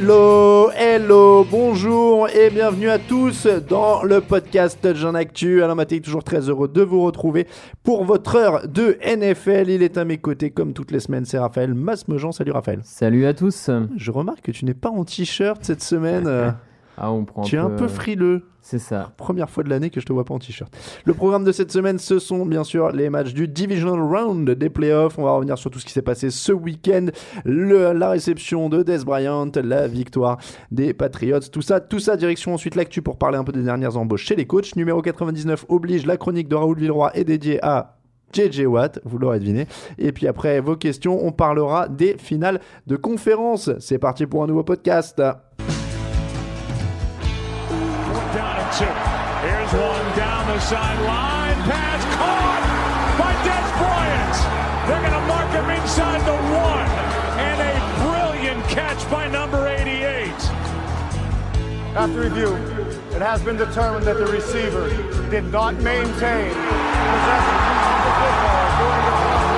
Hello, 0.00 0.70
hello, 0.76 1.44
bonjour 1.50 2.28
et 2.28 2.50
bienvenue 2.50 2.88
à 2.88 3.00
tous 3.00 3.48
dans 3.68 4.04
le 4.04 4.20
podcast 4.20 4.78
Touchdown 4.80 5.16
Actu. 5.16 5.60
Alain 5.64 5.74
Maté, 5.74 6.00
toujours 6.00 6.22
très 6.22 6.48
heureux 6.48 6.68
de 6.68 6.82
vous 6.82 7.02
retrouver 7.02 7.48
pour 7.82 8.04
votre 8.04 8.36
heure 8.36 8.68
de 8.68 8.96
NFL. 9.04 9.68
Il 9.68 9.82
est 9.82 9.98
à 9.98 10.04
mes 10.04 10.18
côtés 10.18 10.50
comme 10.50 10.72
toutes 10.72 10.92
les 10.92 11.00
semaines, 11.00 11.24
c'est 11.24 11.38
Raphaël 11.38 11.74
Masmejean. 11.74 12.30
Salut 12.30 12.52
Raphaël. 12.52 12.78
Salut 12.84 13.26
à 13.26 13.34
tous. 13.34 13.70
Je 13.96 14.10
remarque 14.12 14.42
que 14.42 14.52
tu 14.52 14.66
n'es 14.66 14.74
pas 14.74 14.90
en 14.90 15.04
t-shirt 15.04 15.64
cette 15.64 15.82
semaine. 15.82 16.54
euh, 16.98 17.02
Ah, 17.02 17.12
on 17.12 17.24
prend 17.24 17.42
tu 17.42 17.56
es 17.56 17.58
un 17.58 17.70
peu 17.70 17.88
frileux. 17.88 18.42
C'est 18.60 18.78
ça. 18.78 19.12
Première 19.16 19.48
fois 19.48 19.64
de 19.64 19.70
l'année 19.70 19.88
que 19.88 19.98
je 19.98 20.04
te 20.04 20.12
vois 20.12 20.24
pas 20.24 20.34
en 20.34 20.38
t-shirt. 20.38 20.70
Le 21.06 21.14
programme 21.14 21.42
de 21.42 21.52
cette 21.52 21.72
semaine, 21.72 21.98
ce 21.98 22.18
sont 22.18 22.44
bien 22.44 22.64
sûr 22.64 22.90
les 22.90 23.08
matchs 23.08 23.32
du 23.32 23.48
Divisional 23.48 24.02
Round 24.02 24.50
des 24.50 24.68
playoffs. 24.68 25.18
On 25.18 25.24
va 25.24 25.32
revenir 25.32 25.56
sur 25.56 25.70
tout 25.70 25.78
ce 25.78 25.86
qui 25.86 25.92
s'est 25.92 26.02
passé 26.02 26.28
ce 26.28 26.52
week-end, 26.52 27.06
la 27.46 28.10
réception 28.10 28.68
de 28.68 28.82
Des 28.82 28.98
Bryant, 28.98 29.50
la 29.62 29.86
victoire 29.86 30.36
des 30.70 30.92
Patriots, 30.92 31.40
tout 31.50 31.62
ça, 31.62 31.80
tout 31.80 31.98
ça. 31.98 32.18
Direction 32.18 32.52
ensuite 32.52 32.74
l'actu 32.74 33.00
pour 33.00 33.16
parler 33.16 33.38
un 33.38 33.44
peu 33.44 33.52
des 33.52 33.62
dernières 33.62 33.96
embauches 33.96 34.26
chez 34.26 34.36
les 34.36 34.46
coachs. 34.46 34.76
Numéro 34.76 35.00
99 35.00 35.64
oblige, 35.70 36.04
la 36.04 36.18
chronique 36.18 36.48
de 36.48 36.56
Raoul 36.56 36.78
Villeroy 36.78 37.10
est 37.14 37.24
dédiée 37.24 37.64
à 37.64 37.98
JJ 38.34 38.66
Watt, 38.66 39.00
vous 39.04 39.18
l'aurez 39.18 39.38
deviné. 39.38 39.66
Et 39.96 40.12
puis 40.12 40.26
après 40.26 40.60
vos 40.60 40.76
questions, 40.76 41.24
on 41.24 41.32
parlera 41.32 41.88
des 41.88 42.16
finales 42.18 42.60
de 42.86 42.96
conférence. 42.96 43.70
C'est 43.80 43.98
parti 43.98 44.26
pour 44.26 44.42
un 44.42 44.46
nouveau 44.46 44.64
podcast. 44.64 45.22
Sideline. 50.68 51.56
Pass 51.64 52.04
caught 52.20 52.60
by 53.16 53.32
Des 53.40 53.68
Bryant. 53.80 54.36
They're 54.84 55.00
going 55.00 55.16
to 55.16 55.24
mark 55.24 55.48
him 55.56 55.64
inside 55.72 56.20
the 56.28 56.36
one. 56.52 56.88
And 57.40 57.56
a 57.56 57.72
brilliant 58.04 58.60
catch 58.68 59.00
by 59.08 59.28
number 59.28 59.66
88. 59.66 60.28
After 61.96 62.20
review, 62.20 62.52
it 63.16 63.24
has 63.24 63.40
been 63.40 63.56
determined 63.56 64.04
that 64.04 64.18
the 64.20 64.28
receiver 64.28 64.92
did 65.32 65.48
not 65.48 65.72
maintain 65.80 66.52
possession 66.52 67.56
of 67.88 68.00
the 68.04 68.12
football 68.20 68.68
during 68.76 69.02
the 69.08 69.14
toss. 69.24 69.56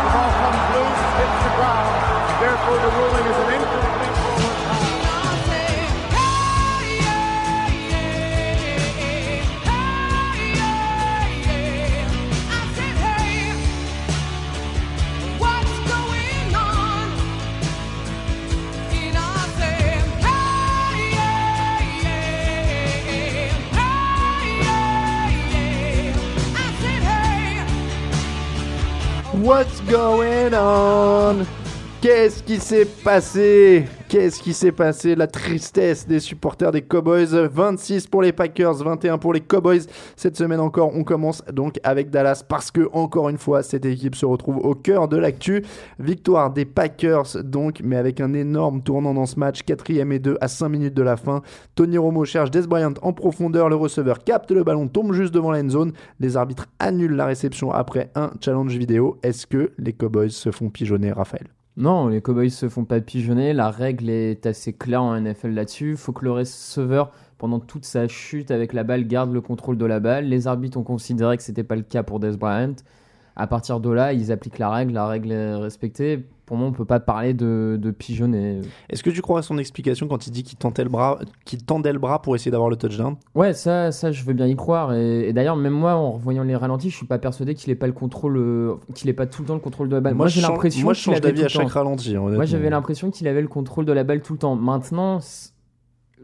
The 0.00 0.08
ball 0.16 0.32
comes 0.32 0.64
loose, 0.72 1.04
hits 1.20 1.38
the 1.44 1.52
ground. 1.60 1.92
Therefore, 2.40 2.78
the 2.80 2.92
ruling 3.04 3.26
is 3.28 3.36
an 3.36 3.53
What's 29.44 29.78
going 29.82 30.54
on 30.54 31.46
Qu'est-ce 32.04 32.42
qui 32.42 32.58
s'est 32.58 32.84
passé? 32.84 33.86
Qu'est-ce 34.10 34.38
qui 34.42 34.52
s'est 34.52 34.72
passé? 34.72 35.14
La 35.14 35.26
tristesse 35.26 36.06
des 36.06 36.20
supporters 36.20 36.70
des 36.70 36.82
Cowboys. 36.82 37.48
26 37.50 38.08
pour 38.08 38.20
les 38.20 38.34
Packers, 38.34 38.74
21 38.74 39.16
pour 39.16 39.32
les 39.32 39.40
Cowboys. 39.40 39.86
Cette 40.14 40.36
semaine 40.36 40.60
encore, 40.60 40.94
on 40.94 41.02
commence 41.02 41.42
donc 41.50 41.80
avec 41.82 42.10
Dallas 42.10 42.44
parce 42.46 42.70
que, 42.70 42.90
encore 42.92 43.30
une 43.30 43.38
fois, 43.38 43.62
cette 43.62 43.86
équipe 43.86 44.16
se 44.16 44.26
retrouve 44.26 44.58
au 44.58 44.74
cœur 44.74 45.08
de 45.08 45.16
l'actu. 45.16 45.64
Victoire 45.98 46.52
des 46.52 46.66
Packers, 46.66 47.42
donc, 47.42 47.80
mais 47.82 47.96
avec 47.96 48.20
un 48.20 48.34
énorme 48.34 48.82
tournant 48.82 49.14
dans 49.14 49.24
ce 49.24 49.40
match. 49.40 49.62
Quatrième 49.62 50.12
et 50.12 50.18
2 50.18 50.36
à 50.42 50.48
5 50.48 50.68
minutes 50.68 50.94
de 50.94 51.02
la 51.02 51.16
fin. 51.16 51.40
Tony 51.74 51.96
Romo 51.96 52.26
cherche 52.26 52.50
Des 52.50 52.66
Bryant 52.66 52.92
en 53.00 53.14
profondeur. 53.14 53.70
Le 53.70 53.76
receveur 53.76 54.24
capte 54.24 54.50
le 54.50 54.62
ballon, 54.62 54.88
tombe 54.88 55.14
juste 55.14 55.32
devant 55.32 55.52
la 55.52 55.60
end 55.62 55.70
zone. 55.70 55.92
Les 56.20 56.36
arbitres 56.36 56.66
annulent 56.78 57.16
la 57.16 57.24
réception 57.24 57.72
après 57.72 58.10
un 58.14 58.30
challenge 58.44 58.76
vidéo. 58.76 59.16
Est-ce 59.22 59.46
que 59.46 59.72
les 59.78 59.94
Cowboys 59.94 60.28
se 60.28 60.50
font 60.50 60.68
pigeonner, 60.68 61.10
Raphaël? 61.10 61.46
Non, 61.76 62.06
les 62.06 62.22
Cowboys 62.22 62.50
se 62.50 62.68
font 62.68 62.84
pas 62.84 63.00
pigeonner. 63.00 63.52
La 63.52 63.68
règle 63.70 64.08
est 64.08 64.46
assez 64.46 64.72
claire 64.72 65.02
en 65.02 65.20
NFL 65.20 65.48
là-dessus. 65.48 65.96
Faut 65.96 66.12
que 66.12 66.24
le 66.24 66.30
receveur, 66.30 67.10
pendant 67.36 67.58
toute 67.58 67.84
sa 67.84 68.06
chute 68.06 68.52
avec 68.52 68.72
la 68.72 68.84
balle, 68.84 69.08
garde 69.08 69.32
le 69.32 69.40
contrôle 69.40 69.76
de 69.76 69.84
la 69.84 69.98
balle. 69.98 70.26
Les 70.26 70.46
arbitres 70.46 70.78
ont 70.78 70.84
considéré 70.84 71.36
que 71.36 71.42
c'était 71.42 71.64
pas 71.64 71.74
le 71.74 71.82
cas 71.82 72.04
pour 72.04 72.20
Des 72.20 72.36
Bryant. 72.36 72.76
À 73.34 73.48
partir 73.48 73.80
de 73.80 73.90
là, 73.90 74.12
ils 74.12 74.30
appliquent 74.30 74.58
la 74.58 74.70
règle. 74.70 74.92
La 74.92 75.08
règle 75.08 75.32
est 75.32 75.54
respectée. 75.56 76.24
Pour 76.46 76.56
moi, 76.58 76.68
on 76.68 76.72
peut 76.72 76.84
pas 76.84 77.00
parler 77.00 77.32
de, 77.32 77.78
de 77.80 77.90
pigeonner. 77.90 78.60
Est-ce 78.90 79.02
que 79.02 79.10
tu 79.10 79.22
crois 79.22 79.38
à 79.38 79.42
son 79.42 79.56
explication 79.56 80.08
quand 80.08 80.26
il 80.26 80.30
dit 80.30 80.42
qu'il 80.42 80.58
tentait 80.58 80.84
le 80.84 80.90
bras, 80.90 81.18
qu'il 81.44 81.64
tendait 81.64 81.92
le 81.92 81.98
bras 81.98 82.20
pour 82.20 82.36
essayer 82.36 82.50
d'avoir 82.50 82.68
le 82.68 82.76
touchdown? 82.76 83.16
Ouais, 83.34 83.54
ça, 83.54 83.92
ça, 83.92 84.12
je 84.12 84.24
veux 84.24 84.34
bien 84.34 84.46
y 84.46 84.54
croire. 84.54 84.92
Et, 84.92 85.28
et 85.28 85.32
d'ailleurs, 85.32 85.56
même 85.56 85.72
moi, 85.72 85.94
en 85.94 86.12
revoyant 86.12 86.42
les 86.42 86.54
ralentis, 86.54 86.90
je 86.90 86.96
suis 86.96 87.06
pas 87.06 87.18
persuadé 87.18 87.54
qu'il 87.54 87.70
ait 87.70 87.76
pas 87.76 87.86
le 87.86 87.92
contrôle, 87.92 88.76
qu'il 88.94 89.08
ait 89.08 89.14
pas 89.14 89.26
tout 89.26 89.42
le 89.42 89.48
temps 89.48 89.54
le 89.54 89.60
contrôle 89.60 89.88
de 89.88 89.94
la 89.94 90.00
balle. 90.00 90.14
Moi, 90.14 90.28
j'ai 90.28 90.42
l'impression 90.42 90.84
moi, 90.84 90.92
je 90.92 91.00
change 91.00 91.20
d'avis 91.20 91.44
à 91.44 91.48
chaque 91.48 91.70
ralenti. 91.70 92.14
Moi, 92.14 92.26
honnêtement. 92.26 92.44
j'avais 92.44 92.70
l'impression 92.70 93.10
qu'il 93.10 93.26
avait 93.26 93.42
le 93.42 93.48
contrôle 93.48 93.86
de 93.86 93.92
la 93.92 94.04
balle 94.04 94.20
tout 94.20 94.34
le 94.34 94.38
temps. 94.38 94.56
Maintenant, 94.56 95.20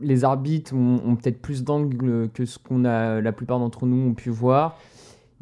les 0.02 0.25
arbitres 0.25 0.75
ont, 0.75 1.00
ont 1.06 1.16
peut-être 1.16 1.40
plus 1.40 1.64
d'angle 1.64 2.28
que 2.34 2.44
ce 2.44 2.58
qu'on 2.58 2.84
a, 2.84 3.20
la 3.20 3.32
plupart 3.32 3.58
d'entre 3.58 3.87
nous 3.87 4.11
ont 4.11 4.14
pu 4.14 4.31
voir. 4.31 4.76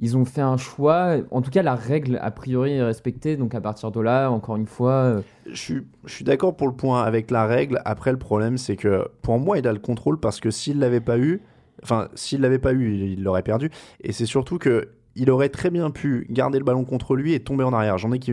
Ils 0.00 0.16
ont 0.16 0.24
fait 0.24 0.40
un 0.40 0.56
choix. 0.56 1.16
En 1.30 1.42
tout 1.42 1.50
cas, 1.50 1.62
la 1.62 1.74
règle, 1.74 2.18
a 2.22 2.30
priori, 2.30 2.72
est 2.72 2.82
respectée. 2.82 3.36
Donc, 3.36 3.54
à 3.54 3.60
partir 3.60 3.90
de 3.90 4.00
là, 4.00 4.30
encore 4.30 4.56
une 4.56 4.66
fois, 4.66 4.92
euh, 4.92 5.20
Je 5.50 5.60
suis, 5.60 5.86
je 6.04 6.12
suis 6.12 6.24
d'accord 6.24 6.56
pour 6.56 6.68
le 6.68 6.74
point 6.74 7.02
avec 7.02 7.30
la 7.30 7.46
règle. 7.46 7.82
Après, 7.84 8.12
le 8.12 8.18
problème, 8.18 8.58
c'est 8.58 8.76
que 8.76 9.08
pour 9.22 9.38
moi, 9.38 9.58
il 9.58 9.66
a 9.66 9.72
le 9.72 9.80
contrôle 9.80 10.20
parce 10.20 10.38
que 10.40 10.50
s'il 10.50 10.78
l'avait 10.78 11.00
pas 11.00 11.18
eu, 11.18 11.42
enfin, 11.82 12.08
s'il 12.14 12.40
l'avait 12.40 12.60
pas 12.60 12.72
eu, 12.72 12.94
il 12.94 13.24
l'aurait 13.24 13.42
perdu. 13.42 13.70
Et 14.00 14.12
c'est 14.12 14.26
surtout 14.26 14.58
que 14.58 14.90
il 15.16 15.30
aurait 15.30 15.48
très 15.48 15.70
bien 15.70 15.90
pu 15.90 16.28
garder 16.30 16.58
le 16.60 16.64
ballon 16.64 16.84
contre 16.84 17.16
lui 17.16 17.34
et 17.34 17.40
tomber 17.40 17.64
en 17.64 17.72
arrière. 17.72 17.98
J'en 17.98 18.12
ai 18.12 18.20
qui, 18.20 18.32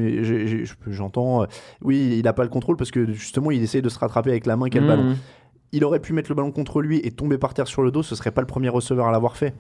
j'entends, 0.88 1.42
euh, 1.42 1.46
oui, 1.82 2.18
il 2.20 2.28
a 2.28 2.34
pas 2.34 2.44
le 2.44 2.50
contrôle 2.50 2.78
parce 2.78 2.92
que 2.92 3.12
justement, 3.12 3.50
il 3.50 3.64
essaye 3.64 3.82
de 3.82 3.90
se 3.90 3.98
rattraper 3.98 4.30
avec 4.30 4.46
la 4.46 4.56
main 4.56 4.70
qui 4.70 4.78
a 4.78 4.82
le 4.82 4.88
ballon. 4.88 5.16
Il 5.72 5.84
aurait 5.84 6.00
pu 6.00 6.14
mettre 6.14 6.30
le 6.30 6.36
ballon 6.36 6.52
contre 6.52 6.82
lui 6.82 7.00
et 7.04 7.10
tomber 7.10 7.40
par 7.40 7.56
terre 7.56 7.68
sur 7.68 7.82
le 7.82 7.90
dos, 7.90 8.04
ce 8.04 8.16
serait 8.16 8.30
pas 8.30 8.42
le 8.42 8.48
premier 8.48 8.70
receveur 8.70 9.08
à 9.08 9.12
l'avoir 9.12 9.36
fait. 9.36 9.56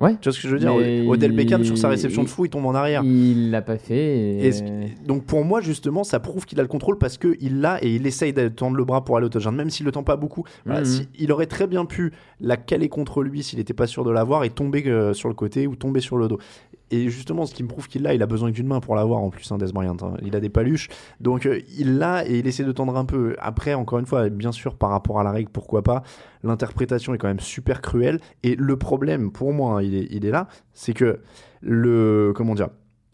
Ouais. 0.00 0.16
Tu 0.20 0.28
vois 0.28 0.32
ce 0.32 0.40
que 0.42 0.48
je 0.48 0.52
veux 0.54 0.58
dire? 0.58 0.74
Mais 0.76 1.06
Odell 1.06 1.32
Beckham 1.32 1.60
il- 1.62 1.66
sur 1.66 1.76
sa 1.78 1.88
réception 1.88 2.22
de 2.22 2.28
fou, 2.28 2.46
il 2.46 2.48
tombe 2.50 2.64
en 2.66 2.74
arrière. 2.74 3.02
Il 3.04 3.50
l'a 3.50 3.60
pas 3.62 3.76
fait. 3.78 3.94
et- 3.96 4.46
Et 4.46 4.52
ce- 4.52 4.62
donc 5.06 5.24
pour 5.24 5.44
moi 5.44 5.60
justement 5.60 6.04
ça 6.04 6.20
prouve 6.20 6.46
qu'il 6.46 6.58
a 6.58 6.62
le 6.62 6.68
contrôle 6.68 6.96
parce 6.98 7.18
qu'il 7.18 7.60
l'a 7.60 7.82
et 7.84 7.94
il 7.94 8.06
essaye 8.06 8.32
de 8.32 8.48
tendre 8.48 8.76
le 8.76 8.84
bras 8.84 9.04
pour 9.04 9.16
aller 9.16 9.26
au 9.26 9.28
touchdown 9.28 9.54
même 9.54 9.68
s'il 9.70 9.84
le 9.86 9.92
tend 9.92 10.02
pas 10.02 10.16
beaucoup 10.16 10.44
Voilà, 10.64 10.80
Mhm. 10.80 10.86
si- 10.86 11.08
il 11.18 11.32
aurait 11.32 11.46
très 11.46 11.66
bien 11.66 11.84
pu 11.84 12.12
la 12.40 12.56
caler 12.56 12.88
contre 12.88 13.22
lui 13.22 13.42
s'il 13.42 13.58
n'était 13.58 13.74
pas 13.74 13.86
sûr 13.86 14.04
de 14.04 14.10
l'avoir 14.10 14.44
et 14.44 14.50
tomber 14.50 14.82
euh, 14.86 15.12
sur 15.12 15.28
le 15.28 15.34
côté 15.34 15.66
ou 15.66 15.76
tomber 15.76 16.00
sur 16.00 16.16
le 16.16 16.28
dos 16.28 16.38
et 16.90 17.08
justement 17.08 17.46
ce 17.46 17.54
qui 17.54 17.62
me 17.62 17.68
prouve 17.68 17.88
qu'il 17.88 18.02
l'a 18.02 18.14
il 18.14 18.22
a 18.22 18.26
besoin 18.26 18.50
d'une 18.50 18.66
main 18.66 18.80
pour 18.80 18.94
l'avoir 18.94 19.20
en 19.20 19.30
plus 19.30 19.50
hein, 19.52 19.58
Des 19.58 19.72
Bryant 19.72 19.96
hein. 20.02 20.14
il 20.22 20.34
a 20.36 20.40
des 20.40 20.48
paluches 20.48 20.88
donc 21.20 21.46
euh, 21.46 21.60
il 21.78 21.98
l'a 21.98 22.26
et 22.28 22.38
il 22.38 22.46
essaie 22.46 22.64
de 22.64 22.72
tendre 22.72 22.96
un 22.96 23.04
peu 23.04 23.36
après 23.38 23.74
encore 23.74 23.98
une 23.98 24.06
fois 24.06 24.28
bien 24.28 24.52
sûr 24.52 24.74
par 24.76 24.90
rapport 24.90 25.20
à 25.20 25.24
la 25.24 25.30
règle 25.30 25.50
pourquoi 25.50 25.82
pas 25.82 26.02
l'interprétation 26.42 27.14
est 27.14 27.18
quand 27.18 27.28
même 27.28 27.40
super 27.40 27.80
cruelle 27.80 28.18
et 28.42 28.56
le 28.56 28.76
problème 28.76 29.30
pour 29.30 29.52
moi 29.52 29.78
hein, 29.78 29.82
il, 29.82 29.94
est, 29.94 30.30
là 30.30 30.48
c'est 30.72 30.94
que 30.94 31.20
le 31.60 32.32
comment 32.34 32.54
dire 32.54 32.68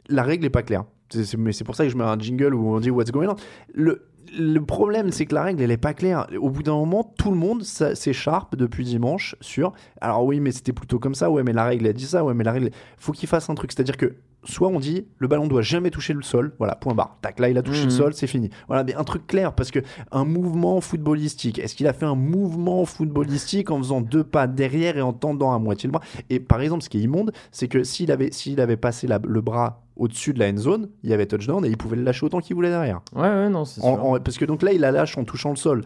la 0.08 0.22
règle 0.22 0.44
est 0.44 0.50
pas 0.50 0.62
claire. 0.62 0.84
C'est- 1.10 1.36
mais 1.36 1.52
c'est 1.52 1.64
pour 1.64 1.74
ça 1.74 1.84
que 1.84 1.90
je 1.90 1.96
mets 1.96 2.04
un 2.04 2.18
jingle 2.18 2.54
où 2.54 2.74
on 2.74 2.80
dit 2.80 2.90
What's 2.90 3.10
going 3.10 3.28
on. 3.28 3.36
Le, 3.74 4.06
le 4.36 4.60
problème, 4.60 5.10
c'est 5.10 5.26
que 5.26 5.34
la 5.34 5.42
règle, 5.42 5.62
elle 5.62 5.70
est 5.70 5.76
pas 5.76 5.94
claire. 5.94 6.26
Au 6.38 6.50
bout 6.50 6.62
d'un 6.62 6.74
moment, 6.74 7.04
tout 7.18 7.30
le 7.30 7.36
monde 7.36 7.62
s'écharpe 7.62 8.56
depuis 8.56 8.84
dimanche 8.84 9.36
sur. 9.40 9.72
Alors 10.00 10.24
oui, 10.24 10.40
mais 10.40 10.52
c'était 10.52 10.72
plutôt 10.72 10.98
comme 10.98 11.14
ça. 11.14 11.30
Ouais, 11.30 11.42
mais 11.42 11.52
la 11.52 11.64
règle, 11.64 11.86
elle 11.86 11.94
dit 11.94 12.06
ça. 12.06 12.24
Ouais, 12.24 12.34
mais 12.34 12.44
la 12.44 12.52
règle. 12.52 12.70
Faut 12.98 13.12
qu'il 13.12 13.28
fasse 13.28 13.48
un 13.50 13.54
truc. 13.54 13.72
C'est-à-dire 13.72 13.96
que 13.96 14.14
soit 14.46 14.68
on 14.68 14.78
dit 14.80 15.06
le 15.18 15.28
ballon 15.28 15.46
doit 15.46 15.62
jamais 15.62 15.90
toucher 15.90 16.12
le 16.14 16.22
sol. 16.22 16.54
Voilà, 16.58 16.74
point 16.76 16.94
barre. 16.94 17.16
Tac, 17.20 17.38
là, 17.40 17.48
il 17.48 17.58
a 17.58 17.62
touché 17.62 17.80
Mhm. 17.80 17.84
le 17.86 17.90
sol, 17.90 18.14
c'est 18.14 18.26
fini. 18.26 18.50
Voilà, 18.68 18.84
mais 18.84 18.94
un 18.94 19.04
truc 19.04 19.26
clair 19.26 19.52
parce 19.54 19.70
que 19.70 19.80
un 20.12 20.24
mouvement 20.24 20.80
footballistique. 20.80 21.58
Est-ce 21.58 21.74
qu'il 21.74 21.86
a 21.86 21.92
fait 21.92 22.06
un 22.06 22.14
mouvement 22.14 22.84
footballistique 22.84 23.70
en 23.70 23.78
faisant 23.78 24.00
deux 24.00 24.24
pas 24.24 24.46
derrière 24.46 24.96
et 24.96 25.02
en 25.02 25.12
tendant 25.12 25.52
à 25.52 25.58
moitié 25.58 25.86
le 25.88 25.92
bras? 25.92 26.02
Et 26.30 26.40
par 26.40 26.60
exemple, 26.60 26.82
ce 26.82 26.88
qui 26.88 26.98
est 26.98 27.02
immonde, 27.02 27.32
c'est 27.52 27.68
que 27.68 27.84
s'il 27.84 28.10
avait, 28.12 28.30
s'il 28.32 28.60
avait 28.60 28.76
passé 28.76 29.06
la- 29.06 29.20
le 29.22 29.40
bras 29.40 29.82
au-dessus 29.96 30.34
de 30.34 30.38
la 30.38 30.48
end 30.50 30.56
zone, 30.58 30.88
il 31.02 31.10
y 31.10 31.14
avait 31.14 31.26
touchdown 31.26 31.64
et 31.64 31.68
il 31.68 31.76
pouvait 31.76 31.96
le 31.96 32.02
lâcher 32.02 32.26
autant 32.26 32.40
qu'il 32.40 32.54
voulait 32.54 32.68
derrière. 32.68 33.00
Ouais, 33.14 33.22
ouais, 33.22 33.48
non, 33.48 33.64
c'est 33.64 33.80
parce 33.80 34.36
que 34.36 34.44
donc 34.44 34.62
là, 34.62 34.72
il 34.72 34.80
la 34.80 34.90
lâche 34.92 35.16
en 35.16 35.24
touchant 35.24 35.50
le 35.50 35.56
sol. 35.56 35.84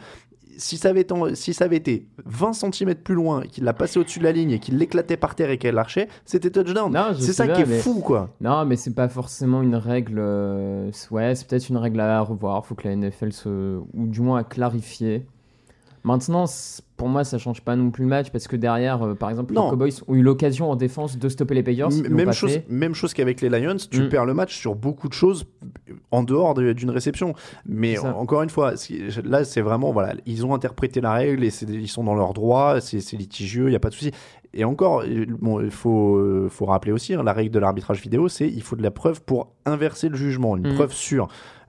Si 0.61 0.77
ça 0.77 0.91
avait, 0.91 1.01
été- 1.01 1.15
si 1.35 1.55
ça 1.55 1.65
avait 1.65 1.77
été 1.79 2.07
20 2.27 2.53
cm 2.53 2.95
plus 2.97 3.15
loin, 3.15 3.41
qu'il 3.43 3.65
l'a 3.65 3.73
passé 3.73 3.99
au-dessus 3.99 4.19
de 4.19 4.25
la 4.25 4.33
ligne 4.33 4.51
et 4.51 4.59
qu'il 4.59 4.77
l'éclatait 4.77 5.17
par 5.17 5.35
terre 5.35 5.49
et 5.51 5.57
qu'elle 5.57 5.75
lâchait, 5.75 6.09
c'était 6.27 6.51
touchdown. 6.51 6.93
C'est 7.19 7.33
ça 7.33 7.47
qui 7.49 7.63
est 7.63 7.67
mais- 7.67 7.79
fou, 7.79 8.01
quoi. 8.01 8.29
Non, 8.43 8.67
mais 8.67 8.77
c'est 8.77 8.95
pas 8.95 9.09
forcément 9.09 9.63
une 9.63 9.75
règle. 9.77 10.19
euh, 10.19 10.91
Ouais, 11.11 11.35
c'est 11.35 11.47
peut-être 11.49 11.69
une 11.71 11.79
règle 11.79 12.01
à 12.01 12.21
revoir. 12.21 12.67
Faut 12.67 12.75
que 12.75 12.87
la 12.87 12.93
NFL 12.95 13.33
se. 13.33 13.79
ou 13.95 14.07
du 14.07 14.21
moins 14.21 14.39
à 14.41 14.45
clarifier. 14.45 15.27
Maintenant, 16.03 16.45
pour 16.97 17.09
moi, 17.09 17.25
ça 17.25 17.37
change 17.39 17.61
pas 17.63 17.77
non 17.77 17.91
plus 17.91 18.05
le 18.05 18.09
match 18.11 18.31
parce 18.31 18.49
que 18.49 18.57
derrière, 18.57 19.03
euh, 19.03 19.15
par 19.15 19.29
exemple, 19.31 19.53
Non. 19.55 19.65
les 19.65 19.71
Cowboys 19.71 19.93
ont 20.09 20.15
eu 20.15 20.23
l'occasion 20.23 20.71
en 20.71 20.77
défense 20.77 21.19
de 21.19 21.29
stopper 21.29 21.55
les 21.55 21.63
Payers. 21.63 21.89
même 22.11 22.33
chose, 22.33 22.53
fait. 22.53 22.67
même 22.69 22.95
chose 22.95 23.13
qu'avec 23.15 23.41
les 23.41 23.49
Lions, 23.49 23.77
tu 23.91 24.03
Mm. 24.03 24.09
perds 24.09 24.25
le 24.27 24.35
match 24.35 24.57
sur 24.57 24.75
beaucoup 24.75 25.09
de 25.09 25.13
choses 25.15 25.47
en 26.11 26.23
dehors 26.23 26.55
de- 26.55 26.73
d'une 26.73 26.91
réception. 26.91 27.35
Mais 27.67 27.99
encore 27.99 28.43
une 28.43 28.51
fois, 28.51 28.75
là, 29.25 29.45
c'est 29.45 29.61
vraiment, 29.61 29.93
voilà, 29.93 30.15
ils 30.27 30.45
ont 30.47 30.55
interprété 30.55 31.01
la 31.01 31.13
règle 31.13 31.45
et 31.45 31.51
ils 31.69 31.89
sont 31.89 32.05
dans 32.05 32.15
leurs 32.15 32.33
droits, 32.35 32.81
c'est 32.81 33.01
c'est 33.01 33.17
litigieux, 33.17 33.67
il 33.67 33.71
n'y 33.71 33.77
a 33.77 33.81
pas 33.81 33.91
de 33.91 33.95
souci. 33.95 34.13
Et 34.53 34.65
encore, 34.65 35.05
bon, 35.41 35.61
il 35.61 35.71
faut, 35.71 36.17
euh, 36.17 36.49
faut 36.51 36.65
rappeler 36.67 36.91
aussi, 36.93 37.15
hein, 37.15 37.23
la 37.23 37.33
règle 37.33 37.51
de 37.53 37.59
l'arbitrage 37.61 38.01
vidéo, 38.03 38.29
c'est 38.29 38.49
il 38.49 38.63
faut 38.63 38.75
de 38.77 38.83
la 38.83 38.91
preuve 38.91 39.23
pour 39.23 39.53
inverser 39.65 40.09
le 40.09 40.17
jugement, 40.17 40.57
une 40.57 40.73
Mm. 40.73 40.75
preuve 40.75 40.93
sûre. 40.93 41.29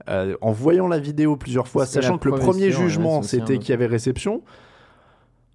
Euh, 0.10 0.36
en 0.42 0.52
voyant 0.52 0.88
la 0.88 0.98
vidéo 0.98 1.36
plusieurs 1.36 1.68
fois, 1.68 1.86
sachant 1.86 2.18
que 2.18 2.28
le 2.30 2.36
premier 2.38 2.72
jugement, 2.72 3.22
c'était 3.22 3.60
qu'il 3.60 3.70
y 3.70 3.74
avait 3.74 3.86
réception, 3.86 4.42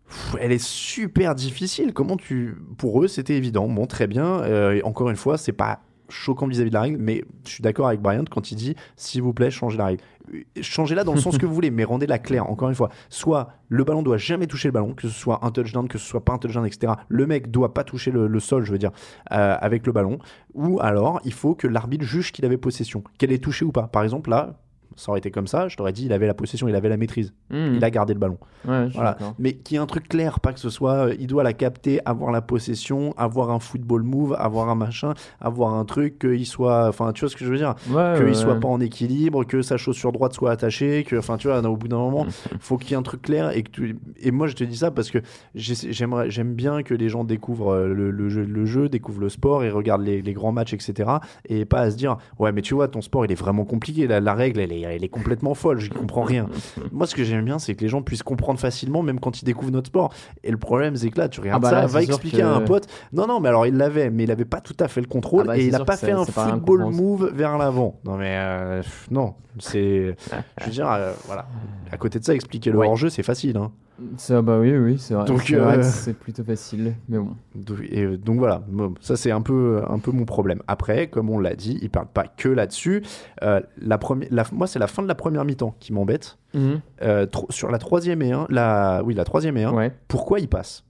pff, 0.09 0.37
elle 0.41 0.53
est 0.53 0.65
super 0.65 1.35
difficile. 1.35 1.93
Comment 1.93 2.17
tu. 2.17 2.57
Pour 2.79 3.03
eux, 3.03 3.09
c'était 3.09 3.35
évident. 3.35 3.67
Bon, 3.69 3.87
très 3.87 4.07
bien. 4.07 4.25
Euh, 4.43 4.81
encore 4.85 5.11
une 5.11 5.17
fois, 5.17 5.37
c'est 5.37 5.51
pas 5.53 5.81
choquant 6.09 6.47
vis-à-vis 6.47 6.71
de 6.71 6.75
la 6.75 6.83
règle, 6.83 6.99
mais 6.99 7.25
je 7.45 7.51
suis 7.51 7.63
d'accord 7.63 7.89
avec 7.89 8.01
Brian 8.01 8.25
quand 8.31 8.51
il 8.51 8.57
dit 8.57 8.77
s'il 8.97 9.23
vous 9.23 9.33
plaît, 9.33 9.51
changez 9.51 9.79
la 9.79 9.87
règle. 9.87 10.03
Changez-la 10.61 11.05
dans 11.05 11.15
le 11.15 11.21
sens 11.21 11.39
que 11.39 11.47
vous 11.47 11.55
voulez, 11.55 11.71
mais 11.71 11.85
rendez-la 11.85 12.19
claire. 12.19 12.51
Encore 12.51 12.69
une 12.69 12.75
fois, 12.75 12.91
soit 13.11 13.51
le 13.69 13.85
ballon 13.85 14.03
doit 14.03 14.17
jamais 14.17 14.49
toucher 14.49 14.69
le 14.69 14.73
ballon, 14.73 14.93
que 14.93 15.07
ce 15.09 15.15
soit 15.15 15.45
un 15.45 15.53
touchdown, 15.53 15.87
que 15.87 15.99
ce 15.99 16.07
soit 16.07 16.25
pas 16.25 16.33
un 16.33 16.39
touchdown, 16.39 16.67
etc. 16.67 16.95
Le 17.09 17.27
mec 17.27 17.51
doit 17.51 17.75
pas 17.75 17.85
toucher 17.85 18.11
le, 18.11 18.27
le 18.27 18.41
sol, 18.41 18.65
je 18.65 18.73
veux 18.73 18.79
dire, 18.79 18.91
euh, 19.33 19.57
avec 19.61 19.87
le 19.87 19.93
ballon. 19.93 20.19
Ou 20.55 20.81
alors, 20.81 21.21
il 21.25 21.33
faut 21.33 21.55
que 21.55 21.69
l'arbitre 21.69 22.05
juge 22.05 22.33
qu'il 22.33 22.45
avait 22.45 22.57
possession, 22.57 23.05
qu'elle 23.19 23.31
est 23.31 23.43
touchée 23.43 23.65
ou 23.65 23.71
pas. 23.71 23.87
Par 23.87 24.03
exemple, 24.03 24.31
là, 24.31 24.59
ça 24.95 25.11
aurait 25.11 25.19
été 25.19 25.31
comme 25.31 25.47
ça, 25.47 25.69
je 25.69 25.77
t'aurais 25.77 25.93
dit 25.93 26.07
il 26.07 26.13
avait 26.13 26.27
la 26.27 26.35
possession, 26.35 26.69
il 26.69 26.75
avait 26.75 26.89
la 26.89 26.97
maîtrise, 26.97 27.33
Hmm. 27.51 27.75
il 27.77 27.85
a 27.85 27.91
gardé 27.91 28.13
le 28.15 28.19
ballon. 28.21 28.39
Ouais, 28.67 28.89
Voilà. 28.95 29.17
Mais 29.39 29.55
qu'il 29.55 29.75
y 29.77 29.79
ait 29.79 29.83
un 29.83 29.87
truc 29.87 30.09
clair, 30.09 30.41
pas 30.41 30.53
que 30.53 30.59
ce 30.61 30.71
soit, 30.71 31.07
euh, 31.09 31.15
il 31.19 31.27
doit 31.27 31.43
la 31.45 31.53
capter, 31.53 32.01
avoir 32.05 32.33
la 32.33 32.41
possession, 32.43 33.15
avoir 33.17 33.51
un 33.51 33.59
football 33.61 34.03
move, 34.03 34.35
avoir 34.39 34.69
un 34.69 34.75
machin, 34.75 35.15
avoir 35.41 35.75
un 35.75 35.85
truc, 35.85 36.19
qu'il 36.19 36.47
soit, 36.47 36.89
enfin, 36.89 37.13
tu 37.13 37.21
vois 37.21 37.29
ce 37.31 37.37
que 37.37 37.45
je 37.45 37.51
veux 37.51 37.57
dire, 37.59 37.75
Ouais, 37.91 38.15
qu'il 38.17 38.25
ouais, 38.27 38.35
soit 38.35 38.59
pas 38.59 38.69
en 38.69 38.81
équilibre, 38.81 39.45
que 39.45 39.63
sa 39.63 39.77
chaussure 39.77 40.13
droite 40.13 40.33
soit 40.33 40.51
attachée, 40.51 41.05
que, 41.05 41.17
enfin, 41.17 41.37
tu 41.37 41.49
vois, 41.49 41.61
au 41.67 41.77
bout 41.77 41.89
d'un 41.89 41.99
moment, 41.99 42.27
faut 42.61 42.77
qu'il 42.79 42.91
y 42.91 42.95
ait 42.95 42.97
un 42.97 43.03
truc 43.03 43.23
clair 43.23 43.51
et 43.57 43.63
que 43.63 43.71
tu... 43.71 43.99
et 44.21 44.31
moi 44.31 44.47
je 44.49 44.55
te 44.55 44.65
dis 44.65 44.77
ça 44.77 44.91
parce 44.91 45.11
que 45.11 45.19
j'ai- 45.55 45.93
j'aimerais, 45.93 46.31
j'aime 46.31 46.55
bien 46.55 46.83
que 46.83 46.95
les 46.95 47.09
gens 47.09 47.25
découvrent 47.25 47.73
euh, 47.75 47.89
le, 47.95 48.11
le 48.11 48.29
jeu, 48.29 48.45
le 48.45 48.67
jeu, 48.67 48.89
découvrent 48.89 49.21
le 49.21 49.29
sport 49.29 49.63
et 49.65 49.71
regardent 49.71 50.03
les, 50.05 50.23
les 50.23 50.33
grands 50.33 50.53
matchs, 50.53 50.73
etc. 50.75 51.11
Et 51.49 51.65
pas 51.65 51.81
à 51.81 51.91
se 51.91 51.97
dire, 51.97 52.17
ouais, 52.39 52.53
mais 52.53 52.63
tu 52.63 52.75
vois, 52.75 52.89
ton 52.89 53.01
sport 53.01 53.25
il 53.25 53.33
est 53.33 53.37
vraiment 53.37 53.65
compliqué, 53.65 54.07
la, 54.07 54.21
la 54.21 54.35
règle 54.35 54.61
elle 54.61 54.73
est, 54.73 54.76
elle 54.83 55.05
est 55.05 55.09
complètement 55.09 55.55
folle, 55.55 55.79
je 55.81 55.91
comprends 55.91 56.23
rien. 56.23 56.49
Moi, 56.93 57.07
ce 57.07 57.15
que 57.15 57.25
j'aime 57.25 57.45
bien, 57.45 57.59
c'est 57.59 57.75
que 57.75 57.81
les 57.83 57.89
gens 57.89 58.03
puissent 58.03 58.23
comprendre 58.23 58.59
facilement, 58.61 59.03
même 59.03 59.21
quand 59.21 59.41
ils 59.41 59.45
découvrent 59.45 59.71
notre 59.73 59.89
sport. 59.89 60.13
Et 60.45 60.51
le 60.51 60.57
problème, 60.59 60.97
c'est 60.97 61.11
que 61.11 61.19
là, 61.19 61.29
tu 61.29 61.41
regardes 61.41 61.65
Ah 61.65 61.71
bah 61.71 61.81
ça, 61.83 61.87
va 61.87 62.03
expliquer 62.03 62.39
que- 62.39 62.43
à 62.43 62.55
un 62.55 62.61
pote. 62.61 62.87
Non, 63.13 63.27
non, 63.27 63.41
mais 63.41 63.49
alors 63.49 63.67
il 63.67 63.77
l'avait, 63.77 64.11
mais 64.11 64.25
il 64.25 64.31
avait 64.31 64.45
pas 64.45 64.61
tout 64.61 64.77
à 64.81 64.89
fait 64.89 65.01
le 65.01 65.07
contrôle 65.07 65.43
Ah 65.45 65.49
bah, 65.49 65.59
et 65.59 65.67
il 65.67 65.75
a 65.75 65.79
sûr 65.79 65.87
pas 65.87 65.97
fait 65.97 66.13
un 66.13 66.21
un 66.21 66.25
football 66.25 66.81
courant. 66.81 66.93
move 66.93 67.31
vers 67.35 67.59
l'avant. 67.59 67.99
Non, 68.05 68.17
mais 68.17 68.35
euh, 68.39 68.83
non, 69.11 69.35
c'est. 69.59 70.17
je 70.61 70.65
veux 70.65 70.71
dire, 70.71 70.91
euh, 70.91 71.13
voilà. 71.27 71.47
À 71.91 71.97
côté 71.97 72.19
de 72.19 72.25
ça, 72.25 72.35
expliquer 72.35 72.71
le 72.71 72.79
Ouais. 72.79 72.87
hors-jeu, 72.87 73.09
c'est 73.11 73.23
facile. 73.23 73.57
Hein. 73.57 73.71
Ça, 74.19 74.43
bah 74.43 74.59
oui, 74.61 74.77
oui, 74.77 74.99
c'est 74.99 75.15
vrai. 75.15 75.25
Donc, 75.25 75.43
C'est 75.47 75.55
euh, 75.55 75.83
c'est 75.83 76.13
plutôt 76.13 76.45
facile. 76.45 76.95
Mais 77.09 77.19
bon. 77.19 77.31
Donc, 77.55 77.79
et, 77.91 78.05
euh, 78.05 78.19
donc 78.19 78.39
voilà, 78.39 78.63
ça 79.01 79.17
c'est 79.17 79.31
un 79.31 79.41
peu, 79.41 79.81
un 79.89 79.99
peu 79.99 80.11
mon 80.11 80.25
problème. 80.27 80.61
Après, 80.69 81.09
comme 81.09 81.31
on 81.31 81.39
l'a 81.39 81.55
dit, 81.55 81.79
il 81.81 81.89
parle 81.91 82.09
pas 82.13 82.27
que 82.27 82.49
là-dessus. 82.49 83.03
Euh, 83.43 83.61
la 83.79 83.97
première, 83.99 84.29
la- 84.31 84.45
moi, 84.53 84.67
c'est 84.67 84.79
la 84.79 84.87
fin 84.87 85.03
de 85.03 85.09
la 85.09 85.15
première 85.15 85.45
mi-temps 85.45 85.75
qui 85.81 85.93
m'embête. 85.95 86.39
Mhm. 86.55 86.81
Euh, 87.03 87.27
sur 87.51 87.71
la 87.71 87.79
troisième 87.79 88.21
et 88.23 88.33
un, 88.33 88.47
la, 88.51 89.03
oui, 89.05 89.15
la 89.15 89.25
troisième 89.25 89.57
et 89.57 89.65
un, 89.65 89.73
Ouais. 89.73 89.93
pourquoi 90.09 90.41
il 90.41 90.49
passe 90.49 90.85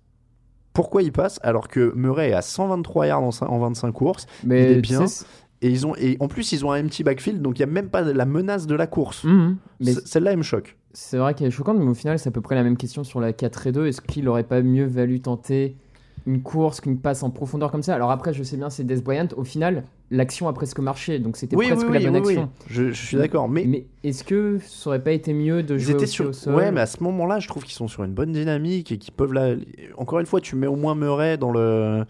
Pourquoi 0.73 1.03
il 1.03 1.13
passe 1.13 1.39
alors 1.43 1.69
que 1.69 1.93
Murray 1.95 2.31
est 2.31 2.35
à 2.35 2.43
123 2.43 3.07
yards 3.07 3.23
en, 3.23 3.31
en 3.47 3.59
25 3.61 3.93
courses 3.93 4.27
Mais 4.45 4.73
il 4.73 4.79
est 4.79 4.81
bien. 4.81 5.07
sais, 5.07 5.25
et 5.63 5.71
ils 5.71 5.87
ont 5.87 5.95
et 5.97 6.17
en 6.21 6.29
plus 6.29 6.53
ils 6.53 6.67
ont 6.67 6.71
un 6.73 6.85
empty 6.85 7.03
backfield 7.03 7.41
donc 7.41 7.59
il 7.59 7.61
y 7.61 7.63
a 7.63 7.67
même 7.67 7.89
pas 7.89 8.03
la 8.03 8.27
menace 8.27 8.67
de 8.67 8.75
la 8.75 8.87
course. 8.87 9.25
Mhm. 9.25 9.57
Mais 9.81 9.93
Celle-là 10.05 10.33
elle 10.33 10.37
me 10.39 10.43
choque. 10.43 10.77
C'est 10.99 11.19
vrai 11.19 11.35
qu'elle 11.35 11.49
est 11.49 11.51
choquante, 11.51 11.77
mais 11.79 11.85
au 11.91 11.93
final, 11.95 12.19
c'est 12.19 12.31
à 12.31 12.33
peu 12.33 12.41
près 12.41 12.55
la 12.55 12.63
même 12.63 12.79
question 12.79 13.05
sur 13.05 13.21
la 13.21 13.35
4 13.35 13.67
et 13.67 13.73
2. 13.73 13.87
Est-ce 13.87 14.01
qu'il 14.01 14.27
aurait 14.31 14.45
pas 14.45 14.63
mieux 14.63 14.87
valu 14.87 15.21
tenter 15.21 15.77
une 16.25 16.41
course 16.41 16.81
qu'une 16.81 16.99
passe 16.99 17.23
en 17.23 17.29
profondeur 17.29 17.71
comme 17.71 17.83
ça? 17.83 17.95
Alors 17.95 18.11
après, 18.11 18.33
je 18.33 18.43
sais 18.43 18.57
bien, 18.57 18.71
c'est 18.71 18.83
Des 18.85 19.03
Bryant. 19.03 19.29
Au 19.37 19.45
final, 19.45 19.85
l'action 20.11 20.49
a 20.49 20.55
presque 20.55 20.79
marché, 20.79 21.19
donc 21.19 21.37
c'était 21.37 21.55
Oui, 21.55 21.67
presque 21.67 21.87
oui, 21.87 21.99
la 22.03 22.11
bonne 22.11 22.23
oui, 22.23 22.23
oui. 22.25 22.33
action. 22.39 22.51
Je, 22.71 22.93
je 22.93 23.07
suis 23.07 23.19
d'accord, 23.19 23.47
mais, 23.47 23.67
Mais 23.67 23.85
est-ce 24.05 24.25
que 24.25 24.59
ça 24.65 24.89
aurait 24.89 25.05
pas 25.05 25.13
été 25.13 25.35
mieux 25.35 25.63
de 25.63 25.77
jouer 25.77 25.97
aussi 25.97 26.07
sur. 26.07 26.29
au 26.31 26.33
sol? 26.33 26.55
Ouais, 26.55 26.73
mais 26.73 26.81
à 26.81 26.87
ce 26.87 27.03
moment-là, 27.03 27.41
je 27.41 27.49
trouve 27.49 27.63
qu'ils 27.63 27.75
sont 27.75 27.89
sur 27.89 28.03
une 28.03 28.15
bonne 28.15 28.33
dynamique 28.33 28.91
et 28.91 28.97
qu'ils 28.97 29.13
peuvent 29.13 29.35
la. 29.35 29.55
Encore 29.99 30.21
une 30.21 30.27
fois, 30.27 30.41
tu 30.41 30.57
mets 30.57 30.67
au 30.67 30.77
moins 30.77 30.95
Murray 30.95 31.37
dans 31.37 31.53
le 31.53 32.07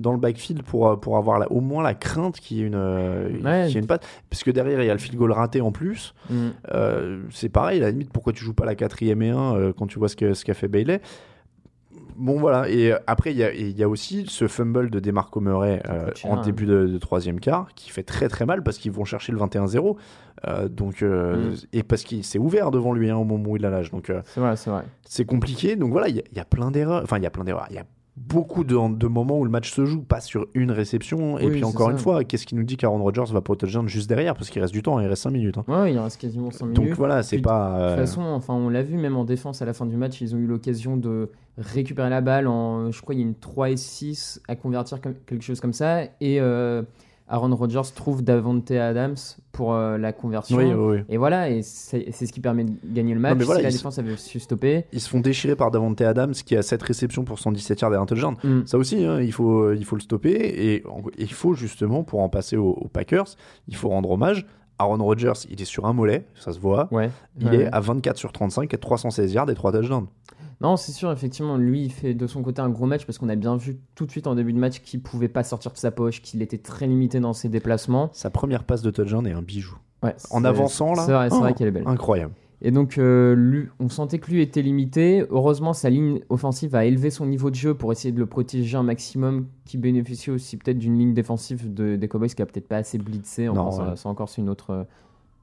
dans 0.00 0.12
le 0.12 0.18
backfield 0.18 0.62
pour, 0.62 0.98
pour 1.00 1.16
avoir 1.16 1.38
la- 1.38 1.50
au 1.52 1.60
moins 1.60 1.82
la 1.82 1.94
crainte 1.94 2.40
qu'il 2.40 2.56
y 2.56 2.62
ait 2.62 2.66
une, 2.66 2.74
euh, 2.74 3.28
Ouais. 3.44 3.66
qu'il 3.66 3.74
y 3.74 3.76
ait 3.76 3.80
une 3.80 3.86
patte. 3.86 4.06
Parce 4.28 4.42
que 4.42 4.50
derrière, 4.50 4.82
il 4.82 4.86
y 4.86 4.90
a 4.90 4.94
le 4.94 4.98
field 4.98 5.16
goal 5.18 5.32
raté 5.32 5.60
en 5.60 5.72
plus. 5.72 6.14
Mhm. 6.30 6.52
Euh, 6.72 7.22
c'est 7.30 7.48
pareil, 7.48 7.78
à 7.78 7.82
la 7.82 7.90
limite, 7.90 8.12
pourquoi 8.12 8.32
tu 8.32 8.42
joues 8.44 8.54
pas 8.54 8.64
la 8.64 8.74
quatrième 8.74 9.22
et 9.22 9.30
1 9.30 9.54
euh, 9.56 9.72
quand 9.76 9.86
tu 9.86 9.98
vois 9.98 10.08
ce 10.08 10.16
qu'a 10.16 10.34
ce 10.34 10.44
qu'a 10.44 10.54
fait 10.54 10.68
Bailey? 10.68 11.00
Bon 12.16 12.38
voilà, 12.38 12.68
et 12.68 12.92
euh, 12.92 12.98
après 13.06 13.32
il 13.32 13.38
y, 13.38 13.42
a- 13.44 13.52
et 13.52 13.62
il 13.68 13.78
y 13.78 13.82
a 13.82 13.88
aussi 13.88 14.26
ce 14.28 14.46
fumble 14.46 14.90
de 14.90 15.00
Demarco 15.00 15.40
Murray 15.40 15.82
euh, 15.88 16.10
en 16.24 16.40
début 16.42 16.66
de, 16.66 16.86
de 16.86 16.98
troisième 16.98 17.40
quart 17.40 17.68
qui 17.74 17.90
fait 17.90 18.02
très 18.02 18.28
très 18.28 18.44
mal 18.44 18.62
parce 18.62 18.76
qu'ils 18.78 18.92
vont 18.92 19.04
chercher 19.04 19.32
le 19.32 19.38
21-0 19.38 19.96
Euh, 20.48 20.68
donc 20.68 21.02
euh, 21.02 21.50
Mm. 21.50 21.54
et 21.74 21.82
parce 21.82 22.02
qu'il 22.02 22.24
s'est 22.24 22.38
ouvert 22.38 22.70
devant 22.70 22.92
lui 22.94 23.10
hein, 23.10 23.16
au 23.16 23.24
moment 23.24 23.50
où 23.50 23.56
il 23.56 23.62
la 23.62 23.68
lâche 23.70 23.90
donc 23.90 24.08
euh, 24.10 24.22
C'est 24.24 24.40
vrai, 24.40 24.56
c'est 24.56 24.70
vrai. 24.70 24.82
c'est 25.04 25.24
compliqué 25.26 25.76
donc 25.76 25.90
voilà 25.92 26.08
il 26.08 26.16
y, 26.16 26.20
a- 26.20 26.24
il 26.30 26.36
y 26.36 26.40
a 26.40 26.44
plein 26.46 26.70
d'erreurs 26.70 27.02
enfin 27.02 27.16
il 27.18 27.22
y 27.22 27.26
a 27.26 27.30
plein 27.30 27.44
d'erreurs 27.44 27.66
il 27.70 27.76
y 27.76 27.78
a 27.78 27.84
beaucoup 28.28 28.64
de, 28.64 28.76
de 28.96 29.06
moments 29.06 29.38
où 29.38 29.44
le 29.44 29.50
match 29.50 29.72
se 29.72 29.84
joue, 29.86 30.02
pas 30.02 30.20
sur 30.20 30.46
une 30.54 30.70
réception. 30.70 31.38
Et 31.38 31.48
puis 31.48 31.64
encore 31.64 31.86
ça. 31.86 31.92
une 31.92 31.98
fois, 31.98 32.22
qu'est-ce 32.24 32.46
qui 32.46 32.54
nous 32.54 32.62
dit 32.64 32.76
qu'Aaron 32.76 33.02
Rodgers 33.02 33.24
va 33.32 33.40
pas 33.40 33.52
au 33.54 33.56
touchdown 33.56 33.88
juste 33.88 34.08
derrière? 34.08 34.34
Parce 34.34 34.50
qu'il 34.50 34.60
reste 34.60 34.72
du 34.74 34.82
temps, 34.82 35.00
il 35.00 35.06
reste 35.06 35.22
5 35.22 35.30
minutes. 35.30 35.58
hein. 35.58 35.64
Ouais, 35.66 35.92
il 35.92 35.98
reste 35.98 36.20
quasiment 36.20 36.50
5 36.50 36.66
Donc 36.72 36.84
minutes. 36.84 36.96
voilà, 36.98 37.22
c'est 37.22 37.38
pas. 37.38 37.76
De 37.78 37.82
euh, 37.82 37.88
toute 37.96 38.00
façon, 38.06 38.22
enfin, 38.22 38.54
on 38.54 38.68
l'a 38.68 38.82
vu 38.82 38.96
même 38.98 39.16
en 39.16 39.24
défense 39.24 39.62
à 39.62 39.64
la 39.64 39.72
fin 39.72 39.86
du 39.86 39.96
match, 39.96 40.20
ils 40.20 40.34
ont 40.34 40.38
eu 40.38 40.46
l'occasion 40.46 40.96
de 40.96 41.30
récupérer 41.58 42.10
la 42.10 42.20
balle 42.20 42.46
en, 42.46 42.90
je 42.90 43.00
crois, 43.02 43.14
il 43.14 43.18
y 43.18 43.22
a 43.22 43.26
une 43.26 43.34
3 43.34 43.70
et 43.70 43.76
6 43.76 44.40
à 44.48 44.54
convertir 44.54 45.00
comme- 45.00 45.14
quelque 45.26 45.42
chose 45.42 45.60
comme 45.60 45.72
ça. 45.72 46.04
Et 46.20 46.40
euh, 46.40 46.82
Aaron 47.30 47.54
Rodgers 47.54 47.80
trouve 47.94 48.22
Davante 48.22 48.70
Adams 48.72 49.16
pour 49.52 49.72
euh, 49.72 49.96
la 49.98 50.12
conversion. 50.12 50.56
oui, 50.58 50.64
oui, 50.64 50.96
oui. 50.98 50.98
Et 51.08 51.16
voilà, 51.16 51.48
et 51.48 51.62
c'est 51.62 52.10
ce 52.12 52.32
qui 52.32 52.40
permet 52.40 52.64
de 52.64 52.72
gagner 52.84 53.14
le 53.14 53.20
match. 53.20 53.36
mais 53.38 53.44
voilà, 53.44 53.60
si 53.60 53.64
la 53.64 53.70
défense 53.70 53.98
avait 53.98 54.16
su 54.16 54.40
stopper. 54.40 54.84
Ils 54.92 55.00
se 55.00 55.08
font 55.08 55.20
déchirer 55.20 55.54
par 55.56 55.70
Davante 55.70 56.00
Adams 56.00 56.32
qui 56.32 56.56
a 56.56 56.62
7 56.62 56.82
réceptions 56.82 57.24
pour 57.24 57.38
117 57.38 57.80
yards 57.80 57.94
et 57.94 57.96
un 57.96 58.06
touchdown. 58.06 58.34
Mm. 58.42 58.60
Ça 58.66 58.76
aussi, 58.78 59.04
hein, 59.04 59.20
il, 59.20 59.32
faut, 59.32 59.72
il 59.72 59.84
faut 59.84 59.96
le 59.96 60.02
stopper. 60.02 60.32
Et 60.32 60.82
il 61.18 61.32
faut 61.32 61.54
justement, 61.54 62.02
pour 62.02 62.20
en 62.20 62.28
passer 62.28 62.56
aux, 62.56 62.70
aux 62.72 62.88
Packers, 62.88 63.26
il 63.68 63.76
faut 63.76 63.88
rendre 63.88 64.10
hommage. 64.10 64.44
Aaron 64.78 64.96
Rodgers, 65.04 65.34
il 65.50 65.60
est 65.60 65.66
sur 65.66 65.84
un 65.84 65.92
mollet, 65.92 66.24
ça 66.34 66.52
se 66.54 66.58
voit. 66.58 66.88
Ouais. 66.90 67.10
Il 67.38 67.48
Ouais. 67.48 67.56
est 67.58 67.68
à 67.70 67.80
24 67.80 68.16
sur 68.16 68.32
35, 68.32 68.72
à 68.72 68.78
316 68.78 69.32
yards 69.34 69.50
et 69.50 69.54
3 69.54 69.72
touchdowns. 69.72 70.06
Non, 70.60 70.76
c'est 70.76 70.92
sûr, 70.92 71.10
effectivement, 71.10 71.56
lui, 71.56 71.84
il 71.84 71.90
fait 71.90 72.12
de 72.12 72.26
son 72.26 72.42
côté 72.42 72.60
un 72.60 72.68
gros 72.68 72.84
match 72.86 73.06
parce 73.06 73.16
qu'on 73.16 73.30
a 73.30 73.36
bien 73.36 73.56
vu 73.56 73.78
tout 73.94 74.04
de 74.04 74.10
suite 74.10 74.26
en 74.26 74.34
début 74.34 74.52
de 74.52 74.58
match 74.58 74.80
qu'il 74.80 75.00
pouvait 75.00 75.28
pas 75.28 75.42
sortir 75.42 75.72
de 75.72 75.78
sa 75.78 75.90
poche, 75.90 76.20
qu'il 76.20 76.42
était 76.42 76.58
très 76.58 76.86
limité 76.86 77.18
dans 77.18 77.32
ses 77.32 77.48
déplacements. 77.48 78.10
Sa 78.12 78.28
première 78.30 78.64
passe 78.64 78.82
de 78.82 78.90
touchdown 78.90 79.26
est 79.26 79.32
un 79.32 79.40
bijou. 79.42 79.76
Ouais, 80.02 80.14
En 80.30 80.44
avançant, 80.44 80.92
là. 80.94 81.02
C'est 81.06 81.12
vrai, 81.12 81.28
vrai 81.28 81.50
oh, 81.52 81.54
qu'elle 81.56 81.68
est 81.68 81.72
belle. 81.72 81.84
Incroyable. 81.86 82.34
Et 82.62 82.70
donc, 82.72 82.98
euh, 82.98 83.34
lui, 83.34 83.68
on 83.78 83.88
sentait 83.88 84.18
que 84.18 84.30
lui 84.30 84.42
était 84.42 84.60
limité. 84.60 85.24
Heureusement, 85.30 85.72
sa 85.72 85.88
ligne 85.88 86.20
offensive 86.28 86.74
a 86.74 86.84
élevé 86.84 87.08
son 87.08 87.24
niveau 87.24 87.48
de 87.48 87.54
jeu 87.54 87.72
pour 87.72 87.90
essayer 87.90 88.12
de 88.12 88.18
le 88.18 88.26
protéger 88.26 88.76
un 88.76 88.82
maximum, 88.82 89.46
qui 89.64 89.78
bénéficie 89.78 90.30
aussi 90.30 90.58
peut-être 90.58 90.78
d'une 90.78 90.98
ligne 90.98 91.14
défensive 91.14 91.72
de- 91.72 91.96
des 91.96 92.08
Cowboys 92.08 92.28
qui 92.28 92.42
a 92.42 92.46
peut-être 92.46 92.68
pas 92.68 92.76
assez 92.76 92.98
blitzé. 92.98 93.46
Non, 93.46 93.70
ça- 93.70 93.94
ouais. 93.94 94.06
encore 94.06 94.28
c'est 94.28 94.42
une 94.42 94.50
autre, 94.50 94.70
euh, 94.72 94.84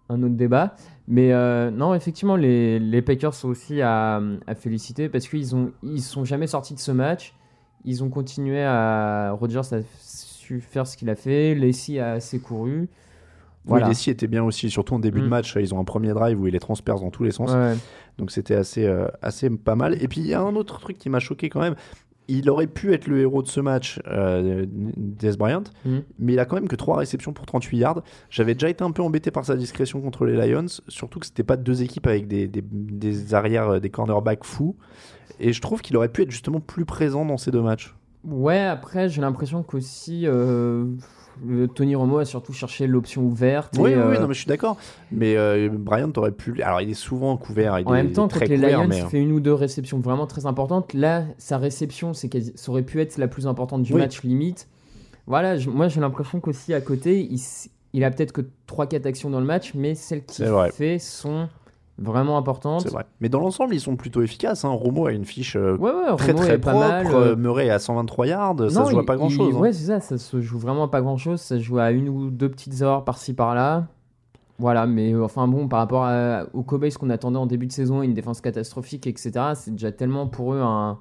un 0.09 0.23
autre 0.23 0.35
débat. 0.35 0.75
Mais 1.07 1.31
euh, 1.33 1.71
non, 1.71 1.93
effectivement, 1.93 2.35
les, 2.35 2.79
les 2.79 3.01
Packers 3.01 3.33
sont 3.33 3.49
aussi 3.49 3.81
à, 3.81 4.21
à 4.47 4.55
féliciter 4.55 5.09
parce 5.09 5.27
qu'ils 5.27 5.55
ont 5.55 5.71
ils 5.83 6.01
sont 6.01 6.25
jamais 6.25 6.47
sortis 6.47 6.73
de 6.73 6.79
ce 6.79 6.91
match. 6.91 7.33
Ils 7.85 8.03
ont 8.03 8.09
continué 8.09 8.63
à. 8.63 9.31
Rodgers 9.39 9.61
a 9.73 9.79
su 9.99 10.59
faire 10.61 10.85
ce 10.87 10.97
qu'il 10.97 11.09
a 11.09 11.15
fait. 11.15 11.55
Lacey 11.55 11.99
a 11.99 12.13
assez 12.13 12.39
couru. 12.39 12.89
Voilà. 13.65 13.85
Oui, 13.85 13.91
Leslie 13.91 14.11
était 14.13 14.27
bien 14.27 14.43
aussi, 14.45 14.69
surtout 14.69 14.93
en 14.95 14.99
début 14.99 15.19
de 15.19 15.25
Mm. 15.25 15.29
match. 15.29 15.55
Ils 15.59 15.73
ont 15.73 15.79
un 15.79 15.83
premier 15.83 16.13
drive 16.13 16.39
où 16.39 16.47
il 16.47 16.53
les 16.53 16.59
transperce 16.59 17.01
dans 17.01 17.09
tous 17.11 17.23
les 17.23 17.31
sens. 17.31 17.51
Ouais. 17.51 17.75
Donc 18.17 18.31
c'était 18.31 18.55
assez, 18.55 18.85
euh, 18.85 19.07
assez 19.21 19.49
pas 19.49 19.75
mal. 19.75 20.01
Et 20.01 20.07
puis 20.07 20.21
il 20.21 20.27
y 20.27 20.33
a 20.33 20.41
un 20.41 20.55
autre 20.55 20.79
truc 20.79 20.97
qui 20.97 21.09
m'a 21.09 21.19
choqué 21.19 21.49
quand 21.49 21.59
même. 21.59 21.75
Il 22.29 22.49
aurait 22.49 22.67
pu 22.67 22.93
être 22.93 23.07
le 23.07 23.21
héros 23.21 23.41
de 23.41 23.47
ce 23.47 23.59
match, 23.61 24.01
euh, 24.07 24.65
Des 24.69 25.37
Bryant, 25.37 25.63
Mhm. 25.85 26.03
mais 26.19 26.33
il 26.33 26.39
a 26.39 26.45
quand 26.45 26.55
même 26.55 26.67
que 26.67 26.75
3 26.75 26.97
réceptions 26.97 27.31
pour 27.31 27.45
38 27.45 27.77
yards. 27.77 28.01
J'avais 28.29 28.53
déjà 28.53 28.69
été 28.69 28.83
un 28.83 28.91
peu 28.91 29.01
embêté 29.01 29.31
par 29.31 29.45
sa 29.45 29.55
discrétion 29.55 30.01
contre 30.01 30.25
les 30.25 30.35
Lions, 30.35 30.65
surtout 30.89 31.19
que 31.19 31.25
c'était 31.25 31.43
pas 31.43 31.55
deux 31.55 31.83
équipes 31.83 32.07
avec 32.07 32.27
des, 32.27 32.47
des, 32.47 32.61
des 32.63 33.33
arrières, 33.33 33.69
euh, 33.75 33.79
des 33.79 33.89
cornerbacks 33.89 34.43
fous. 34.43 34.75
Et 35.39 35.53
je 35.53 35.61
trouve 35.61 35.81
qu'il 35.81 35.95
aurait 35.95 36.09
pu 36.09 36.23
être 36.23 36.31
justement 36.31 36.59
plus 36.59 36.83
présent 36.85 37.23
dans 37.25 37.37
ces 37.37 37.51
deux 37.51 37.61
matchs. 37.61 37.95
Ouais, 38.25 38.59
après, 38.59 39.07
j'ai 39.07 39.21
l'impression 39.21 39.63
qu'aussi 39.63 40.23
euh, 40.25 40.85
Tony 41.75 41.95
Romo 41.95 42.17
a 42.19 42.25
surtout 42.25 42.53
cherché 42.53 42.87
l'option 42.87 43.23
ouverte. 43.23 43.75
Oui, 43.77 43.91
et, 43.91 43.95
oui, 43.95 43.99
euh, 44.01 44.19
non, 44.19 44.27
mais 44.27 44.33
je 44.33 44.39
suis 44.39 44.47
d'accord. 44.47 44.77
Mais 45.11 45.35
euh, 45.37 45.69
Bryant 45.71 46.11
aurait 46.17 46.31
pu. 46.31 46.61
Alors 46.61 46.81
il 46.81 46.89
est 46.89 46.93
souvent 46.93 47.37
couvert. 47.37 47.79
Il 47.79 47.87
en 47.87 47.93
est 47.93 48.03
même 48.03 48.11
temps, 48.11 48.27
contre 48.27 48.45
les 48.45 48.57
Lions, 48.57 48.87
mais- 48.87 48.99
il 48.99 49.05
fait 49.05 49.19
une 49.21 49.31
ou 49.31 49.39
deux 49.39 49.53
réceptions 49.53 49.99
vraiment 49.99 50.27
très 50.27 50.45
importantes. 50.45 50.93
Là, 50.93 51.23
sa 51.37 51.57
réception, 51.57 52.13
c'est 52.13 52.29
quasi- 52.29 52.53
ça 52.55 52.71
aurait 52.71 52.83
pu 52.83 52.99
être 53.01 53.17
la 53.17 53.27
plus 53.27 53.47
importante 53.47 53.83
du 53.83 53.93
Oui. 53.93 53.99
match, 53.99 54.23
limite. 54.23 54.67
Voilà, 55.27 55.57
je- 55.57 55.69
moi 55.69 55.87
j'ai 55.87 55.99
l'impression 55.99 56.39
qu'aussi 56.39 56.73
à 56.73 56.81
côté, 56.81 57.19
il, 57.29 57.39
il 57.93 58.03
a 58.03 58.11
peut-être 58.11 58.31
que 58.31 58.41
3-4 58.65 59.05
actions 59.05 59.29
dans 59.29 59.39
le 59.39 59.45
match, 59.45 59.73
mais 59.75 59.93
celles 59.95 60.23
qu'il 60.25 60.45
fait 60.73 60.99
sont 60.99 61.49
vraiment 61.99 62.37
importantes. 62.37 62.81
C'est 62.81 62.91
vrai. 62.91 63.05
Mais 63.21 63.29
dans 63.29 63.39
l'ensemble, 63.39 63.73
ils 63.73 63.79
sont 63.79 63.95
plutôt 63.95 64.21
efficaces. 64.21 64.65
Hein. 64.65 64.69
Romo 64.69 65.07
a 65.07 65.11
une 65.11 65.25
fiche 65.25 65.55
euh, 65.55 65.75
Ouais, 65.77 65.91
ouais, 65.91 66.15
très 66.17 66.31
Romo 66.31 66.43
très 66.43 66.53
est 66.55 66.57
pas 66.59 66.71
propre. 66.71 66.87
mal. 66.87 67.07
euh, 67.07 67.31
euh, 67.31 67.35
Murray 67.35 67.69
à 67.69 67.79
123 67.79 68.27
yards, 68.27 68.55
ça 68.69 68.85
se 68.85 68.91
joue 68.91 68.99
à 68.99 69.05
pas 69.05 69.15
grand 69.15 69.29
chose. 69.29 69.53
il- 69.55 69.59
Ouais, 69.59 69.73
c'est 69.73 69.85
ça, 69.87 69.99
ça 69.99 70.17
se 70.17 70.41
joue 70.41 70.59
vraiment 70.59 70.83
à 70.83 70.87
pas 70.89 71.01
grand 71.01 71.17
chose. 71.17 71.39
Ça 71.41 71.57
se 71.57 71.61
joue 71.63 71.79
à 71.79 71.91
une 71.91 72.09
ou 72.09 72.29
deux 72.29 72.49
petites 72.49 72.79
erreurs 72.81 73.03
par-ci 73.03 73.33
par-là. 73.33 73.87
Voilà, 74.59 74.87
mais 74.87 75.13
euh, 75.13 75.23
enfin 75.23 75.47
bon, 75.47 75.67
par 75.67 75.79
rapport 75.79 76.03
à- 76.05 76.45
aux 76.53 76.63
Cowboys 76.63 76.91
qu'on 76.91 77.09
attendait 77.11 77.37
en 77.37 77.45
début 77.45 77.67
de 77.67 77.71
saison, 77.71 78.01
une 78.01 78.13
défense 78.15 78.41
catastrophique, 78.41 79.05
etc., 79.05 79.31
c'est 79.53 79.71
déjà 79.71 79.91
tellement 79.91 80.25
pour 80.27 80.53
eux 80.53 80.61
un, 80.61 80.97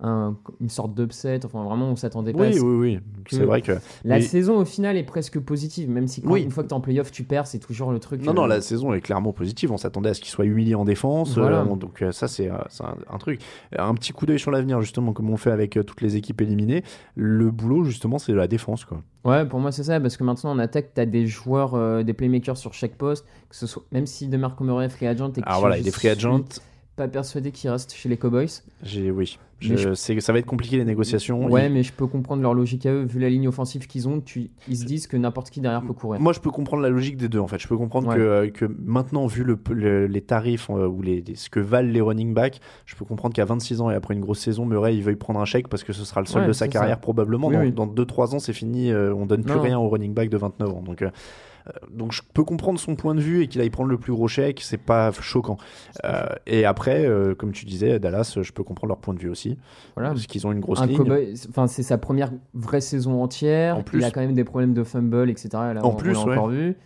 un- 0.00 0.36
une 0.60 0.68
sorte 0.68 0.94
d'upset. 0.94 1.44
Enfin, 1.44 1.64
vraiment, 1.64 1.88
on 1.88 1.96
s'attendait 1.96 2.32
pas 2.32 2.44
à 2.44 2.48
Oui, 2.48 2.54
ce- 2.54 2.60
oui, 2.60 2.76
oui. 2.94 2.98
C'est 3.30 3.44
vrai 3.44 3.62
que. 3.62 3.72
La 4.04 4.16
mais- 4.16 4.20
saison, 4.20 4.58
au 4.58 4.64
final, 4.64 4.96
est 4.96 5.02
presque 5.04 5.38
positive, 5.40 5.88
même 5.90 6.06
si 6.06 6.22
quand, 6.22 6.30
Oui. 6.32 6.42
une 6.42 6.50
fois 6.50 6.62
que 6.62 6.68
t'es 6.68 6.74
en 6.74 6.80
playoff, 6.80 7.10
tu 7.10 7.22
perds, 7.24 7.46
c'est 7.46 7.58
toujours 7.58 7.90
le 7.92 7.98
truc. 7.98 8.22
Non, 8.24 8.32
euh, 8.32 8.34
non, 8.34 8.46
la 8.46 8.60
saison 8.60 8.92
est 8.92 9.00
clairement 9.00 9.32
positive. 9.32 9.72
On 9.72 9.76
s'attendait 9.78 10.10
à 10.10 10.14
ce 10.14 10.20
qu'il 10.20 10.30
soit 10.30 10.44
humilié 10.44 10.74
en 10.74 10.84
défense. 10.84 11.36
Voilà. 11.38 11.60
euh, 11.60 11.64
on- 11.68 11.76
donc, 11.76 12.02
euh, 12.02 12.12
ça, 12.12 12.28
c'est 12.28 12.50
euh, 12.50 12.56
un, 12.80 12.94
un 13.14 13.18
truc. 13.18 13.40
Un 13.76 13.94
petit 13.94 14.12
coup 14.12 14.26
d'œil 14.26 14.38
sur 14.38 14.50
l'avenir, 14.50 14.80
justement, 14.80 15.12
comme 15.12 15.30
on 15.30 15.36
fait 15.36 15.50
avec 15.50 15.76
euh, 15.76 15.82
toutes 15.82 16.02
les 16.02 16.16
équipes 16.16 16.40
éliminées. 16.42 16.82
Le 17.14 17.50
boulot, 17.50 17.84
justement, 17.84 18.18
c'est 18.18 18.32
la 18.32 18.46
défense. 18.46 18.84
Quoi. 18.84 19.02
Ouais, 19.24 19.44
pour 19.44 19.58
moi 19.58 19.72
c'est 19.72 19.82
ça, 19.82 19.98
parce 19.98 20.16
que 20.16 20.22
maintenant 20.22 20.50
en 20.52 20.58
attaque, 20.60 20.90
t'as 20.94 21.04
des 21.04 21.26
joueurs, 21.26 21.74
euh, 21.74 22.04
des 22.04 22.12
playmakers 22.12 22.56
sur 22.56 22.72
chaque 22.74 22.94
poste, 22.96 23.26
que 23.48 23.56
ce 23.56 23.66
soit, 23.66 23.82
même 23.90 24.06
si 24.06 24.28
DeMarco 24.28 24.62
Murray 24.62 24.86
est 24.86 24.88
free 24.88 25.06
agent 25.08 25.30
et 25.36 25.40
que 25.40 25.46
Alors 25.48 25.60
voilà, 25.60 25.76
je 25.76 25.80
il 25.80 25.88
est 25.88 25.90
free 25.90 26.08
agent. 26.08 26.36
suis 26.48 26.60
pas 26.96 27.08
persuadé 27.08 27.50
qu'il 27.52 27.68
reste 27.70 27.92
chez 27.94 28.08
les 28.08 28.16
Cowboys. 28.16 28.48
J'ai, 28.82 29.10
oui. 29.10 29.38
Je, 29.58 29.74
je- 29.76 29.94
ça 30.20 30.32
va 30.34 30.38
être 30.38 30.44
compliqué 30.46 30.76
les 30.76 30.84
négociations. 30.84 31.46
Ouais, 31.46 31.66
Il- 31.66 31.72
mais 31.72 31.82
je 31.82 31.90
peux 31.92 32.06
comprendre 32.06 32.42
leur 32.42 32.52
logique 32.52 32.84
à 32.84 32.92
eux, 32.92 33.04
vu 33.04 33.18
la 33.20 33.30
ligne 33.30 33.48
offensive 33.48 33.86
qu'ils 33.86 34.06
ont, 34.06 34.20
tu, 34.20 34.50
ils 34.68 34.76
se 34.76 34.84
disent 34.84 35.06
que 35.06 35.16
n'importe 35.16 35.48
qui 35.50 35.60
derrière 35.62 35.80
peut 35.82 35.94
courir. 35.94 36.20
Moi, 36.20 36.34
je 36.34 36.40
peux 36.40 36.50
comprendre 36.50 36.82
la 36.82 36.90
logique 36.90 37.16
des 37.16 37.28
deux, 37.30 37.38
en 37.38 37.46
fait. 37.46 37.58
Je 37.58 37.66
peux 37.66 37.76
comprendre 37.78 38.08
Ouais. 38.08 38.16
que, 38.16 38.20
euh, 38.20 38.50
que 38.50 38.66
maintenant, 38.84 39.26
vu 39.26 39.44
le, 39.44 39.58
le- 39.70 40.06
les 40.06 40.20
tarifs 40.20 40.68
euh, 40.70 40.86
ou 40.86 41.00
les, 41.00 41.22
les- 41.22 41.36
ce 41.36 41.48
que 41.48 41.60
valent 41.60 41.88
les 41.90 42.02
running 42.02 42.34
backs, 42.34 42.60
je 42.84 42.96
peux 42.96 43.06
comprendre 43.06 43.34
qu'à 43.34 43.46
26 43.46 43.80
ans 43.80 43.90
et 43.90 43.94
après 43.94 44.12
une 44.14 44.20
grosse 44.20 44.40
saison, 44.40 44.66
Murray, 44.66 44.94
il 44.96 45.02
veuille 45.02 45.16
prendre 45.16 45.40
un 45.40 45.46
chèque 45.46 45.68
parce 45.68 45.84
que 45.84 45.94
ce 45.94 46.04
sera 46.04 46.20
le 46.20 46.30
Ouais, 46.34 46.46
de 46.46 46.52
sa 46.52 46.66
ça. 46.66 46.68
carrière 46.68 47.00
probablement. 47.00 47.48
Oui, 47.48 47.54
dans 47.54 47.60
oui. 47.62 47.72
dans 47.72 47.86
2-3 47.86 48.34
ans, 48.34 48.38
c'est 48.38 48.52
fini. 48.52 48.90
euh, 48.90 49.14
on 49.14 49.24
donne 49.24 49.42
plus 49.42 49.54
Non. 49.54 49.62
rien 49.62 49.78
au 49.78 49.88
running 49.88 50.12
back 50.12 50.28
de 50.28 50.36
29 50.36 50.68
ans. 50.70 50.82
Donc, 50.82 51.00
euh, 51.00 51.08
donc 51.92 52.12
je 52.12 52.22
peux 52.34 52.44
comprendre 52.44 52.78
son 52.78 52.94
point 52.96 53.14
de 53.14 53.20
vue 53.20 53.42
et 53.42 53.48
qu'il 53.48 53.60
aille 53.60 53.70
prendre 53.70 53.90
le 53.90 53.98
plus 53.98 54.12
gros 54.12 54.28
chèque. 54.28 54.60
C'est 54.62 54.76
pas 54.78 55.10
choquant. 55.12 55.56
Euh, 56.04 56.26
et 56.46 56.64
après, 56.64 57.04
euh, 57.06 57.34
comme 57.34 57.52
tu 57.52 57.64
disais, 57.64 57.98
Dallas, 57.98 58.38
je 58.40 58.52
peux 58.52 58.62
comprendre 58.62 58.88
leur 58.88 58.98
point 58.98 59.14
de 59.14 59.18
vue 59.18 59.28
aussi. 59.28 59.58
Voilà. 59.96 60.10
Parce 60.10 60.26
qu'ils 60.26 60.46
ont 60.46 60.52
une 60.52 60.60
grosse 60.60 60.80
Un 60.80 60.86
ligne. 60.86 61.34
Enfin 61.48 61.66
c'est 61.66 61.82
sa 61.82 61.98
première 61.98 62.30
vraie 62.54 62.80
saison 62.80 63.22
entière. 63.22 63.78
En 63.78 63.82
plus. 63.82 63.98
Il 63.98 64.04
a 64.04 64.10
quand 64.10 64.20
même 64.20 64.34
des 64.34 64.44
problèmes 64.44 64.74
de 64.74 64.84
fumble, 64.84 65.28
etc. 65.30 65.48
Là, 65.52 65.80
En 65.84 65.88
on- 65.88 65.92
on 65.92 65.94
plus, 65.96 66.12
ouais. 66.16 66.32
encore 66.32 66.48
vu. 66.48 66.76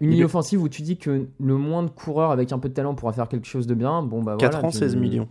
Une 0.00 0.10
ligne 0.10 0.24
offensive 0.24 0.62
où 0.62 0.68
tu 0.70 0.80
dis 0.80 0.96
que 0.96 1.26
le 1.38 1.56
moins 1.58 1.82
de 1.82 1.90
coureurs 1.90 2.30
avec 2.30 2.52
un 2.52 2.58
peu 2.58 2.70
de 2.70 2.74
talent 2.74 2.94
pourra 2.94 3.12
faire 3.12 3.28
quelque 3.28 3.46
chose 3.46 3.66
de 3.66 3.74
bien. 3.74 4.02
Bon 4.02 4.22
bah 4.22 4.36
4 4.38 4.52
voilà, 4.52 4.68
ans, 4.68 4.70
tu- 4.70 4.78
16 4.78 4.96
millions. 4.96 5.28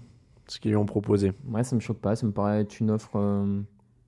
Ce 0.48 0.60
qu'ils 0.60 0.72
lui 0.72 0.78
ont 0.78 0.86
proposé. 0.86 1.34
Ouais, 1.52 1.64
ça 1.64 1.76
me 1.76 1.82
choque 1.82 1.98
pas. 2.00 2.16
Ça 2.16 2.26
me 2.28 2.32
paraît 2.32 2.62
être 2.62 2.80
une 2.80 2.92
offre. 2.92 3.12
euh, 3.16 3.62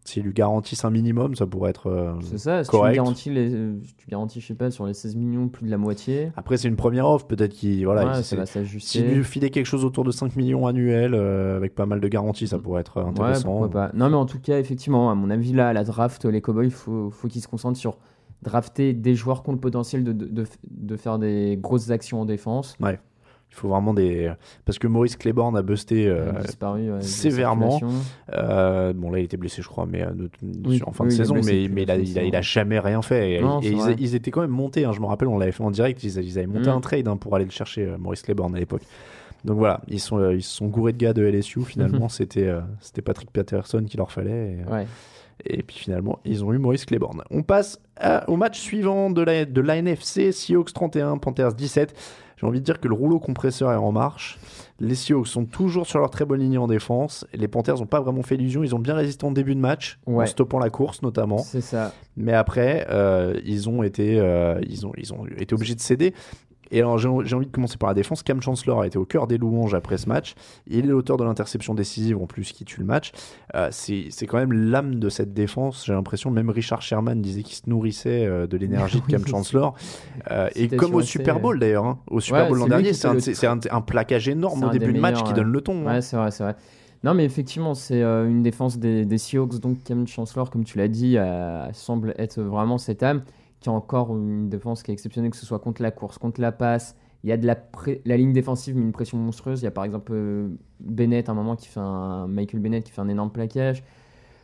S'ils 0.03 0.23
lui 0.23 0.33
garantissent 0.33 0.83
un 0.83 0.89
minimum, 0.89 1.35
ça 1.35 1.45
pourrait 1.45 1.69
être. 1.69 1.87
euh, 1.87 2.13
C'est 2.21 2.39
ça. 2.39 2.63
Si 2.63 2.69
correct. 2.71 2.93
tu 2.93 2.95
garantis, 2.97 3.29
les, 3.29 3.49
tu 3.97 4.07
garantis, 4.09 4.41
je 4.41 4.47
sais 4.47 4.55
pas, 4.55 4.71
sur 4.71 4.87
les 4.87 4.95
16 4.95 5.15
millions, 5.15 5.47
plus 5.47 5.65
de 5.67 5.71
la 5.71 5.77
moitié. 5.77 6.31
Après, 6.35 6.57
c'est 6.57 6.67
une 6.67 6.75
première 6.75 7.07
offre. 7.07 7.27
Peut-être 7.27 7.53
qu'il. 7.53 7.85
Voilà, 7.85 8.17
ouais, 8.17 8.23
ça 8.23 8.45
Si 8.79 9.01
lui 9.03 9.23
filait 9.23 9.51
quelque 9.51 9.67
chose 9.67 9.85
autour 9.85 10.03
de 10.03 10.11
5 10.11 10.35
millions 10.35 10.65
annuels, 10.65 11.13
euh, 11.13 11.55
avec 11.55 11.75
pas 11.75 11.85
mal 11.85 11.99
de 11.99 12.07
garanties, 12.07 12.47
ça 12.47 12.57
pourrait 12.57 12.81
être 12.81 12.97
Ouais, 13.01 13.09
intéressant. 13.09 13.49
pourquoi 13.49 13.69
pas. 13.69 13.91
Non, 13.93 14.09
mais 14.09 14.15
en 14.15 14.25
tout 14.25 14.39
cas, 14.39 14.57
effectivement, 14.59 15.11
à 15.11 15.15
mon 15.15 15.29
avis, 15.29 15.53
là, 15.53 15.67
à 15.69 15.73
la 15.73 15.83
draft, 15.83 16.25
les 16.25 16.41
Cowboys, 16.41 16.65
il 16.65 16.71
faut, 16.71 17.11
faut 17.11 17.27
qu'ils 17.27 17.41
se 17.41 17.47
concentrent 17.47 17.77
sur 17.79 17.97
drafter 18.41 18.93
des 18.93 19.13
joueurs 19.13 19.43
qui 19.43 19.49
ont 19.51 19.53
le 19.53 19.59
potentiel 19.59 20.03
de, 20.03 20.13
de, 20.13 20.25
de, 20.25 20.45
de 20.71 20.97
faire 20.97 21.19
des 21.19 21.59
grosses 21.61 21.91
actions 21.91 22.21
en 22.21 22.25
défense. 22.25 22.75
Il 23.51 23.55
faut 23.55 23.67
vraiment 23.67 23.93
des. 23.93 24.31
Parce 24.65 24.79
que 24.79 24.87
Maurice 24.87 25.17
Claiborne 25.17 25.57
a 25.57 25.61
busté. 25.61 26.07
euh, 26.07 26.31
disparu 26.41 26.91
ouais, 26.93 27.01
sévèrement. 27.01 27.79
euh, 28.33 28.93
bon, 28.93 29.11
là, 29.11 29.19
il 29.19 29.25
était 29.25 29.37
blessé, 29.37 29.61
je 29.61 29.67
crois, 29.67 29.85
mais 29.85 30.03
euh, 30.03 30.11
de- 30.11 30.29
Oui, 30.65 30.81
en 30.85 30.91
fin 30.93 31.03
oui, 31.03 31.09
de 31.11 31.15
saison, 31.15 31.33
blessé 31.35 31.67
mais, 31.69 31.75
mais 31.75 31.83
il, 31.83 31.91
a, 31.91 31.95
fin 31.95 31.99
de 32.01 32.05
il, 32.07 32.19
a, 32.19 32.23
il 32.23 32.35
a 32.35 32.41
saison. 32.41 32.51
jamais 32.53 32.79
rien 32.79 33.01
fait. 33.01 33.33
Et, 33.33 33.41
Non, 33.41 33.59
et 33.59 33.75
c'est 33.77 33.93
ils, 33.99 34.15
étaient 34.15 34.31
quand 34.31 34.41
même 34.41 34.49
montés, 34.51 34.85
hein, 34.85 34.93
je 34.93 35.01
me 35.01 35.05
rappelle, 35.05 35.27
on 35.27 35.37
l'avait 35.37 35.51
fait 35.51 35.63
en 35.63 35.71
direct, 35.71 36.03
ils, 36.03 36.17
ils 36.17 36.37
avaient 36.37 36.47
monté 36.47 36.69
Mhm. 36.69 36.75
un 36.77 36.81
trade 36.81 37.07
hein, 37.07 37.17
pour 37.17 37.35
aller 37.35 37.45
le 37.45 37.51
chercher, 37.51 37.93
Maurice 37.99 38.21
Claiborne 38.21 38.55
à 38.55 38.59
l'époque. 38.59 38.83
Donc 39.43 39.57
voilà, 39.57 39.81
ils, 39.87 39.99
sont, 39.99 40.17
euh, 40.19 40.33
ils 40.35 40.43
se 40.43 40.55
sont 40.55 40.67
gourés 40.67 40.93
de 40.93 40.97
gars 40.99 41.13
de 41.13 41.23
LSU, 41.25 41.61
finalement, 41.63 42.07
c'était 42.09 42.53
c'était 42.79 43.01
Patrick 43.01 43.31
Patterson 43.31 43.83
qu'il 43.87 43.97
leur 43.97 44.11
fallait. 44.11 44.59
Et, 44.67 44.71
Ouais. 44.71 44.87
Et 45.43 45.63
puis 45.63 45.75
finalement, 45.75 46.19
ils 46.23 46.45
ont 46.45 46.53
eu 46.53 46.59
Maurice 46.59 46.85
Claiborne. 46.85 47.23
On 47.31 47.41
passe 47.41 47.79
à- 47.99 48.29
au 48.29 48.37
match 48.37 48.59
suivant 48.59 49.09
de 49.09 49.23
la, 49.23 49.43
de 49.45 49.59
la 49.59 49.77
NFC, 49.77 50.31
Seahawks 50.31 50.71
31, 50.71 51.17
Panthers 51.17 51.53
17. 51.55 51.95
J'ai 52.41 52.47
envie 52.47 52.59
de 52.59 52.65
dire 52.65 52.79
que 52.79 52.87
le 52.87 52.95
rouleau 52.95 53.19
compresseur 53.19 53.71
est 53.71 53.75
en 53.75 53.91
marche. 53.91 54.39
Les 54.79 54.95
Seahawks 54.95 55.27
sont 55.27 55.45
toujours 55.45 55.85
sur 55.85 55.99
leur 55.99 56.09
très 56.09 56.25
bonne 56.25 56.39
ligne 56.39 56.57
en 56.57 56.65
défense. 56.65 57.23
Les 57.33 57.47
Panthers 57.47 57.77
n'ont 57.77 57.85
pas 57.85 58.01
vraiment 58.01 58.23
fait 58.23 58.33
illusion. 58.33 58.63
Ils 58.63 58.73
ont 58.73 58.79
bien 58.79 58.95
résisté 58.95 59.25
en 59.27 59.31
début 59.31 59.53
de 59.53 59.59
match, 59.59 59.99
en 60.07 60.25
stoppant 60.25 60.57
la 60.57 60.71
course 60.71 61.03
notamment. 61.03 61.37
C'est 61.37 61.61
ça. 61.61 61.93
Mais 62.17 62.33
après, 62.33 62.87
euh, 62.89 63.39
ils, 63.45 63.69
ont 63.69 63.83
été, 63.83 64.19
euh, 64.19 64.59
ils, 64.67 64.87
ont, 64.87 64.91
ils 64.97 65.13
ont 65.13 65.27
été 65.37 65.53
obligés 65.53 65.75
de 65.75 65.81
céder. 65.81 66.15
Et 66.71 66.79
alors, 66.79 66.97
j'ai 66.97 67.07
envie 67.09 67.45
de 67.45 67.51
commencer 67.51 67.77
par 67.77 67.89
la 67.89 67.93
défense. 67.93 68.23
Cam 68.23 68.41
Chancellor 68.41 68.81
a 68.81 68.87
été 68.87 68.97
au 68.97 69.05
cœur 69.05 69.27
des 69.27 69.37
louanges 69.37 69.73
après 69.73 69.97
ce 69.97 70.07
match. 70.07 70.35
Il 70.67 70.79
est 70.79 70.87
l'auteur 70.87 71.17
de 71.17 71.23
l'interception 71.23 71.73
décisive 71.73 72.17
en 72.17 72.25
plus 72.27 72.51
qui 72.53 72.63
tue 72.65 72.79
le 72.79 72.85
match. 72.85 73.11
Euh, 73.55 73.67
c'est 73.71 74.09
quand 74.27 74.37
même 74.37 74.53
l'âme 74.53 74.95
de 74.95 75.09
cette 75.09 75.33
défense. 75.33 75.85
J'ai 75.85 75.93
l'impression, 75.93 76.31
même 76.31 76.49
Richard 76.49 76.81
Sherman 76.81 77.21
disait 77.21 77.43
qu'il 77.43 77.55
se 77.55 77.69
nourrissait 77.69 78.25
euh, 78.25 78.47
de 78.47 78.57
l'énergie 78.57 79.01
de 79.01 79.05
Cam 79.11 79.25
Chancellor. 79.27 79.75
Euh, 80.31 80.49
et 80.55 80.67
comme 80.69 80.95
au 80.95 81.01
Super 81.01 81.39
Bowl 81.39 81.59
d'ailleurs. 81.59 81.85
hein. 81.85 81.99
Au 82.07 82.19
Super 82.19 82.43
Ouais, 82.43 82.49
Bowl 82.49 82.57
l'an 82.59 82.67
dernier, 82.67 82.93
c'est 82.93 83.07
un, 83.07 83.13
le 83.15 83.19
c'est- 83.19 83.33
c'est 83.33 83.47
un, 83.47 83.59
un 83.69 83.81
plaquage 83.81 84.29
énorme 84.29 84.63
au 84.63 84.69
début 84.69 84.93
de 84.93 84.99
match 84.99 85.21
qui 85.23 85.33
donne 85.33 85.51
le 85.51 85.61
ton. 85.61 85.87
hein. 85.87 85.95
Ouais, 85.95 86.01
c'est 86.01 86.15
vrai, 86.15 86.31
c'est 86.31 86.43
vrai. 86.43 86.55
Non, 87.03 87.15
mais 87.15 87.25
effectivement, 87.25 87.73
c'est 87.73 88.01
euh, 88.03 88.29
une 88.29 88.43
défense 88.43 88.77
des, 88.77 89.05
des 89.05 89.17
Seahawks. 89.17 89.59
Donc, 89.59 89.83
Cam 89.83 90.07
Chancellor, 90.07 90.51
comme 90.51 90.63
tu 90.63 90.77
l'as 90.77 90.87
dit, 90.87 91.17
euh, 91.17 91.65
semble 91.73 92.13
être 92.19 92.39
vraiment 92.41 92.77
cette 92.77 93.01
âme 93.01 93.23
qui 93.61 93.69
a 93.69 93.71
encore 93.71 94.15
une 94.15 94.49
défense 94.49 94.83
qui 94.83 94.91
est 94.91 94.93
exceptionnelle, 94.93 95.31
que 95.31 95.37
ce 95.37 95.45
soit 95.45 95.59
contre 95.59 95.81
la 95.81 95.91
course, 95.91 96.17
contre 96.17 96.41
la 96.41 96.51
passe. 96.51 96.95
Il 97.23 97.29
y 97.29 97.33
a 97.33 97.37
de 97.37 97.45
la, 97.45 97.55
la 98.05 98.17
ligne 98.17 98.33
défensive, 98.33 98.75
mais 98.75 98.81
une 98.81 98.91
pression 98.91 99.17
monstrueuse. 99.17 99.61
Il 99.61 99.65
y 99.65 99.67
a 99.67 99.71
par 99.71 99.85
exemple 99.85 100.11
euh, 100.15 100.49
Bennett, 100.79 101.29
à 101.29 101.33
un 101.33 101.35
moment, 101.35 101.55
qui 101.55 101.67
fait 101.67 101.79
un. 101.79 102.27
Michael 102.27 102.59
Bennett 102.59 102.83
qui 102.83 102.91
fait 102.91 103.01
un 103.01 103.07
énorme 103.09 103.31
plaquage. 103.31 103.83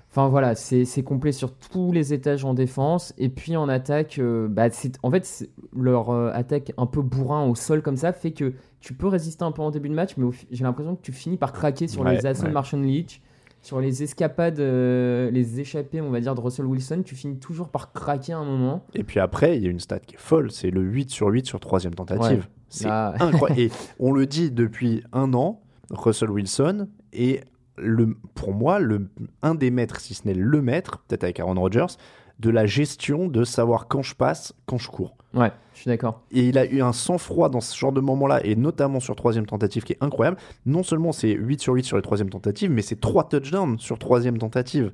Enfin 0.09 0.29
voilà, 0.29 0.55
c'est 0.55 1.03
complet 1.03 1.31
sur 1.33 1.53
tous 1.53 1.91
les 1.91 2.13
étages 2.13 2.45
en 2.45 2.53
défense. 2.53 3.13
Et 3.17 3.29
puis 3.29 3.57
en 3.57 3.67
attaque, 3.67 4.19
euh, 4.19 4.47
bah, 4.47 4.67
en 5.03 5.11
fait, 5.11 5.49
leur 5.75 6.09
euh, 6.11 6.31
attaque 6.33 6.71
un 6.77 6.85
peu 6.85 7.01
bourrin 7.01 7.45
au 7.45 7.55
sol 7.55 7.81
comme 7.81 7.97
ça 7.97 8.13
fait 8.13 8.31
que 8.31 8.53
tu 8.79 8.93
peux 8.93 9.07
résister 9.07 9.43
un 9.43 9.51
peu 9.51 9.61
en 9.61 9.69
début 9.71 9.89
de 9.89 9.93
match, 9.95 10.15
mais 10.17 10.27
j'ai 10.49 10.63
l'impression 10.63 10.95
que 10.95 11.01
tu 11.01 11.11
finis 11.11 11.37
par 11.37 11.51
craquer 11.51 11.87
sur 11.87 12.03
Ouais, 12.03 12.15
les 12.15 12.25
assauts 12.25 12.43
ouais. 12.43 12.49
de 12.49 12.53
Marshall 12.53 12.81
Leach, 12.81 13.21
sur 13.67 13.81
les 13.81 14.01
escapades, 14.01 14.61
euh, 14.61 15.29
les 15.29 15.59
échappées, 15.59 15.99
on 15.99 16.09
va 16.09 16.21
dire, 16.21 16.33
de 16.33 16.39
Russell 16.39 16.65
Wilson. 16.65 17.01
Tu 17.05 17.15
finis 17.15 17.37
toujours 17.37 17.67
par 17.67 17.91
craquer 17.91 18.31
un 18.31 18.45
moment. 18.45 18.85
Et 18.93 19.03
puis 19.03 19.19
après, 19.19 19.57
il 19.57 19.63
y 19.63 19.67
a 19.67 19.69
une 19.69 19.81
stat 19.81 19.99
qui 19.99 20.15
est 20.15 20.19
folle, 20.19 20.51
c'est 20.51 20.71
le 20.71 20.81
8 20.81 21.09
sur 21.09 21.27
8 21.27 21.45
sur 21.45 21.59
troisième 21.59 21.93
tentative. 21.93 22.39
Ouais. 22.39 22.49
C'est 22.69 22.87
incroyable. 22.89 23.59
Et 23.59 23.69
on 23.99 24.13
le 24.13 24.25
dit 24.25 24.51
depuis 24.51 25.03
un 25.11 25.33
an, 25.33 25.61
Russell 25.89 26.31
Wilson 26.31 26.87
est, 27.11 27.43
le, 27.77 28.15
pour 28.35 28.53
moi, 28.53 28.79
le, 28.79 29.09
un 29.41 29.53
des 29.53 29.69
maîtres, 29.69 29.99
si 29.99 30.13
ce 30.13 30.25
n'est 30.25 30.33
le 30.33 30.61
maître, 30.61 31.03
peut-être 31.05 31.25
avec 31.25 31.41
Aaron 31.41 31.59
Rodgers, 31.59 31.97
de 32.39 32.49
la 32.49 32.65
gestion 32.65 33.27
de 33.27 33.43
savoir 33.43 33.87
quand 33.87 34.01
je 34.03 34.13
passe, 34.15 34.53
quand 34.65 34.77
je 34.77 34.89
cours. 34.89 35.15
Ouais, 35.33 35.51
je 35.73 35.81
suis 35.81 35.89
d'accord. 35.89 36.21
Et 36.31 36.47
il 36.47 36.57
a 36.57 36.65
eu 36.65 36.81
un 36.81 36.93
sang-froid 36.93 37.49
dans 37.49 37.61
ce 37.61 37.75
genre 37.77 37.91
de 37.91 37.99
moment-là, 38.01 38.45
et 38.45 38.55
notamment 38.55 38.99
sur 38.99 39.15
troisième 39.15 39.45
tentative, 39.45 39.83
qui 39.83 39.93
est 39.93 40.03
incroyable. 40.03 40.37
Non 40.65 40.83
seulement 40.83 41.11
c'est 41.11 41.31
8 41.31 41.61
sur 41.61 41.73
8 41.73 41.83
sur 41.83 41.95
les 41.97 42.03
troisième 42.03 42.29
tentatives, 42.29 42.71
mais 42.71 42.81
c'est 42.81 42.99
3 42.99 43.27
touchdowns 43.29 43.79
sur 43.79 43.97
troisième 43.99 44.37
tentative. 44.37 44.91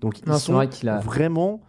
Donc 0.00 0.20
ils 0.26 0.32
sont 0.34 0.52
vrai 0.54 0.68
qu'il 0.68 0.88
a- 0.88 0.98
vraiment 1.00 1.60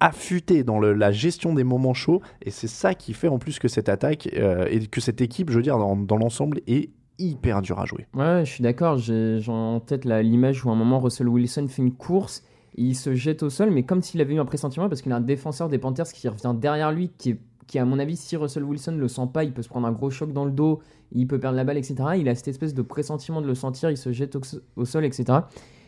affûtés 0.00 0.64
dans 0.64 0.78
le- 0.78 0.92
la 0.92 1.12
gestion 1.12 1.54
des 1.54 1.64
moments 1.64 1.94
chauds, 1.94 2.22
et 2.42 2.50
c'est 2.50 2.66
ça 2.68 2.94
qui 2.94 3.12
fait 3.12 3.28
en 3.28 3.38
plus 3.38 3.58
que 3.58 3.68
cette 3.68 3.88
attaque, 3.88 4.28
euh, 4.36 4.66
et 4.70 4.86
que 4.86 5.00
cette 5.00 5.20
équipe, 5.20 5.50
je 5.50 5.56
veux 5.56 5.62
dire, 5.62 5.78
dans, 5.78 5.96
dans 5.96 6.16
l'ensemble, 6.16 6.60
est 6.66 6.90
hyper 7.18 7.62
dur 7.62 7.78
à 7.78 7.84
jouer. 7.86 8.06
Ouais, 8.14 8.44
je 8.44 8.50
suis 8.50 8.62
d'accord. 8.62 8.98
J'ai 8.98 9.38
en 9.48 9.80
tête 9.80 10.04
l'image 10.04 10.64
où 10.64 10.70
à 10.70 10.72
un 10.72 10.76
moment 10.76 10.98
Russell 10.98 11.28
Wilson 11.28 11.66
fait 11.68 11.82
une 11.82 11.92
course, 11.94 12.42
il 12.76 12.94
se 12.94 13.14
jette 13.14 13.42
au 13.42 13.50
sol, 13.50 13.70
mais 13.70 13.84
comme 13.84 14.02
s'il 14.02 14.20
avait 14.20 14.34
eu 14.34 14.38
un 14.40 14.44
pressentiment 14.44 14.88
parce 14.88 15.02
qu'il 15.02 15.12
a 15.12 15.16
un 15.16 15.20
défenseur 15.20 15.68
des 15.68 15.78
Panthers 15.78 16.06
qui 16.08 16.28
revient 16.28 16.54
derrière 16.58 16.90
lui, 16.92 17.10
qui, 17.18 17.30
est, 17.30 17.38
qui 17.66 17.78
à 17.78 17.84
mon 17.84 17.98
avis, 17.98 18.16
si 18.16 18.36
Russell 18.36 18.64
Wilson 18.64 18.96
le 18.96 19.08
sent 19.08 19.28
pas, 19.32 19.44
il 19.44 19.52
peut 19.52 19.62
se 19.62 19.68
prendre 19.68 19.86
un 19.86 19.92
gros 19.92 20.10
choc 20.10 20.32
dans 20.32 20.44
le 20.44 20.50
dos, 20.50 20.80
il 21.12 21.26
peut 21.26 21.38
perdre 21.38 21.56
la 21.56 21.64
balle, 21.64 21.78
etc. 21.78 21.94
Il 22.18 22.28
a 22.28 22.34
cette 22.34 22.48
espèce 22.48 22.74
de 22.74 22.82
pressentiment 22.82 23.40
de 23.40 23.46
le 23.46 23.54
sentir, 23.54 23.90
il 23.90 23.96
se 23.96 24.12
jette 24.12 24.36
au, 24.36 24.40
au 24.76 24.84
sol, 24.84 25.04
etc. 25.04 25.38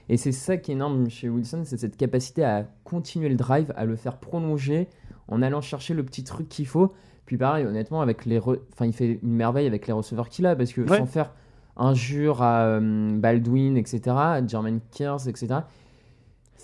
Et 0.08 0.16
c'est 0.16 0.30
ça 0.32 0.56
qui 0.56 0.70
est 0.70 0.74
énorme 0.74 1.10
chez 1.10 1.28
Wilson, 1.28 1.62
c'est 1.64 1.76
cette 1.76 1.96
capacité 1.96 2.44
à 2.44 2.68
continuer 2.84 3.28
le 3.28 3.34
drive, 3.34 3.72
à 3.76 3.84
le 3.84 3.96
faire 3.96 4.18
prolonger 4.18 4.88
en 5.26 5.42
allant 5.42 5.60
chercher 5.60 5.94
le 5.94 6.04
petit 6.04 6.22
truc 6.22 6.48
qu'il 6.48 6.66
faut. 6.68 6.92
Puis 7.24 7.36
pareil, 7.36 7.66
honnêtement, 7.66 8.00
avec 8.00 8.24
les, 8.24 8.38
enfin, 8.38 8.86
il 8.86 8.92
fait 8.92 9.18
une 9.20 9.32
merveille 9.34 9.66
avec 9.66 9.88
les 9.88 9.92
receveurs 9.92 10.28
qu'il 10.28 10.46
a 10.46 10.54
parce 10.54 10.72
que 10.72 10.82
Ouais. 10.82 10.98
sans 10.98 11.06
faire 11.06 11.32
injure 11.76 12.40
à 12.42 12.66
euh, 12.66 13.18
Baldwin, 13.18 13.76
etc., 13.76 14.00
à 14.16 14.46
Jermaine 14.46 14.78
Kears, 14.92 15.26
etc. 15.28 15.48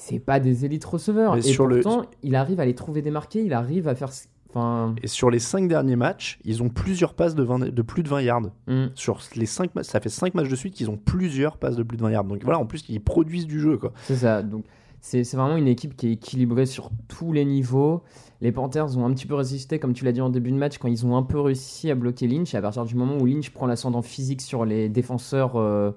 C'est 0.04 0.18
pas 0.18 0.40
des 0.40 0.64
élites 0.64 0.84
receveurs. 0.84 1.34
Mais 1.34 1.38
et 1.38 1.42
sur 1.42 1.66
le- 1.66 1.80
pourtant, 1.80 2.06
il 2.24 2.34
arrive 2.34 2.58
à 2.58 2.64
les 2.64 2.74
trouver 2.74 3.02
démarqués, 3.02 3.44
il 3.44 3.52
arrive 3.52 3.86
à 3.86 3.94
faire. 3.94 4.10
Enfin, 4.50 4.94
Et 5.00 5.06
sur 5.06 5.30
les 5.30 5.38
5 5.38 5.68
derniers 5.68 5.94
matchs, 5.96 6.40
ils 6.44 6.60
ont 6.62 6.68
plusieurs 6.68 7.14
passes 7.14 7.36
de, 7.36 7.42
20 7.42 7.70
de 7.72 7.82
plus 7.82 8.02
de 8.02 8.08
20 8.08 8.20
yards. 8.22 8.42
hmm. 8.66 8.86
Sur 8.96 9.20
les 9.36 9.46
5 9.46 9.70
ça 9.82 10.00
fait 10.00 10.08
5 10.08 10.34
matchs 10.34 10.48
de 10.48 10.56
suite 10.56 10.74
qu'ils 10.74 10.90
ont 10.90 10.98
plusieurs 10.98 11.56
passes 11.56 11.76
de 11.76 11.84
plus 11.84 11.96
de 11.96 12.02
20 12.02 12.10
yards. 12.10 12.24
Donc 12.24 12.42
voilà, 12.42 12.58
en 12.58 12.66
plus, 12.66 12.84
ils 12.88 13.00
produisent 13.00 13.46
du 13.46 13.60
jeu. 13.60 13.78
C'est 14.02 14.16
ça. 14.16 14.42
Donc, 14.42 14.64
c'est 15.00 15.22
vraiment 15.34 15.56
une 15.56 15.68
équipe 15.68 15.96
qui 15.96 16.08
est 16.08 16.12
équilibrée 16.12 16.66
sur 16.66 16.90
tous 17.06 17.32
les 17.32 17.44
niveaux. 17.44 18.02
Les 18.40 18.50
Panthers 18.50 18.98
ont 18.98 19.06
un 19.06 19.12
petit 19.14 19.26
peu 19.26 19.34
résisté, 19.34 19.78
comme 19.78 19.92
tu 19.94 20.04
l'as 20.04 20.12
dit 20.12 20.20
en 20.20 20.30
début 20.30 20.50
de 20.50 20.56
match, 20.56 20.78
quand 20.78 20.88
ils 20.88 21.06
ont 21.06 21.16
un 21.16 21.22
peu 21.22 21.40
réussi 21.40 21.90
à 21.90 21.94
bloquer 21.94 22.26
Lynch. 22.26 22.54
Et 22.54 22.56
à 22.56 22.62
partir 22.62 22.84
du 22.84 22.96
moment 22.96 23.16
où 23.18 23.24
Lynch 23.24 23.50
prend 23.50 23.66
l'ascendant 23.66 24.02
physique 24.02 24.42
sur 24.42 24.64
les 24.64 24.88
défenseurs 24.88 25.56
euh, 25.56 25.92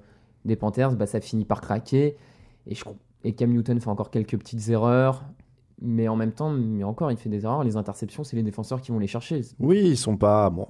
des 0.45 0.55
Panthers, 0.55 0.91
bah, 0.95 1.07
ça 1.07 1.19
finit 1.19 1.45
par 1.45 1.59
craquer. 1.59 2.17
Et, 2.67 2.75
je, 2.75 2.83
et 3.25 3.33
Cam 3.33 3.51
Newton 3.51 3.79
fait 3.81 3.89
encore 3.89 4.09
quelques 4.11 4.37
petites 4.37 4.69
erreurs. 4.69 5.23
Mais 5.81 6.07
en 6.07 6.15
même 6.15 6.31
temps, 6.31 6.49
mais 6.49 6.85
encore, 6.85 7.11
il 7.11 7.17
fait 7.17 7.27
des 7.27 7.43
erreurs. 7.43 7.65
Les 7.65 7.75
interceptions, 7.75 8.23
c'est 8.23 8.37
les 8.37 8.43
défenseurs 8.43 8.79
qui 8.79 8.93
vont 8.93 8.97
les 8.97 9.07
chercher. 9.07 9.41
Oui, 9.59 9.81
ils 9.83 9.97
sont 9.97 10.15
pas. 10.15 10.49
Bon, 10.49 10.67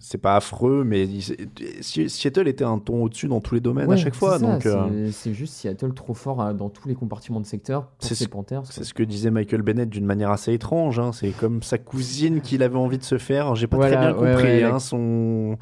C'est 0.00 0.18
pas 0.18 0.34
affreux, 0.34 0.82
mais 0.82 1.04
ils- 1.06 2.10
Seattle 2.10 2.48
était 2.48 2.64
un 2.64 2.78
ton 2.80 3.04
au-dessus 3.04 3.28
dans 3.28 3.40
tous 3.40 3.54
les 3.54 3.60
domaines 3.60 3.86
Ouais, 3.86 3.94
à 3.94 3.96
chaque 3.96 4.16
fois. 4.16 4.40
c'est 4.40 4.66
euh, 4.66 5.12
c'est- 5.12 5.34
juste 5.34 5.54
Seattle 5.54 5.94
trop 5.94 6.14
fort 6.14 6.42
euh, 6.42 6.52
dans 6.52 6.68
tous 6.68 6.88
les 6.88 6.96
compartiments 6.96 7.38
de 7.40 7.46
secteur 7.46 7.86
pour 8.00 8.08
ce- 8.08 8.24
Panthers. 8.24 8.62
c'est 8.64 8.82
ce 8.82 8.92
que 8.92 9.04
disait 9.04 9.30
Michael 9.30 9.62
Bennett 9.62 9.88
d'une 9.88 10.04
manière 10.04 10.32
assez 10.32 10.52
étrange. 10.52 10.98
hein. 10.98 11.12
C'est 11.12 11.30
comme 11.30 11.62
sa 11.62 11.78
cousine 11.78 12.40
qu'il 12.40 12.64
avait 12.64 12.76
envie 12.76 12.98
de 12.98 13.04
se 13.04 13.18
faire. 13.18 13.54
J'ai 13.54 13.68
pas 13.68 13.76
Voilà, 13.76 13.96
très 13.98 14.06
bien 14.06 14.14
compris 14.14 14.42
ouais, 14.48 14.62
hein, 14.64 14.80
son. 14.80 15.58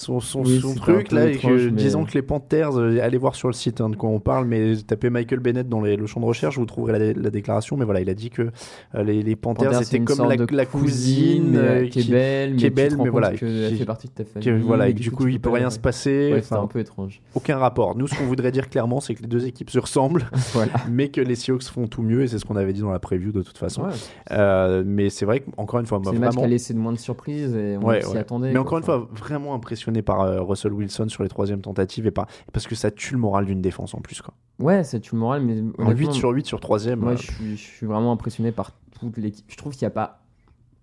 Son, 0.00 0.18
son, 0.20 0.40
Oui, 0.42 0.60
son 0.60 0.68
c'était 0.68 0.80
truc 0.80 1.12
là, 1.12 1.26
et 1.28 1.32
étrange, 1.34 1.52
que, 1.56 1.64
mais- 1.66 1.70
disons 1.72 2.04
que 2.06 2.12
les 2.14 2.22
Panthers, 2.22 2.78
euh, 2.78 3.00
allez 3.02 3.18
voir 3.18 3.34
sur 3.34 3.48
le 3.48 3.52
site 3.52 3.82
hein, 3.82 3.90
de 3.90 3.96
quoi 3.96 4.08
on 4.08 4.18
parle, 4.18 4.46
mais 4.46 4.74
tapez 4.76 5.10
Michael 5.10 5.40
Bennett 5.40 5.68
dans 5.68 5.82
les- 5.82 5.96
le 5.96 6.06
champ 6.06 6.20
de 6.20 6.24
recherche, 6.24 6.56
vous 6.56 6.64
trouverez 6.64 6.98
la, 6.98 7.12
la 7.12 7.28
déclaration. 7.28 7.76
Mais 7.76 7.84
voilà, 7.84 8.00
il 8.00 8.08
a 8.08 8.14
dit 8.14 8.30
que 8.30 8.50
euh, 8.94 9.02
les, 9.02 9.22
les 9.22 9.36
Panthers, 9.36 9.72
une 9.92 10.06
comme 10.06 10.26
la, 10.52 10.64
cousine, 10.64 11.54
euh, 11.54 11.86
qui, 11.88 12.00
est 12.00 12.10
belle, 12.10 12.50
mais 12.52 12.56
qui 12.56 12.64
est 12.66 12.70
belle, 12.70 12.96
mais 12.96 13.10
voilà, 13.10 13.32
qui- 13.32 13.76
fait 13.76 13.84
partie 13.84 14.08
de 14.08 14.12
ta 14.14 14.24
famille. 14.24 14.46
que, 14.48 14.64
voilà, 14.64 14.88
et 14.88 14.94
du 14.94 15.10
coup, 15.10 15.26
il 15.28 15.38
peut 15.38 15.50
rien 15.50 15.68
se 15.68 15.78
passer. 15.78 16.30
Ouais, 16.32 16.40
c'était 16.40 16.54
un 16.56 16.66
peu 16.66 16.78
étrange. 16.78 17.20
aucun 17.34 17.58
rapport. 17.58 17.94
Nous, 17.94 18.06
ce 18.06 18.14
qu'on 18.16 18.24
voudrait 18.24 18.52
dire 18.52 18.70
clairement, 18.70 19.00
c'est 19.00 19.14
que 19.14 19.20
les 19.20 19.28
deux 19.28 19.46
équipes 19.46 19.68
se 19.68 19.78
ressemblent, 19.78 20.24
voilà. 20.54 20.72
mais 20.90 21.08
que 21.08 21.20
les 21.20 21.34
Seahawks 21.34 21.64
font 21.64 21.86
tout 21.86 22.02
mieux, 22.02 22.22
et 22.22 22.28
c'est 22.28 22.38
ce 22.38 22.46
qu'on 22.46 22.56
avait 22.56 22.72
dit 22.72 22.80
dans 22.80 22.90
la 22.92 23.00
preview 23.00 23.32
de 23.32 23.42
toute 23.42 23.58
façon. 23.58 23.82
Ouais, 23.82 23.90
Euh, 24.30 24.82
mais 24.86 25.10
c'est 25.10 25.26
vrai 25.26 25.40
qu'encore 25.40 25.80
une 25.80 25.86
fois, 25.86 26.00
c'est 26.02 26.12
le 26.12 26.18
match 26.18 26.30
qui 26.30 26.36
vraiment. 26.36 26.46
a 26.46 26.48
laissé 26.48 26.72
de 26.72 26.78
moins 26.78 26.92
de 26.92 26.98
surprises 26.98 27.54
et 27.54 27.76
on 27.76 27.84
Ouais, 27.86 28.00
s'y 28.00 28.08
ouais. 28.12 28.18
attendait. 28.18 28.48
Mais 28.48 28.52
quoi. 28.54 28.62
encore 28.62 28.78
une 28.78 28.84
fois, 28.84 29.08
vraiment 29.12 29.54
par 30.02 30.20
euh, 30.22 30.40
Russell 30.42 30.72
Wilson 30.72 31.08
sur 31.08 31.22
les 31.22 31.28
troisième 31.28 31.60
tentatives 31.60 32.06
et 32.06 32.10
par... 32.10 32.26
parce 32.52 32.66
que 32.66 32.74
ça 32.74 32.90
tue 32.90 33.14
le 33.14 33.20
moral 33.20 33.44
d'une 33.46 33.60
défense 33.60 33.94
en 33.94 34.00
plus. 34.00 34.22
Quoi. 34.22 34.34
Ouais, 34.58 34.84
ça 34.84 34.98
tue 35.00 35.14
le 35.14 35.20
moral, 35.20 35.42
mais 35.42 35.60
En 35.78 35.86
honnêtement, 35.86 35.90
8 35.90 36.12
sur 36.12 36.30
8 36.30 36.46
sur 36.46 36.60
troisième. 36.60 37.00
moi 37.00 37.12
euh, 37.12 37.16
je 37.16 37.22
suis, 37.32 37.56
je 37.56 37.62
suis 37.62 37.86
vraiment 37.86 38.12
impressionné 38.12 38.52
par 38.52 38.72
toute 38.98 39.16
l'équipe. 39.18 39.44
Je 39.48 39.56
trouve 39.56 39.72
qu'il 39.74 39.82
n'y 39.86 39.88
a 39.92 39.94
pas 39.94 40.16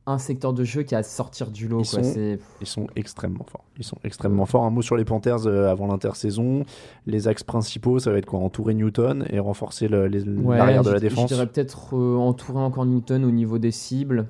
un 0.10 0.18
secteur 0.20 0.54
de 0.54 0.64
jeu 0.64 0.84
qui 0.84 0.96
a 0.96 1.00
à 1.00 1.04
sortir 1.04 1.52
du 1.52 1.68
lot. 1.68 1.82
Ils 1.82 1.90
quoi. 1.90 2.02
sont- 2.02 2.38
Ils 2.62 2.66
sont 2.68 2.88
extrêmement 2.96 3.44
forts. 3.44 3.66
Ils 3.78 3.84
sont 3.84 3.98
extrêmement 4.06 4.46
forts. 4.46 4.64
Un 4.64 4.70
mot 4.70 4.82
sur 4.82 4.96
les 4.96 5.04
Panthers 5.04 5.46
euh, 5.48 5.70
avant 5.70 5.88
l'intersaison. 5.88 6.64
Les 7.06 7.28
axes 7.28 7.44
principaux, 7.44 8.00
ça 8.00 8.12
va 8.12 8.18
être 8.18 8.26
quoi? 8.26 8.40
Entourer 8.40 8.74
Newton 8.74 9.26
et 9.30 9.40
renforcer 9.40 9.90
le- 9.90 10.08
les- 10.08 10.24
Ouais, 10.24 10.58
l'arrière 10.58 10.84
de 10.84 10.92
la 10.92 11.00
défense. 11.02 11.30
Je 11.30 11.36
dirais 11.36 11.46
peut-être 11.48 11.98
euh, 11.98 12.16
entourer 12.16 12.60
encore 12.60 12.86
Newton 12.86 13.26
au 13.26 13.32
niveau 13.32 13.58
des 13.60 13.72
cibles. 13.72 14.28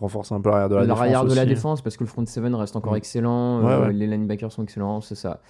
Renforcer 0.00 0.34
un 0.34 0.40
peu 0.40 0.50
l'arrière 0.50 0.68
de 0.68 0.74
la 0.76 0.82
défense. 0.82 0.98
L'arrière 0.98 1.24
de 1.24 1.34
la 1.34 1.46
défense, 1.46 1.80
parce 1.82 1.96
que 1.96 2.04
le 2.04 2.08
front 2.08 2.24
seven 2.26 2.54
reste 2.54 2.76
encore 2.76 2.92
Mm. 2.92 2.96
excellent. 2.96 3.62
Ouais, 3.64 3.72
euh, 3.72 3.86
ouais. 3.86 3.92
Les 3.92 4.06
linebackers 4.06 4.52
sont 4.52 4.62
excellents, 4.62 5.00
c'est 5.00 5.14
ça. 5.14 5.40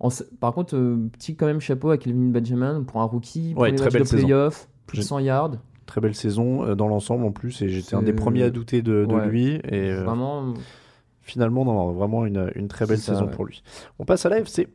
En 0.00 0.08
par 0.40 0.52
contre, 0.52 0.76
euh, 0.76 1.08
petit 1.12 1.36
quand 1.36 1.46
même 1.46 1.60
chapeau 1.60 1.90
à 1.90 1.96
Kelvin 1.98 2.30
Benjamin 2.30 2.82
pour 2.82 3.00
un 3.00 3.04
rookie. 3.04 3.54
Ouais, 3.56 3.72
très 3.74 3.88
belle 3.90 4.02
de 4.02 4.08
playoff, 4.08 4.68
plus 4.86 4.98
de 4.98 5.02
J'ai- 5.02 5.08
100 5.08 5.18
yards. 5.20 5.52
Très 5.86 6.00
belle 6.00 6.14
saison 6.14 6.64
euh, 6.64 6.74
dans 6.74 6.88
l'ensemble 6.88 7.24
en 7.24 7.30
plus. 7.32 7.62
Et 7.62 7.68
j'étais 7.68 7.94
un 7.94 8.02
des 8.02 8.12
premiers 8.12 8.42
à 8.42 8.50
douter 8.50 8.82
de, 8.82 9.04
de 9.06 9.14
Ouais. 9.14 9.26
lui. 9.26 9.54
Et 9.70 9.90
euh, 9.90 10.02
Vraiment, 10.04 10.52
finalement, 11.22 11.64
non, 11.64 11.92
vraiment 11.92 12.26
une, 12.26 12.50
une 12.56 12.68
très 12.68 12.86
belle 12.86 12.98
ça, 12.98 13.12
saison 13.12 13.26
ouais. 13.26 13.30
pour 13.30 13.44
lui. 13.46 13.62
On 13.98 14.04
passe 14.04 14.26
à 14.26 14.28
la 14.28 14.38
FC. 14.40 14.68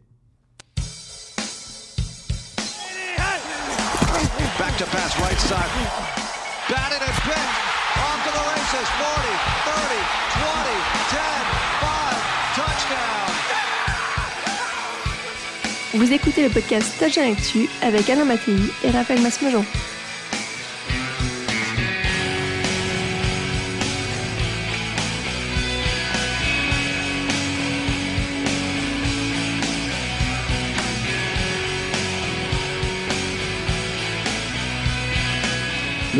Back 4.57 4.77
to 4.77 4.85
pass 4.85 5.15
right 5.21 5.39
side. 5.39 6.18
Vous 15.99 16.13
écoutez 16.13 16.43
le 16.43 16.49
podcast 16.49 16.93
Touchdown 16.97 17.33
Actu 17.33 17.67
avec 17.81 18.09
Alain 18.09 18.23
Mattei 18.23 18.55
et 18.85 18.89
Raphaël 18.89 19.21
Masmejean. 19.21 19.65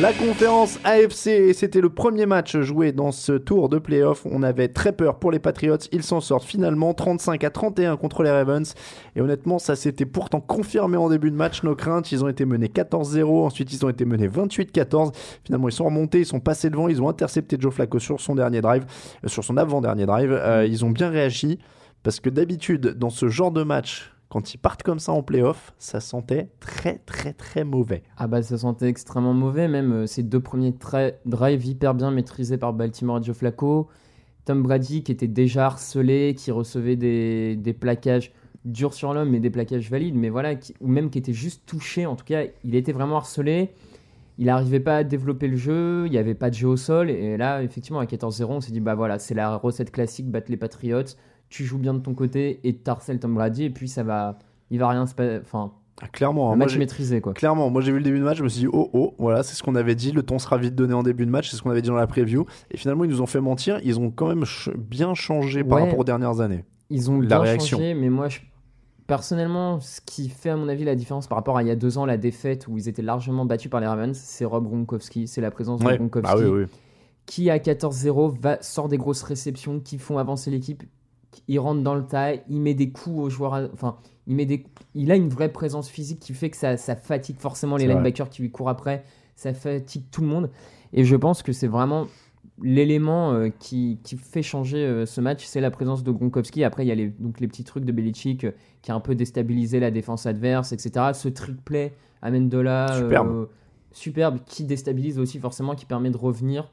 La 0.02 0.14
conférence 0.14 0.80
AFC, 0.86 1.54
c'était 1.54 1.82
le 1.82 1.90
premier 1.90 2.26
match 2.26 2.58
joué 2.58 2.94
dans 2.94 3.12
ce 3.12 3.34
tour 3.34 3.68
de 3.68 3.80
playoff. 3.80 4.26
On 4.26 4.44
avait 4.44 4.70
très 4.70 4.94
peur 4.94 5.20
pour 5.20 5.30
les 5.30 5.40
Patriots. 5.40 5.76
Ils 5.92 6.04
s'en 6.04 6.22
sortent 6.22 6.46
finalement 6.46 6.94
35 6.94 7.44
à 7.44 7.50
31 7.50 7.98
contre 7.98 8.24
les 8.24 8.32
Ravens. 8.32 8.76
Et 9.18 9.22
honnêtement, 9.22 9.60
ça 9.60 9.76
s'était 9.76 10.06
pourtant 10.06 10.40
confirmé 10.40 10.96
en 10.96 11.10
début 11.10 11.32
de 11.32 11.36
match, 11.36 11.64
nos 11.64 11.76
craintes. 11.76 12.14
Ils 12.14 12.24
ont 12.24 12.30
été 12.30 12.46
menés 12.46 12.68
14-0. 12.68 13.46
Ensuite, 13.46 13.74
ils 13.74 13.86
ont 13.86 13.90
été 13.90 14.06
menés 14.06 14.30
28-14. 14.30 15.12
Finalement, 15.44 15.68
ils 15.68 15.74
sont 15.74 15.86
remontés, 15.86 16.20
ils 16.20 16.26
sont 16.26 16.40
passés 16.40 16.70
devant. 16.70 16.88
Ils 16.88 17.02
ont 17.02 17.10
intercepté 17.10 17.58
Joe 17.60 17.74
Flacco 17.74 18.00
sur 18.00 18.22
son 18.22 18.36
dernier 18.36 18.62
drive, 18.62 18.86
euh, 19.26 19.28
sur 19.28 19.44
son 19.44 19.58
avant-dernier 19.58 20.06
drive. 20.06 20.32
Euh, 20.32 20.66
ils 20.66 20.86
ont 20.86 20.92
bien 20.92 21.10
réagi. 21.10 21.60
Parce 22.04 22.22
que 22.22 22.30
d'habitude, 22.30 22.96
dans 22.98 23.10
ce 23.10 23.28
genre 23.28 23.52
de 23.52 23.64
match, 23.64 24.14
quand 24.30 24.54
ils 24.54 24.60
partent 24.60 24.84
comme 24.84 25.00
ça 25.00 25.12
en 25.12 25.24
playoff, 25.24 25.74
ça 25.80 26.00
sentait 26.00 26.50
très 26.60 27.00
très 27.00 27.34
très 27.34 27.64
mauvais. 27.64 28.04
Ah 28.16 28.28
bah 28.28 28.44
ça 28.44 28.60
sentait 28.60 28.88
extrêmement 28.88 29.34
mauvais, 29.34 29.68
même 29.68 29.92
euh, 29.92 30.06
ces 30.06 30.22
deux 30.22 30.40
premiers 30.40 30.74
drives 31.26 31.66
hyper 31.66 31.96
bien 31.96 32.12
maîtrisés 32.12 32.60
par 32.60 32.74
Baltimore 32.74 33.18
et 33.18 33.24
Joe 33.24 33.36
Flacco. 33.36 33.90
Tom 34.46 34.64
Brady 34.64 35.04
qui 35.04 35.12
était 35.12 35.28
déjà 35.28 35.66
harcelé, 35.66 36.36
qui 36.38 36.52
recevait 36.52 36.96
des, 36.96 37.76
plaquages 37.80 38.32
durs 38.66 38.94
sur 38.94 39.14
l'homme, 39.14 39.30
mais 39.30 39.40
des 39.40 39.50
plaquages 39.50 39.90
valides, 39.90 40.16
mais 40.16 40.30
voilà, 40.30 40.54
ou 40.80 40.88
même 40.88 41.10
qui 41.10 41.18
était 41.18 41.34
juste 41.34 41.66
touché, 41.66 42.06
en 42.06 42.16
tout 42.16 42.26
cas 42.26 42.46
il 42.64 42.76
était 42.76 42.92
vraiment 42.92 43.18
harcelé. 43.18 43.72
Il 44.38 44.46
n'arrivait 44.46 44.80
pas 44.80 44.98
à 44.98 45.04
développer 45.04 45.48
le 45.48 45.58
jeu, 45.58 46.06
il 46.06 46.12
n'y 46.12 46.18
avait 46.18 46.34
pas 46.34 46.50
de 46.50 46.56
jeu 46.56 46.68
au 46.68 46.78
sol, 46.78 47.10
et 47.10 47.36
là 47.36 47.62
effectivement 47.62 48.00
à 48.00 48.06
14-0 48.06 48.46
on 48.46 48.62
s'est 48.62 48.72
dit 48.72 48.80
bah 48.80 48.96
voilà, 48.96 49.20
c'est 49.20 49.36
la 49.36 49.58
recette 49.58 49.92
classique, 49.92 50.30
battre 50.30 50.50
les 50.50 50.58
Patriots, 50.58 51.04
tu 51.50 51.66
joues 51.66 51.78
bien 51.80 51.94
de 51.94 52.00
ton 52.00 52.14
côté 52.14 52.60
et 52.64 52.76
t'harcèles 52.76 53.20
Tom 53.20 53.34
Brady, 53.36 53.66
et 53.66 53.70
puis 53.70 53.88
ça 53.88 54.04
va, 54.04 54.38
il 54.70 54.80
va 54.80 54.88
rien 54.90 55.06
se 55.08 55.16
passer, 55.16 55.40
enfin, 55.42 55.72
Ah, 56.02 56.08
clairement, 56.08 56.50
hein, 56.50 56.54
un 56.54 56.56
moi, 56.56 56.66
match 56.68 56.78
maîtrisé 56.78 57.20
quoi. 57.22 57.34
Clairement, 57.34 57.70
moi 57.70 57.82
j'ai 57.82 57.92
vu 57.92 57.98
le 57.98 58.04
début 58.04 58.20
de 58.20 58.24
match, 58.24 58.38
je 58.38 58.44
me 58.44 58.50
suis 58.50 58.62
dit 58.62 58.68
oh 58.72 58.90
oh, 58.94 59.16
voilà, 59.20 59.44
c'est 59.44 59.56
ce 59.56 59.64
qu'on 59.64 59.76
avait 59.76 59.96
dit, 59.96 60.12
le 60.12 60.24
ton 60.24 60.40
sera 60.40 60.58
vite 60.58 60.76
donné 60.76 60.94
en 60.94 61.04
début 61.04 61.26
de 61.26 61.32
match, 61.32 61.50
c'est 61.50 61.58
ce 61.58 61.62
qu'on 61.62 61.72
avait 61.72 61.82
dit 61.82 61.90
dans 61.90 61.96
la 61.96 62.08
preview. 62.08 62.46
Et 62.72 62.78
finalement, 62.78 63.04
ils 63.04 63.10
nous 63.10 63.22
ont 63.22 63.26
fait 63.26 63.42
mentir, 63.42 63.80
ils 63.84 64.00
ont 64.00 64.10
quand 64.12 64.28
même 64.28 64.46
ch- 64.46 64.70
bien 64.78 65.14
changé 65.14 65.64
par 65.64 65.78
Ouais. 65.80 65.84
rapport 65.86 66.00
aux 66.00 66.04
dernières 66.06 66.40
années. 66.40 66.64
Ils 66.90 67.12
ont 67.12 67.20
La 67.20 67.28
bien 67.28 67.40
réaction. 67.40 67.78
changé, 67.78 67.94
mais 67.96 68.10
moi, 68.10 68.30
je- 68.30 68.40
personnellement, 69.08 69.80
ce 69.80 70.02
qui 70.02 70.30
fait 70.30 70.52
à 70.52 70.56
mon 70.56 70.68
avis 70.70 70.84
la 70.86 70.96
différence 70.96 71.28
par 71.28 71.38
rapport 71.38 71.58
à 71.58 71.64
il 71.64 71.68
y 71.68 71.72
a 71.72 71.76
deux 71.76 71.98
ans, 71.98 72.06
la 72.06 72.18
défaite 72.18 72.68
où 72.68 72.78
ils 72.78 72.88
étaient 72.88 73.02
largement 73.02 73.46
battus 73.46 73.70
par 73.72 73.80
les 73.82 73.88
Ravens, 73.88 74.16
c'est 74.18 74.46
Rob 74.46 74.66
Gronkowski, 74.66 75.28
c'est 75.28 75.42
la 75.42 75.52
présence 75.52 75.82
Ouais. 75.82 75.94
de 75.94 75.98
Gronkowski, 75.98 76.32
Bah 76.32 76.40
oui, 76.40 76.48
oui. 76.48 76.66
qui 77.26 77.50
à 77.50 77.58
14-0 77.60 78.30
va, 78.40 78.62
sort 78.62 78.88
des 78.88 78.98
grosses 78.98 79.24
réceptions 79.24 79.80
qui 79.80 79.98
font 79.98 80.18
avancer 80.18 80.52
l'équipe. 80.52 80.84
Il 81.48 81.60
rentre 81.60 81.82
dans 81.82 81.96
le 81.96 82.04
tas, 82.04 82.34
il 82.34 82.62
met 82.62 82.74
des 82.74 82.92
coups 82.92 83.18
aux 83.18 83.30
joueurs, 83.30 83.70
enfin, 83.74 83.98
il 84.28 84.36
met 84.36 84.46
des, 84.46 84.66
il 84.96 85.12
a 85.12 85.16
une 85.16 85.30
vraie 85.30 85.52
présence 85.52 85.90
physique 85.90 86.20
qui 86.20 86.34
fait 86.34 86.50
que 86.50 86.58
ça, 86.58 86.78
ça 86.78 86.96
fatigue 86.96 87.40
forcément 87.40 87.78
les 87.78 87.86
vrai. 87.86 87.96
linebackers 87.96 88.30
qui 88.30 88.42
lui 88.42 88.52
courent 88.52 88.70
après, 88.70 89.04
ça 89.36 89.54
fatigue 89.54 90.04
tout 90.12 90.22
le 90.22 90.28
monde. 90.28 90.50
Et 90.94 91.04
je 91.04 91.16
pense 91.16 91.44
que 91.44 91.52
c'est 91.52 91.68
vraiment 91.68 92.08
l'élément 92.62 93.32
euh, 93.34 93.50
qui, 93.60 94.00
qui 94.04 94.18
fait 94.18 94.42
changer 94.42 94.80
euh, 94.86 95.06
ce 95.06 95.22
match, 95.22 95.46
c'est 95.46 95.62
la 95.62 95.72
présence 95.72 96.04
de 96.04 96.12
Gronkowski. 96.12 96.64
Après, 96.64 96.84
il 96.84 96.88
y 96.90 96.92
a 96.92 96.96
les, 96.96 97.08
donc 97.08 97.40
les 97.40 97.48
petits 97.48 97.64
trucs 97.64 97.86
de 97.86 97.92
Belichick 97.92 98.44
euh, 98.44 98.52
qui 98.82 98.92
a 98.92 98.96
un 98.96 99.00
peu 99.00 99.16
déstabilisé 99.16 99.80
la 99.80 99.92
défense 99.92 100.26
adverse, 100.26 100.72
etc. 100.72 101.08
Ce 101.14 101.30
trick 101.30 101.64
play 101.64 101.94
à 102.22 102.32
Mendola, 102.32 102.92
euh, 102.92 103.02
Superbe. 103.02 103.50
superbe, 103.92 104.40
qui 104.46 104.64
déstabilise 104.64 105.20
aussi 105.20 105.40
forcément, 105.40 105.76
qui 105.76 105.86
permet 105.86 106.10
de 106.10 106.18
revenir. 106.18 106.70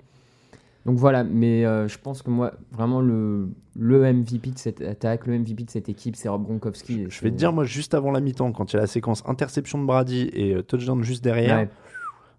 Donc 0.87 0.99
voilà, 0.99 1.25
mais 1.25 1.67
euh, 1.67 1.89
je 1.89 1.99
pense 1.99 2.23
que 2.23 2.31
moi, 2.31 2.53
vraiment, 2.71 3.01
le, 3.01 3.49
le 3.77 4.13
MVP 4.13 4.51
de 4.51 4.59
cette 4.59 4.81
attaque, 4.81 5.27
le 5.27 5.37
MVP 5.37 5.65
de 5.65 5.71
cette 5.71 5.89
équipe, 5.89 6.15
c'est 6.15 6.29
Rob 6.29 6.45
Gronkowski. 6.45 7.07
Je 7.09 7.21
vais 7.23 7.31
te 7.33 7.37
dire, 7.37 7.53
moi, 7.53 7.65
juste 7.65 7.93
avant 7.93 8.13
la 8.13 8.21
mi-temps, 8.21 8.53
quand 8.53 8.73
il 8.73 8.77
y 8.77 8.79
a 8.79 8.83
la 8.83 8.87
séquence 8.87 9.25
interception 9.27 9.81
de 9.81 9.85
Brady 9.85 10.31
et 10.33 10.55
euh, 10.55 10.63
touchdown 10.63 11.03
juste 11.03 11.25
derrière, 11.25 11.59
Ouais. 11.59 11.69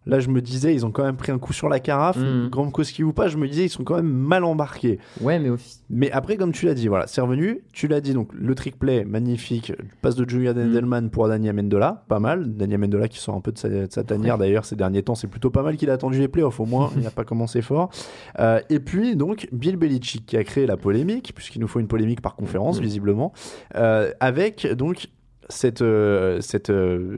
Là, 0.08 0.20
je 0.20 0.30
me 0.30 0.42
disais, 0.42 0.74
ils 0.74 0.86
ont 0.86 0.92
quand 0.92 1.04
même 1.04 1.16
pris 1.18 1.32
un 1.32 1.38
coup 1.38 1.54
sur 1.54 1.70
la 1.70 1.80
carafe. 1.80 2.18
Gronkowski 2.50 3.04
ou 3.04 3.14
pas, 3.14 3.28
je 3.28 3.38
me 3.38 3.48
disais, 3.48 3.66
ils 3.66 3.70
sont 3.70 3.84
quand 3.84 3.96
même 3.96 4.08
mal 4.12 4.44
embarqués. 4.44 5.00
Ouais, 5.22 5.38
mais 5.40 5.50
au 5.50 5.58
fi- 5.58 5.78
Mais 5.90 6.10
après, 6.12 6.38
comme 6.38 6.52
tu 6.52 6.66
l'as 6.66 6.74
dit, 6.74 6.88
voilà, 6.88 7.08
c'est 7.08 7.22
revenu. 7.22 7.62
Tu 7.74 7.88
l'as 7.88 8.02
dit, 8.02 8.14
donc 8.14 8.30
le 8.34 8.56
trick 8.56 8.80
play, 8.80 9.06
magnifique. 9.06 9.74
Passe 10.02 10.16
de 10.16 10.28
Julian 10.28 10.54
Mm. 10.54 10.60
Edelman 10.72 11.10
pour 11.10 11.28
Dani 11.28 11.50
Amendola, 11.50 12.04
pas 12.08 12.20
mal. 12.20 12.56
Dani 12.56 12.76
Amendola 12.76 13.08
qui 13.08 13.20
sort 13.20 13.36
un 13.36 13.42
peu 13.42 13.52
de 13.52 13.58
sa, 13.58 13.70
de 13.70 13.88
sa 13.90 14.04
tanière 14.04 14.38
d'ailleurs 14.38 14.66
ces 14.66 14.76
derniers 14.76 15.04
temps. 15.04 15.16
C'est 15.16 15.28
plutôt 15.28 15.50
pas 15.50 15.62
mal 15.64 15.78
qu'il 15.78 15.90
a 15.90 15.94
attendu 15.94 16.20
les 16.20 16.28
playoffs, 16.28 16.60
au 16.60 16.66
moins. 16.66 16.90
il 16.96 17.04
n'a 17.04 17.12
pas 17.12 17.24
commencé 17.26 17.62
fort. 17.62 17.90
Euh, 18.40 18.60
et 18.70 18.80
puis, 18.80 19.16
donc, 19.16 19.48
Bill 19.52 19.76
Belichick 19.78 20.26
qui 20.26 20.38
a 20.38 20.44
créé 20.44 20.66
la 20.66 20.78
polémique, 20.78 21.34
puisqu'il 21.36 21.60
nous 21.60 21.68
faut 21.68 21.80
une 21.80 21.88
polémique 21.88 22.22
par 22.22 22.36
conférence, 22.36 22.80
Mm. 22.80 22.84
visiblement, 22.84 23.34
euh, 23.76 24.12
avec 24.20 24.68
donc 24.76 25.08
cette. 25.50 25.82
euh, 25.82 26.40
cette 26.42 26.70
euh, 26.70 27.18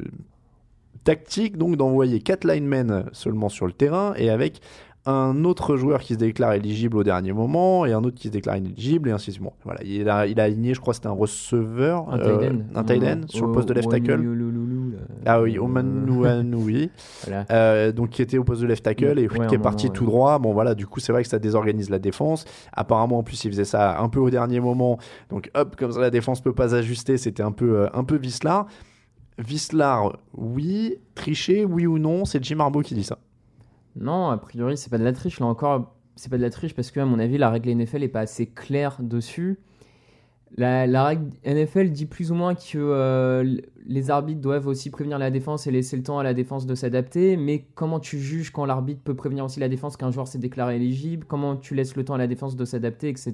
tactique 1.04 1.58
donc 1.58 1.76
d'envoyer 1.78 2.20
4 2.20 2.44
linemen 2.46 3.06
seulement 3.12 3.50
sur 3.50 3.66
le 3.68 3.74
terrain 3.74 4.14
et 4.18 4.30
avec 4.30 4.62
un 5.06 5.46
autre 5.46 5.76
joueur 5.78 6.02
qui 6.02 6.14
se 6.14 6.20
déclare 6.20 6.54
éligible 6.54 6.98
au 6.98 7.04
dernier 7.04 7.32
moment 7.32 7.86
et 7.86 7.94
un 7.94 8.04
autre 8.04 8.18
qui 8.18 8.28
se 8.28 8.34
déclare 8.34 8.58
inéligible 8.58 9.10
et 9.10 9.12
ainsi 9.14 9.28
de 9.28 9.34
suite. 9.36 9.44
Bon, 9.44 9.54
voilà, 9.64 9.80
il 9.84 10.08
a, 10.10 10.28
il 10.28 10.40
a 10.40 10.44
aligné, 10.44 10.74
je 10.74 10.82
crois, 10.82 10.94
c'était 10.94 11.08
un 11.08 11.12
receveur, 11.12 12.10
un 12.12 12.20
euh, 12.20 12.52
tight 12.86 13.04
end. 13.04 13.22
sur 13.28 13.48
le 13.48 13.54
poste 13.54 13.70
de 13.70 13.74
left 13.74 13.90
tackle. 13.90 14.22
Ah 15.26 15.42
oui, 15.42 15.58
Omanuanoui, 15.58 16.92
Voilà. 17.26 17.46
euh, 17.50 17.92
donc 17.92 18.10
qui 18.10 18.22
était 18.22 18.38
au 18.38 18.44
poste 18.44 18.62
de 18.62 18.68
left 18.68 18.84
tackle 18.84 19.18
et 19.20 19.28
Ouais, 19.30 19.48
qui 19.48 19.56
est 19.56 19.60
parti 19.60 19.86
moment, 19.88 19.94
tout 19.96 20.04
ouais. 20.04 20.12
droit. 20.12 20.40
Bon 20.40 20.54
voilà, 20.54 20.76
du 20.76 20.86
coup 20.86 21.00
c'est 21.00 21.12
vrai 21.14 21.24
que 21.24 21.30
ça 21.30 21.40
désorganise 21.40 21.90
la 21.90 22.00
défense. 22.00 22.46
Apparemment 22.74 23.20
en 23.20 23.24
plus 23.24 23.44
il 23.46 23.52
faisait 23.52 23.66
ça 23.66 24.00
un 24.00 24.10
peu 24.10 24.20
au 24.20 24.30
dernier 24.30 24.60
moment, 24.60 25.00
donc 25.30 25.50
hop 25.56 25.76
comme 25.78 25.92
ça 25.92 26.02
la 26.02 26.10
défense 26.10 26.42
peut 26.42 26.54
pas 26.54 26.76
ajuster. 26.76 27.18
C'était 27.18 27.44
un 27.44 27.52
peu 27.54 27.80
euh, 27.80 27.88
un 27.94 28.04
peu 28.04 28.18
vicelard. 28.18 28.68
Vicelard, 29.40 30.20
oui. 30.34 30.98
Tricher, 31.16 31.66
oui 31.66 31.88
ou 31.88 31.98
non 31.98 32.26
C'est 32.26 32.44
Jim 32.44 32.60
Harbaugh 32.60 32.84
qui 32.84 32.94
dit 32.94 33.04
ça. 33.04 33.20
Non, 33.96 34.30
a 34.30 34.38
priori, 34.38 34.78
c'est 34.78 34.90
pas 34.90 34.98
de 34.98 35.04
la 35.04 35.14
triche. 35.14 35.40
Là 35.40 35.46
encore, 35.46 35.96
c'est 36.16 36.30
pas 36.30 36.38
de 36.38 36.42
la 36.42 36.50
triche 36.50 36.76
parce 36.76 36.92
que, 36.92 37.00
à 37.00 37.06
mon 37.06 37.20
avis, 37.20 37.38
la 37.38 37.50
règle 37.50 37.74
NFL 37.74 38.04
est 38.04 38.10
pas 38.10 38.22
assez 38.22 38.48
claire 38.48 38.98
dessus. 39.02 39.60
La, 40.58 41.06
règle 41.06 41.30
NFL 41.46 41.92
dit 41.92 42.06
plus 42.06 42.32
ou 42.32 42.36
moins 42.36 42.56
que 42.56 42.78
euh, 42.78 43.58
les 43.86 44.10
arbitres 44.10 44.42
doivent 44.42 44.68
aussi 44.68 44.90
prévenir 44.90 45.20
la 45.20 45.30
défense 45.30 45.68
et 45.68 45.72
laisser 45.72 45.96
le 45.96 46.04
temps 46.04 46.20
à 46.20 46.24
la 46.24 46.34
défense 46.34 46.66
de 46.66 46.76
s'adapter. 46.76 47.38
Mais 47.38 47.66
comment 47.76 48.00
tu 48.00 48.20
juges 48.20 48.52
quand 48.52 48.66
l'arbitre 48.66 49.02
peut 49.04 49.16
prévenir 49.16 49.46
aussi 49.46 49.60
la 49.60 49.70
défense 49.70 49.96
qu'un 49.96 50.12
joueur 50.12 50.28
s'est 50.28 50.40
déclaré 50.40 50.76
éligible? 50.76 51.26
Comment 51.26 51.56
tu 51.56 51.76
laisses 51.76 51.96
le 51.96 52.04
temps 52.04 52.16
à 52.16 52.18
la 52.18 52.28
défense 52.28 52.56
de 52.56 52.66
s'adapter, 52.66 53.10
etc. 53.10 53.32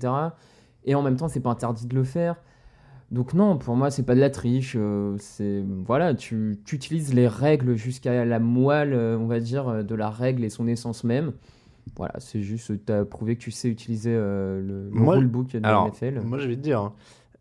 Et 0.84 0.94
en 0.94 1.02
même 1.02 1.16
temps, 1.16 1.28
c'est 1.28 1.40
pas 1.40 1.52
interdit 1.52 1.88
de 1.88 1.96
le 1.96 2.04
faire. 2.04 2.36
Donc 3.16 3.34
non, 3.34 3.58
pour 3.58 3.76
moi, 3.78 3.90
c'est 3.92 4.04
pas 4.04 4.14
de 4.14 4.20
la 4.20 4.30
triche. 4.30 4.76
euh, 4.78 5.16
c'est 5.20 5.64
voilà, 5.86 6.14
tu, 6.14 6.60
tu 6.66 6.76
utilises 6.76 7.14
les 7.14 7.28
règles 7.30 7.76
jusqu'à 7.76 8.26
la 8.26 8.40
moelle, 8.40 8.94
euh, 8.94 9.18
on 9.18 9.26
va 9.26 9.40
dire, 9.40 9.68
euh, 9.70 9.84
de 9.84 9.96
la 9.96 10.10
règle 10.10 10.44
et 10.44 10.50
son 10.50 10.68
essence 10.68 11.04
même. 11.06 11.32
Voilà, 11.96 12.16
c'est 12.20 12.42
juste, 12.42 12.74
tu 12.86 12.92
as 12.92 13.06
prouvé 13.06 13.36
que 13.38 13.42
tu 13.42 13.52
sais 13.52 13.70
utiliser 13.70 14.12
euh, 14.14 14.60
le, 14.60 14.90
le 14.90 15.00
Moi- 15.00 15.16
rulebook 15.16 15.48
de 15.54 15.60
la 15.60 15.88
NFL. 15.88 16.22
moi 16.26 16.40
je 16.40 16.48
vais 16.50 16.56
te 16.58 16.62
dire, 16.62 16.80
hein, 16.82 16.94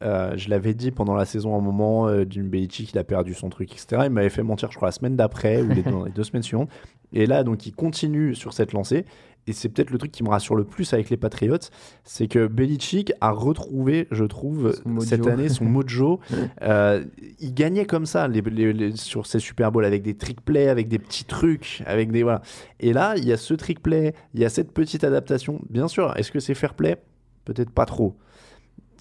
euh, 0.05 0.33
je 0.37 0.49
l'avais 0.51 0.75
dit 0.75 0.91
pendant 0.91 1.15
la 1.15 1.25
saison 1.25 1.55
à 1.55 1.59
un 1.59 1.63
moment 1.63 2.09
euh, 2.09 2.25
d'une 2.25 2.49
Belichick, 2.49 2.93
il 2.93 2.99
a 2.99 3.05
perdu 3.05 3.35
son 3.35 3.49
truc, 3.49 3.73
etc. 3.73 4.03
Il 4.05 4.11
m'avait 4.11 4.29
fait 4.31 4.43
mentir, 4.43 4.71
je 4.71 4.77
crois, 4.77 4.89
la 4.89 4.93
semaine 4.93 5.17
d'après 5.17 5.63
ou 5.63 5.69
les, 5.71 5.83
dans 5.83 6.05
les 6.05 6.11
deux 6.13 6.25
semaines 6.25 6.43
suivantes. 6.43 6.71
Et 7.13 7.27
là, 7.27 7.45
donc, 7.45 7.67
il 7.67 7.73
continue 7.73 8.35
sur 8.35 8.53
cette 8.53 8.73
lancée. 8.73 9.05
Et 9.47 9.53
c'est 9.53 9.69
peut-être 9.69 9.91
le 9.91 9.99
truc 9.99 10.11
qui 10.11 10.23
me 10.25 10.31
rassure 10.31 10.55
le 10.57 10.65
plus 10.65 10.95
avec 10.95 11.11
les 11.11 11.19
Patriots, 11.19 11.59
c'est 12.03 12.29
que 12.29 12.47
Belichick 12.47 13.13
a 13.21 13.31
retrouvé, 13.31 14.09
je 14.11 14.25
trouve, 14.25 14.73
cette 15.05 15.21
année 15.33 15.49
son 15.51 15.65
mojo. 15.67 16.21
Euh, 16.63 17.05
il 17.41 17.53
gagnait 17.53 17.85
comme 17.85 18.07
ça 18.07 18.27
les, 18.27 18.41
les- 18.41 18.73
les- 18.73 18.97
sur 18.97 19.27
ses 19.27 19.39
Super 19.39 19.71
Bowls 19.71 19.85
avec 19.85 20.03
des 20.03 20.15
trick 20.15 20.41
plays, 20.41 20.69
avec 20.69 20.89
des 20.89 20.99
petits 20.99 21.25
trucs, 21.27 21.83
avec 21.85 22.11
des 22.11 22.23
voilà. 22.23 22.41
Et 22.81 22.95
là, 22.95 23.15
il 23.19 23.25
y 23.27 23.33
a 23.33 23.37
ce 23.37 23.53
trick 23.53 23.83
play, 23.83 24.15
il 24.33 24.41
y 24.41 24.45
a 24.47 24.49
cette 24.49 24.73
petite 24.73 25.05
adaptation. 25.05 25.61
Bien 25.69 25.89
sûr, 25.89 26.17
est-ce 26.17 26.33
que 26.33 26.41
c'est 26.41 26.55
fair 26.55 26.73
play? 26.73 26.97
Peut-être 27.45 27.71
pas 27.71 27.85
trop. 27.85 28.17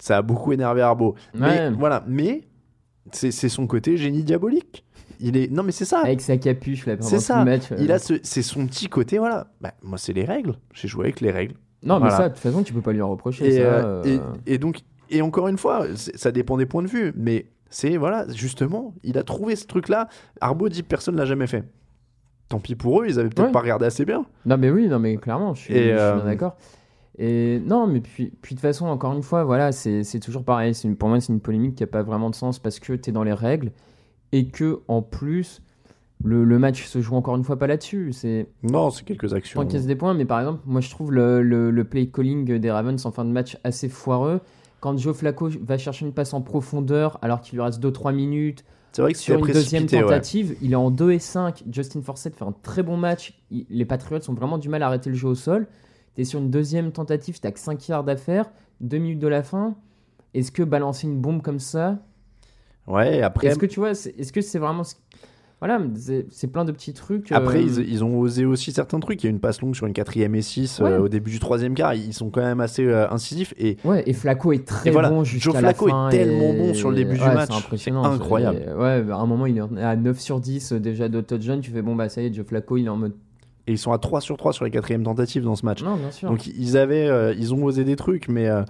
Ça 0.04 0.18
a 0.18 0.22
beaucoup 0.22 0.52
énervé 0.52 0.82
Arbo. 0.82 1.14
Mais 1.32 1.70
voilà, 1.70 2.04
mais 2.06 2.42
c'est 3.10 3.30
son 3.48 3.66
côté 3.66 3.96
génie 3.96 4.22
diabolique. 4.22 4.84
Il 5.18 5.36
est 5.38 5.50
non 5.50 5.62
mais 5.62 5.72
c'est 5.72 5.86
ça. 5.86 6.00
Avec 6.00 6.20
sa 6.20 6.36
capuche, 6.36 6.84
là, 6.84 6.96
pendant 6.98 7.08
C'est 7.08 7.16
tout 7.16 7.22
ça. 7.22 7.38
le 7.38 7.44
match. 7.46 7.72
euh. 7.72 7.76
Il 7.80 7.90
a 7.90 7.98
ce 7.98 8.14
c'est 8.22 8.42
son 8.42 8.66
petit 8.66 8.88
côté 8.88 9.16
voilà. 9.16 9.46
Bah, 9.62 9.72
moi 9.82 9.96
c'est 9.96 10.12
les 10.12 10.24
règles. 10.26 10.56
J'ai 10.74 10.88
joué 10.88 11.04
avec 11.04 11.22
les 11.22 11.30
règles. 11.30 11.54
Non, 11.82 12.00
mais 12.00 12.10
ça, 12.10 12.28
de 12.28 12.34
toute 12.34 12.42
façon, 12.42 12.62
tu 12.62 12.74
peux 12.74 12.82
pas 12.82 12.92
lui 12.92 13.00
en 13.00 13.08
reprocher. 13.08 13.46
Et, 13.46 13.52
ça, 13.52 13.60
euh, 13.62 14.02
euh, 14.04 14.20
et, 14.46 14.54
et 14.54 14.58
donc, 14.58 14.78
et 15.10 15.22
encore 15.22 15.48
une 15.48 15.56
fois, 15.58 15.86
ça 15.94 16.32
dépend 16.32 16.56
des 16.58 16.66
points 16.66 16.82
de 16.82 16.88
vue, 16.88 17.12
mais 17.16 17.46
c'est 17.70 17.96
voilà, 17.96 18.26
justement, 18.34 18.94
il 19.04 19.16
a 19.16 19.22
trouvé 19.22 19.56
ce 19.56 19.66
truc-là. 19.66 20.08
Arbo 20.40 20.68
dit 20.68 20.82
personne 20.82 21.16
l'a 21.16 21.24
jamais 21.26 21.46
fait. 21.46 21.64
Tant 22.50 22.58
pis 22.58 22.74
pour 22.74 23.00
eux, 23.02 23.06
ils 23.08 23.18
avaient 23.18 23.30
peut-être 23.30 23.46
Ouais. 23.46 23.52
pas 23.52 23.60
regardé 23.60 23.86
assez 23.86 24.04
bien. 24.04 24.26
Non, 24.44 24.56
mais 24.58 24.70
oui, 24.70 24.86
non, 24.88 24.98
mais 24.98 25.16
clairement, 25.16 25.54
je 25.54 25.60
suis, 25.62 25.74
suis 25.74 25.90
d'accord. 26.24 26.56
Et 27.18 27.60
non, 27.64 27.86
mais 27.86 28.00
puis, 28.00 28.32
puis 28.42 28.54
de 28.54 28.58
toute 28.60 28.62
façon, 28.62 28.86
encore 28.86 29.12
une 29.14 29.22
fois, 29.22 29.44
voilà, 29.44 29.70
c'est 29.72 30.02
toujours 30.20 30.42
pareil. 30.44 30.72
Une- 30.84 30.96
Pour 30.96 31.08
moi, 31.08 31.20
c'est 31.20 31.32
une 31.32 31.40
polémique 31.40 31.76
qui 31.76 31.84
a 31.84 31.86
pas 31.86 32.02
vraiment 32.02 32.30
de 32.30 32.34
sens 32.34 32.58
parce 32.58 32.80
que 32.80 32.92
tu 32.94 33.10
es 33.10 33.12
dans 33.12 33.22
les 33.22 33.32
règles 33.32 33.70
et 34.32 34.48
que, 34.48 34.80
en 34.88 35.00
plus, 35.00 35.62
le, 36.24 36.44
le 36.44 36.58
match 36.58 36.84
se 36.86 37.00
joue 37.00 37.14
encore 37.14 37.36
une 37.36 37.44
fois 37.44 37.56
pas 37.58 37.66
là-dessus. 37.68 38.12
C'est 38.12 38.48
Non, 38.64 38.90
c'est 38.90 39.04
quelques 39.04 39.32
actions. 39.32 39.60
encaisse 39.60 39.86
des 39.86 39.94
points, 39.94 40.14
mais 40.14 40.24
par 40.24 40.40
exemple, 40.40 40.60
moi 40.66 40.80
je 40.80 40.90
trouve 40.90 41.12
le, 41.12 41.42
le, 41.42 41.70
le 41.70 41.84
play 41.84 42.06
calling 42.06 42.58
des 42.58 42.70
Ravens 42.70 43.04
en 43.06 43.12
fin 43.12 43.24
de 43.24 43.30
match 43.30 43.58
assez 43.62 43.88
foireux. 43.88 44.40
Quand 44.80 44.96
Joe 44.98 45.16
Flacco 45.16 45.48
va 45.62 45.78
chercher 45.78 46.04
une 46.06 46.12
passe 46.12 46.34
en 46.34 46.40
profondeur 46.42 47.18
alors 47.22 47.40
qu'il 47.40 47.56
lui 47.58 47.62
reste 47.64 47.80
2-3 47.82 48.12
minutes, 48.14 48.64
C'est 48.92 49.02
vrai 49.02 49.12
que 49.12 49.18
sur 49.18 49.38
une 49.38 49.46
deuxième 49.46 49.84
ouais. 49.84 50.00
tentative, 50.00 50.56
il 50.62 50.72
est 50.72 50.76
en 50.76 50.90
2 50.90 51.12
et 51.12 51.18
5. 51.18 51.62
Justin 51.70 52.02
Forsett 52.02 52.34
fait 52.34 52.44
un 52.44 52.54
très 52.62 52.82
bon 52.82 52.96
match. 52.96 53.34
Il- 53.50 53.66
les 53.70 53.84
Patriots 53.84 54.20
ont 54.28 54.34
vraiment 54.34 54.58
du 54.58 54.68
mal 54.68 54.82
à 54.82 54.88
arrêter 54.88 55.10
le 55.10 55.16
jeu 55.16 55.28
au 55.28 55.34
sol. 55.34 55.66
Tu 56.14 56.20
es 56.22 56.24
sur 56.24 56.40
une 56.40 56.50
deuxième 56.50 56.92
tentative, 56.92 57.38
tu 57.40 57.50
que 57.52 57.58
5 57.58 57.88
yards 57.88 58.08
à 58.08 58.16
faire, 58.16 58.50
2 58.80 58.98
minutes 58.98 59.18
de 59.18 59.28
la 59.28 59.42
fin. 59.42 59.74
Est-ce 60.34 60.50
que 60.52 60.62
balancer 60.62 61.06
une 61.06 61.20
bombe 61.20 61.42
comme 61.42 61.60
ça 61.60 61.98
Ouais, 62.86 63.22
après, 63.22 63.46
Est-ce 63.48 63.58
que 63.58 63.66
tu 63.66 63.80
vois, 63.80 63.94
c'est- 63.94 64.14
est-ce 64.18 64.32
que 64.32 64.40
c'est 64.40 64.58
vraiment. 64.58 64.82
Voilà, 65.60 65.80
c'est 66.30 66.48
plein 66.48 66.66
de 66.66 66.72
petits 66.72 66.92
trucs. 66.92 67.32
euh, 67.32 67.36
après 67.36 67.62
ils, 67.62 67.78
ils 67.88 68.04
ont 68.04 68.18
osé 68.18 68.44
aussi 68.44 68.70
certains 68.72 69.00
trucs. 69.00 69.22
Il 69.22 69.26
y 69.26 69.28
a 69.28 69.30
une 69.30 69.40
passe 69.40 69.62
longue 69.62 69.74
sur 69.74 69.86
une 69.86 69.94
quatrième 69.94 70.34
et 70.34 70.42
6 70.42 70.80
Ouais. 70.80 70.98
au 70.98 71.08
début 71.08 71.30
du 71.30 71.38
troisième 71.38 71.72
quart. 71.74 71.94
Ils 71.94 72.12
sont 72.12 72.28
quand 72.28 72.42
même 72.42 72.60
assez 72.60 72.84
euh, 72.84 73.08
incisifs. 73.10 73.54
Et 73.56 73.78
Ouais, 73.82 74.02
et 74.06 74.12
Flacco 74.12 74.52
est 74.52 74.66
très 74.66 74.90
Et 74.90 74.92
voilà, 74.92 75.08
bon 75.08 75.24
Joe 75.24 75.40
jusqu'à 75.40 75.52
la 75.62 75.68
Flacco 75.72 75.88
est 75.88 75.90
fin. 75.92 76.08
tellement 76.10 76.52
et- 76.52 76.58
bon 76.58 76.74
sur 76.74 76.90
le 76.90 76.96
début 76.96 77.14
du 77.14 77.20
match, 77.24 77.48
C'est 77.50 77.56
impressionnant. 77.56 78.04
incroyable. 78.04 78.74
Ouais, 78.76 79.02
à 79.10 79.16
un 79.16 79.26
moment, 79.26 79.46
il 79.46 79.56
est 79.56 79.82
à 79.82 79.96
9 79.96 80.20
sur 80.20 80.38
10 80.38 80.72
euh, 80.72 80.80
déjà 80.80 81.08
de 81.08 81.22
touchdown. 81.22 81.60
Tu 81.62 81.70
fais 81.70 81.80
bon, 81.80 81.94
bah 81.94 82.10
ça 82.10 82.20
y 82.20 82.26
est, 82.26 82.34
Joe 82.34 82.44
Flacco, 82.44 82.76
il 82.76 82.84
est 82.84 82.90
en 82.90 82.96
mode. 82.96 83.14
Et 83.66 83.72
ils 83.72 83.78
sont 83.78 83.92
à 83.92 83.98
3 83.98 84.20
sur 84.20 84.36
3 84.36 84.52
sur 84.52 84.64
les 84.64 84.70
quatrièmes 84.70 85.02
tentatives 85.04 85.42
dans 85.42 85.56
ce 85.56 85.64
match. 85.64 85.82
Non, 85.82 85.96
bien 85.96 86.10
sûr. 86.10 86.28
Donc 86.28 86.46
ils 86.46 86.76
avaient, 86.76 87.08
euh, 87.08 87.32
ils 87.38 87.54
ont 87.54 87.64
osé 87.64 87.84
des 87.84 87.96
trucs, 87.96 88.28
mais, 88.28 88.48
euh, 88.48 88.62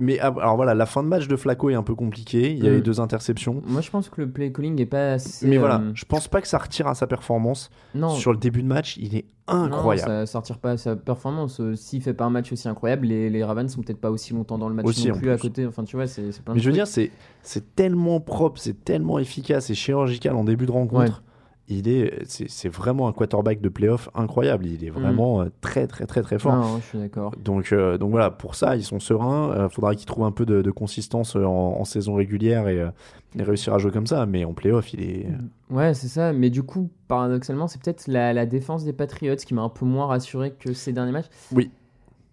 mais 0.00 0.18
alors 0.18 0.56
voilà, 0.56 0.74
la 0.74 0.86
fin 0.86 1.02
de 1.02 1.08
match 1.08 1.28
de 1.28 1.36
Flacco 1.36 1.70
est 1.70 1.74
un 1.74 1.82
peu 1.82 1.94
compliquée. 1.94 2.50
Il 2.52 2.62
y 2.62 2.68
a 2.68 2.70
Mm. 2.70 2.74
les 2.74 2.80
deux 2.82 3.00
interceptions. 3.00 3.62
Moi, 3.66 3.80
je 3.80 3.90
pense 3.90 4.08
que 4.10 4.20
le 4.20 4.28
play 4.30 4.52
calling 4.52 4.80
est 4.80 4.86
pas 4.86 5.12
assez. 5.12 5.46
Mais 5.46 5.56
voilà, 5.58 5.76
euh, 5.80 5.90
je 5.94 6.04
pense 6.04 6.28
pas 6.28 6.40
que 6.42 6.48
ça 6.48 6.58
retire 6.58 6.86
à 6.88 6.94
sa 6.94 7.06
performance. 7.06 7.70
non, 7.94 8.10
Sur 8.10 8.32
le 8.32 8.38
début 8.38 8.62
de 8.62 8.68
match, 8.68 8.96
il 8.98 9.16
est 9.16 9.24
non, 9.48 9.64
incroyable. 9.64 10.08
ça, 10.08 10.26
ça 10.26 10.38
retire 10.40 10.58
pas 10.58 10.72
à 10.72 10.76
sa 10.76 10.94
performance. 10.96 11.60
Euh, 11.60 11.74
S'il 11.74 12.02
fait 12.02 12.14
pas 12.14 12.24
un 12.24 12.30
match 12.30 12.50
aussi 12.52 12.68
incroyable, 12.68 13.06
les, 13.06 13.28
les 13.30 13.44
Ravens 13.44 13.70
sont 13.70 13.82
peut-être 13.82 14.00
pas 14.00 14.10
aussi 14.10 14.32
longtemps 14.34 14.58
dans 14.58 14.68
le 14.68 14.74
match 14.74 14.86
Aussi, 14.86 15.08
non 15.08 15.14
en 15.14 15.18
plus, 15.18 15.30
à 15.30 15.34
plus. 15.36 15.42
côté. 15.48 15.66
Enfin, 15.66 15.84
tu 15.84 15.96
vois, 15.96 16.06
c'est 16.06 16.22
Mais 16.52 16.58
je 16.60 16.66
veux 16.66 16.72
dire, 16.74 16.86
c'est 16.86 17.10
c'est 17.42 17.74
tellement 17.74 18.20
propre, 18.20 18.58
c'est 18.60 18.84
tellement 18.84 19.18
efficace 19.18 19.68
et 19.70 19.74
chirurgical 19.74 20.34
en 20.36 20.44
début 20.44 20.66
de 20.66 20.72
rencontre. 20.72 21.22
Il 21.66 21.88
est, 21.88 22.24
c'est 22.26 22.68
vraiment 22.68 23.08
un 23.08 23.12
quarterback 23.12 23.62
de 23.62 23.70
playoff 23.70 24.10
incroyable. 24.14 24.66
Il 24.66 24.84
est 24.84 24.90
vraiment 24.90 25.40
euh, 25.40 25.46
très 25.62 25.86
très 25.86 26.04
très 26.04 26.20
très 26.20 26.38
fort. 26.38 26.56
Mm. 26.56 26.60
Non, 26.60 26.76
je 26.78 26.82
suis 26.84 26.98
d'accord. 26.98 27.32
Donc, 27.42 27.72
euh, 27.72 27.96
donc 27.96 28.10
voilà, 28.10 28.30
pour 28.30 28.54
ça, 28.54 28.76
ils 28.76 28.82
sont 28.84 29.00
sereins. 29.00 29.64
Il 29.64 29.74
faudra 29.74 29.94
qu'ils 29.94 30.04
trouvent 30.04 30.26
un 30.26 30.30
peu 30.30 30.44
de, 30.44 30.60
de 30.60 30.70
consistance 30.70 31.36
euh, 31.36 31.44
en, 31.44 31.80
en 31.80 31.84
saison 31.84 32.14
régulière 32.16 32.68
et, 32.68 32.80
euh, 32.82 32.90
et 33.38 33.42
réussir 33.42 33.72
à 33.72 33.78
jouer 33.78 33.92
comme 33.92 34.06
ça. 34.06 34.26
Mais 34.26 34.44
en 34.44 34.52
playoff, 34.52 34.92
il 34.92 35.00
est. 35.00 35.26
Ouais, 35.70 35.94
c'est 35.94 36.08
ça. 36.08 36.34
Mais 36.34 36.50
du 36.50 36.62
coup, 36.62 36.90
paradoxalement, 37.08 37.66
c'est 37.66 37.80
peut-être 37.82 38.08
la, 38.08 38.34
la 38.34 38.44
défense 38.44 38.84
des 38.84 38.92
Patriots 38.92 39.36
qui 39.36 39.54
m'a 39.54 39.62
un 39.62 39.70
peu 39.70 39.86
moins 39.86 40.06
rassuré 40.06 40.52
que 40.52 40.74
ces 40.74 40.92
derniers 40.92 41.12
matchs. 41.12 41.30
Oui. 41.50 41.70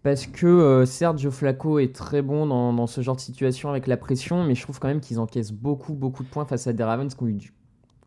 Parce 0.04 0.26
que 0.26 0.48
euh, 0.48 0.86
certes, 0.86 1.20
Joe 1.20 1.32
Flacco 1.34 1.78
est 1.80 1.96
très 1.96 2.22
bon 2.22 2.48
dans, 2.48 2.74
dans 2.74 2.88
ce 2.88 3.00
genre 3.02 3.16
de 3.16 3.22
situation 3.22 3.70
avec 3.70 3.86
la 3.88 3.98
pression, 3.98 4.44
mais 4.44 4.56
je 4.56 4.64
trouve 4.64 4.80
quand 4.80 4.88
même 4.88 5.00
qu'ils 5.00 5.20
encaissent 5.20 5.54
beaucoup, 5.54 5.94
beaucoup 5.94 6.24
de 6.24 6.28
points 6.30 6.44
face 6.46 6.66
à 6.68 6.74
des 6.74 6.84
Ravens 6.84 7.14
qui 7.14 7.24
ont 7.24 7.28
eu 7.28 7.34
du- 7.34 7.54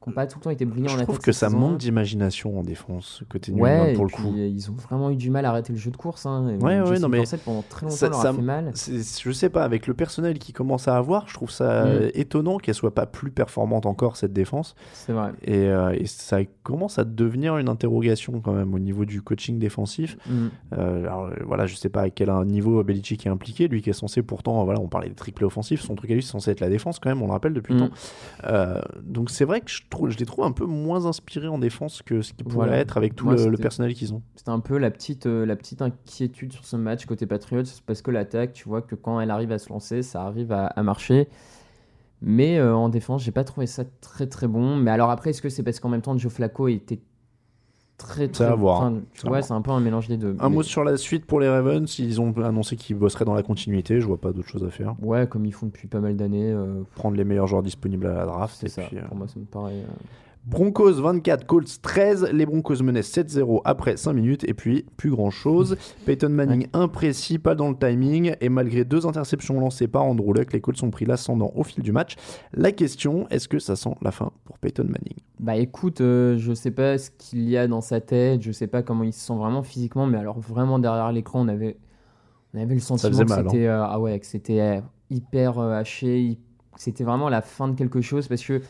qui 0.05 0.11
n'ont 0.11 0.14
pas 0.14 0.27
tout 0.27 0.38
le 0.38 0.45
temps 0.45 0.51
été 0.51 0.64
brillants 0.64 0.87
en 0.87 0.88
Je 0.90 0.95
attaque. 0.95 1.07
trouve 1.09 1.19
que 1.19 1.33
ça 1.33 1.49
manque 1.51 1.79
d'imagination 1.79 2.59
en 2.59 2.62
défense 2.62 3.23
côté 3.29 3.53
New 3.53 3.62
Ouais, 3.64 3.79
England 3.81 3.95
pour 3.95 4.05
le 4.05 4.11
coup. 4.11 4.35
euh, 4.37 4.47
ils 4.47 4.71
ont 4.71 4.75
vraiment 4.75 5.11
eu 5.11 5.17
du 5.17 5.31
mal 5.31 5.45
à 5.47 5.51
arrêter 5.51 5.73
le 5.73 5.79
jeu 5.79 5.90
de 5.90 5.97
course. 5.97 6.27
Hein. 6.27 6.57
Ouais, 6.61 6.81
ouais, 6.81 6.99
non, 6.99 7.09
mais 7.09 7.23
pendant 7.45 7.62
très 7.69 7.87
longtemps, 7.87 7.97
ça- 7.97 8.09
leur 8.09 8.21
ça- 8.23 8.29
a 8.31 8.33
fait 8.35 8.43
mal. 8.43 8.73
Je 8.75 9.31
sais 9.33 9.49
pas, 9.49 9.64
avec 9.64 9.87
le 9.87 9.95
personnel 9.95 10.38
qui 10.38 10.53
commence 10.53 10.87
à 10.88 10.97
avoir, 10.97 11.27
je 11.29 11.35
trouve 11.35 11.51
ça 11.51 11.85
Mm. 11.87 12.11
étonnant 12.14 12.59
qu'elle 12.59 12.75
soit 12.75 12.95
pas 12.95 13.07
plus 13.07 13.31
performante 13.31 13.87
encore 13.87 14.17
cette 14.17 14.33
défense. 14.33 14.75
C'est 14.93 15.12
vrai. 15.12 15.33
Et, 15.43 15.57
euh, 15.69 15.97
et 15.99 16.07
ça 16.07 16.38
commence 16.62 16.99
à 16.99 17.05
devenir 17.05 17.57
une 17.59 17.69
interrogation 17.69 18.40
quand 18.40 18.53
même 18.53 18.75
au 18.75 18.79
niveau 18.79 19.05
du 19.05 19.23
coaching 19.23 19.59
défensif. 19.59 20.17
Mm. 20.29 20.47
Euh, 20.75 21.01
alors 21.05 21.25
euh, 21.27 21.35
voilà, 21.47 21.67
je 21.67 21.75
sais 21.75 21.88
pas 21.88 22.03
à 22.03 22.11
quel 22.11 22.31
niveau 22.47 22.83
Belichick 22.85 23.27
est 23.27 23.31
impliqué, 23.31 23.69
lui 23.69 23.81
qui 23.83 23.90
est 23.90 23.95
censé 23.95 24.23
pourtant, 24.23 24.64
voilà, 24.64 24.81
on 24.81 24.88
parlait 24.88 25.09
des 25.09 25.14
triplés 25.14 25.47
offensifs, 25.47 25.81
son 25.81 25.95
truc 25.95 26.11
à 26.11 26.14
lui 26.14 26.23
c'est 26.23 26.31
censé 26.33 26.51
être 26.51 26.61
la 26.61 26.69
défense 26.69 26.99
quand 26.99 27.09
même, 27.09 27.23
on 27.23 27.27
le 27.27 27.33
rappelle 27.33 27.55
depuis 27.55 27.75
le 27.75 27.81
Mm. 27.81 27.88
temps. 27.88 27.95
Euh, 28.45 28.81
donc 29.03 29.31
c'est 29.31 29.45
vrai 29.45 29.61
que 29.61 29.71
je, 29.71 29.83
trouve, 29.94 30.11
je 30.11 30.18
les 30.18 30.26
trouve 30.26 30.44
un 30.44 30.52
peu 30.52 30.66
moins 30.66 31.07
inspirés 31.07 31.48
en 31.48 31.59
défense 31.59 32.02
que 32.02 32.22
ce 32.22 32.33
qu'ils 32.33 32.44
pourraient 32.44 32.66
Voilà. 32.66 32.78
être 32.80 32.96
avec 32.96 33.14
tout 33.16 33.24
Moi, 33.26 33.37
le, 33.37 33.57
personnel 33.57 33.94
qu'ils 33.94 34.12
ont. 34.14 34.22
C'était 34.37 34.50
un 34.50 34.61
peu 34.61 34.76
la 34.78 34.90
petite, 34.90 35.26
euh, 35.26 35.46
la 35.46 35.57
petite 35.57 35.83
inquiétude 35.83 36.52
sur 36.52 36.64
ce 36.64 36.76
match 36.76 37.07
côté 37.07 37.26
Patriots, 37.26 37.62
parce 37.87 38.02
que 38.02 38.11
l'attaque, 38.11 38.52
tu 38.52 38.68
vois 38.68 38.83
que 38.83 38.94
quand 38.94 39.20
elle 39.20 39.30
arrive 39.30 39.52
à 39.52 39.59
se 39.59 39.68
lancer, 39.70 40.02
ça 40.02 40.22
arrive 40.24 40.52
à, 40.52 40.66
à 40.66 40.83
marcher. 40.83 41.28
Mais 42.20 42.59
euh, 42.59 42.74
en 42.74 42.88
défense, 42.88 43.22
j'ai 43.22 43.33
pas 43.33 43.44
trouvé 43.44 43.66
ça 43.66 43.85
très 44.00 44.26
très 44.26 44.46
bon. 44.46 44.76
Mais 44.76 44.90
alors 44.90 45.11
après, 45.11 45.30
est-ce 45.30 45.42
que 45.42 45.48
c'est 45.48 45.62
parce 45.62 45.80
qu'en 45.80 45.88
même 45.90 46.02
temps, 46.02 46.16
Joe 46.16 46.33
Flacco 46.33 46.68
était 46.68 47.00
très 47.98 48.28
très. 48.28 48.44
à 48.44 48.54
voir. 48.54 48.90
tu 48.90 49.20
C'est 49.20 49.28
vois, 49.28 49.40
un 49.52 49.62
peu 49.62 49.70
un 49.70 49.80
mélange 49.80 50.09
des 50.09 50.16
deux. 50.16 50.37
Un 50.40 50.48
Mais- 50.48 50.57
mot 50.57 50.62
sur 50.62 50.85
la 50.85 50.96
suite 50.96 51.24
pour 51.26 51.40
les 51.40 51.48
Ravens, 51.48 51.98
ils 51.98 52.20
ont 52.20 52.33
annoncé 52.42 52.76
qu'ils 52.76 52.96
bosseraient 52.96 53.24
dans 53.24 53.35
la 53.35 53.42
continuité, 53.42 54.00
je 54.00 54.07
vois 54.07 54.18
pas 54.20 54.33
d'autre 54.33 54.48
chose 54.48 54.64
à 54.64 54.70
faire. 54.70 54.94
Ouais, 55.02 55.26
comme 55.26 55.46
ils 55.46 55.52
font 55.52 55.66
depuis 55.66 55.88
pas 55.88 56.00
mal 56.00 56.16
d'années. 56.16 56.50
euh, 56.50 56.83
Prendre 56.94 57.16
les 57.16 57.24
meilleurs 57.24 57.46
joueurs 57.46 57.62
disponibles 57.62 58.07
à 58.07 58.14
la 58.14 58.26
draft. 58.26 58.57
c'est 58.59 58.68
ça. 58.68 58.83
puis, 58.83 58.98
euh, 58.98 59.02
Pour 59.09 59.16
moi, 59.16 59.28
ça 59.28 59.38
me 59.38 59.44
paraît. 59.44 59.85
Broncos 60.46 61.00
24, 61.00 61.46
Colts 61.46 61.80
13. 61.80 62.30
Les 62.33 62.46
Broncos 62.46 62.83
menaient 62.83 63.00
7-0 63.00 63.62
après 63.64 63.96
5 63.96 64.12
minutes. 64.12 64.44
Et 64.44 64.54
puis, 64.54 64.85
plus 64.96 65.11
grand 65.11 65.30
chose. 65.30 65.76
Peyton 66.07 66.28
Manning 66.28 66.68
imprécis, 66.72 67.38
pas 67.38 67.54
dans 67.54 67.70
le 67.70 67.76
timing. 67.76 68.35
Et 68.40 68.48
malgré 68.48 68.85
deux 68.85 69.07
interceptions 69.07 69.59
lancées 69.61 69.88
par 69.88 70.04
Andrew 70.04 70.35
Luck, 70.35 70.52
les 70.52 70.61
Colts 70.61 70.83
ont 70.83 70.90
pris 70.90 71.07
l'ascendant 71.07 71.50
au 71.54 71.64
fil 71.64 71.83
du 71.83 71.92
match. 71.92 72.16
La 72.52 72.72
question, 72.72 73.26
est-ce 73.30 73.48
que 73.48 73.59
ça 73.59 73.76
sent 73.76 73.94
la 74.02 74.11
fin 74.11 74.33
pour 74.44 74.59
Peyton 74.59 74.85
Manning? 74.85 75.16
Bah 75.40 75.57
écoute, 75.57 76.00
euh, 76.00 76.38
je 76.38 76.54
sais 76.54 76.70
pas 76.70 76.96
ce 76.96 77.11
qu'il 77.11 77.48
y 77.48 77.57
a 77.57 77.66
dans 77.66 77.80
sa 77.80 78.00
tête, 78.00 78.40
je 78.40 78.52
sais 78.52 78.66
pas 78.66 78.83
comment 78.83 79.04
il 79.04 79.12
se 79.12 79.20
sent 79.20 79.35
vraiment 79.35 79.62
physiquement, 79.62 80.07
mais 80.07 80.16
alors 80.16 80.38
vraiment 80.38 80.78
derrière 80.78 81.11
l'écran, 81.11 81.40
on 81.44 81.48
avait, 81.48 81.76
on 82.54 82.61
avait 82.61 82.74
le 82.74 82.80
sentiment 82.80 83.24
que 83.24 83.33
hein. 83.33 83.44
c'était 83.48 83.66
euh, 83.66 83.85
ah 83.85 83.98
ouais, 83.98 84.18
que 84.18 84.26
c'était 84.26 84.61
euh, 84.61 84.80
hyper 85.11 85.59
euh, 85.59 85.72
haché, 85.72 86.38
c'était 86.76 87.04
vraiment 87.04 87.28
la 87.28 87.42
fin 87.42 87.68
de 87.68 87.74
quelque 87.74 88.00
chose 88.00 88.28
parce 88.28 88.44
que 88.44 88.62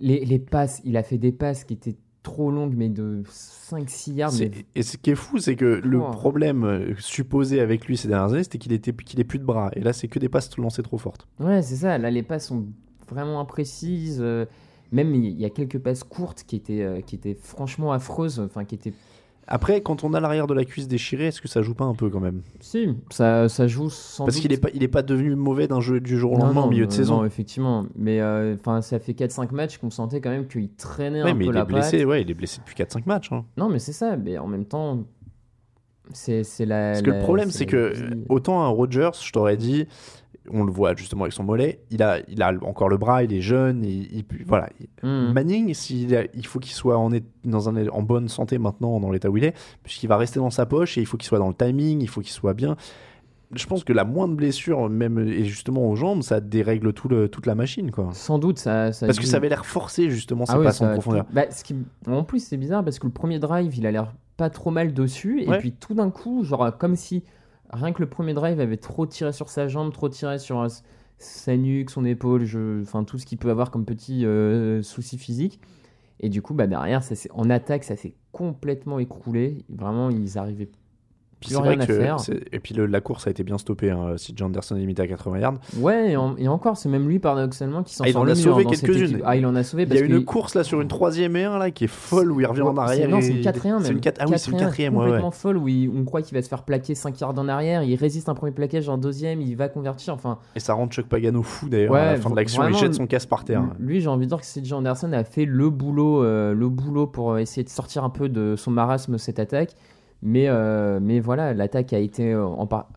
les, 0.00 0.24
les 0.24 0.38
passes, 0.38 0.80
il 0.84 0.96
a 0.96 1.02
fait 1.02 1.18
des 1.18 1.32
passes 1.32 1.64
qui 1.64 1.74
étaient 1.74 1.96
trop 2.22 2.50
longues, 2.50 2.74
mais 2.76 2.88
de 2.88 3.22
5-6 3.30 4.12
yards. 4.12 4.32
Mais... 4.38 4.50
Et 4.74 4.82
ce 4.82 4.96
qui 4.96 5.10
est 5.10 5.14
fou, 5.14 5.38
c'est 5.38 5.56
que 5.56 5.80
le 5.82 5.98
problème 5.98 6.64
euh, 6.64 6.94
supposé 6.98 7.60
avec 7.60 7.86
lui 7.86 7.96
ces 7.96 8.08
dernières 8.08 8.32
années, 8.32 8.42
c'était 8.42 8.58
qu'il 8.58 8.72
était 8.72 8.92
qu'il 8.92 9.20
ait 9.20 9.24
plus 9.24 9.38
de 9.38 9.44
bras. 9.44 9.70
Et 9.74 9.80
là, 9.80 9.92
c'est 9.92 10.08
que 10.08 10.18
des 10.18 10.28
passes 10.28 10.56
lancées 10.58 10.82
trop 10.82 10.98
fortes. 10.98 11.26
Ouais, 11.38 11.62
c'est 11.62 11.76
ça. 11.76 11.98
Là, 11.98 12.10
les 12.10 12.22
passes 12.22 12.48
sont 12.48 12.66
vraiment 13.08 13.40
imprécises. 13.40 14.18
euh, 14.20 14.44
même 14.92 15.14
il 15.14 15.40
y 15.40 15.44
a 15.44 15.50
quelques 15.50 15.78
passes 15.78 16.02
courtes 16.02 16.44
qui 16.46 16.56
étaient, 16.56 16.82
euh, 16.82 17.00
qui 17.00 17.14
étaient 17.14 17.36
franchement 17.40 17.92
affreuses, 17.92 18.40
enfin 18.40 18.64
qui 18.64 18.74
étaient 18.74 18.92
Après, 19.52 19.80
quand 19.80 20.04
on 20.04 20.14
a 20.14 20.20
l'arrière 20.20 20.46
de 20.46 20.54
la 20.54 20.64
cuisse 20.64 20.86
déchirée, 20.86 21.26
est-ce 21.26 21.40
que 21.40 21.48
ça 21.48 21.60
joue 21.60 21.74
pas 21.74 21.84
un 21.84 21.94
peu 21.94 22.08
quand 22.08 22.20
même? 22.20 22.42
Si, 22.60 22.94
ça, 23.10 23.48
ça 23.48 23.66
joue 23.66 23.90
sans 23.90 24.24
Parce 24.24 24.36
doute. 24.36 24.42
qu'il 24.42 24.52
est 24.52 24.58
pas, 24.60 24.68
il 24.72 24.82
est 24.84 24.88
pas 24.88 25.02
devenu 25.02 25.34
mauvais 25.34 25.66
d'un 25.66 25.80
jeu 25.80 26.00
du 26.00 26.16
jour 26.16 26.32
au 26.34 26.36
lendemain 26.38 26.60
non, 26.60 26.66
au 26.68 26.70
milieu 26.70 26.86
de 26.86 26.92
euh, 26.92 26.96
saison. 26.96 27.16
Non, 27.18 27.24
effectivement. 27.24 27.84
Mais 27.96 28.20
euh, 28.20 28.54
enfin, 28.54 28.80
ça 28.80 29.00
fait 29.00 29.12
4-5 29.12 29.52
matchs 29.52 29.78
qu'on 29.78 29.90
sentait 29.90 30.20
quand 30.20 30.30
même 30.30 30.46
qu'il 30.46 30.70
traînait 30.70 31.24
Ouais, 31.24 31.30
un 31.30 31.34
mais 31.34 31.46
peu 31.46 31.50
il 31.50 31.54
la 31.54 31.62
est 31.62 31.64
blessé, 31.64 31.98
patte. 31.98 32.06
ouais, 32.06 32.22
il 32.22 32.30
est 32.30 32.34
blessé 32.34 32.60
depuis 32.64 32.76
4-5 32.80 33.02
matchs. 33.06 33.32
hein. 33.32 33.44
Non, 33.56 33.68
mais 33.68 33.80
c'est 33.80 33.92
ça. 33.92 34.16
Mais 34.16 34.38
en 34.38 34.46
même 34.46 34.66
temps, 34.66 35.00
c'est 36.12 36.44
c'est 36.44 36.64
la. 36.66 36.90
Parce 36.92 37.02
que 37.02 37.10
le 37.10 37.18
problème, 37.18 37.50
c'est 37.50 37.64
la 37.64 37.70
que 37.72 37.92
autant 38.28 38.62
un 38.62 38.68
Rogers, 38.68 39.10
je 39.20 39.32
t'aurais 39.32 39.56
dit, 39.56 39.86
on 40.50 40.64
le 40.64 40.72
voit 40.72 40.94
justement 40.96 41.24
avec 41.24 41.32
son 41.32 41.44
mollet, 41.44 41.80
il 41.90 42.02
a, 42.02 42.18
il 42.28 42.42
a 42.42 42.52
encore 42.62 42.88
le 42.88 42.96
bras, 42.96 43.22
il 43.22 43.32
est 43.32 43.40
jeune, 43.42 43.84
il, 43.84 44.12
il- 44.16 44.24
voilà. 44.46 44.68
Hmm. 45.02 45.32
Manning, 45.32 45.74
s'il 45.74 46.14
a- 46.16 46.24
il 46.34 46.46
faut 46.46 46.58
qu'il 46.60 46.72
soit 46.72 46.96
en, 46.96 47.10
dans 47.44 47.68
un, 47.68 47.88
en 47.88 48.02
bonne 48.02 48.28
santé 48.28 48.58
maintenant 48.58 48.98
dans 49.00 49.10
l'état 49.10 49.28
où 49.30 49.36
il 49.36 49.44
est, 49.44 49.54
puisqu'il 49.82 50.06
va 50.08 50.16
rester 50.16 50.40
dans 50.40 50.50
sa 50.50 50.66
poche 50.66 50.96
et 50.98 51.00
il 51.02 51.06
faut 51.06 51.16
qu'il 51.16 51.26
soit 51.28 51.38
dans 51.38 51.48
le 51.48 51.54
timing, 51.54 52.00
il 52.00 52.08
faut 52.08 52.20
qu'il 52.20 52.30
soit 52.32 52.54
bien. 52.54 52.76
Je 53.52 53.66
pense 53.66 53.82
que 53.82 53.92
la 53.92 54.04
moindre 54.04 54.34
blessure, 54.36 54.88
même 54.88 55.18
et 55.18 55.44
justement 55.44 55.90
aux 55.90 55.96
jambes, 55.96 56.22
ça 56.22 56.40
dérègle 56.40 56.92
tout 56.92 57.08
le, 57.08 57.28
toute 57.28 57.46
la 57.46 57.56
machine, 57.56 57.90
quoi. 57.90 58.10
Sans 58.12 58.38
doute, 58.38 58.60
ça. 58.60 58.92
ça 58.92 59.06
Parce 59.06 59.18
que 59.18 59.26
ça 59.26 59.38
avait 59.38 59.48
l'air 59.48 59.66
forcé 59.66 60.08
justement, 60.08 60.44
Ah 60.48 60.58
oui, 60.58 60.72
ça 60.72 60.88
en 60.88 60.92
profondeur. 60.92 61.26
tout- 61.26 61.32
bah, 61.34 61.50
ce 61.50 61.64
qui... 61.64 61.74
En 62.06 62.22
plus, 62.22 62.44
c'est 62.44 62.56
bizarre 62.56 62.84
parce 62.84 63.00
que 63.00 63.06
le 63.08 63.12
premier 63.12 63.40
drive, 63.40 63.76
il 63.76 63.86
a 63.86 63.90
l'air 63.90 64.14
pas 64.36 64.50
trop 64.50 64.70
mal 64.70 64.94
dessus. 64.94 65.44
Ouais. 65.48 65.56
Et 65.56 65.58
puis 65.58 65.72
tout 65.72 65.94
d'un 65.94 66.10
coup, 66.10 66.44
genre 66.44 66.78
comme 66.78 66.94
si 66.94 67.24
rien 67.72 67.92
que 67.92 68.00
le 68.00 68.08
premier 68.08 68.34
drive 68.34 68.60
avait 68.60 68.76
trop 68.76 69.06
tiré 69.06 69.32
sur 69.32 69.48
sa 69.48 69.68
jambe, 69.68 69.92
trop 69.92 70.08
tiré 70.08 70.38
sur 70.38 70.60
euh, 70.60 70.68
sa 71.18 71.56
nuque, 71.56 71.90
son 71.90 72.04
épaule, 72.04 72.44
je... 72.44 72.82
enfin 72.82 73.04
tout 73.04 73.18
ce 73.18 73.26
qu'il 73.26 73.38
peut 73.38 73.50
avoir 73.50 73.70
comme 73.70 73.84
petit 73.84 74.24
euh, 74.24 74.82
souci 74.82 75.18
physique. 75.18 75.60
Et 76.20 76.28
du 76.28 76.42
coup, 76.42 76.52
bah, 76.52 76.66
derrière, 76.66 77.02
ça 77.02 77.14
en 77.32 77.48
attaque, 77.48 77.84
ça 77.84 77.96
s'est 77.96 78.14
complètement 78.32 78.98
écroulé. 78.98 79.64
Vraiment, 79.70 80.10
ils 80.10 80.36
arrivaient 80.36 80.68
Puis 81.40 81.56
rien 81.56 81.60
vrai 81.64 81.82
à 81.82 81.86
que 81.86 81.98
faire. 81.98 82.16
et 82.52 82.58
puis 82.60 82.74
le- 82.74 82.86
la 82.86 83.00
course 83.00 83.26
a 83.26 83.30
été 83.30 83.42
bien 83.42 83.56
stoppée. 83.58 83.90
hein. 83.90 84.14
Si 84.18 84.32
John 84.36 84.48
Anderson 84.48 84.76
est 84.76 84.80
limité 84.80 85.02
à 85.02 85.06
80 85.06 85.38
yards, 85.38 85.54
Ouais, 85.78 86.12
et, 86.12 86.16
en- 86.16 86.36
et 86.36 86.48
encore, 86.48 86.76
c'est 86.76 86.88
même 86.88 87.08
lui, 87.08 87.18
paradoxalement, 87.18 87.82
qui 87.82 87.94
s'en 87.94 88.04
Ah, 88.04 88.08
il 88.08 88.12
sort 88.12 88.22
en 88.22 88.24
le 88.24 88.32
a 88.32 88.34
sauvé 88.34 88.64
hein, 88.66 88.70
quelques-unes. 88.70 89.20
Ah, 89.24 89.36
il 89.36 89.46
en 89.46 89.54
a 89.56 89.62
sauvé 89.62 89.84
il 89.88 89.94
y 89.94 89.98
a 89.98 90.00
une 90.04 90.24
course 90.24 90.54
là 90.54 90.64
sur 90.64 90.80
une 90.80 90.88
troisième 90.88 91.34
et 91.36 91.44
un 91.44 91.58
là 91.58 91.70
qui 91.70 91.84
est 91.84 91.88
folle 91.88 92.30
où 92.32 92.40
il 92.40 92.46
revient 92.46 92.60
en 92.62 92.76
arrière. 92.76 93.08
Non, 93.08 93.20
c'est 93.20 93.28
une 93.30 93.40
4 93.40 93.64
et 93.66 93.70
1 93.70 93.76
même. 93.78 93.84
C'est 93.84 93.92
une 93.92 94.00
4 94.00 94.18
Ah 94.20 94.24
oui, 94.28 94.34
c'est 94.38 94.50
une 94.50 94.58
4 94.58 94.66
quatrième. 94.66 94.94
ouais, 94.94 95.00
ouais. 95.00 95.06
complètement 95.06 95.30
folle 95.30 95.56
où 95.56 95.68
il- 95.68 95.88
on 95.96 96.04
croit 96.04 96.22
qu'il 96.22 96.36
va 96.36 96.42
se 96.42 96.48
faire 96.48 96.62
plaquer 96.62 96.94
5 96.94 97.18
yards 97.20 97.38
en 97.38 97.48
arrière. 97.48 97.82
Il 97.82 97.94
résiste 97.96 98.28
un 98.28 98.34
premier 98.34 98.52
plaquage 98.52 98.88
en 98.88 98.98
deuxième. 98.98 99.40
Il 99.40 99.56
va 99.56 99.68
convertir. 99.68 100.14
Enfin, 100.14 100.38
Et 100.56 100.60
ça 100.60 100.74
rend 100.74 100.86
Chuck 100.88 101.06
Pagano 101.06 101.42
fou 101.42 101.68
d'ailleurs 101.68 101.92
Ouais, 101.92 102.00
à 102.00 102.12
la 102.12 102.16
fin 102.18 102.30
de 102.30 102.36
l'action. 102.36 102.66
Il 102.68 102.74
jette 102.76 102.94
son 102.94 103.06
casse 103.06 103.26
par 103.26 103.44
terre. 103.44 103.62
lui, 103.78 104.00
j'ai 104.00 104.08
envie 104.08 104.26
de 104.26 104.30
dire 104.30 104.40
que 104.40 104.46
CJ 104.46 104.72
Anderson 104.74 105.12
a 105.12 105.24
fait 105.24 105.44
le 105.46 105.70
boulot, 105.70 106.22
euh, 106.22 106.52
le 106.54 106.68
boulot 106.68 107.06
pour 107.06 107.38
essayer 107.38 107.64
de 107.64 107.68
sortir 107.70 108.04
un 108.04 108.10
peu 108.10 108.28
de 108.28 108.56
son 108.56 108.70
marasme 108.70 109.16
cette 109.18 109.38
attaque. 109.38 109.74
Mais, 110.22 110.48
euh, 110.48 110.98
mais 111.00 111.20
voilà, 111.20 111.54
l'attaque 111.54 111.92
a 111.92 111.98
été 111.98 112.32
euh, 112.32 112.44
en 112.46 112.66
par- 112.66 112.88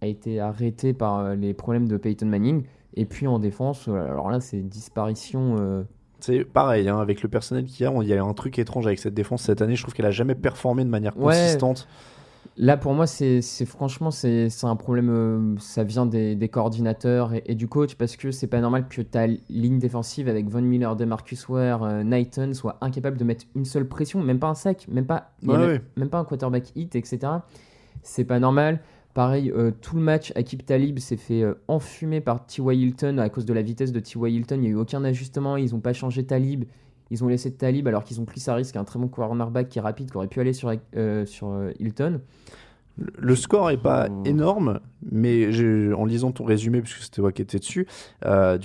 a 0.00 0.06
été 0.06 0.40
arrêtée 0.40 0.92
par 0.92 1.18
euh, 1.20 1.34
les 1.34 1.54
problèmes 1.54 1.88
de 1.88 1.96
Peyton 1.96 2.26
Manning. 2.26 2.64
Et 2.94 3.04
puis 3.06 3.26
en 3.26 3.38
défense, 3.38 3.88
alors 3.88 4.30
là, 4.30 4.40
c'est 4.40 4.60
disparition. 4.60 5.84
C'est 6.20 6.44
pareil, 6.44 6.88
hein, 6.88 6.98
avec 7.00 7.22
le 7.22 7.28
personnel 7.28 7.64
qu'il 7.64 7.84
y 7.84 7.88
a, 7.88 7.92
il 8.02 8.08
y 8.08 8.14
a 8.14 8.22
un 8.22 8.34
truc 8.34 8.58
étrange 8.58 8.86
avec 8.86 8.98
cette 8.98 9.14
défense 9.14 9.42
cette 9.42 9.62
année. 9.62 9.74
Je 9.74 9.82
trouve 9.82 9.94
qu'elle 9.94 10.06
a 10.06 10.10
jamais 10.12 10.34
performé 10.34 10.84
de 10.84 10.88
manière 10.90 11.16
Ouais. 11.18 11.56
Là, 12.58 12.76
pour 12.76 12.92
moi, 12.92 13.06
c'est 13.06 13.40
franchement, 13.64 14.10
c'est 14.10 14.48
un 14.64 14.76
problème. 14.76 15.08
euh, 15.10 15.54
ça 15.58 15.84
vient 15.84 16.04
des, 16.06 16.34
des 16.34 16.48
coordinateurs 16.48 17.32
et, 17.32 17.42
et 17.46 17.54
du 17.54 17.66
coach 17.66 17.94
parce 17.94 18.16
que 18.16 18.30
c'est 18.30 18.46
pas 18.46 18.60
normal 18.60 18.88
que 18.88 19.00
ta 19.00 19.26
ligne 19.48 19.78
défensive 19.78 20.28
avec 20.28 20.48
Von 20.48 20.62
Miller, 20.62 20.94
DeMarcus 20.94 21.48
Ware, 21.48 21.82
euh, 21.82 22.02
Knighton 22.02 22.52
soit 22.52 22.76
incapable 22.80 23.16
de 23.16 23.24
mettre 23.24 23.46
une 23.54 23.64
seule 23.64 23.88
pression, 23.88 24.22
même 24.22 24.38
pas 24.38 24.48
un 24.48 24.54
sac, 24.54 24.86
même 24.88 25.06
pas, 25.06 25.32
Ouais, 25.42 25.56
même, 25.56 25.80
même 25.96 26.08
pas 26.10 26.18
un 26.18 26.24
quarterback 26.24 26.72
hit, 26.76 26.94
etc. 26.94 27.20
C'est 28.02 28.24
pas 28.24 28.38
normal. 28.38 28.80
Pareil, 29.14 29.50
euh, 29.50 29.70
tout 29.80 29.96
le 29.96 30.02
match, 30.02 30.32
Akib 30.36 30.62
Talib 30.64 30.98
s'est 30.98 31.16
fait 31.18 31.44
enfumer 31.68 32.20
par 32.20 32.46
T.Y. 32.46 32.74
Hilton 32.80 33.18
à 33.18 33.28
cause 33.28 33.44
de 33.44 33.52
la 33.52 33.62
vitesse 33.62 33.92
de 33.92 34.00
T.Y. 34.00 34.34
Hilton. 34.34 34.56
Il 34.56 34.60
n'y 34.60 34.66
a 34.68 34.70
eu 34.70 34.74
aucun 34.76 35.04
ajustement. 35.04 35.56
Ils 35.56 35.72
n'ont 35.72 35.80
pas 35.80 35.92
changé 35.92 36.24
Talib. 36.24 36.64
Ils 37.10 37.22
ont 37.24 37.28
laissé 37.28 37.52
Talib 37.52 37.86
alors 37.88 38.04
qu'ils 38.04 38.20
ont 38.20 38.24
pris 38.24 38.40
Saris, 38.40 38.64
qui 38.64 38.72
est 38.72 38.80
un 38.80 38.84
très 38.84 38.98
bon 38.98 39.08
cornerback 39.08 39.68
qui 39.68 39.78
est 39.78 39.82
rapide, 39.82 40.10
qui 40.10 40.16
aurait 40.16 40.28
pu 40.28 40.40
aller 40.40 40.52
sur, 40.54 40.72
euh, 40.96 41.26
sur 41.26 41.48
euh, 41.50 41.70
Hilton. 41.78 42.20
Le 43.18 43.34
score 43.36 43.70
est 43.70 43.78
pas 43.78 44.08
énorme, 44.26 44.80
mais 45.10 45.46
en 45.94 46.04
lisant 46.04 46.30
ton 46.30 46.44
résumé, 46.44 46.82
puisque 46.82 46.98
c'était 47.02 47.22
moi 47.22 47.32
qui 47.32 47.40
étais 47.40 47.58
dessus, 47.58 47.86
euh, 48.26 48.58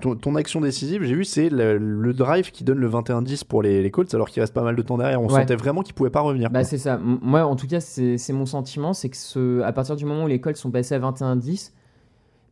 ton, 0.00 0.16
ton 0.16 0.34
action 0.34 0.60
décisive, 0.60 1.04
j'ai 1.04 1.14
vu, 1.14 1.24
c'est 1.24 1.48
le, 1.48 1.78
le 1.78 2.12
drive 2.12 2.50
qui 2.50 2.64
donne 2.64 2.78
le 2.78 2.88
21-10 2.90 3.44
pour 3.46 3.62
les, 3.62 3.80
les 3.80 3.90
Colts, 3.92 4.12
alors 4.12 4.28
qu'il 4.28 4.40
reste 4.40 4.54
pas 4.54 4.64
mal 4.64 4.74
de 4.74 4.82
temps 4.82 4.98
derrière. 4.98 5.22
On 5.22 5.28
Ouais. 5.28 5.40
sentait 5.42 5.54
vraiment 5.54 5.82
qu'ils 5.82 5.94
pouvaient 5.94 6.10
pas 6.10 6.20
revenir. 6.20 6.50
Bah 6.50 6.64
c'est 6.64 6.78
ça. 6.78 6.98
Moi, 6.98 7.44
en 7.44 7.54
tout 7.54 7.68
cas, 7.68 7.78
c'est 7.78 8.18
c'est 8.18 8.32
mon 8.32 8.44
sentiment, 8.44 8.92
c'est 8.92 9.08
que 9.08 9.16
ce, 9.16 9.60
à 9.62 9.72
partir 9.72 9.94
du 9.94 10.04
moment 10.04 10.24
où 10.24 10.28
les 10.28 10.40
Colts 10.40 10.56
sont 10.56 10.72
passés 10.72 10.96
à 10.96 10.98
21-10, 10.98 11.70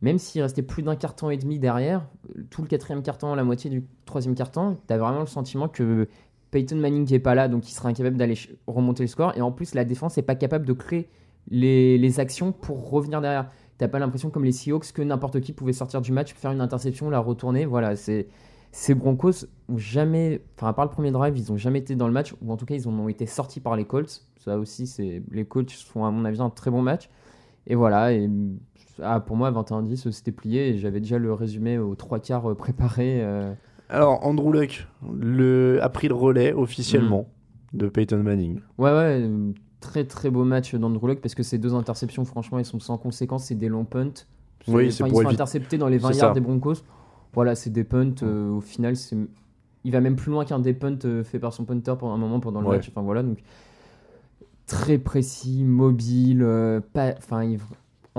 même 0.01 0.17
s'il 0.17 0.41
restait 0.41 0.61
plus 0.61 0.83
d'un 0.83 0.95
carton 0.95 1.29
et 1.29 1.37
demi 1.37 1.59
derrière, 1.59 2.07
tout 2.49 2.61
le 2.61 2.67
quatrième 2.67 3.03
carton, 3.03 3.35
la 3.35 3.43
moitié 3.43 3.69
du 3.69 3.85
troisième 4.05 4.35
carton, 4.35 4.77
t'as 4.87 4.97
vraiment 4.97 5.19
le 5.19 5.27
sentiment 5.27 5.67
que 5.67 6.07
Peyton 6.51 6.77
Manning 6.77 7.05
qui 7.05 7.15
est 7.15 7.19
pas 7.19 7.35
là, 7.35 7.47
donc 7.47 7.69
il 7.69 7.73
sera 7.73 7.89
incapable 7.89 8.17
d'aller 8.17 8.37
remonter 8.67 9.03
le 9.03 9.07
score, 9.07 9.33
et 9.37 9.41
en 9.41 9.51
plus 9.51 9.75
la 9.75 9.85
défense 9.85 10.17
est 10.17 10.23
pas 10.23 10.35
capable 10.35 10.65
de 10.65 10.73
créer 10.73 11.09
les, 11.49 12.19
actions 12.19 12.51
pour 12.51 12.89
revenir 12.89 13.21
derrière. 13.21 13.49
T'as 13.77 13.87
pas 13.87 13.99
l'impression 13.99 14.29
comme 14.29 14.43
les 14.43 14.51
Seahawks 14.51 14.91
que 14.91 15.01
n'importe 15.01 15.39
qui 15.41 15.53
pouvait 15.53 15.73
sortir 15.73 16.01
du 16.01 16.11
match, 16.11 16.33
faire 16.33 16.51
une 16.51 16.61
interception, 16.61 17.09
la 17.09 17.19
retourner. 17.19 17.65
Voilà, 17.65 17.95
c'est 17.95 18.27
ces 18.71 18.93
Broncos 18.93 19.45
ont 19.67 19.77
jamais, 19.77 20.41
enfin 20.55 20.67
à 20.67 20.73
part 20.73 20.85
le 20.85 20.91
premier 20.91 21.11
drive, 21.11 21.37
ils 21.37 21.51
ont 21.51 21.57
jamais 21.57 21.79
été 21.79 21.95
dans 21.95 22.07
le 22.07 22.13
match, 22.13 22.35
ou 22.41 22.51
en 22.51 22.57
tout 22.57 22.65
cas 22.65 22.75
ils 22.75 22.87
en 22.87 22.93
ont 22.99 23.09
été 23.09 23.25
sortis 23.25 23.59
par 23.61 23.75
les 23.75 23.85
Colts. 23.85 24.27
Ça 24.37 24.57
aussi, 24.57 24.85
c'est 24.85 25.23
les 25.31 25.45
Colts 25.45 25.71
font 25.71 26.05
à 26.05 26.11
mon 26.11 26.25
avis 26.25 26.41
un 26.41 26.49
très 26.49 26.71
bon 26.71 26.81
match. 26.81 27.09
Et 27.67 27.75
voilà, 27.75 28.11
ah, 29.01 29.19
pour 29.19 29.35
moi 29.35 29.51
21-10 29.51 30.11
c'était 30.11 30.31
plié 30.31 30.69
et 30.69 30.77
j'avais 30.77 30.99
déjà 30.99 31.17
le 31.17 31.33
résumé 31.33 31.77
aux 31.77 31.95
trois 31.95 32.19
quarts 32.19 32.51
euh, 32.51 32.55
préparé. 32.55 33.21
euh. 33.23 33.53
Alors, 33.89 34.25
Andrew 34.25 34.51
Luck 34.53 34.87
le, 35.19 35.79
a 35.81 35.89
pris 35.89 36.07
le 36.07 36.13
relais 36.15 36.53
officiellement 36.53 37.27
de 37.73 37.87
Peyton 37.89 38.17
Manning. 38.23 38.59
Ouais, 38.77 38.91
ouais, 38.91 39.21
euh, 39.21 39.51
très 39.79 40.05
très 40.05 40.29
beau 40.29 40.43
match 40.43 40.75
d'Andrew 40.75 41.07
Luck 41.07 41.21
parce 41.21 41.33
que 41.35 41.43
ces 41.43 41.57
deux 41.57 41.73
interceptions, 41.73 42.23
franchement, 42.25 42.59
elles 42.59 42.65
sont 42.65 42.79
sans 42.79 42.97
conséquence, 42.97 43.45
c'est 43.45 43.55
des 43.55 43.69
longs 43.69 43.85
punts. 43.85 44.11
Oui, 44.67 44.91
c'est 44.91 45.03
Enfin, 45.03 45.09
pour 45.11 45.21
ils 45.23 45.25
sont 45.25 45.31
interceptés 45.33 45.77
dans 45.77 45.87
les 45.87 45.97
20 45.97 46.11
C'est 46.11 46.17
yards 46.19 46.33
des 46.33 46.39
Broncos. 46.41 46.75
Voilà, 47.33 47.55
c'est 47.55 47.69
des 47.71 47.83
punts. 47.83 48.13
euh, 48.23 48.49
au 48.51 48.61
final, 48.61 48.95
c'est 48.95 49.17
il 49.85 49.91
va 49.93 50.01
même 50.01 50.17
plus 50.17 50.29
loin 50.31 50.43
qu'un 50.45 50.59
des 50.59 50.73
punts 50.73 50.97
euh, 51.05 51.23
fait 51.23 51.39
par 51.39 51.53
son 51.53 51.63
punter 51.63 51.93
pendant 51.97 52.13
un 52.13 52.17
moment 52.17 52.39
pendant 52.41 52.59
le 52.61 52.67
Ouais. 52.67 52.75
match. 52.75 52.89
Enfin 52.89 53.01
voilà, 53.01 53.23
donc 53.23 53.39
très 54.67 54.97
précis, 54.97 55.63
mobile, 55.63 56.41
euh, 56.43 56.79
pas, 56.93 57.13
enfin, 57.17 57.43
il- 57.43 57.59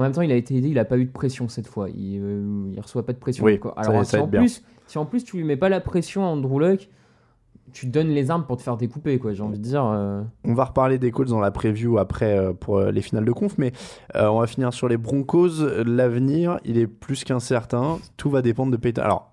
en 0.00 0.04
même 0.04 0.12
temps, 0.12 0.22
il 0.22 0.32
a 0.32 0.36
été 0.36 0.56
aidé, 0.56 0.68
il 0.68 0.78
a 0.78 0.84
pas 0.84 0.96
eu 0.98 1.04
de 1.04 1.12
pression 1.12 1.48
cette 1.48 1.66
fois. 1.66 1.88
Il, 1.90 2.18
euh, 2.22 2.70
il 2.72 2.80
reçoit 2.80 3.04
pas 3.04 3.12
de 3.12 3.18
pression. 3.18 3.44
Oui, 3.44 3.58
quoi. 3.58 3.74
Alors 3.76 4.04
ça 4.04 4.16
si, 4.18 4.22
en 4.22 4.26
plus, 4.28 4.62
si 4.86 4.98
en 4.98 5.04
plus 5.06 5.24
tu 5.24 5.36
lui 5.36 5.44
mets 5.44 5.56
pas 5.56 5.68
la 5.68 5.80
pression 5.80 6.24
à 6.24 6.28
Andrew 6.28 6.58
Luck, 6.58 6.88
tu 7.72 7.86
te 7.86 7.92
donnes 7.92 8.08
les 8.08 8.30
armes 8.30 8.44
pour 8.46 8.56
te 8.56 8.62
faire 8.62 8.76
découper, 8.76 9.18
quoi. 9.18 9.32
J'ai 9.32 9.42
envie 9.42 9.58
de 9.58 9.62
dire. 9.62 9.84
euh. 9.84 10.22
On 10.44 10.54
va 10.54 10.64
reparler 10.64 10.98
des 10.98 11.10
Colts 11.12 11.28
dans 11.28 11.38
la 11.38 11.50
preview 11.52 11.98
après 11.98 12.36
euh, 12.36 12.52
pour 12.52 12.78
euh, 12.78 12.90
les 12.90 13.02
finales 13.02 13.24
de 13.24 13.32
conf, 13.32 13.58
mais 13.58 13.72
euh, 14.16 14.28
on 14.28 14.40
va 14.40 14.46
finir 14.46 14.72
sur 14.72 14.88
les 14.88 14.96
Broncos. 14.96 15.62
L'avenir, 15.84 16.58
il 16.64 16.78
est 16.78 16.88
plus 16.88 17.22
qu'incertain. 17.22 17.98
Tout 18.16 18.30
va 18.30 18.42
dépendre 18.42 18.72
de 18.72 18.76
Peyton. 18.76 19.02
Alors, 19.02 19.32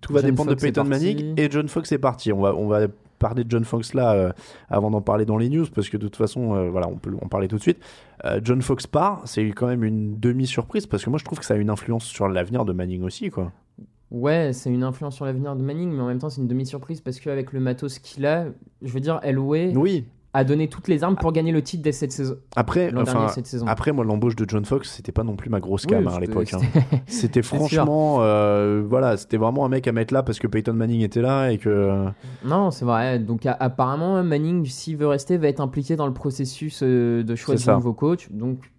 tout 0.00 0.12
va 0.12 0.22
John 0.22 0.30
dépendre 0.30 0.50
Fox 0.50 0.62
de 0.62 0.66
Peyton. 0.66 0.84
Manning 0.84 1.34
et 1.36 1.48
John 1.50 1.68
Fox 1.68 1.92
est 1.92 1.98
parti. 1.98 2.32
On 2.32 2.40
va, 2.40 2.54
on 2.56 2.66
va 2.66 2.86
parler 3.18 3.44
de 3.44 3.50
John 3.50 3.64
Fox 3.64 3.94
là 3.94 4.12
euh, 4.12 4.32
avant 4.68 4.90
d'en 4.90 5.00
parler 5.00 5.24
dans 5.24 5.36
les 5.36 5.48
news 5.48 5.66
parce 5.74 5.88
que 5.88 5.96
de 5.96 6.06
toute 6.06 6.16
façon, 6.16 6.54
euh, 6.54 6.70
voilà, 6.70 6.88
on 6.88 6.96
peut 6.96 7.12
en 7.20 7.28
parler 7.28 7.48
tout 7.48 7.56
de 7.56 7.62
suite. 7.62 7.78
Euh, 8.24 8.40
John 8.42 8.62
Fox 8.62 8.86
part, 8.86 9.22
c'est 9.24 9.46
quand 9.50 9.66
même 9.66 9.84
une 9.84 10.18
demi-surprise 10.18 10.86
parce 10.86 11.04
que 11.04 11.10
moi 11.10 11.18
je 11.18 11.24
trouve 11.24 11.38
que 11.38 11.44
ça 11.44 11.54
a 11.54 11.56
une 11.56 11.70
influence 11.70 12.04
sur 12.04 12.28
l'avenir 12.28 12.64
de 12.64 12.72
Manning 12.72 13.02
aussi, 13.02 13.30
quoi. 13.30 13.52
Ouais, 14.10 14.52
c'est 14.54 14.70
une 14.70 14.84
influence 14.84 15.16
sur 15.16 15.26
l'avenir 15.26 15.54
de 15.54 15.62
Manning, 15.62 15.90
mais 15.92 16.00
en 16.00 16.06
même 16.06 16.18
temps, 16.18 16.30
c'est 16.30 16.40
une 16.40 16.48
demi-surprise 16.48 17.02
parce 17.02 17.20
qu'avec 17.20 17.52
le 17.52 17.60
matos 17.60 17.98
qu'il 17.98 18.24
a, 18.24 18.46
je 18.80 18.90
veux 18.90 19.00
dire, 19.00 19.20
Elway 19.22 19.74
Oui. 19.76 20.06
A 20.38 20.44
donné 20.44 20.68
toutes 20.68 20.88
les 20.88 21.02
armes 21.04 21.16
pour 21.16 21.32
gagner 21.32 21.52
le 21.52 21.62
titre 21.62 21.82
dès 21.82 21.92
cette 21.92 22.12
saison. 22.12 22.36
Après, 22.56 22.92
enfin, 22.96 23.04
dernier, 23.12 23.28
cette 23.28 23.46
saison. 23.46 23.66
après 23.66 23.92
moi 23.92 24.04
l'embauche 24.04 24.36
de 24.36 24.44
John 24.48 24.64
Fox, 24.64 24.90
c'était 24.96 25.12
pas 25.12 25.24
non 25.24 25.36
plus 25.36 25.50
ma 25.50 25.60
grosse 25.60 25.84
Oui, 25.84 25.90
cam 25.90 26.06
hein, 26.08 26.12
à 26.16 26.20
l'époque. 26.20 26.52
hein. 26.54 26.60
c'était- 27.06 27.42
franchement, 27.42 28.18
euh, 28.20 28.82
voilà, 28.88 29.16
c'était 29.16 29.36
vraiment 29.36 29.64
un 29.66 29.68
mec 29.68 29.86
à 29.88 29.92
mettre 29.92 30.14
là 30.14 30.22
parce 30.22 30.38
que 30.38 30.46
Peyton 30.46 30.72
Manning 30.74 31.00
était 31.02 31.22
là 31.22 31.50
et 31.50 31.58
que. 31.58 32.04
Non, 32.44 32.70
c'est 32.70 32.84
vrai. 32.84 33.18
Donc 33.18 33.46
a- 33.46 33.56
apparemment, 33.58 34.22
Manning, 34.22 34.64
s'il 34.66 34.96
veut 34.96 35.06
rester, 35.08 35.36
va 35.36 35.48
être 35.48 35.60
impliqué 35.60 35.96
dans 35.96 36.06
le 36.06 36.14
processus 36.14 36.80
euh, 36.82 37.22
de 37.22 37.34
choix 37.34 37.56
ça. 37.56 37.74
nouveau 37.74 37.92
coach. 37.92 38.28
Donc 38.30 38.70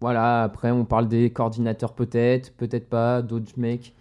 voilà, 0.00 0.44
après, 0.44 0.70
on 0.70 0.84
parle 0.84 1.08
des 1.08 1.30
coordinateurs 1.30 1.92
peut-être, 1.92 2.52
peut-être 2.56 2.88
pas, 2.88 3.20
d'autres 3.22 3.52
mecs. 3.56 3.94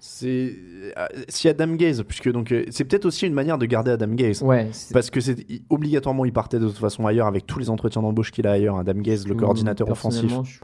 C'est 0.00 0.52
euh, 0.96 1.06
si 1.28 1.48
Adam 1.48 1.74
Gaze, 1.74 2.02
puisque 2.06 2.30
donc 2.30 2.52
euh, 2.52 2.64
c'est 2.70 2.84
peut-être 2.84 3.04
aussi 3.06 3.26
une 3.26 3.34
manière 3.34 3.58
de 3.58 3.66
garder 3.66 3.90
Adam 3.90 4.08
Gaze. 4.14 4.42
Ouais, 4.42 4.70
Parce 4.92 5.10
que 5.10 5.20
c'est 5.20 5.36
obligatoirement 5.70 6.24
il 6.24 6.32
partait 6.32 6.58
de 6.58 6.66
toute 6.68 6.78
façon 6.78 7.06
ailleurs 7.06 7.26
avec 7.26 7.46
tous 7.46 7.58
les 7.58 7.68
entretiens 7.70 8.02
d'embauche 8.02 8.30
qu'il 8.30 8.46
a 8.46 8.52
ailleurs. 8.52 8.76
Adam 8.78 8.94
Gaze, 8.94 9.26
le 9.26 9.34
coordinateur 9.34 9.90
offensif, 9.90 10.30
je- 10.44 10.60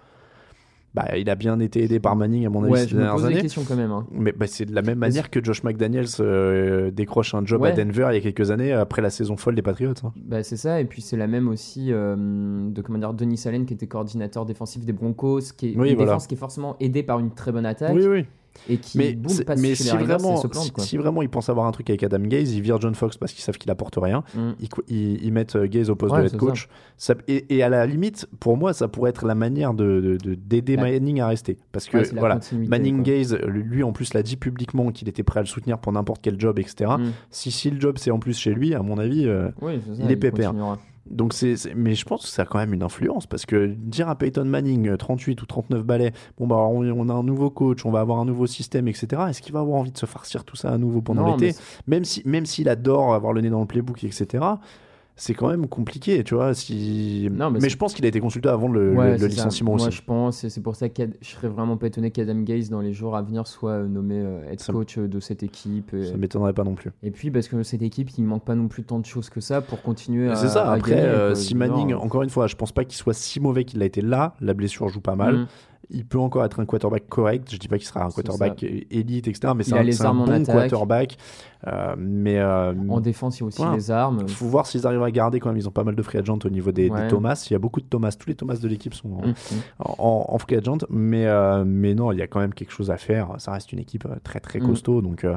bah, 0.94 1.18
il 1.18 1.28
a 1.28 1.34
bien 1.34 1.58
été 1.58 1.82
aidé 1.82 1.98
par 1.98 2.14
Manning 2.14 2.46
à 2.46 2.50
mon 2.50 2.62
avis 2.62 2.72
Ouais, 2.72 2.78
ces 2.82 2.88
je 2.90 2.94
me 2.94 3.00
dernières 3.00 3.16
pose 3.16 3.24
années. 3.24 3.48
quand 3.66 3.74
même. 3.74 3.90
hein. 3.90 4.06
Mais 4.12 4.30
bah, 4.30 4.46
c'est 4.46 4.64
de 4.64 4.72
la 4.72 4.82
même 4.82 4.98
manière 4.98 5.28
que 5.28 5.42
Josh 5.42 5.64
McDaniels 5.64 6.06
euh, 6.20 6.92
décroche 6.92 7.34
un 7.34 7.44
job 7.44 7.64
à. 7.64 7.72
Denver 7.72 8.06
il 8.12 8.14
y 8.14 8.18
a 8.18 8.20
quelques 8.20 8.52
années 8.52 8.70
après 8.72 9.02
la 9.02 9.10
saison 9.10 9.36
folle 9.36 9.56
des 9.56 9.62
Patriots. 9.62 9.92
hein. 10.04 10.12
Bah, 10.14 10.44
c'est 10.44 10.56
ça, 10.56 10.80
et 10.80 10.84
puis 10.84 11.02
c'est 11.02 11.16
la 11.16 11.26
même 11.26 11.48
aussi 11.48 11.88
euh, 11.90 12.70
de 12.70 12.80
comment 12.80 12.98
dire, 13.00 13.12
Denis 13.12 13.42
Allen 13.46 13.66
qui 13.66 13.74
était 13.74 13.88
coordinateur 13.88 14.46
défensif 14.46 14.84
des 14.84 14.92
Broncos, 14.92 15.40
qui 15.56 15.72
est 15.72 15.76
Oui, 15.76 15.88
une 15.90 15.96
voilà. 15.96 16.12
défense 16.12 16.28
qui 16.28 16.34
est 16.34 16.38
forcément 16.38 16.76
aidée 16.78 17.02
par 17.02 17.18
une 17.18 17.32
très 17.32 17.50
bonne 17.50 17.66
attaque 17.66 17.92
Oui, 17.96 18.06
oui. 18.06 18.26
Et 18.68 18.76
qui 18.78 18.98
Mais, 18.98 19.16
passe 19.44 19.60
mais 19.60 19.74
si, 19.74 19.88
vraiment, 19.88 20.36
se 20.36 20.46
plante. 20.46 20.64
si, 20.64 20.70
Quoi. 20.70 20.84
si 20.84 20.96
vraiment 20.96 21.22
ils 21.22 21.28
pensent 21.28 21.48
avoir 21.48 21.66
un 21.66 21.72
truc 21.72 21.90
avec 21.90 22.02
Adam 22.02 22.20
Gaze, 22.20 22.52
ils 22.54 22.60
virent 22.62 22.80
John 22.80 22.94
Fox 22.94 23.16
parce 23.16 23.32
qu'ils 23.32 23.42
savent 23.42 23.58
qu'il 23.58 23.70
apporte 23.70 23.96
rien. 24.00 24.22
Mm. 24.34 24.50
Ils, 24.60 24.68
cou- 24.68 24.82
ils- 24.88 25.22
ils 25.24 25.32
mettent 25.32 25.56
euh, 25.56 25.66
Gaze 25.66 25.90
au 25.90 25.96
poste 25.96 26.14
Ouais, 26.14 26.22
de 26.22 26.26
head 26.28 26.36
coach. 26.36 26.68
Ça- 26.96 27.14
et, 27.28 27.56
et 27.56 27.62
à 27.62 27.68
la 27.68 27.86
limite, 27.86 28.26
pour 28.40 28.56
moi, 28.56 28.72
ça 28.72 28.88
pourrait 28.88 29.10
être 29.10 29.26
la 29.26 29.34
manière 29.34 29.74
de 29.74 30.00
de- 30.00 30.16
de- 30.16 30.34
d'aider 30.34 30.76
Manning 30.76 31.20
à 31.20 31.28
rester. 31.28 31.58
Parce 31.72 31.86
que 31.86 31.98
Ouais, 31.98 32.04
voilà, 32.16 32.38
Manning 32.52 33.02
quoi. 33.02 33.04
Gaze, 33.14 33.38
lui 33.46 33.82
en 33.82 33.92
plus 33.92 34.14
l'a 34.14 34.22
dit 34.22 34.36
publiquement 34.36 34.90
qu'il 34.92 35.08
était 35.08 35.22
prêt 35.22 35.40
à 35.40 35.42
le 35.42 35.48
soutenir 35.48 35.78
pour 35.78 35.92
n'importe 35.92 36.20
quel 36.22 36.40
job, 36.40 36.58
etc. 36.58 36.92
Mm. 36.98 37.04
Si, 37.30 37.50
si 37.50 37.70
le 37.70 37.80
job 37.80 37.96
c'est 37.98 38.10
en 38.10 38.18
plus 38.18 38.38
chez 38.38 38.54
lui, 38.54 38.74
à 38.74 38.82
mon 38.82 38.98
avis, 38.98 39.26
euh, 39.26 39.50
Oui, 39.60 39.80
c'est 39.86 39.96
ça, 39.96 40.02
il 40.04 40.10
est 40.10 40.16
pépère. 40.16 40.50
continuera. 40.50 40.78
Donc 41.06 41.34
c'est, 41.34 41.54
mais 41.74 41.94
je 41.94 42.04
pense 42.04 42.22
que 42.22 42.28
ça 42.28 42.42
a 42.42 42.44
quand 42.46 42.58
même 42.58 42.72
une 42.72 42.82
influence 42.82 43.26
parce 43.26 43.44
que 43.44 43.66
dire 43.66 44.08
à 44.08 44.16
Peyton 44.16 44.44
Manning 44.44 44.88
euh, 44.88 44.96
38 44.96 45.42
ou 45.42 45.46
39 45.46 45.84
balais, 45.84 46.12
bon 46.38 46.46
bah 46.46 46.56
on, 46.56 46.82
on 46.82 47.08
a 47.08 47.12
un 47.12 47.22
nouveau 47.22 47.50
coach, 47.50 47.84
on 47.84 47.90
va 47.90 48.00
avoir 48.00 48.18
un 48.18 48.24
nouveau 48.24 48.46
système, 48.46 48.88
etc. 48.88 49.22
Est-ce 49.28 49.42
qu'il 49.42 49.52
va 49.52 49.60
avoir 49.60 49.78
envie 49.78 49.92
de 49.92 49.98
se 49.98 50.06
farcir 50.06 50.44
tout 50.44 50.56
ça 50.56 50.70
à 50.70 50.78
nouveau 50.78 51.02
pendant 51.02 51.36
l'été 51.36 51.56
Même 51.86 52.04
si, 52.04 52.22
même 52.24 52.46
s'il 52.46 52.68
adore 52.68 53.14
avoir 53.14 53.32
le 53.32 53.42
nez 53.42 53.50
dans 53.50 53.60
le 53.60 53.66
playbook, 53.66 54.02
etc. 54.04 54.44
C'est 55.16 55.34
quand 55.34 55.48
même 55.48 55.68
compliqué, 55.68 56.24
tu 56.24 56.34
vois. 56.34 56.54
Si... 56.54 57.28
Non, 57.32 57.50
mais 57.50 57.68
je 57.68 57.76
pense 57.76 57.94
qu'il 57.94 58.04
a 58.04 58.08
été 58.08 58.18
consulté 58.18 58.48
avant 58.48 58.68
le, 58.68 58.94
Ouais, 58.94 59.16
licenciement 59.16 59.76
Moi, 59.76 59.86
aussi. 59.86 59.96
je 59.96 60.02
pense, 60.02 60.42
et 60.42 60.50
c'est 60.50 60.60
pour 60.60 60.74
ça 60.74 60.88
que 60.88 61.02
je 61.20 61.28
serais 61.28 61.48
vraiment 61.48 61.76
pas 61.76 61.86
étonné 61.86 62.10
qu'Adam 62.10 62.40
Gaze, 62.40 62.68
dans 62.68 62.80
les 62.80 62.92
jours 62.92 63.16
à 63.16 63.22
venir, 63.22 63.46
soit 63.46 63.70
euh, 63.70 63.86
nommé 63.86 64.16
euh, 64.18 64.50
head 64.50 64.60
coach 64.64 64.98
euh, 64.98 65.06
de 65.06 65.20
cette 65.20 65.44
équipe. 65.44 65.94
Et, 65.94 66.06
Ça 66.06 66.16
m'étonnerait 66.16 66.52
pas 66.52 66.64
non 66.64 66.74
plus. 66.74 66.90
et 67.02 67.12
puis, 67.12 67.30
parce 67.30 67.46
que 67.46 67.62
cette 67.62 67.82
équipe, 67.82 68.10
il 68.18 68.24
manque 68.24 68.44
pas 68.44 68.56
non 68.56 68.66
plus 68.66 68.82
tant 68.82 68.98
de 68.98 69.06
choses 69.06 69.30
que 69.30 69.40
ça 69.40 69.60
pour 69.60 69.82
continuer 69.82 70.30
à. 70.30 70.34
C'est 70.34 70.48
ça. 70.48 70.68
à 70.68 70.74
Après, 70.74 70.90
gagner, 70.90 71.04
euh, 71.04 71.34
si 71.36 71.54
Manning, 71.54 71.94
encore 71.94 72.22
une 72.24 72.30
fois, 72.30 72.48
je 72.48 72.56
pense 72.56 72.72
pas 72.72 72.84
qu'il 72.84 72.96
soit 72.96 73.14
si 73.14 73.38
mauvais 73.38 73.64
qu'il 73.64 73.80
a 73.82 73.86
été 73.86 74.00
là. 74.00 74.34
La 74.40 74.52
blessure 74.52 74.88
joue 74.88 75.00
pas 75.00 75.14
mal. 75.16 75.36
Mm. 75.36 75.46
Il 75.90 76.06
peut 76.06 76.18
encore 76.18 76.44
être 76.44 76.60
un 76.60 76.64
quarterback 76.64 77.08
correct. 77.08 77.48
Je 77.52 77.58
dis 77.58 77.68
pas 77.68 77.76
qu'il 77.78 77.86
sera 77.86 78.04
un 78.04 78.10
quarterback 78.10 78.62
élite, 78.62 79.28
etc. 79.28 79.52
Mais 79.56 79.64
Il 79.64 79.66
c'est 79.66 79.74
a 79.74 79.80
un, 79.80 79.82
les 79.82 79.92
c'est 79.92 80.02
un 80.04 80.06
armes 80.06 80.20
en 80.22 80.26
bon 80.26 80.44
quarterback. 80.44 81.16
Euh, 81.66 81.94
mais 81.98 82.38
euh, 82.38 82.72
En 82.88 83.00
défense, 83.00 83.38
il 83.38 83.40
y 83.40 83.44
a 83.44 83.46
aussi 83.46 83.58
Voilà. 83.58 83.76
les 83.76 83.90
armes. 83.90 84.28
faut 84.28 84.46
voir 84.46 84.66
s'ils 84.66 84.86
arrivent 84.86 85.02
à 85.02 85.10
garder 85.10 85.40
quand 85.40 85.48
même. 85.50 85.58
Ils 85.58 85.68
ont 85.68 85.72
pas 85.72 85.84
mal 85.84 85.94
de 85.94 86.02
free 86.02 86.18
agent 86.18 86.38
au 86.44 86.48
niveau 86.50 86.72
des. 86.72 86.90
Thomas. 87.08 87.46
Il 87.48 87.52
y 87.52 87.56
a 87.56 87.58
beaucoup 87.58 87.80
de 87.80 87.86
Thomas. 87.86 88.16
Tous 88.18 88.28
les 88.28 88.34
Thomas 88.34 88.56
de 88.56 88.68
l'équipe 88.68 88.94
sont 88.94 89.10
en, 89.12 89.26
Mm. 89.28 89.34
en, 89.80 90.26
en 90.28 90.38
free 90.38 90.56
agent. 90.56 90.78
Mais, 90.90 91.26
euh, 91.26 91.64
mais 91.66 91.94
non, 91.94 92.12
il 92.12 92.18
y 92.18 92.22
a 92.22 92.26
quand 92.26 92.40
même 92.40 92.54
quelque 92.54 92.72
chose 92.72 92.90
à 92.90 92.96
faire. 92.96 93.28
Ça 93.38 93.52
reste 93.52 93.72
une 93.72 93.78
équipe 93.78 94.06
très 94.22 94.40
très 94.40 94.60
Mm. 94.60 94.66
costaud. 94.66 95.00
Donc. 95.02 95.24
euh, 95.24 95.36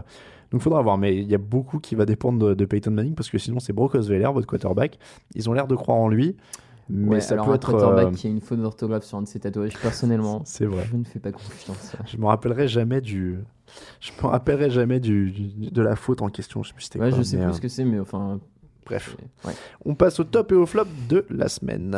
donc 0.49 0.61
faudra 0.61 0.81
voir, 0.81 0.97
mais 0.97 1.13
il 1.17 1.29
y 1.29 1.35
a 1.35 1.39
beaucoup 1.39 1.77
qui 1.77 1.93
va 1.95 2.05
dépendre 2.05 2.39
de, 2.39 2.53
de 2.53 2.63
Peyton 2.65 2.91
Manning 2.91 3.15
parce 3.15 3.29
que 3.29 3.37
sinon 3.37 3.59
c'est 3.59 3.73
Brock 3.73 3.95
Osweiler, 3.95 4.29
votre 4.33 4.47
quarterback. 4.47 4.97
Ils 5.35 5.49
ont 5.49 5.53
l'air 5.53 5.67
de 5.67 5.75
croire 5.75 5.97
en 5.97 6.07
lui. 6.07 6.37
Mais 6.89 7.15
Ouais, 7.15 7.19
ça 7.21 7.33
alors 7.33 7.45
peut 7.47 7.51
un 7.51 7.55
être. 7.55 7.71
quarterback 7.71 8.07
euh, 8.07 8.11
qui 8.11 8.27
a 8.27 8.29
une 8.29 8.39
faute 8.41 8.59
d'orthographe 8.61 9.03
sur 9.03 9.17
un 9.17 9.21
de 9.23 9.27
ses 9.27 9.39
tatouages, 9.39 9.77
personnellement, 9.81 10.41
C'est 10.45 10.65
vrai. 10.65 10.85
je 10.89 10.95
ne 10.95 11.03
fais 11.03 11.19
pas 11.19 11.31
confiance. 11.31 11.95
Je 12.05 12.17
me 12.17 12.25
rappellerai 12.25 12.67
jamais 12.67 13.01
du. 13.01 13.39
Je 13.99 14.11
me 14.21 14.27
rappellerai 14.27 14.69
jamais 14.69 14.99
du, 14.99 15.31
du- 15.31 15.69
de 15.71 15.81
la 15.81 15.95
faute 15.97 16.21
en 16.21 16.29
question. 16.29 16.63
Je 16.63 16.69
sais 16.69 16.73
plus 16.73 16.83
c'était 16.85 16.99
Ouais, 16.99 17.09
quoi, 17.09 17.17
je 17.17 17.23
sais 17.23 17.37
plus 17.37 17.45
euh, 17.45 17.51
ce 17.53 17.61
que 17.61 17.67
c'est, 17.67 17.83
mais 17.83 17.99
enfin. 17.99 18.39
Bref. 18.85 19.17
On 19.85 19.95
passe 19.95 20.19
au 20.21 20.23
top 20.23 20.53
et 20.53 20.55
au 20.55 20.65
flop 20.65 20.85
de 21.09 21.25
la 21.29 21.49
semaine. 21.49 21.97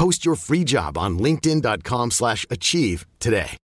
Post 0.00 0.24
your 0.24 0.34
free 0.34 0.64
job 0.64 0.96
on 0.96 1.18
linkedin.com/achieve 1.18 2.10
slash 2.10 2.46
achieve 2.48 3.04
today. 3.18 3.58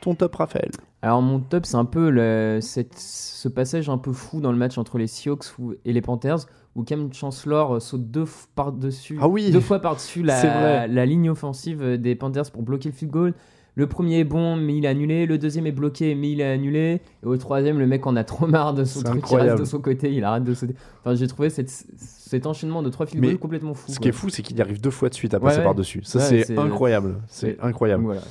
Ton 0.00 0.14
top, 0.14 0.36
Raphaël. 0.36 0.70
Alors 1.02 1.20
mon 1.20 1.40
top, 1.40 1.66
c'est 1.66 1.76
un 1.76 1.84
peu 1.84 2.10
le- 2.10 2.60
cette- 2.60 2.98
ce 2.98 3.48
passage 3.48 3.88
un 3.88 3.98
peu 3.98 4.12
fou 4.12 4.40
dans 4.40 4.52
le 4.52 4.58
match 4.58 4.78
entre 4.78 4.98
les 4.98 5.06
Seahawks 5.08 5.46
et 5.84 5.92
les 5.92 6.00
Panthers, 6.00 6.46
où 6.76 6.84
Cam 6.84 7.12
Chancellor 7.12 7.82
saute 7.82 8.08
deux, 8.10 8.24
f- 8.24 8.46
par-dessus, 8.54 9.18
Ah 9.20 9.28
oui. 9.28 9.50
deux 9.50 9.60
fois 9.60 9.80
par-dessus 9.80 10.24
C'est 10.28 10.46
la, 10.46 10.86
la 10.86 11.06
ligne 11.06 11.28
offensive 11.30 11.82
des 11.98 12.14
Panthers 12.14 12.50
pour 12.52 12.62
bloquer 12.62 12.88
le 12.90 12.94
field 12.94 13.12
goal. 13.12 13.34
Le 13.76 13.86
premier 13.86 14.20
est 14.20 14.24
bon, 14.24 14.56
mais 14.56 14.74
il 14.76 14.84
est 14.86 14.88
annulé. 14.88 15.26
Le 15.26 15.36
deuxième 15.38 15.66
est 15.66 15.72
bloqué, 15.72 16.14
mais 16.14 16.30
il 16.32 16.40
est 16.40 16.50
annulé. 16.50 17.00
Et 17.22 17.26
au 17.26 17.36
troisième, 17.36 17.78
le 17.78 17.86
mec 17.86 18.06
en 18.06 18.16
a 18.16 18.24
trop 18.24 18.46
marre 18.46 18.72
de 18.74 18.84
son 18.84 19.00
truc, 19.10 19.22
il 19.30 19.36
reste 19.36 19.58
de 19.60 19.64
son 19.66 19.80
côté, 19.80 20.12
il 20.12 20.24
arrête 20.24 20.44
de 20.44 20.54
sauter. 20.54 20.74
Enfin, 21.04 21.14
j'ai 21.14 21.26
trouvé 21.28 21.50
cette- 21.50 21.84
cet 22.28 22.44
enchaînement 22.46 22.82
de 22.82 22.90
trois 22.90 23.06
goals 23.06 23.38
complètement 23.38 23.74
fou. 23.74 23.92
Ce 23.92 23.96
quoi. 23.96 24.02
qui 24.02 24.08
est 24.08 24.12
fou, 24.12 24.30
c'est 24.30 24.42
qu'il 24.42 24.56
y 24.56 24.60
arrive 24.60 24.80
deux 24.80 24.90
fois 24.90 25.08
de 25.08 25.14
suite 25.14 25.32
à 25.32 25.38
passer 25.38 25.58
ouais. 25.58 25.64
par-dessus. 25.64 26.00
Ça, 26.02 26.18
Ouais, 26.18 26.42
c'est 26.42 26.58
incroyable. 26.58 27.20
C'est 27.28 27.56
incroyable. 27.62 28.02
Voilà, 28.02 28.22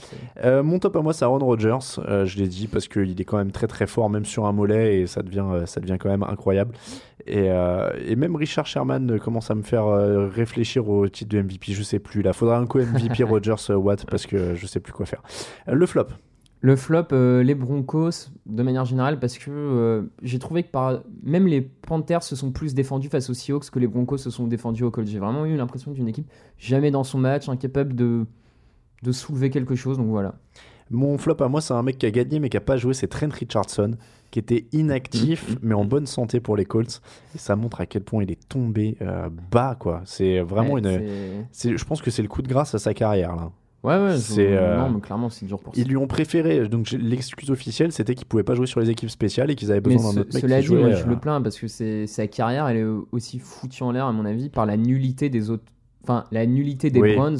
Euh, 0.43 0.63
mon 0.63 0.79
top 0.79 0.97
à 0.97 1.01
moi, 1.01 1.13
c'est 1.13 1.23
Aaron 1.23 1.39
Rodgers. 1.39 1.77
Euh, 1.99 2.25
je 2.25 2.37
l'ai 2.37 2.49
dit 2.49 2.67
parce 2.67 2.89
qu'il 2.89 3.19
est 3.19 3.23
quand 3.23 3.37
même 3.37 3.51
très 3.51 3.67
très 3.67 3.87
fort, 3.87 4.09
même 4.09 4.25
sur 4.25 4.47
un 4.47 4.51
mollet, 4.51 4.99
et 4.99 5.07
ça 5.07 5.21
devient, 5.21 5.45
euh, 5.49 5.65
ça 5.65 5.79
devient 5.79 5.95
quand 5.97 6.09
même 6.09 6.23
incroyable. 6.23 6.75
Et, 7.25 7.49
euh, 7.49 7.89
et 8.05 8.17
même 8.17 8.35
Richard 8.35 8.67
Sherman 8.67 9.17
commence 9.19 9.49
à 9.49 9.55
me 9.55 9.63
faire 9.63 9.85
réfléchir 9.87 10.89
au 10.89 11.07
titre 11.07 11.31
de 11.33 11.41
MVP. 11.41 11.71
Je 11.71 11.81
sais 11.81 11.99
plus. 11.99 12.21
Là, 12.21 12.33
faudra 12.33 12.57
un 12.57 12.65
co-MVP 12.65 13.23
Rodgers 13.23 13.55
Watt 13.73 14.05
parce 14.05 14.25
que 14.25 14.55
je 14.55 14.67
sais 14.67 14.81
plus 14.81 14.91
quoi 14.91 15.05
faire. 15.05 15.23
Le 15.67 15.85
flop. 15.85 16.07
Le 16.65 16.75
flop, 16.75 17.09
euh, 17.11 17.43
les 17.43 17.53
Broncos, 17.53 18.31
de 18.47 18.63
manière 18.63 18.85
générale, 18.85 19.19
parce 19.19 19.37
que 19.37 19.51
euh, 19.51 20.01
j'ai 20.23 20.39
trouvé 20.39 20.63
que 20.63 20.69
par... 20.71 21.03
même 21.21 21.45
les 21.45 21.61
Panthers 21.61 22.23
se 22.23 22.35
sont 22.35 22.51
plus 22.51 22.73
défendus 22.73 23.09
face 23.09 23.29
aux 23.29 23.35
Seahawks 23.35 23.69
que 23.69 23.77
les 23.77 23.85
Broncos 23.85 24.17
se 24.17 24.31
sont 24.31 24.47
défendus 24.47 24.83
au 24.83 24.89
Colts. 24.89 25.07
J'ai 25.07 25.19
vraiment 25.19 25.45
eu 25.45 25.55
l'impression 25.57 25.91
d'une 25.91 26.07
équipe 26.07 26.25
jamais 26.57 26.89
dans 26.89 27.03
son 27.03 27.19
match, 27.19 27.47
incapable 27.49 27.93
de, 27.93 28.25
de 29.03 29.11
soulever 29.11 29.51
quelque 29.51 29.75
chose. 29.75 29.97
Donc 29.99 30.07
voilà. 30.07 30.33
Mon 30.89 31.19
flop 31.19 31.37
à 31.41 31.47
moi, 31.49 31.61
c'est 31.61 31.73
un 31.75 31.83
mec 31.83 31.99
qui 31.99 32.07
a 32.07 32.11
gagné 32.11 32.39
mais 32.39 32.49
qui 32.49 32.57
a 32.57 32.61
pas 32.61 32.77
joué. 32.77 32.95
C'est 32.95 33.07
Trent 33.09 33.29
Richardson, 33.31 33.95
qui 34.31 34.39
était 34.39 34.65
inactif 34.71 35.47
Mhm. 35.51 35.57
mais 35.61 35.75
en 35.75 35.85
bonne 35.85 36.07
santé 36.07 36.39
pour 36.39 36.57
les 36.57 36.65
Colts. 36.65 36.99
Et 37.35 37.37
ça 37.37 37.55
montre 37.55 37.79
à 37.79 37.85
quel 37.85 38.01
point 38.03 38.23
il 38.23 38.31
est 38.31 38.49
tombé 38.49 38.97
euh, 39.03 39.29
bas, 39.51 39.75
quoi. 39.79 40.01
C'est 40.05 40.39
vraiment 40.39 40.73
Ouais, 40.73 40.81
une. 40.81 41.45
Je 41.77 41.85
pense 41.85 42.01
que 42.01 42.09
c'est 42.09 42.23
le 42.23 42.27
coup 42.27 42.41
de 42.41 42.47
grâce 42.47 42.73
à 42.73 42.79
sa 42.79 42.95
carrière 42.95 43.35
là. 43.35 43.51
Ouais, 43.85 43.97
ouais, 44.03 44.17
C'est, 44.17 44.57
euh, 44.57 44.77
non, 44.79 44.89
mais 44.89 44.99
clairement, 44.99 45.29
c'est 45.29 45.45
dur 45.45 45.59
pour 45.59 45.75
ça. 45.75 45.79
Ils 45.79 45.87
lui 45.87 45.95
ont 45.97 46.07
préféré. 46.07 46.67
Donc 46.67 46.89
l'excuse 46.91 47.51
officielle, 47.51 47.91
c'était 47.91 48.15
qu'il 48.15 48.25
pouvait 48.25 48.43
pas 48.43 48.55
jouer 48.55 48.65
sur 48.65 48.79
les 48.79 48.89
équipes 48.89 49.09
spéciales 49.09 49.51
et 49.51 49.55
qu'ils 49.55 49.71
avaient 49.71 49.81
besoin 49.81 50.13
d'un 50.13 50.21
autre 50.21 50.33
mec 50.33 50.41
cela 50.41 50.55
qui 50.57 50.61
dit, 50.61 50.67
jouait. 50.67 50.79
moi, 50.81 50.91
je 50.91 51.03
euh, 51.03 51.09
le 51.09 51.19
plains 51.19 51.41
parce 51.41 51.59
que 51.59 52.05
sa 52.07 52.27
carrière, 52.27 52.67
elle 52.67 52.77
est 52.77 52.85
aussi 53.11 53.37
foutue 53.39 53.83
en 53.83 53.91
l'air, 53.91 54.05
à 54.05 54.11
mon 54.11 54.25
avis, 54.25 54.49
par 54.49 54.65
la 54.65 54.75
nullité 54.77 55.29
des 55.29 55.49
autres. 55.51 55.63
Enfin, 56.03 56.23
la 56.31 56.45
nullité 56.45 56.89
des 56.89 56.99
Oui. 56.99 57.15
Browns 57.15 57.37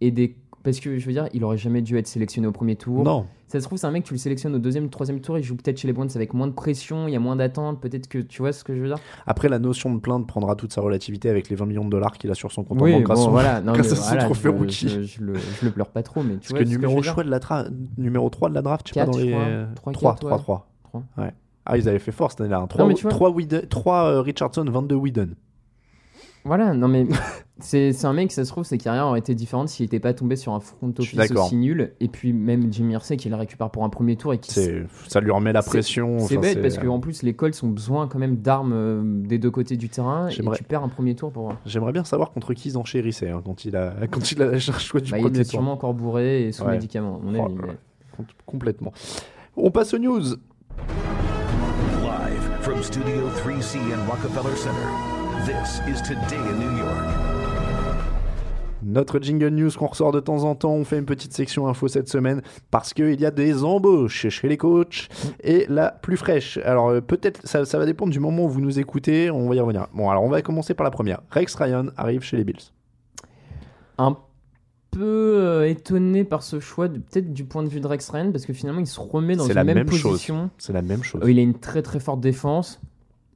et 0.00 0.10
des. 0.10 0.36
Parce 0.64 0.80
que 0.80 0.98
je 0.98 1.06
veux 1.06 1.12
dire, 1.12 1.28
il 1.32 1.44
aurait 1.44 1.56
jamais 1.56 1.82
dû 1.82 1.96
être 1.98 2.06
sélectionné 2.08 2.46
au 2.48 2.52
premier 2.52 2.74
tour. 2.76 3.04
Non, 3.04 3.26
Ça 3.46 3.60
se 3.60 3.64
trouve, 3.64 3.78
c'est 3.78 3.86
un 3.86 3.90
mec, 3.92 4.04
tu 4.04 4.12
le 4.12 4.18
sélectionnes 4.18 4.54
au 4.54 4.58
deuxième, 4.58 4.90
troisième 4.90 5.20
tour, 5.20 5.38
il 5.38 5.44
joue 5.44 5.54
peut-être 5.56 5.78
chez 5.78 5.86
les 5.86 5.92
Browns 5.94 6.10
avec 6.14 6.34
moins 6.34 6.46
de 6.48 6.52
pression, 6.52 7.06
il 7.08 7.12
y 7.12 7.16
a 7.16 7.20
moins 7.20 7.36
d'attente, 7.36 7.80
peut-être 7.80 8.08
que 8.08 8.18
tu 8.18 8.42
vois 8.42 8.52
ce 8.52 8.64
que 8.64 8.74
je 8.74 8.80
veux 8.80 8.88
dire? 8.88 8.98
Après 9.26 9.48
la 9.48 9.58
notion 9.58 9.94
de 9.94 10.00
plainte 10.00 10.26
prendra 10.26 10.54
toute 10.56 10.72
sa 10.72 10.80
relativité 10.80 11.30
avec 11.30 11.48
les 11.48 11.56
20 11.56 11.66
millions 11.66 11.84
de 11.84 11.90
dollars 11.90 12.18
qu'il 12.18 12.30
a 12.30 12.34
sur 12.34 12.50
son 12.52 12.64
compte 12.64 12.82
en 12.82 12.84
Oui, 12.84 12.92
banque 12.92 13.04
grâce, 13.04 13.24
bon, 13.24 13.30
voilà, 13.30 13.60
non, 13.60 13.72
grâce 13.74 13.92
à 13.92 13.94
voilà, 13.94 14.24
trophée 14.24 14.42
je, 14.42 14.48
rookie. 14.48 14.88
je, 14.88 15.02
je 15.02 15.20
le, 15.22 15.34
je 15.36 15.64
le 15.64 15.70
pleure 15.70 15.88
pas 15.88 16.02
trop, 16.02 16.22
mais 16.22 16.34
tu 16.34 16.38
Parce 16.40 16.50
vois 16.50 16.58
que 16.60 16.64
numéro, 16.68 17.02
choix 17.02 17.24
de 17.24 17.30
la 17.30 17.38
tra- 17.38 17.70
numéro 17.96 18.28
3 18.28 18.48
de 18.50 18.54
la 18.54 18.62
draft, 18.62 18.88
je 18.88 18.94
sais 18.94 19.00
pas 19.00 19.06
dans 19.10 19.16
les. 19.18 19.30
crois. 19.30 19.40
euh, 19.44 19.66
Trois, 19.76 19.92
3, 19.92 20.10
quatre, 20.12 20.20
3, 20.20 20.30
ouais. 20.36 20.42
3. 20.42 20.68
Trois. 20.84 21.02
Ouais. 21.18 21.32
Ah, 21.64 21.76
ils 21.78 21.88
avaient 21.88 21.98
fait 21.98 22.12
fort 22.12 22.30
cette 22.30 22.40
année-là. 22.42 22.66
3, 22.68 22.86
mais 22.86 22.94
tu 22.94 23.02
vois- 23.08 23.12
3, 23.68 24.22
Richardson, 24.22 24.64
22 24.66 24.94
Whedon. 24.96 25.28
Voilà, 26.44 26.72
non 26.72 26.88
mais 26.88 27.06
c'est 27.60 27.92
un 28.04 28.12
mec, 28.12 28.32
ça 28.32 28.44
se 28.44 28.50
trouve, 28.50 28.64
sa 28.64 28.78
carrière 28.78 29.06
aurait 29.06 29.18
été 29.18 29.34
différente 29.34 29.68
s'il 29.68 29.84
n'était 29.84 30.00
pas 30.00 30.14
tombé 30.14 30.36
sur 30.36 30.52
un 30.54 30.60
front 30.60 30.92
office 30.98 31.30
aussi 31.32 31.56
nul. 31.56 31.92
Et 32.00 32.08
puis 32.08 32.32
même 32.32 32.72
Jimmy 32.72 32.92
Irsay 32.94 33.16
qui 33.16 33.28
le 33.28 33.36
récupère 33.36 33.68
pour 33.70 33.84
un 33.84 33.88
premier 33.90 34.16
tour 34.16 34.32
et 34.32 34.38
qui 34.38 34.52
Ça 35.08 35.20
lui 35.20 35.30
remet 35.30 35.52
la 35.52 35.62
pression. 35.62 36.18
C'est 36.20 36.38
enfin, 36.38 36.48
bête 36.54 36.62
parce 36.62 36.78
qu'en 36.78 37.00
plus 37.00 37.22
les 37.22 37.34
Colts 37.34 37.62
ont 37.62 37.68
besoin 37.68 38.08
quand 38.08 38.18
même 38.18 38.36
d'armes 38.36 38.72
euh, 38.72 39.02
des 39.04 39.38
deux 39.38 39.50
côtés 39.50 39.76
du 39.76 39.88
terrain 39.88 40.28
et 40.28 40.34
tu 40.34 40.64
perds 40.64 40.84
un 40.84 40.88
premier 40.88 41.14
tour 41.14 41.30
pour. 41.32 41.54
J'aimerais 41.66 41.92
bien 41.92 42.04
savoir 42.04 42.30
contre 42.30 42.54
qui 42.54 42.68
ils 42.70 42.78
enchérissaient 42.78 43.30
hein, 43.30 43.42
quand 43.44 43.64
il 43.64 43.76
a 43.76 43.94
quand 44.10 44.30
il 44.32 44.40
a 44.42 44.46
le 44.52 44.58
choix 44.58 45.00
du 45.00 45.10
Bah, 45.10 45.18
il 45.18 45.22
premier 45.24 45.36
était 45.40 45.44
tour. 45.44 45.50
sûrement 45.52 45.72
encore 45.72 45.94
bourré 45.94 46.46
et 46.46 46.52
sous 46.52 46.64
Ouais. 46.64 46.72
médicaments, 46.72 47.20
à 47.22 47.26
mon 47.30 47.38
Oh 47.38 47.44
avis. 47.46 47.54
là 47.56 47.60
mais- 47.62 47.68
là. 47.68 47.74
Com- 48.16 48.24
Complètement. 48.46 48.92
On 49.56 49.70
passe 49.70 49.92
aux 49.94 49.98
news. 49.98 50.22
Live 52.02 52.50
from 52.62 52.82
Studio 52.82 53.28
3C 53.44 53.78
in 53.92 54.08
Rockefeller 54.08 54.56
Center, 54.56 54.88
this 55.48 55.80
is 55.88 56.02
Today 56.02 56.36
in 56.36 56.58
New 56.58 56.78
York. 56.78 57.04
Notre 58.82 59.18
jingle 59.18 59.48
news 59.48 59.70
qu'on 59.78 59.86
ressort 59.86 60.12
de 60.12 60.20
temps 60.20 60.44
en 60.44 60.54
temps, 60.54 60.72
on 60.74 60.84
fait 60.84 60.98
une 60.98 61.04
petite 61.06 61.32
section 61.32 61.66
info 61.68 61.88
cette 61.88 62.08
semaine 62.08 62.42
parce 62.70 62.92
qu'il 62.92 63.18
y 63.20 63.24
a 63.26 63.30
des 63.30 63.64
embauches 63.64 64.28
chez 64.28 64.48
les 64.48 64.56
coachs 64.58 65.08
et 65.42 65.64
la 65.70 65.90
plus 65.90 66.16
fraîche. 66.18 66.58
Alors 66.64 66.90
euh, 66.90 67.00
peut-être 67.00 67.40
ça, 67.46 67.64
ça 67.64 67.78
va 67.78 67.86
dépendre 67.86 68.12
du 68.12 68.20
moment 68.20 68.44
où 68.44 68.48
vous 68.48 68.60
nous 68.60 68.78
écoutez, 68.78 69.30
on 69.30 69.48
va 69.48 69.54
y 69.54 69.60
revenir. 69.60 69.86
Bon 69.94 70.10
alors 70.10 70.22
on 70.22 70.28
va 70.28 70.42
commencer 70.42 70.74
par 70.74 70.84
la 70.84 70.90
première. 70.90 71.20
Rex 71.30 71.54
Ryan 71.54 71.86
arrive 71.96 72.22
chez 72.22 72.36
les 72.36 72.44
Bills. 72.44 72.72
Un 73.96 74.16
peu 74.90 75.00
euh, 75.38 75.68
étonné 75.68 76.24
par 76.24 76.42
ce 76.42 76.60
choix, 76.60 76.88
de- 76.88 76.98
peut-être 76.98 77.32
du 77.32 77.44
point 77.44 77.62
de 77.62 77.68
vue 77.68 77.80
de 77.80 77.86
Rex 77.86 78.08
Ryan, 78.10 78.32
parce 78.32 78.44
que 78.46 78.52
finalement 78.52 78.80
il 78.80 78.86
se 78.86 79.00
remet 79.00 79.36
dans 79.36 79.46
une 79.46 79.54
la 79.54 79.64
même, 79.64 79.78
même 79.78 79.86
position. 79.86 80.50
C'est 80.58 80.72
la 80.74 80.82
même 80.82 81.02
chose. 81.02 81.22
Euh, 81.24 81.30
il 81.30 81.38
a 81.38 81.42
une 81.42 81.58
très 81.58 81.80
très 81.82 82.00
forte 82.00 82.20
défense, 82.20 82.80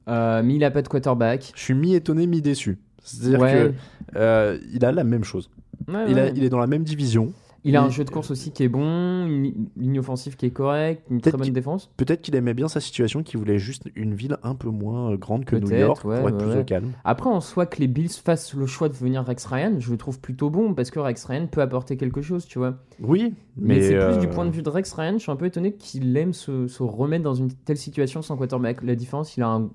mais 0.07 0.55
il 0.55 0.63
a 0.63 0.71
pas 0.71 0.81
de 0.81 0.87
quarterback. 0.87 1.51
Je 1.55 1.61
suis 1.61 1.73
mi-étonné, 1.73 2.27
mi-déçu. 2.27 2.79
C'est-à-dire 3.03 3.39
Ouais. 3.41 3.73
que 4.13 4.17
euh, 4.17 4.57
il 4.73 4.83
a 4.85 4.91
la 4.91 5.03
même 5.03 5.23
chose. 5.23 5.49
Ouais, 5.87 6.05
Il, 6.09 6.17
a- 6.19 6.23
ouais. 6.25 6.33
il 6.35 6.43
est 6.43 6.49
dans 6.49 6.59
la 6.59 6.67
même 6.67 6.83
division. 6.83 7.33
Il 7.65 7.77
a 7.77 7.81
un 7.81 7.89
jeu 7.89 8.03
de 8.03 8.09
course 8.09 8.29
aussi 8.29 8.51
qui 8.51 8.63
est 8.63 8.67
bon, 8.67 9.25
une 9.25 9.43
li- 9.43 9.55
ligne 9.77 9.97
offensive 9.99 10.35
qui 10.35 10.45
est 10.45 10.51
correcte, 10.51 11.03
une 11.09 11.21
très 11.21 11.31
bonne 11.31 11.49
défense. 11.53 11.89
Peut-être 11.95 12.21
qu'il 12.21 12.35
aimait 12.35 12.53
bien 12.53 12.67
sa 12.67 12.81
situation, 12.81 13.23
qu'il 13.23 13.39
voulait 13.39 13.57
juste 13.57 13.89
une 13.95 14.13
ville 14.15 14.35
un 14.43 14.53
peu 14.53 14.67
moins 14.67 15.11
euh, 15.13 15.15
grande 15.17 15.45
que 15.45 15.55
New 15.55 15.71
York 15.71 16.03
ouais, 16.03 16.19
pour 16.19 16.27
être 16.27 16.35
ouais, 16.35 16.43
plus 16.43 16.53
ouais. 16.55 16.59
au 16.59 16.63
calme. 16.65 16.91
Après, 17.05 17.29
en 17.29 17.39
soi, 17.39 17.65
que 17.65 17.79
les 17.79 17.87
Bills 17.87 18.09
fassent 18.09 18.53
le 18.53 18.65
choix 18.65 18.89
de 18.89 18.95
venir 18.95 19.23
Rex 19.23 19.45
Ryan, 19.45 19.75
je 19.79 19.91
le 19.91 19.97
trouve 19.97 20.19
plutôt 20.19 20.49
bon 20.49 20.73
parce 20.73 20.91
que 20.91 20.99
Rex 20.99 21.23
Ryan 21.23 21.47
peut 21.47 21.61
apporter 21.61 21.95
quelque 21.95 22.21
chose, 22.21 22.45
tu 22.45 22.59
vois. 22.59 22.79
Oui, 22.99 23.33
Mais, 23.55 23.75
mais, 23.75 23.81
c'est 23.81 23.95
euh, 23.95 24.11
plus 24.11 24.19
du 24.19 24.27
point 24.27 24.45
de 24.45 24.51
vue 24.51 24.61
de 24.61 24.69
Rex 24.69 24.91
Ryan. 24.91 25.13
Je 25.13 25.19
suis 25.19 25.31
un 25.31 25.37
peu 25.37 25.45
étonné 25.45 25.71
qu'il 25.71 26.17
aime 26.17 26.33
se, 26.33 26.67
se 26.67 26.83
remettre 26.83 27.23
dans 27.23 27.33
une 27.35 27.49
telle 27.53 27.77
situation 27.77 28.21
sans 28.21 28.35
quarterback. 28.35 28.83
La 28.83 28.95
différence, 28.95 29.37
il 29.37 29.41
a 29.43 29.47
un, 29.47 29.69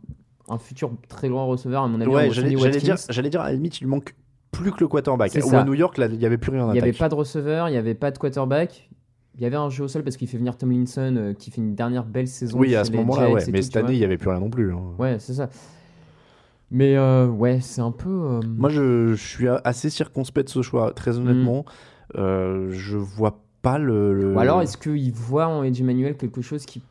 un 0.51 0.59
futur 0.59 0.91
très 1.09 1.29
grand 1.29 1.47
receveur, 1.47 1.83
à 1.83 1.89
mon 1.89 2.01
avis. 2.01 2.11
Ouais, 2.11 2.31
j'allais 2.31 3.29
dire, 3.31 3.41
à 3.41 3.47
la 3.49 3.53
limite, 3.53 3.81
il 3.81 3.85
lui 3.85 3.91
manque 3.91 4.15
plus 4.51 4.73
que 4.73 4.81
le 4.81 4.89
quarterback. 4.89 5.33
Ou 5.37 5.41
ça. 5.51 5.61
à 5.61 5.65
New 5.65 5.75
York, 5.75 5.97
il 5.99 6.19
n'y 6.19 6.25
avait 6.27 6.39
plus 6.39 6.51
rien 6.53 6.65
en 6.65 6.71
Il 6.71 6.73
n'y 6.75 6.81
avait 6.81 6.93
pas 6.93 7.09
de 7.09 7.15
receveur, 7.15 7.69
il 7.69 7.73
n'y 7.73 7.77
avait 7.79 7.95
pas 7.95 8.11
de 8.11 8.19
quarterback. 8.19 8.89
Il 9.37 9.43
y 9.43 9.47
avait 9.47 9.57
un 9.57 9.71
jeu 9.71 9.85
au 9.85 9.89
sol 9.89 10.03
parce 10.03 10.17
qu'il 10.17 10.27
fait 10.27 10.37
venir 10.39 10.57
Tomlinson 10.57 11.15
euh, 11.17 11.33
qui 11.33 11.53
fait 11.53 11.61
une 11.61 11.75
dernière 11.77 12.05
belle 12.05 12.27
saison. 12.27 12.59
Oui, 12.59 12.75
à 12.75 12.85
ce 12.85 12.91
moment-là, 12.93 13.31
ouais. 13.31 13.45
Mais 13.53 13.61
tout, 13.61 13.65
cette 13.67 13.77
année, 13.77 13.93
il 13.93 13.99
n'y 13.99 14.05
avait 14.05 14.17
plus 14.19 14.31
rien 14.31 14.41
non 14.41 14.51
plus. 14.51 14.73
hein. 14.73 14.81
Ouais, 14.99 15.19
c'est 15.21 15.35
ça. 15.35 15.49
Mais 16.71 16.97
euh, 16.97 17.27
ouais, 17.29 17.61
c'est 17.61 17.81
un 17.81 17.93
peu. 17.93 18.09
euh, 18.11 18.41
Moi, 18.57 18.69
je, 18.69 19.15
je 19.15 19.27
suis 19.27 19.47
assez 19.49 19.91
circonspect 19.91 20.49
de 20.49 20.53
ce 20.53 20.63
choix. 20.63 20.93
Très 20.93 21.13
Mm. 21.13 21.19
honnêtement, 21.19 21.65
euh, 22.17 22.69
je 22.73 22.97
vois 22.97 23.41
pas 23.63 23.79
le. 23.79 24.13
le- 24.13 24.35
Ou 24.35 24.39
alors, 24.41 24.61
est-ce 24.61 24.77
qu'il 24.77 25.13
voit 25.13 25.47
en 25.47 25.63
Eddie 25.63 25.83
Manuel 25.85 26.17
quelque 26.17 26.43
chose 26.43 26.67
qui. 26.67 26.83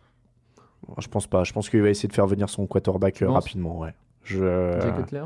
Je 0.99 1.07
pense 1.07 1.27
pas. 1.27 1.43
Je 1.43 1.53
pense 1.53 1.69
qu'il 1.69 1.81
va 1.81 1.89
essayer 1.89 2.07
de 2.09 2.13
faire 2.13 2.27
venir 2.27 2.49
son 2.49 2.65
quarterback 2.67 3.21
euh, 3.21 3.29
rapidement. 3.29 3.77
Ouais. 3.79 3.93
Je... 4.23 4.79
Jay 4.81 4.91
Cutler? 4.97 5.23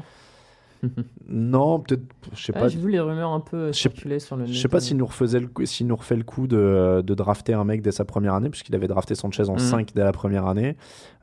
Non, 1.28 1.80
peut-être. 1.80 2.01
Je 2.34 2.43
sais 2.43 2.53
Ah, 2.55 2.62
pas. 2.62 2.68
J'ai 2.68 2.80
vu 2.80 2.89
les 2.89 2.99
rumeurs 2.99 3.32
un 3.32 3.39
peu 3.39 3.68
Je 3.68 3.72
sais- 3.74 3.82
circuler 3.84 4.20
sur 4.20 4.36
le. 4.36 4.47
Je 4.47 4.53
sais 4.59 4.68
pas 4.68 4.80
s'il 4.80 4.97
nous, 4.97 5.05
refaisait 5.05 5.39
le 5.39 5.47
coup- 5.47 5.64
s'il 5.66 5.86
nous 5.86 5.95
refait 5.95 6.16
le 6.16 6.24
coup 6.24 6.47
de, 6.47 7.03
de 7.05 7.14
drafter 7.14 7.53
un 7.53 7.64
mec 7.64 7.82
dès 7.84 7.91
sa 7.91 8.03
première 8.03 8.34
année, 8.34 8.49
puisqu'il 8.49 8.74
avait 8.74 8.88
drafté 8.88 9.14
Sanchez 9.14 9.47
en 9.49 9.53
Mhm. 9.53 9.59
5 9.59 9.93
dès 9.93 10.03
la 10.03 10.12
première 10.12 10.47
année. 10.47 10.76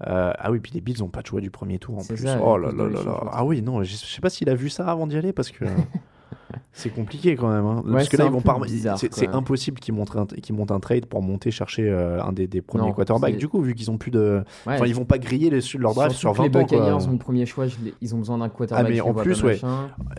Euh, 0.07 0.33
ah 0.39 0.51
oui, 0.53 0.61
puis 0.61 0.71
les 0.75 0.81
Bills 0.81 1.01
n'ont 1.01 1.09
pas 1.09 1.23
de 1.23 1.27
choix 1.27 1.41
du 1.41 1.51
premier 1.51 1.79
tour 1.81 1.99
en 1.99 2.05
plus. 2.05 2.19
ça, 2.19 2.39
oh 2.41 2.57
là 2.57 2.71
là 2.71 2.85
là 2.89 3.03
là. 3.03 3.21
Ah 3.33 3.45
oui, 3.45 3.61
non, 3.61 3.83
je 3.83 3.95
sais 3.97 4.21
pas 4.21 4.31
s'il 4.31 4.49
a 4.49 4.55
vu 4.55 4.71
ça 4.71 4.87
avant 4.87 5.07
d'y 5.09 5.17
aller, 5.17 5.33
parce 5.33 5.51
que 5.51 5.65
c'est 6.73 6.91
compliqué 6.91 7.35
quand 7.37 7.49
même. 7.49 7.65
hein. 7.67 7.83
parce 7.93 8.09
que 8.09 8.17
là, 8.17 8.27
ils 8.27 8.31
vont 8.31 8.41
pas. 8.41 8.59
C'est 9.11 9.29
impossible 9.29 9.79
qu'ils 9.81 9.95
montent, 9.95 10.17
un, 10.17 10.27
montent 10.53 10.71
un 10.71 10.81
trade 10.81 11.07
pour 11.07 11.23
monter 11.23 11.51
chercher 11.51 11.89
euh, 11.89 12.23
un 12.23 12.33
des, 12.33 12.47
des 12.47 12.61
premiers 12.63 12.87
Non, 12.89 12.93
quarterbacks, 12.93 13.37
du 13.37 13.49
coup, 13.49 13.61
vu 13.61 13.75
qu'ils 13.75 13.91
ont 13.91 13.99
plus 13.99 14.11
de. 14.11 14.43
Ouais, 14.67 14.75
Enfin, 14.75 14.87
ils 14.87 14.95
vont 14.95 15.05
pas 15.05 15.19
griller 15.19 15.51
les, 15.51 15.61
leur 15.79 15.95
draft 15.95 16.13
sur 16.17 16.35
Surtout 16.35 16.43
20 16.43 16.49
que 16.51 16.57
ans. 16.57 16.59
les. 16.61 16.65
Buccaneers 16.79 17.07
ont 17.09 17.13
le 17.13 17.19
premier 17.19 17.47
choix, 17.47 17.67
ils 18.01 18.15
ont 18.15 18.19
besoin 18.19 18.39
d'un 18.39 18.49
quarterback. 18.49 18.87
Ah 18.87 18.89
mais 18.89 19.01
en 19.01 19.09
les 19.13 19.23
plus 19.23 19.43
ouais. 19.43 19.61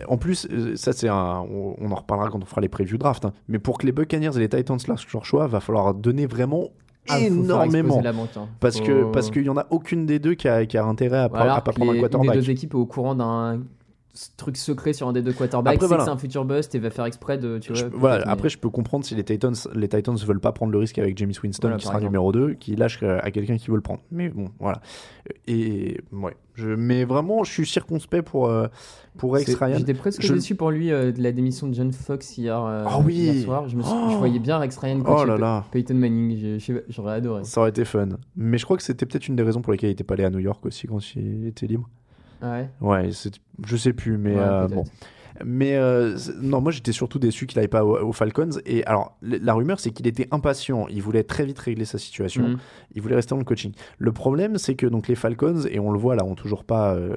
En 0.08 0.16
plus 0.18 0.46
ça 0.76 0.92
c'est 0.92 1.08
un 1.08 1.40
on, 1.50 1.90
en 1.90 1.94
reparlera 1.94 2.28
quand 2.30 2.42
on 2.42 2.46
fera 2.46 2.60
les 2.60 2.68
previews 2.68 2.98
draft 2.98 3.24
hein. 3.24 3.32
mais 3.48 3.58
pour 3.58 3.78
que 3.78 3.86
les 3.86 3.92
Buccaneers 3.92 4.36
et 4.36 4.38
les 4.40 4.48
Titans 4.48 4.78
lâchent 4.88 5.12
leur 5.12 5.24
choix 5.24 5.46
va 5.46 5.60
falloir 5.60 5.94
donner 5.94 6.26
vraiment 6.26 6.68
Ah, 7.08 7.18
énormément 7.20 8.00
banque, 8.00 8.28
hein. 8.36 8.48
parce 8.60 8.78
Faut- 8.78 8.84
que 8.84 9.04
parce 9.12 9.30
qu'il 9.30 9.42
y 9.44 9.48
en 9.48 9.56
a 9.56 9.66
aucune 9.70 10.06
des 10.06 10.18
deux 10.18 10.34
qui 10.34 10.48
a, 10.48 10.66
qui 10.66 10.76
a 10.76 10.84
intérêt 10.84 11.18
à, 11.18 11.26
Ou 11.26 11.30
pas- 11.30 11.54
à 11.54 11.60
prendre 11.60 11.92
les- 11.92 11.98
un 11.98 12.00
quarterback. 12.02 12.34
deux 12.36 12.50
équipes 12.50 12.72
est 12.74 12.76
au 12.78 12.86
courant 12.86 13.14
d'un 13.14 13.60
truc 14.36 14.56
secret 14.56 14.92
sur 14.92 15.08
un 15.08 15.12
des 15.12 15.22
deux 15.22 15.32
quarterbacks, 15.32 15.74
Après, 15.74 15.86
voilà. 15.86 16.04
c'est 16.04 16.10
un 16.10 16.16
futur 16.16 16.44
bust 16.44 16.74
et 16.74 16.78
va 16.78 16.90
faire 16.90 17.04
exprès 17.04 17.38
de. 17.38 17.58
Tu 17.58 17.74
Je- 17.74 17.86
voilà, 17.86 18.24
mais- 18.24 18.30
après 18.32 18.48
je 18.48 18.58
peux 18.58 18.70
comprendre 18.70 19.04
si 19.04 19.14
les 19.14 19.24
Titans 19.24 19.54
les 19.74 19.88
Titans 19.88 20.16
veulent 20.16 20.40
pas 20.40 20.52
prendre 20.52 20.72
le 20.72 20.78
risque 20.78 20.98
avec 20.98 21.16
James 21.18 21.32
Winston 21.42 21.68
Voilà, 21.68 21.76
qui 21.78 21.84
sera 21.86 21.94
exemple. 21.96 22.10
numéro 22.12 22.32
2 22.32 22.54
qui 22.54 22.76
lâche 22.76 23.02
à 23.02 23.30
quelqu'un 23.30 23.56
qui 23.56 23.68
veut 23.70 23.76
le 23.76 23.82
prendre. 23.82 24.00
Mais 24.10 24.28
bon, 24.28 24.46
voilà. 24.58 24.80
Et 25.46 26.00
ouais, 26.12 26.36
je 26.54 26.68
mais 26.68 27.04
vraiment 27.04 27.44
je 27.44 27.52
suis 27.52 27.66
circonspect 27.66 28.26
pour 28.26 28.48
euh, 28.48 28.66
pour 29.16 29.32
Rex 29.34 29.54
Ryan. 29.54 29.78
J'étais 29.78 29.94
presque 29.94 30.22
Je- 30.22 30.34
déçu 30.34 30.54
pour 30.54 30.70
lui 30.70 30.90
euh, 30.92 31.12
de 31.12 31.22
la 31.22 31.32
démission 31.32 31.66
de 31.68 31.74
John 31.74 31.92
Fox 31.92 32.38
hier, 32.38 32.62
euh, 32.62 32.84
Ah 32.86 33.00
oui. 33.04 33.14
hier 33.14 33.44
soir. 33.44 33.68
Je, 33.68 33.76
me 33.76 33.82
suis- 33.82 33.90
je 33.90 34.14
Oh. 34.14 34.18
voyais 34.18 34.38
bien 34.38 34.58
Rex 34.58 34.76
Ryan 34.78 34.98
Oh 35.00 35.04
coacher 35.04 35.26
là 35.26 35.34
Pe- 35.36 35.40
là. 35.40 35.64
Peyton 35.70 35.94
Manning. 35.94 36.58
J'aurais 36.88 37.14
adoré. 37.14 37.44
Ça 37.44 37.60
aurait 37.60 37.70
été 37.70 37.84
fun. 37.84 38.08
Mais 38.36 38.58
je 38.58 38.64
crois 38.64 38.76
que 38.76 38.82
c'était 38.82 39.06
peut-être 39.06 39.28
une 39.28 39.36
des 39.36 39.42
raisons 39.42 39.60
pour 39.62 39.72
lesquelles 39.72 39.90
il 39.90 39.92
était 39.92 40.04
pas 40.04 40.14
allé 40.14 40.24
à 40.24 40.30
New 40.30 40.38
York 40.38 40.64
aussi 40.66 40.86
quand 40.86 40.98
il 41.16 41.46
était 41.46 41.66
libre. 41.66 41.88
Ouais. 42.42 42.68
Ouais, 42.80 43.10
je 43.66 43.76
sais 43.76 43.92
plus, 43.92 44.16
mais 44.18 44.34
Ouais, 44.34 44.40
euh, 44.40 44.68
bon. 44.68 44.84
Mais 45.42 45.76
euh, 45.76 46.18
non, 46.42 46.60
moi 46.60 46.70
j'étais 46.70 46.92
surtout 46.92 47.18
déçu 47.18 47.46
qu'il 47.46 47.58
n'aille 47.58 47.68
pas 47.68 47.82
au- 47.82 47.98
aux 47.98 48.12
Falcons. 48.12 48.50
Et 48.66 48.84
alors, 48.84 49.16
la 49.22 49.54
rumeur, 49.54 49.80
c'est 49.80 49.90
qu'il 49.90 50.06
était 50.06 50.28
impatient. 50.32 50.86
Il 50.90 51.00
voulait 51.02 51.22
très 51.22 51.46
vite 51.46 51.58
régler 51.58 51.86
sa 51.86 51.96
situation. 51.96 52.46
Mhm. 52.46 52.58
Il 52.94 53.00
voulait 53.00 53.14
rester 53.14 53.30
dans 53.30 53.38
le 53.38 53.44
coaching. 53.44 53.72
Le 53.98 54.12
problème, 54.12 54.58
c'est 54.58 54.74
que 54.74 54.86
donc 54.86 55.08
les 55.08 55.14
Falcons, 55.14 55.62
et 55.70 55.78
on 55.78 55.92
le 55.92 55.98
voit 55.98 56.14
là, 56.14 56.26
ont 56.26 56.34
toujours 56.34 56.64
pas 56.64 56.92
euh, 56.94 57.14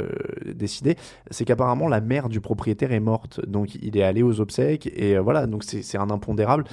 décidé, 0.54 0.96
c'est 1.32 1.44
qu'apparemment 1.44 1.90
la 1.90 2.00
mère 2.00 2.30
du 2.30 2.40
propriétaire 2.40 2.94
est 2.94 3.02
morte. 3.02 3.46
Donc 3.46 3.76
il 3.76 3.98
est 3.98 4.04
allé 4.04 4.24
aux 4.24 4.40
obsèques. 4.40 4.88
Et 4.96 5.18
euh, 5.18 5.22
voilà, 5.22 5.46
donc 5.46 5.66
c'est 5.66 5.98
un 5.98 6.10
impondérable. 6.10 6.64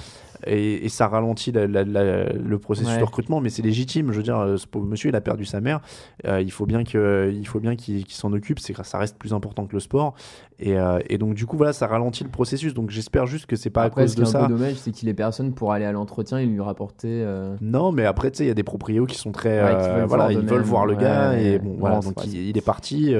Et, 0.47 0.85
et 0.85 0.89
ça 0.89 1.07
ralentit 1.07 1.51
la- 1.51 1.67
la- 1.67 1.83
la- 1.83 2.23
le 2.33 2.59
processus 2.59 2.91
Ouais. 2.93 2.99
de 2.99 3.03
recrutement, 3.03 3.41
mais 3.41 3.49
c'est 3.49 3.61
légitime. 3.61 4.11
Je 4.11 4.17
veux 4.17 4.23
dire, 4.23 4.37
euh, 4.39 4.57
ce 4.57 4.67
pauvre 4.67 4.85
monsieur, 4.85 5.09
il 5.09 5.15
a 5.15 5.21
perdu 5.21 5.45
sa 5.45 5.61
mère. 5.61 5.81
Euh, 6.25 6.41
il 6.41 6.51
faut 6.51 6.65
bien 6.65 6.83
qu'il 6.83 7.33
qu'il 7.75 8.05
s'en 8.09 8.31
occupe. 8.33 8.59
C'est 8.59 8.73
ça 8.83 8.97
reste 8.97 9.17
plus 9.17 9.33
important 9.33 9.65
que 9.67 9.73
le 9.73 9.79
sport. 9.79 10.15
Et, 10.63 10.77
euh, 10.77 10.99
et 11.09 11.17
donc 11.17 11.33
du 11.33 11.47
coup, 11.47 11.57
voilà, 11.57 11.73
ça 11.73 11.87
ralentit 11.87 12.23
le 12.23 12.29
processus. 12.29 12.73
Donc 12.75 12.91
j'espère 12.91 13.25
juste 13.25 13.47
que 13.47 13.55
c'est 13.55 13.69
pas 13.71 13.81
Après, 13.83 14.01
à 14.01 14.05
cause 14.05 14.11
ce 14.11 14.15
qui 14.15 14.21
de 14.21 14.25
est 14.25 14.29
un 14.29 14.31
ça. 14.31 14.47
peu 14.47 14.53
dommage, 14.53 14.75
c'est 14.75 14.91
qu'il 14.91 15.09
est 15.09 15.13
personne 15.15 15.53
pour 15.53 15.71
aller 15.73 15.85
à 15.85 15.91
l'entretien 15.91 16.37
et 16.37 16.45
lui 16.45 16.61
rapporter. 16.61 17.07
euh, 17.09 17.55
Non, 17.61 17.91
mais 17.91 18.05
après, 18.05 18.29
tu 18.29 18.37
sais, 18.37 18.43
il 18.45 18.47
y 18.47 18.51
a 18.51 18.53
des 18.53 18.61
proprios 18.63 19.05
qui 19.07 19.17
sont 19.17 19.31
très. 19.31 19.61
Ouais, 19.63 19.71
qui 19.71 19.89
euh, 19.89 20.05
voilà, 20.05 20.31
ils 20.31 20.39
veulent 20.39 20.61
voir 20.61 20.85
le 20.85 20.95
gars. 20.95 21.31
Ouais, 21.31 21.43
et 21.53 21.59
bon, 21.59 21.75
voilà, 21.79 21.99
donc 21.99 22.13
il, 22.25 22.35
il 22.49 22.57
est 22.57 22.65
parti. 22.65 23.13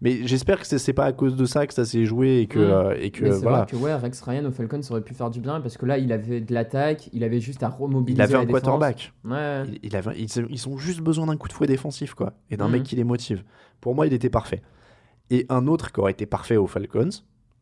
mais 0.00 0.26
j'espère 0.26 0.58
que 0.60 0.66
c'est 0.66 0.92
pas 0.92 1.04
à 1.04 1.12
cause 1.12 1.36
de 1.36 1.44
ça 1.44 1.66
que 1.66 1.74
ça 1.74 1.84
s'est 1.84 2.04
joué 2.06 2.38
et 2.40 2.46
que. 2.46 2.58
Mm. 2.58 2.96
et 3.02 3.10
que 3.10 3.24
Mais 3.24 3.30
voilà. 3.30 3.58
vrai 3.58 3.66
que 3.66 3.76
ouais, 3.76 3.94
Rex 3.94 4.20
Ryan 4.22 4.44
au 4.46 4.50
Falcons 4.50 4.80
aurait 4.90 5.00
pu 5.02 5.12
faire 5.14 5.30
du 5.30 5.40
bien 5.40 5.60
parce 5.60 5.76
que 5.76 5.84
là, 5.86 5.98
il 5.98 6.12
avait 6.12 6.40
de 6.40 6.54
l'attaque, 6.54 7.10
il 7.12 7.24
avait 7.24 7.40
juste 7.40 7.62
à 7.62 7.68
remobiliser. 7.68 8.18
Il 8.18 8.22
avait 8.22 8.32
la 8.34 8.40
un 8.40 8.44
défense. 8.44 8.60
quarterback. 8.62 9.12
Ouais. 9.24 9.62
Il, 9.66 9.78
il 9.82 9.96
avait, 9.96 10.18
ils, 10.18 10.28
ils 10.48 10.68
ont 10.68 10.78
juste 10.78 11.00
besoin 11.00 11.26
d'un 11.26 11.36
coup 11.36 11.48
de 11.48 11.52
fouet 11.52 11.66
défensif, 11.66 12.14
quoi. 12.14 12.32
Et 12.50 12.56
d'un 12.56 12.66
Mhm. 12.66 12.72
mec 12.72 12.82
qui 12.84 12.96
les 12.96 13.04
motive. 13.04 13.42
Pour 13.82 13.94
moi, 13.94 14.06
il 14.06 14.12
était 14.14 14.30
parfait. 14.30 14.62
Et 15.30 15.46
un 15.48 15.66
autre 15.68 15.92
qui 15.92 16.00
aurait 16.00 16.12
été 16.12 16.26
parfait 16.26 16.56
aux 16.56 16.66
Falcons, 16.66 17.08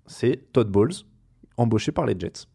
c'est 0.06 0.52
Todd 0.52 0.68
Bowles, 0.70 0.92
embauché 1.56 1.92
par 1.92 2.06
les 2.06 2.18
Jets. 2.18 2.46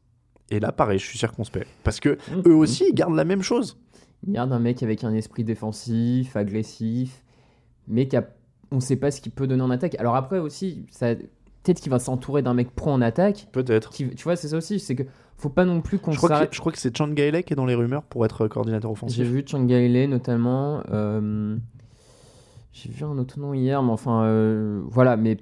Et 0.49 0.59
là, 0.59 0.71
pareil, 0.71 0.99
je 0.99 1.05
suis 1.05 1.17
circonspect. 1.19 1.67
Parce 1.83 1.99
que 1.99 2.17
Mhm. 2.31 2.43
eux 2.47 2.55
aussi, 2.55 2.85
ils 2.89 2.95
gardent 2.95 3.15
la 3.15 3.25
même 3.25 3.41
chose. 3.41 3.77
Il 4.25 4.33
garde 4.33 4.51
un 4.53 4.59
mec 4.59 4.81
avec 4.83 5.03
un 5.03 5.13
esprit 5.13 5.43
défensif, 5.43 6.35
agressif, 6.35 7.23
mais 7.87 8.07
qui 8.07 8.15
a... 8.17 8.27
on 8.71 8.79
sait 8.79 8.95
pas 8.95 9.11
ce 9.11 9.21
qu'il 9.21 9.31
peut 9.31 9.47
donner 9.47 9.61
en 9.63 9.69
attaque. 9.69 9.95
Alors 9.99 10.15
après 10.15 10.39
aussi, 10.39 10.85
ça... 10.91 11.13
peut-être 11.15 11.79
qu'il 11.81 11.91
va 11.91 11.99
s'entourer 11.99 12.41
d'un 12.41 12.53
mec 12.53 12.71
pro 12.71 12.91
en 12.91 13.01
attaque. 13.01 13.47
Peut-être. 13.51 13.91
Qui... 13.91 14.09
Tu 14.15 14.23
vois, 14.23 14.35
c'est 14.35 14.47
ça 14.49 14.57
aussi, 14.57 14.79
c'est 14.79 14.95
que 14.95 15.03
faut 15.37 15.49
pas 15.49 15.65
non 15.65 15.81
plus 15.81 15.99
qu'on 15.99 16.11
Je 16.11 16.17
crois, 16.17 16.29
s'arrête. 16.29 16.49
que, 16.51 16.55
je 16.55 16.59
crois 16.61 16.71
que 16.71 16.77
c'est 16.77 16.95
Chan 16.95 17.09
Gailey 17.09 17.43
qui 17.43 17.53
est 17.53 17.55
dans 17.55 17.65
les 17.65 17.75
rumeurs 17.75 18.03
pour 18.03 18.23
être 18.25 18.47
coordinateur 18.47 18.89
J'ai 18.91 18.93
offensif. 18.93 19.27
vu 19.27 19.43
Changaile 19.45 20.09
notamment. 20.09 20.81
euh, 20.91 21.57
J'ai 22.73 22.91
vu 22.91 23.05
un 23.05 23.17
autre 23.17 23.39
nom 23.39 23.53
hier, 23.53 23.81
mais 23.81 23.91
enfin, 23.91 24.23
euh, 24.23 24.81
voilà, 24.87 25.15
mais 25.15 25.37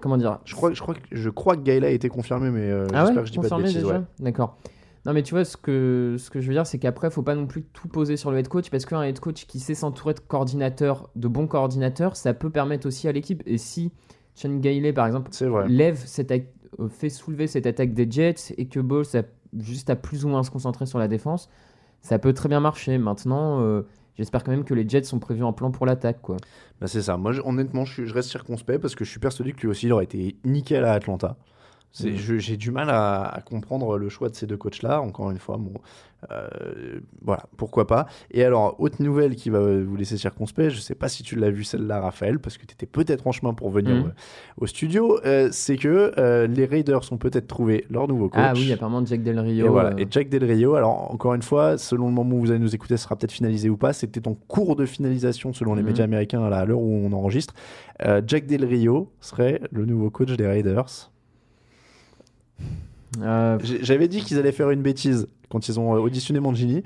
comment 0.00 0.16
dire 0.16 0.38
Je 0.44 0.54
crois, 0.54 0.72
je 0.72 0.80
crois, 0.80 0.94
que, 0.94 1.00
je 1.10 1.28
crois 1.28 1.56
que 1.56 1.84
a 1.84 1.90
été 1.90 2.08
confirmé, 2.08 2.50
mais 2.50 2.70
euh, 2.70 2.86
Ah 2.94 3.04
j'espère 3.04 3.16
ouais, 3.16 3.22
que 3.22 3.26
je 3.26 3.32
dis 3.32 3.38
pas 3.38 3.48
de 3.56 3.62
bêtises. 3.62 3.82
déjà 3.82 3.98
ouais. 3.98 4.04
D'accord. 4.20 4.56
Non 5.04 5.14
mais 5.14 5.22
tu 5.22 5.32
vois 5.32 5.44
ce 5.44 5.56
que 5.56 6.16
ce 6.18 6.28
que 6.28 6.40
je 6.40 6.48
veux 6.48 6.52
dire 6.52 6.66
c'est 6.66 6.78
qu'après 6.78 7.10
faut 7.10 7.22
pas 7.22 7.34
non 7.34 7.46
plus 7.46 7.62
tout 7.62 7.88
poser 7.88 8.16
sur 8.18 8.30
le 8.30 8.38
head 8.38 8.48
coach 8.48 8.68
parce 8.68 8.84
qu'un 8.84 9.02
head 9.02 9.18
coach 9.20 9.46
qui 9.46 9.58
sait 9.58 9.74
s'entourer 9.74 10.12
de 10.12 10.20
coordinateurs 10.20 11.08
de 11.16 11.28
bons 11.28 11.46
coordinateurs 11.46 12.14
ça 12.14 12.34
peut 12.34 12.50
permettre 12.50 12.86
aussi 12.86 13.08
à 13.08 13.12
l'équipe 13.12 13.42
et 13.46 13.56
si 13.58 13.92
Sean 14.34 14.56
Gailey 14.56 14.92
par 14.92 15.06
exemple 15.06 15.30
lève 15.68 16.02
cette 16.04 16.30
euh, 16.32 16.88
fait 16.88 17.08
soulever 17.08 17.46
cette 17.46 17.66
attaque 17.66 17.94
des 17.94 18.10
Jets 18.10 18.52
et 18.58 18.66
que 18.66 18.80
Ball 18.80 19.04
ça 19.06 19.22
juste 19.56 19.88
à 19.88 19.96
plus 19.96 20.26
ou 20.26 20.28
moins 20.28 20.42
se 20.42 20.50
concentrer 20.50 20.84
sur 20.84 20.98
la 20.98 21.08
défense 21.08 21.48
ça 22.02 22.18
peut 22.18 22.34
très 22.34 22.50
bien 22.50 22.60
marcher 22.60 22.98
maintenant 22.98 23.62
euh, 23.62 23.86
j'espère 24.18 24.44
quand 24.44 24.50
même 24.50 24.64
que 24.64 24.74
les 24.74 24.86
Jets 24.86 25.04
sont 25.04 25.18
prévus 25.18 25.44
en 25.44 25.52
plan 25.54 25.70
pour 25.70 25.86
l'attaque 25.86 26.20
quoi 26.20 26.36
Bah, 26.80 26.86
c'est 26.86 27.02
ça. 27.02 27.16
Moi, 27.16 27.32
honnêtement, 27.44 27.84
je, 27.86 28.04
je 28.04 28.12
reste 28.12 28.28
circonspect 28.30 28.80
parce 28.80 28.94
que 28.94 29.04
je 29.04 29.10
suis 29.10 29.20
persuadé 29.20 29.52
que 29.52 29.62
lui 29.62 29.68
aussi, 29.68 29.86
il 29.86 29.92
aurait 29.92 30.04
été 30.04 30.36
nickel 30.44 30.84
à 30.84 30.92
Atlanta. 30.92 31.36
C'est- 31.90 32.10
Mm. 32.10 32.16
je- 32.16 32.38
J'ai 32.38 32.56
du 32.56 32.70
mal 32.70 32.90
à, 32.90 33.22
à 33.22 33.40
comprendre 33.40 33.96
le 33.98 34.08
choix 34.08 34.28
de 34.28 34.34
ces 34.34 34.46
deux 34.46 34.56
coachs-là. 34.58 35.00
Encore 35.00 35.30
une 35.30 35.38
fois, 35.38 35.56
bon, 35.56 35.72
euh, 36.30 37.00
voilà, 37.22 37.44
pourquoi 37.56 37.86
pas. 37.86 38.06
Et 38.30 38.44
alors, 38.44 38.78
autre 38.78 39.02
nouvelle 39.02 39.34
qui 39.36 39.48
va 39.50 39.60
vous 39.60 39.96
laisser 39.96 40.16
circonspect, 40.18 40.70
je 40.70 40.80
sais 40.80 40.94
pas 40.94 41.08
si 41.08 41.22
tu 41.22 41.34
l'as 41.34 41.50
vu 41.50 41.64
celle-là, 41.64 42.00
Raphaël, 42.00 42.38
parce 42.40 42.58
que 42.58 42.66
tu 42.66 42.74
étais 42.74 42.86
peut-être 42.86 43.26
en 43.26 43.32
chemin 43.32 43.54
pour 43.54 43.70
venir 43.70 43.94
Mm. 43.96 44.06
euh, 44.08 44.12
au 44.58 44.66
studio, 44.66 45.18
euh, 45.24 45.48
c'est 45.50 45.76
que 45.76 46.12
euh, 46.18 46.46
les 46.46 46.66
Raiders 46.66 47.00
ont 47.10 47.16
peut-être 47.16 47.46
trouvé 47.48 47.86
leur 47.90 48.06
nouveau 48.06 48.28
coach. 48.28 48.40
ah 48.44 48.52
oui 48.54 48.70
apparemment 48.72 49.04
Jack 49.04 49.22
Del 49.22 49.38
Rio 49.40 49.66
Et 49.66 49.68
voilà. 49.68 49.98
Et 49.98 50.06
Jack 50.10 50.28
Del 50.28 50.44
Rio, 50.44 50.74
alors 50.74 51.10
encore 51.10 51.34
une 51.34 51.42
fois, 51.42 51.78
selon 51.78 52.06
le 52.08 52.12
moment 52.12 52.36
où 52.36 52.40
vous 52.40 52.50
allez 52.50 52.60
nous 52.60 52.74
écouter, 52.74 52.96
ce 52.96 53.04
sera 53.04 53.16
peut-être 53.16 53.32
finalisé 53.32 53.70
ou 53.70 53.76
pas. 53.78 53.92
C'était 53.92 54.28
en 54.28 54.34
cours 54.34 54.76
de 54.76 54.84
finalisation 54.84 55.52
selon 55.52 55.74
les 55.74 55.82
Mhm. 55.82 55.88
médias 55.88 56.04
américains 56.04 56.42
à 56.44 56.64
l'heure 56.64 56.80
où 56.80 56.94
on 57.06 57.12
enregistre. 57.12 57.54
Jack 58.26 58.46
Del 58.46 58.64
Rio 58.64 59.10
serait 59.20 59.60
le 59.72 59.84
nouveau 59.86 60.10
coach 60.10 60.30
des 60.36 60.46
Raiders. 60.46 61.10
Euh, 63.20 63.58
J'avais 63.82 64.08
dit 64.08 64.20
qu'ils 64.20 64.38
allaient 64.38 64.52
faire 64.52 64.70
une 64.70 64.82
bêtise 64.82 65.26
quand 65.50 65.68
ils 65.68 65.78
ont 65.80 65.94
euh, 65.94 65.98
auditionné 65.98 66.40
Mangini. 66.40 66.82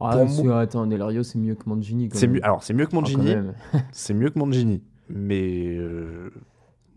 ah, 0.00 0.26
c'est- 0.28 0.42
moi- 0.42 0.60
attends 0.60 0.86
Del 0.86 1.02
Rio 1.02 1.22
c'est 1.22 1.38
mieux 1.38 1.54
que 1.54 1.68
Mangini 1.68 2.08
quand 2.08 2.18
C'est 2.18 2.26
même. 2.26 2.36
mieux. 2.36 2.44
Alors 2.44 2.62
c'est 2.62 2.74
mieux 2.74 2.86
que 2.86 2.90
Ah, 2.92 2.96
Mangini. 3.00 3.24
même. 3.24 3.54
c'est 3.92 4.14
mieux 4.14 4.30
que 4.30 4.38
Mangini. 4.38 4.82
Mais 5.10 5.76
euh, 5.76 6.30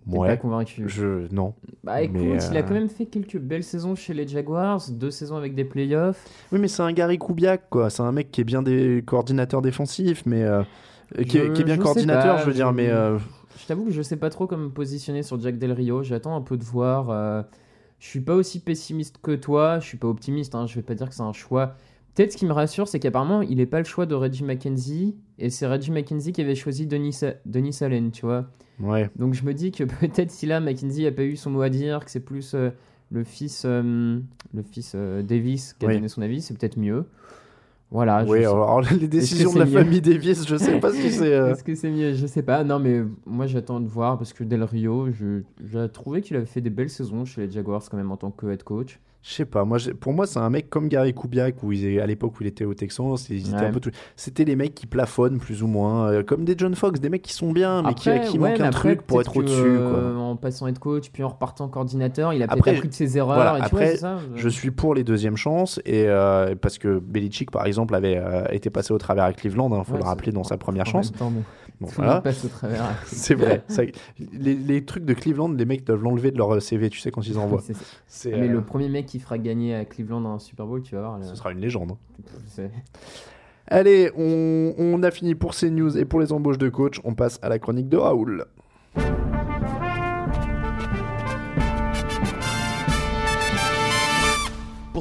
Ouais. 0.08 0.30
pas 0.30 0.38
convaincu 0.38 0.84
Je 0.88 1.32
non. 1.34 1.54
Bah 1.84 2.02
écoute, 2.02 2.18
Mais, 2.20 2.38
il 2.52 2.58
a 2.58 2.60
euh, 2.60 2.64
quand 2.64 2.74
même 2.74 2.90
fait 2.90 3.06
quelques 3.06 3.38
belles 3.38 3.64
saisons 3.64 3.96
chez 3.96 4.14
les 4.16 4.28
Jaguars, 4.28 4.82
deux 4.90 5.12
saisons 5.12 5.36
avec 5.38 5.54
des 5.56 5.64
playoffs. 5.64 6.26
Oui, 6.52 6.60
mais 6.60 6.68
c'est 6.68 6.82
un 6.82 6.92
Gary 6.92 7.20
Kubiak, 7.20 7.70
quoi. 7.70 7.90
C'est 7.92 8.02
un 8.02 8.12
mec 8.12 8.32
qui 8.32 8.42
est 8.42 8.44
bien 8.44 8.64
des 8.64 9.04
coordinateurs 9.06 9.62
défensifs, 9.62 10.24
mais 10.26 10.42
euh, 10.44 10.64
qui, 11.30 11.38
est, 11.38 11.46
Je- 11.48 11.52
qui 11.52 11.62
est 11.62 11.66
bien 11.66 11.76
je 11.76 11.82
coordinateur, 11.82 12.36
pas, 12.38 12.42
je 12.42 12.48
veux 12.48 12.54
dire, 12.54 12.70
je- 12.70 12.74
mais 12.76 12.90
euh, 12.90 13.20
Je 13.62 13.68
t'avoue 13.68 13.86
que 13.86 13.92
je 13.92 14.02
sais 14.02 14.18
pas 14.18 14.30
trop 14.30 14.48
comment 14.48 14.66
me 14.66 14.70
positionner 14.70 15.24
sur 15.24 15.40
Jack 15.40 15.58
Del 15.58 15.72
Rio. 15.72 16.04
J'attends 16.04 16.36
un 16.36 16.42
peu 16.42 16.58
de 16.58 16.64
voir. 16.64 17.10
euh, 17.10 17.44
Je 18.00 18.08
suis 18.08 18.22
pas 18.22 18.36
aussi 18.36 18.60
pessimiste 18.60 19.18
que 19.22 19.36
toi. 19.36 19.80
Je 19.80 19.86
suis 19.88 19.98
pas 19.98 20.08
optimiste. 20.08 20.56
Hein. 20.56 20.66
Je 20.68 20.76
vais 20.76 20.82
pas 20.82 20.96
dire 20.96 21.08
que 21.10 21.16
c'est 21.16 21.22
un 21.22 21.34
choix. 21.34 21.76
Peut-être 22.16 22.34
ce 22.34 22.38
qui 22.38 22.46
me 22.46 22.52
rassure, 22.52 22.88
c'est 22.88 23.00
qu'apparemment, 23.00 23.42
il 23.42 23.60
est 23.62 23.66
pas 23.66 23.78
le 23.80 23.86
choix 23.86 24.06
de 24.06 24.16
Reggie 24.16 24.44
McKenzie. 24.44 25.16
Et 25.40 25.50
c'est 25.50 25.66
Reggie 25.68 25.92
McKenzie 25.92 26.34
qui 26.34 26.42
avait 26.42 26.56
choisi 26.56 26.86
Denis, 26.88 27.14
Sa- 27.14 27.36
Denis 27.46 27.78
Allen, 27.82 28.12
tu 28.12 28.26
vois. 28.26 28.48
ouais. 28.80 29.10
Donc 29.16 29.34
je 29.34 29.44
me 29.46 29.54
dis 29.54 29.72
que 29.72 29.84
peut-être 30.02 30.32
si 30.32 30.46
là, 30.46 30.60
McKenzie 30.60 31.06
a 31.08 31.12
pas 31.12 31.24
eu 31.24 31.36
son 31.38 31.52
mot 31.52 31.62
à 31.62 31.70
dire, 31.70 32.04
que 32.04 32.12
c'est 32.12 32.20
plus 32.20 32.54
euh, 32.54 32.72
le 33.12 33.24
fils, 33.24 33.64
euh, 33.66 34.20
le 34.54 34.62
fils 34.64 34.94
euh, 34.96 35.22
Davis 35.22 35.74
qui 35.74 35.86
a 35.86 35.88
donné 35.96 36.08
son 36.10 36.22
avis, 36.22 36.42
c'est 36.42 36.58
peut-être 36.58 36.78
mieux. 36.78 37.06
Voilà. 37.92 38.26
je 38.26 38.32
Oui, 38.32 38.40
sais- 38.40 38.46
alors 38.46 38.82
les 38.82 39.08
décisions 39.08 39.54
de 39.54 39.60
la 39.60 39.66
famille 39.66 40.00
Davis, 40.02 40.48
je 40.48 40.56
sais 40.56 40.80
pas 40.80 40.94
si 40.94 41.12
c'est. 41.12 41.34
euh, 41.34 41.52
Est-ce 41.52 41.64
que 41.64 41.76
c'est 41.76 41.92
mieux? 41.92 42.14
Je 42.14 42.26
sais 42.26 42.42
pas. 42.42 42.64
Non, 42.64 42.80
mais 42.80 43.02
moi 43.26 43.48
j'attends 43.48 43.80
de 43.82 43.88
voir 43.88 44.18
parce 44.18 44.32
que 44.34 44.44
Del 44.46 44.64
Rio, 44.64 45.12
je- 45.12 45.42
j'ai 45.64 45.90
trouvé 45.90 46.22
qu'il 46.22 46.38
avait 46.38 46.46
fait 46.46 46.62
des 46.62 46.70
belles 46.70 46.90
saisons 46.90 47.26
chez 47.26 47.46
les 47.48 47.52
Jaguars 47.52 47.84
quand 47.92 47.98
même 47.98 48.12
en 48.12 48.18
tant 48.18 48.32
que 48.32 48.48
head 48.48 48.64
coach. 48.64 49.00
Je 49.24 49.34
sais 49.34 49.46
pas, 49.46 49.66
moi, 49.66 49.78
pour 50.00 50.14
moi, 50.14 50.26
c'est 50.26 50.40
un 50.40 50.50
mec 50.50 50.68
comme 50.72 50.88
Gary 50.88 51.14
Kubiak, 51.14 51.62
où 51.62 51.72
il 51.72 52.00
à 52.00 52.08
l'époque 52.08 52.34
où 52.40 52.44
il 52.44 52.48
était 52.48 52.66
au 52.66 52.74
Texans, 52.74 53.06
Ouais. 53.12 53.18
c'était 54.16 54.46
les 54.46 54.56
mecs 54.56 54.74
qui 54.74 54.88
plafonnent 54.88 55.38
plus 55.38 55.62
ou 55.62 55.68
moins, 55.68 56.10
euh, 56.12 56.24
comme 56.24 56.44
des 56.44 56.56
John 56.58 56.74
Fox, 56.74 57.00
des 57.00 57.10
mecs 57.10 57.22
qui 57.22 57.34
sont 57.34 57.52
bien, 57.52 57.84
mais 57.84 57.94
qui, 57.94 58.10
Après, 58.10 58.26
qui 58.28 58.40
ouais, 58.40 58.50
manquent 58.50 58.60
mais 58.60 58.66
un 58.66 58.70
après, 58.70 58.96
truc 58.96 59.02
pour 59.06 59.22
être 59.22 59.38
au-dessus. 59.38 59.54
euh, 59.78 60.16
en 60.18 60.36
passant 60.38 60.66
head 60.66 60.80
coach, 60.80 61.12
puis 61.12 61.22
en 61.24 61.28
repartant 61.30 61.68
coordinateur, 61.68 62.34
il 62.34 62.42
a 62.42 62.48
peut-être 62.48 62.68
appris 62.68 62.90
de 62.90 62.94
ses 62.96 63.16
erreurs. 63.16 63.36
Voilà, 63.36 63.60
et 63.60 63.70
tu 63.70 63.70
vois, 63.70 63.82
après, 63.84 63.98
ça, 63.98 64.18
je 64.36 64.50
suis 64.50 64.72
pour 64.72 64.96
les 64.96 65.04
deuxièmes 65.04 65.38
chances, 65.38 65.80
et, 65.86 66.06
euh, 66.08 66.56
parce 66.60 66.80
que 66.80 66.98
Belichick, 66.98 67.52
par 67.52 67.68
exemple, 67.68 67.94
avait 67.94 68.20
été 68.52 68.72
passé 68.72 68.92
au 68.92 68.98
travers 68.98 69.26
à 69.26 69.34
Cleveland, 69.34 69.70
il 69.70 69.86
faut 69.86 69.92
Ouais, 69.94 70.00
le 70.00 70.04
rappeler 70.06 70.32
dans 70.32 70.44
sa 70.44 70.58
première 70.58 70.88
chance. 70.88 71.12
temps, 71.12 71.32
Bon, 71.82 71.88
tout 71.88 71.94
le 71.94 71.96
voilà. 72.06 72.14
monde 72.14 72.24
passe 72.24 72.46
au 72.46 72.48
travers. 72.48 72.86
C'est 73.08 73.34
vrai. 73.36 73.64
ça- 73.68 73.82
les, 74.32 74.54
les 74.56 74.86
trucs 74.86 75.04
de 75.04 75.14
Cleveland, 75.14 75.50
les 75.52 75.66
mecs 75.66 75.84
doivent 75.84 76.04
l'enlever 76.04 76.32
de 76.32 76.38
leur 76.38 76.62
CV, 76.62 76.90
tu 76.90 77.00
sais, 77.00 77.12
quand 77.12 77.26
ils 77.28 77.38
envoient. 77.40 77.62
Ah, 77.68 77.74
Mais 78.26 78.48
euh, 78.48 78.48
le 78.48 78.62
premier 78.62 78.88
mec 78.88 79.08
qui 79.08 79.20
fera 79.20 79.38
gagner 79.38 79.76
à 79.76 79.84
Cleveland 79.84 80.24
un 80.26 80.40
Super 80.40 80.66
Bowl, 80.68 80.82
tu 80.84 80.96
vas 80.96 81.02
voir. 81.02 81.20
là. 81.20 81.26
Ce 81.26 81.36
sera 81.36 81.52
une 81.52 81.60
légende. 81.60 81.92
hein. 82.60 82.68
Allez, 83.68 84.12
on, 84.18 84.74
on 84.78 85.02
a 85.04 85.12
fini 85.12 85.34
pour 85.36 85.54
ces 85.54 85.70
news 85.70 85.98
et 85.98 86.04
pour 86.06 86.20
les 86.20 86.34
embauches 86.34 86.58
de 86.58 86.70
coach. 86.70 87.00
On 87.04 87.14
passe 87.16 87.40
à 87.42 87.50
la 87.50 87.58
chronique 87.58 87.90
de 87.90 87.98
Raoul. 87.98 88.46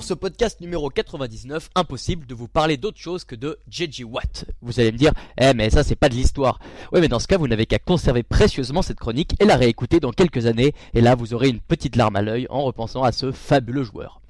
Pour 0.00 0.06
ce 0.06 0.14
podcast 0.14 0.62
numéro 0.62 0.88
99, 0.88 1.68
impossible 1.74 2.24
de 2.24 2.34
vous 2.34 2.48
parler 2.48 2.78
d'autre 2.78 2.96
chose 2.96 3.24
que 3.24 3.34
de 3.34 3.58
JJ 3.70 4.04
Watt. 4.04 4.46
Vous 4.62 4.80
allez 4.80 4.92
me 4.92 4.96
dire, 4.96 5.12
eh 5.38 5.52
mais 5.52 5.68
ça 5.68 5.84
c'est 5.84 5.94
pas 5.94 6.08
de 6.08 6.14
l'histoire. 6.14 6.58
Ouais 6.90 7.02
mais 7.02 7.08
dans 7.08 7.18
ce 7.18 7.26
cas 7.26 7.36
vous 7.36 7.46
n'avez 7.46 7.66
qu'à 7.66 7.78
conserver 7.78 8.22
précieusement 8.22 8.80
cette 8.80 8.98
chronique 8.98 9.34
et 9.40 9.44
la 9.44 9.56
réécouter 9.56 10.00
dans 10.00 10.10
quelques 10.10 10.46
années 10.46 10.72
et 10.94 11.02
là 11.02 11.14
vous 11.16 11.34
aurez 11.34 11.50
une 11.50 11.60
petite 11.60 11.96
larme 11.96 12.16
à 12.16 12.22
l'œil 12.22 12.46
en 12.48 12.62
repensant 12.62 13.02
à 13.02 13.12
ce 13.12 13.30
fabuleux 13.30 13.84
joueur. 13.84 14.22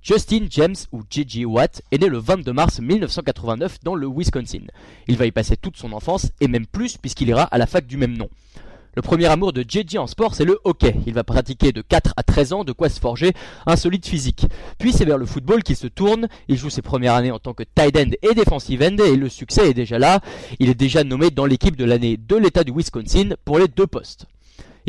Justin 0.00 0.46
James 0.48 0.76
ou 0.92 1.02
JJ 1.10 1.44
Watt 1.44 1.82
est 1.92 2.00
né 2.00 2.08
le 2.08 2.16
22 2.16 2.50
mars 2.54 2.80
1989 2.80 3.80
dans 3.84 3.96
le 3.96 4.08
Wisconsin. 4.08 4.62
Il 5.08 5.18
va 5.18 5.26
y 5.26 5.30
passer 5.30 5.58
toute 5.58 5.76
son 5.76 5.92
enfance 5.92 6.28
et 6.40 6.48
même 6.48 6.66
plus 6.66 6.96
puisqu'il 6.96 7.28
ira 7.28 7.42
à 7.42 7.58
la 7.58 7.66
fac 7.66 7.86
du 7.86 7.98
même 7.98 8.16
nom. 8.16 8.30
Le 8.98 9.02
premier 9.02 9.26
amour 9.26 9.52
de 9.52 9.62
JJ 9.62 9.96
en 9.98 10.08
sport, 10.08 10.34
c'est 10.34 10.44
le 10.44 10.58
hockey. 10.64 10.96
Il 11.06 11.14
va 11.14 11.22
pratiquer 11.22 11.70
de 11.70 11.82
4 11.82 12.14
à 12.16 12.24
13 12.24 12.52
ans, 12.52 12.64
de 12.64 12.72
quoi 12.72 12.88
se 12.88 12.98
forger 12.98 13.32
un 13.64 13.76
solide 13.76 14.04
physique. 14.04 14.46
Puis 14.76 14.92
c'est 14.92 15.04
vers 15.04 15.18
le 15.18 15.24
football 15.24 15.62
qu'il 15.62 15.76
se 15.76 15.86
tourne. 15.86 16.26
Il 16.48 16.56
joue 16.56 16.68
ses 16.68 16.82
premières 16.82 17.14
années 17.14 17.30
en 17.30 17.38
tant 17.38 17.54
que 17.54 17.62
tight 17.62 17.96
end 17.96 18.10
et 18.22 18.34
defensive 18.34 18.82
end 18.82 18.96
et 18.96 19.14
le 19.14 19.28
succès 19.28 19.70
est 19.70 19.74
déjà 19.74 20.00
là. 20.00 20.18
Il 20.58 20.68
est 20.68 20.74
déjà 20.74 21.04
nommé 21.04 21.30
dans 21.30 21.46
l'équipe 21.46 21.76
de 21.76 21.84
l'année 21.84 22.16
de 22.16 22.34
l'État 22.34 22.64
du 22.64 22.72
Wisconsin 22.72 23.36
pour 23.44 23.60
les 23.60 23.68
deux 23.68 23.86
postes. 23.86 24.26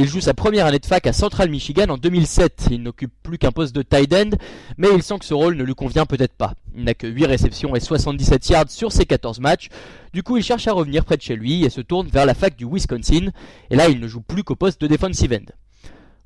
Il 0.02 0.08
joue 0.08 0.22
sa 0.22 0.34
première 0.34 0.66
année 0.66 0.80
de 0.80 0.86
fac 0.86 1.06
à 1.08 1.12
Central 1.12 1.50
Michigan 1.50 1.90
en 1.90 1.98
2007. 1.98 2.70
Il 2.72 2.84
n'occupe 2.84 3.12
plus 3.22 3.38
qu'un 3.38 3.52
poste 3.52 3.76
de 3.76 3.82
tight 3.82 4.14
end, 4.14 4.30
mais 4.78 4.88
il 4.96 5.04
sent 5.04 5.20
que 5.20 5.26
ce 5.26 5.34
rôle 5.34 5.58
ne 5.58 5.64
lui 5.66 5.76
convient 5.76 6.06
peut-être 6.06 6.36
pas. 6.36 6.54
Il 6.74 6.86
n'a 6.86 6.94
que 6.94 7.06
8 7.06 7.26
réceptions 7.26 7.76
et 7.76 7.82
77 7.82 8.48
yards 8.48 8.70
sur 8.70 8.94
ses 8.94 9.06
14 9.06 9.42
matchs. 9.42 9.68
Du 10.14 10.24
coup, 10.24 10.38
il 10.38 10.44
cherche 10.44 10.70
à 10.70 10.72
revenir 10.72 11.04
près 11.04 11.18
de 11.18 11.22
chez 11.22 11.36
lui 11.36 11.66
et 11.66 11.70
se 11.70 11.82
tourne 11.82 12.08
vers 12.08 12.26
la 12.26 12.34
fac 12.34 12.56
du 12.56 12.66
Wisconsin. 12.66 13.32
Et 13.72 13.76
là, 13.76 13.90
il 13.90 14.00
ne 14.00 14.08
joue 14.08 14.22
plus 14.22 14.46
qu'au 14.46 14.56
poste 14.56 14.80
de 14.80 14.88
defensive 14.88 15.34
end. 15.34 15.52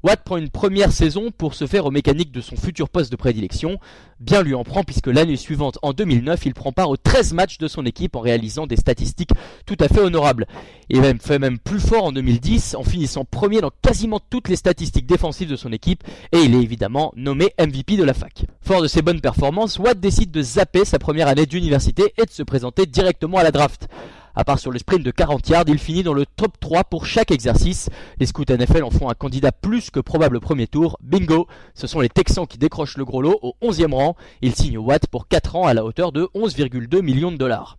Watt 0.03 0.21
prend 0.21 0.35
une 0.35 0.49
première 0.49 0.91
saison 0.91 1.31
pour 1.31 1.53
se 1.53 1.65
faire 1.65 1.85
aux 1.85 1.91
mécaniques 1.91 2.33
de 2.33 2.41
son 2.41 2.57
futur 2.57 2.89
poste 2.89 3.09
de 3.09 3.15
prédilection. 3.15 3.79
Bien 4.19 4.43
lui 4.43 4.53
en 4.53 4.65
prend 4.65 4.83
puisque 4.83 5.07
l'année 5.07 5.37
suivante, 5.37 5.79
en 5.81 5.93
2009, 5.93 6.45
il 6.45 6.53
prend 6.53 6.73
part 6.73 6.89
aux 6.89 6.97
13 6.97 7.31
matchs 7.31 7.57
de 7.57 7.69
son 7.69 7.85
équipe 7.85 8.17
en 8.17 8.19
réalisant 8.19 8.67
des 8.67 8.75
statistiques 8.75 9.31
tout 9.65 9.77
à 9.79 9.87
fait 9.87 10.01
honorables. 10.01 10.45
Il 10.89 10.99
même 10.99 11.21
fait 11.21 11.39
même 11.39 11.57
plus 11.57 11.79
fort 11.79 12.03
en 12.03 12.11
2010 12.11 12.75
en 12.75 12.83
finissant 12.83 13.23
premier 13.23 13.61
dans 13.61 13.71
quasiment 13.81 14.19
toutes 14.29 14.49
les 14.49 14.57
statistiques 14.57 15.05
défensives 15.05 15.49
de 15.49 15.55
son 15.55 15.71
équipe 15.71 16.03
et 16.33 16.39
il 16.39 16.53
est 16.53 16.61
évidemment 16.61 17.13
nommé 17.15 17.53
MVP 17.57 17.95
de 17.95 18.03
la 18.03 18.13
fac. 18.13 18.45
Fort 18.61 18.81
de 18.81 18.87
ses 18.87 19.01
bonnes 19.01 19.21
performances, 19.21 19.79
Watt 19.79 20.01
décide 20.01 20.31
de 20.31 20.41
zapper 20.41 20.83
sa 20.83 20.99
première 20.99 21.29
année 21.29 21.45
d'université 21.45 22.13
et 22.17 22.25
de 22.25 22.31
se 22.31 22.43
présenter 22.43 22.85
directement 22.85 23.37
à 23.37 23.43
la 23.43 23.51
draft. 23.51 23.87
À 24.35 24.43
part 24.43 24.57
sur 24.57 24.71
le 24.71 24.79
sprint 24.79 25.03
de 25.03 25.11
40 25.11 25.47
yards, 25.49 25.65
il 25.67 25.77
finit 25.77 26.01
dans 26.01 26.13
le 26.13 26.25
top 26.25 26.59
3 26.59 26.85
pour 26.85 27.05
chaque 27.05 27.29
exercice. 27.29 27.89
Les 28.19 28.25
scouts 28.25 28.45
NFL 28.49 28.83
en 28.83 28.89
font 28.89 29.09
un 29.09 29.13
candidat 29.13 29.51
plus 29.51 29.91
que 29.91 29.99
probable 29.99 30.37
au 30.37 30.39
premier 30.39 30.65
tour. 30.65 30.97
Bingo 31.03 31.47
Ce 31.75 31.85
sont 31.85 31.99
les 31.99 32.09
Texans 32.09 32.47
qui 32.47 32.57
décrochent 32.57 32.97
le 32.97 33.05
gros 33.05 33.21
lot 33.21 33.37
au 33.43 33.55
11e 33.61 33.93
rang. 33.93 34.15
Il 34.41 34.55
signe 34.55 34.79
Watt 34.79 35.05
pour 35.07 35.27
4 35.27 35.55
ans 35.55 35.67
à 35.67 35.75
la 35.75 35.85
hauteur 35.85 36.11
de 36.11 36.29
11,2 36.33 37.01
millions 37.01 37.31
de 37.31 37.37
dollars. 37.37 37.77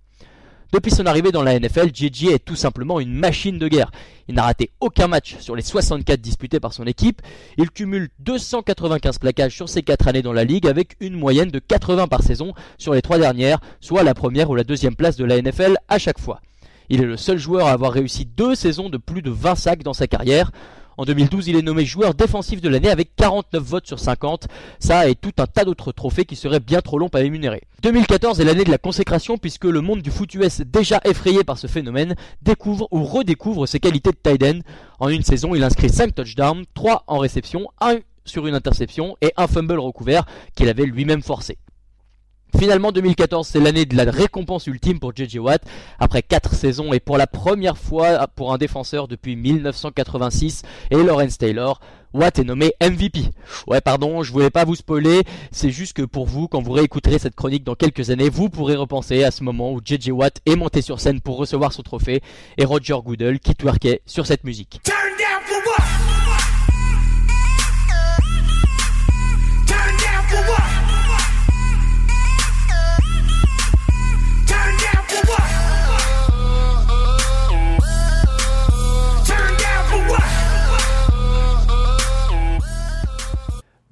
Depuis 0.74 0.90
son 0.90 1.06
arrivée 1.06 1.30
dans 1.30 1.44
la 1.44 1.56
NFL, 1.56 1.94
JJ 1.94 2.30
est 2.30 2.44
tout 2.44 2.56
simplement 2.56 2.98
une 2.98 3.14
machine 3.14 3.60
de 3.60 3.68
guerre. 3.68 3.92
Il 4.26 4.34
n'a 4.34 4.42
raté 4.42 4.72
aucun 4.80 5.06
match 5.06 5.36
sur 5.38 5.54
les 5.54 5.62
64 5.62 6.20
disputés 6.20 6.58
par 6.58 6.72
son 6.72 6.82
équipe. 6.84 7.22
Il 7.58 7.70
cumule 7.70 8.08
295 8.18 9.20
plaquages 9.20 9.54
sur 9.54 9.68
ses 9.68 9.82
4 9.84 10.08
années 10.08 10.22
dans 10.22 10.32
la 10.32 10.42
ligue 10.42 10.66
avec 10.66 10.96
une 10.98 11.14
moyenne 11.14 11.52
de 11.52 11.60
80 11.60 12.08
par 12.08 12.24
saison 12.24 12.54
sur 12.76 12.92
les 12.92 13.02
3 13.02 13.18
dernières, 13.18 13.60
soit 13.80 14.02
la 14.02 14.14
première 14.14 14.50
ou 14.50 14.56
la 14.56 14.64
deuxième 14.64 14.96
place 14.96 15.14
de 15.14 15.24
la 15.24 15.40
NFL 15.40 15.76
à 15.88 16.00
chaque 16.00 16.18
fois. 16.18 16.40
Il 16.88 17.00
est 17.00 17.06
le 17.06 17.16
seul 17.16 17.38
joueur 17.38 17.68
à 17.68 17.70
avoir 17.70 17.92
réussi 17.92 18.26
deux 18.26 18.56
saisons 18.56 18.90
de 18.90 18.98
plus 18.98 19.22
de 19.22 19.30
20 19.30 19.54
sacs 19.54 19.84
dans 19.84 19.94
sa 19.94 20.08
carrière. 20.08 20.50
En 20.96 21.04
2012, 21.04 21.48
il 21.48 21.56
est 21.56 21.62
nommé 21.62 21.84
joueur 21.84 22.14
défensif 22.14 22.60
de 22.60 22.68
l'année 22.68 22.90
avec 22.90 23.16
49 23.16 23.62
votes 23.62 23.86
sur 23.86 23.98
50. 23.98 24.46
Ça 24.78 25.08
et 25.08 25.14
tout 25.14 25.32
un 25.38 25.46
tas 25.46 25.64
d'autres 25.64 25.92
trophées 25.92 26.24
qui 26.24 26.36
seraient 26.36 26.60
bien 26.60 26.80
trop 26.80 26.98
longs 26.98 27.08
à 27.12 27.22
énumérer. 27.22 27.62
2014 27.82 28.40
est 28.40 28.44
l'année 28.44 28.64
de 28.64 28.70
la 28.70 28.78
consécration 28.78 29.36
puisque 29.36 29.64
le 29.64 29.80
monde 29.80 30.02
du 30.02 30.10
foot 30.10 30.32
US, 30.34 30.60
déjà 30.60 31.00
effrayé 31.04 31.44
par 31.44 31.58
ce 31.58 31.66
phénomène, 31.66 32.14
découvre 32.42 32.88
ou 32.90 33.04
redécouvre 33.04 33.66
ses 33.66 33.80
qualités 33.80 34.10
de 34.10 34.16
tight 34.22 34.42
end. 34.42 34.60
En 35.00 35.08
une 35.08 35.22
saison, 35.22 35.54
il 35.54 35.64
inscrit 35.64 35.90
5 35.90 36.14
touchdowns, 36.14 36.64
3 36.74 37.04
en 37.06 37.18
réception, 37.18 37.66
1 37.80 37.98
sur 38.24 38.46
une 38.46 38.54
interception 38.54 39.16
et 39.20 39.32
un 39.36 39.46
fumble 39.46 39.78
recouvert 39.78 40.24
qu'il 40.54 40.68
avait 40.68 40.86
lui-même 40.86 41.22
forcé. 41.22 41.58
Finalement, 42.58 42.92
2014, 42.92 43.46
c'est 43.46 43.60
l'année 43.60 43.84
de 43.84 43.96
la 43.96 44.10
récompense 44.10 44.66
ultime 44.66 45.00
pour 45.00 45.12
JJ 45.14 45.36
Watt. 45.38 45.62
Après 45.98 46.22
4 46.22 46.54
saisons 46.54 46.92
et 46.92 47.00
pour 47.00 47.18
la 47.18 47.26
première 47.26 47.76
fois 47.76 48.26
pour 48.28 48.52
un 48.52 48.58
défenseur 48.58 49.08
depuis 49.08 49.36
1986 49.36 50.62
et 50.90 50.96
Lawrence 50.96 51.38
Taylor, 51.38 51.80
Watt 52.14 52.38
est 52.38 52.44
nommé 52.44 52.72
MVP. 52.80 53.24
Ouais, 53.66 53.80
pardon, 53.80 54.22
je 54.22 54.32
voulais 54.32 54.50
pas 54.50 54.64
vous 54.64 54.76
spoiler, 54.76 55.22
c'est 55.50 55.70
juste 55.70 55.94
que 55.94 56.02
pour 56.02 56.26
vous, 56.26 56.46
quand 56.46 56.62
vous 56.62 56.72
réécouterez 56.72 57.18
cette 57.18 57.34
chronique 57.34 57.64
dans 57.64 57.74
quelques 57.74 58.10
années, 58.10 58.28
vous 58.28 58.48
pourrez 58.48 58.76
repenser 58.76 59.24
à 59.24 59.32
ce 59.32 59.42
moment 59.42 59.72
où 59.72 59.80
JJ 59.84 60.10
Watt 60.10 60.40
est 60.46 60.54
monté 60.54 60.80
sur 60.80 61.00
scène 61.00 61.20
pour 61.20 61.36
recevoir 61.36 61.72
son 61.72 61.82
trophée 61.82 62.22
et 62.56 62.64
Roger 62.64 62.96
Goodell 63.04 63.40
qui 63.40 63.54
twerkait 63.56 64.00
sur 64.06 64.26
cette 64.26 64.44
musique. 64.44 64.80
Turn 64.84 64.96
down 65.18 65.42
for 65.44 65.58
what? 65.66 65.93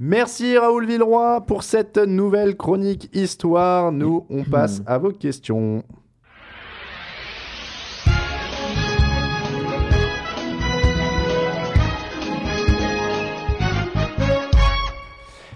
Merci 0.04 0.58
Raoul 0.58 0.84
Villeroy 0.84 1.42
pour 1.42 1.62
cette 1.62 1.96
nouvelle 1.96 2.56
chronique 2.56 3.08
histoire. 3.14 3.92
Nous, 3.92 4.26
on 4.30 4.42
passe 4.42 4.82
à 4.84 4.98
vos 4.98 5.12
questions. 5.12 5.84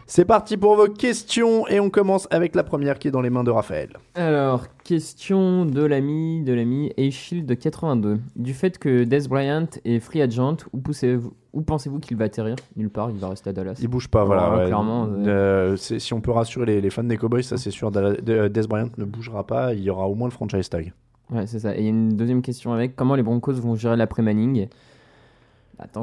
C'est 0.08 0.24
parti 0.24 0.56
pour 0.56 0.76
vos 0.76 0.86
questions 0.86 1.66
et 1.66 1.80
on 1.80 1.90
commence 1.90 2.28
avec 2.30 2.54
la 2.54 2.62
première 2.62 2.98
qui 3.00 3.08
est 3.08 3.10
dans 3.10 3.20
les 3.22 3.30
mains 3.30 3.42
de 3.42 3.50
Raphaël. 3.50 3.90
Alors, 4.14 4.66
question 4.84 5.64
de 5.66 5.82
l'ami, 5.82 6.42
de 6.44 6.52
l'ami 6.52 6.92
A-Shield 6.96 7.44
de 7.44 7.54
82. 7.54 8.20
Du 8.36 8.54
fait 8.54 8.78
que 8.78 9.02
Des 9.02 9.26
Bryant 9.28 9.66
est 9.84 9.98
free 9.98 10.22
agent, 10.22 10.58
où, 10.72 11.60
pensez-vous 11.62 11.98
qu'il 11.98 12.16
va 12.16 12.26
atterrir? 12.26 12.54
Nulle 12.76 12.88
part, 12.90 13.10
il 13.10 13.16
va 13.18 13.30
rester 13.30 13.50
à 13.50 13.52
Dallas. 13.52 13.78
Il 13.82 13.88
bouge 13.88 14.06
pas, 14.06 14.24
voilà. 14.24 14.56
Ouais. 14.56 14.66
clairement. 14.66 15.08
Euh, 15.26 15.76
si 15.76 16.14
on 16.14 16.20
peut 16.20 16.30
rassurer 16.30 16.66
les, 16.66 16.80
les 16.80 16.90
fans 16.90 17.02
des 17.02 17.16
Cowboys, 17.16 17.42
ça 17.42 17.56
c'est 17.56 17.72
sûr. 17.72 17.90
De- 17.90 18.46
Des 18.46 18.62
Bryant 18.68 18.90
ne 18.98 19.04
bougera 19.04 19.44
pas, 19.44 19.74
il 19.74 19.82
y 19.82 19.90
aura 19.90 20.08
au 20.08 20.14
moins 20.14 20.28
le 20.28 20.32
franchise 20.32 20.68
tag. 20.68 20.92
Ouais, 21.32 21.48
c'est 21.48 21.58
ça. 21.58 21.74
Et 21.76 21.80
il 21.80 21.84
y 21.84 21.86
a 21.88 21.90
une 21.90 22.10
deuxième 22.16 22.42
question 22.42 22.72
avec 22.72 22.94
comment 22.94 23.16
les 23.16 23.24
Broncos 23.24 23.54
vont 23.54 23.74
gérer 23.74 23.96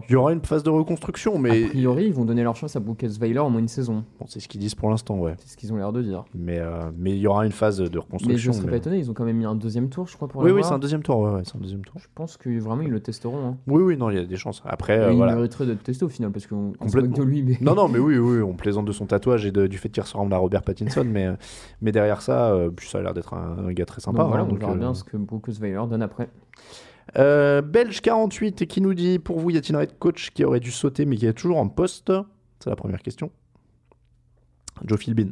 Il 0.08 0.14
y 0.14 0.16
aura 0.16 0.32
une 0.34 0.42
phase 0.44 0.62
de 0.64 0.70
reconstruction, 0.70 1.40
mais 1.40 1.66
a 1.66 1.70
priori, 1.70 2.06
ils 2.06 2.14
vont 2.14 2.26
donner 2.26 2.44
leur 2.44 2.56
chance 2.56 2.76
à 2.76 2.80
Brooke 2.80 3.04
Weiler 3.20 3.40
au 3.40 3.50
moins 3.50 3.60
une 3.60 3.68
saison. 3.68 4.04
bon, 4.20 4.26
c'est 4.28 4.40
ce 4.40 4.48
qu'ils 4.48 4.62
disent 4.62 4.76
pour 4.76 4.90
l'instant, 4.90 5.18
ouais. 5.18 5.34
C'est 5.40 5.50
ce 5.50 5.58
qu'ils 5.58 5.74
ont 5.74 5.78
l'air 5.78 5.92
de 5.92 6.02
dire. 6.04 6.26
Mais 6.36 6.60
euh, 6.60 6.92
mais 6.98 7.12
il 7.12 7.18
y 7.18 7.26
aura 7.28 7.46
une 7.46 7.52
phase 7.52 7.78
de 7.80 7.84
Mais 7.86 7.90
je 7.94 8.00
reconstruction. 8.00 8.54
serais 8.54 8.66
mais- 8.66 8.72
pas 8.72 8.78
étonné, 8.78 8.98
ils 9.00 9.10
ont 9.10 9.14
quand 9.14 9.26
même 9.26 9.38
mis 9.38 9.46
un 9.46 9.56
deuxième 9.56 9.90
tour, 9.90 10.08
je 10.08 10.16
crois, 10.16 10.28
pour 10.28 10.44
Oui, 10.44 10.52
oui, 10.52 10.62
c'est 10.64 10.74
un 10.74 10.80
deuxième 10.80 11.02
tour. 11.02 11.18
Ouais, 11.20 11.32
ouais, 11.32 11.42
c'est 11.44 11.56
un 11.56 11.60
deuxième 11.60 11.84
tour. 11.84 11.96
Je 12.00 12.08
pense 12.14 12.38
que 12.38 12.50
vraiment 12.60 12.84
ils 12.84 12.92
le 12.92 13.00
testeront. 13.00 13.48
Hein. 13.48 13.58
Oui, 13.68 13.82
oui, 13.82 13.98
non, 13.98 14.10
il 14.12 14.18
y 14.18 14.20
a 14.20 14.26
des 14.26 14.36
chances. 14.38 14.62
Après, 14.66 15.00
euh, 15.00 15.12
il 15.12 15.18
voilà. 15.18 15.36
mériterait 15.36 15.66
d'être 15.66 15.84
testé 15.84 16.06
au 16.06 16.10
final 16.10 16.32
parce 16.32 16.46
qu'on 16.46 16.74
Complètement. 16.80 17.18
de 17.18 17.24
lui. 17.24 17.42
Mais... 17.42 17.58
Non, 17.62 17.74
non, 17.74 17.88
mais 17.88 18.00
oui, 18.00 18.18
oui, 18.20 18.42
on 18.42 18.54
plaisante 18.54 18.86
de 18.86 18.92
son 18.92 19.06
tatouage 19.08 19.46
et 19.46 19.52
de- 19.52 19.66
du 19.68 19.78
fait 19.80 19.90
qu'il 19.90 20.04
ressemble 20.04 20.34
à 20.34 20.38
Robert 20.38 20.62
Pattinson, 20.62 21.04
mais, 21.06 21.30
mais 21.82 21.92
derrière 21.92 22.22
ça, 22.22 22.52
euh, 22.54 22.70
ça 22.84 23.00
a 23.00 23.02
l'air 23.02 23.14
d'être 23.16 23.34
un, 23.34 23.58
un 23.68 23.74
gars 23.74 23.86
très 23.86 24.02
sympa. 24.02 24.24
Voilà, 24.24 24.44
hein, 24.44 24.46
on 24.48 24.52
donc, 24.52 24.60
verra 24.60 24.74
euh, 24.74 24.78
bien 24.78 24.94
ce 24.94 25.04
que 25.04 25.18
Brooke 25.18 25.50
Weiler 25.60 25.82
donne 25.90 26.04
après. 26.04 26.30
Euh, 27.18 27.62
Belge 27.62 28.02
48 28.02 28.66
qui 28.66 28.82
nous 28.82 28.94
dit 28.94 29.20
Pour 29.20 29.40
vous, 29.40 29.50
y 29.52 29.58
a-t-il 29.58 29.76
un 29.76 29.82
head 29.82 29.98
coach 30.00 30.32
qui 30.32 30.44
aurait 30.44 30.60
dû 30.60 30.72
sauter 30.72 31.06
mais 31.06 31.18
qui 31.18 31.26
est 31.26 31.34
toujours 31.34 31.58
en 31.58 31.68
poste? 31.68 32.12
C'est 32.60 32.70
la 32.70 32.76
première 32.76 33.02
question. 33.02 33.32
Joe 34.86 35.00
Philbin. 35.00 35.30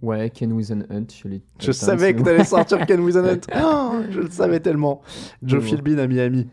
Ouais, 0.00 0.30
Ken 0.30 0.52
Wisenhunt. 0.52 1.06
Je 1.10 1.28
Titans, 1.58 1.72
savais 1.72 2.14
que 2.14 2.22
t'allais 2.22 2.44
sortir 2.44 2.84
Ken 2.86 3.00
Wisenhunt. 3.00 3.40
Oh, 3.54 4.00
je 4.10 4.20
le 4.20 4.30
savais 4.30 4.60
tellement. 4.60 5.00
Joe. 5.42 5.62
Philbin 5.62 5.98
à 5.98 6.06
Miami. 6.06 6.48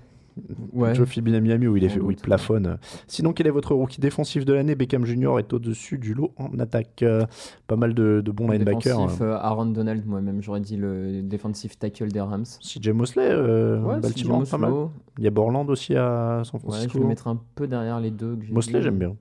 Ouais. 0.73 0.95
Joe 0.95 1.07
Philbin 1.07 1.33
à 1.33 1.39
Miami 1.39 1.67
où 1.67 1.77
il, 1.77 1.83
est 1.83 1.97
où 1.99 2.11
il 2.11 2.17
plafonne. 2.17 2.77
Sinon, 3.07 3.33
quel 3.33 3.47
est 3.47 3.51
votre 3.51 3.73
rookie 3.75 3.99
défensif 4.01 4.45
de 4.45 4.53
l'année? 4.53 4.75
Beckham 4.75 5.05
Jr. 5.05 5.39
est 5.39 5.51
au-dessus 5.53 5.97
du 5.97 6.13
lot 6.13 6.31
en 6.37 6.57
attaque. 6.59 7.03
Euh, 7.03 7.25
pas 7.67 7.75
mal 7.75 7.93
de, 7.93 8.21
de 8.23 8.31
bons 8.31 8.49
linebackers. 8.49 8.97
Défensif, 8.97 9.21
hein. 9.21 9.25
euh, 9.25 9.37
Aaron 9.39 9.67
Donald, 9.67 10.05
moi-même, 10.05 10.41
j'aurais 10.41 10.59
dit 10.61 10.77
le 10.77 11.21
defensive 11.21 11.77
tackle 11.77 12.09
des 12.11 12.21
Rams. 12.21 12.43
CJ 12.61 12.89
Mosley, 12.89 13.27
euh, 13.29 13.79
Ouais, 13.81 13.99
Baltimore, 13.99 14.43
pas 14.49 14.57
mal. 14.57 14.73
Il 15.17 15.23
y 15.23 15.27
a 15.27 15.31
Borland 15.31 15.69
aussi 15.69 15.95
à 15.95 16.41
San 16.45 16.59
Ouais, 16.59 16.61
je 16.63 16.71
Francisco. 16.71 16.93
vais 16.99 17.03
le 17.03 17.07
mettre 17.07 17.27
un 17.27 17.39
peu 17.55 17.67
derrière 17.67 17.99
les 17.99 18.11
deux. 18.11 18.37
Mosley, 18.51 18.81
j'aime 18.81 18.97
bien. 18.97 19.15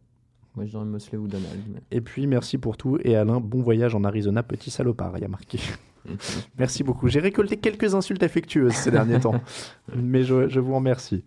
Moi, 0.56 0.64
je 0.66 0.70
dirais 0.70 0.84
Mosley 0.84 1.18
ou 1.18 1.28
Donald. 1.28 1.60
mais- 1.72 1.80
Et 1.90 2.00
puis 2.00 2.26
merci 2.26 2.58
pour 2.58 2.76
tout. 2.76 2.98
Et 3.04 3.14
Alain, 3.16 3.38
bon 3.40 3.62
voyage 3.62 3.94
en 3.94 4.02
Arizona, 4.04 4.42
petit 4.42 4.70
salopard, 4.70 5.12
il 5.16 5.22
y 5.22 5.24
a 5.24 5.28
marqué. 5.28 5.58
merci 6.58 6.82
beaucoup. 6.82 7.08
J'ai 7.08 7.20
récolté 7.20 7.56
quelques 7.56 7.94
insultes 7.94 8.22
affectueuses 8.22 8.72
ces 8.72 8.90
derniers 8.90 9.20
temps. 9.20 9.40
Mais 9.96 10.22
je, 10.22 10.48
je 10.48 10.60
vous 10.60 10.74
remercie. 10.74 11.24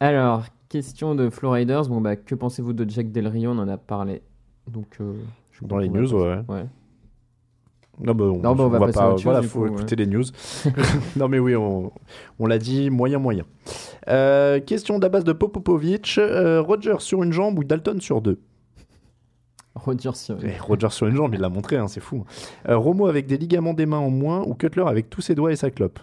Alors, 0.00 0.44
question 0.68 1.14
de 1.14 1.28
Floriders. 1.30 1.88
Bon, 1.88 2.00
bah, 2.00 2.16
que 2.16 2.34
pensez-vous 2.34 2.72
de 2.72 2.88
Jack 2.88 3.12
Del 3.12 3.28
Rio? 3.28 3.50
On 3.50 3.58
en 3.58 3.68
a 3.68 3.76
parlé. 3.76 4.22
Donc, 4.66 4.96
euh, 5.00 5.14
je 5.52 5.64
Dans 5.64 5.78
les 5.78 5.88
va 5.88 5.98
news, 5.98 6.14
ouais. 6.14 6.38
ouais. 6.48 6.64
Non, 8.02 8.14
bah, 8.14 8.24
on, 8.24 8.38
Non, 8.38 8.54
bah, 8.54 8.64
on 8.64 8.68
va 8.68 8.78
à 8.78 8.92
pas. 8.92 9.10
chose, 9.12 9.24
voilà, 9.24 9.42
faut 9.42 9.60
coup, 9.60 9.66
écouter 9.66 9.96
ouais. 9.96 10.04
les 10.04 10.06
news. 10.06 10.24
non, 11.16 11.28
mais 11.28 11.38
oui, 11.38 11.54
on, 11.54 11.92
on 12.38 12.46
l'a 12.46 12.58
dit, 12.58 12.88
moyen, 12.88 13.18
moyen. 13.18 13.44
Euh, 14.08 14.60
question 14.60 14.98
d'Abbas 14.98 15.22
de 15.22 15.32
Popovic. 15.32 16.16
Euh, 16.18 16.62
Roger 16.62 16.96
sur 16.98 17.22
une 17.22 17.32
jambe 17.32 17.58
ou 17.58 17.64
Dalton 17.64 18.00
sur 18.00 18.22
deux? 18.22 18.40
Roger 19.80 20.10
sur 20.14 20.36
Roger 20.60 20.90
sur 20.90 21.06
une 21.06 21.16
jambe, 21.16 21.34
il 21.34 21.40
l'a 21.40 21.48
montré, 21.48 21.76
hein, 21.76 21.88
c'est 21.88 22.00
fou. 22.00 22.24
Euh, 22.68 22.76
Romo 22.76 23.06
avec 23.06 23.26
des 23.26 23.38
ligaments 23.38 23.74
des 23.74 23.86
mains 23.86 23.98
en 23.98 24.10
moins 24.10 24.42
ou 24.46 24.54
Cutler 24.54 24.84
avec 24.86 25.10
tous 25.10 25.20
ses 25.20 25.34
doigts 25.34 25.52
et 25.52 25.56
sa 25.56 25.70
clope 25.70 25.98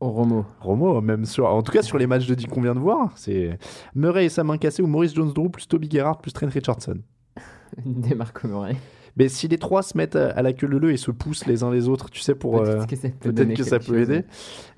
Romo. 0.00 0.44
Romo, 0.60 1.00
même 1.00 1.24
sur, 1.24 1.46
en 1.46 1.62
tout 1.62 1.70
cas 1.70 1.82
sur 1.82 1.96
les 1.96 2.06
matchs 2.06 2.26
de 2.26 2.34
10 2.34 2.46
qu'on 2.46 2.60
vient 2.60 2.74
de 2.74 2.80
voir, 2.80 3.12
c'est 3.16 3.58
Murray 3.94 4.26
et 4.26 4.28
sa 4.28 4.42
main 4.42 4.58
cassée 4.58 4.82
ou 4.82 4.86
Maurice 4.86 5.14
Jones-Drew 5.14 5.48
plus 5.48 5.68
Toby 5.68 5.88
Gerrard 5.90 6.20
plus 6.20 6.32
Trent 6.32 6.48
Richardson. 6.48 6.98
Des 7.84 8.14
Marco 8.14 8.48
Murray. 8.48 8.76
Mais 9.16 9.28
si 9.28 9.48
les 9.48 9.58
trois 9.58 9.82
se 9.82 9.96
mettent 9.96 10.16
à, 10.16 10.40
la 10.40 10.52
queue 10.52 10.66
leu 10.66 10.90
et 10.90 10.96
se 10.96 11.10
poussent 11.10 11.46
les 11.46 11.62
uns 11.62 11.70
les 11.70 11.88
autres, 11.88 12.08
tu 12.10 12.20
sais, 12.20 12.34
pour. 12.34 12.62
Peut-être 12.62 12.80
euh, 12.80 12.86
que 12.86 13.62
ça 13.62 13.78
peut 13.78 13.84
que 13.84 14.04
ça 14.04 14.12
aider. 14.14 14.24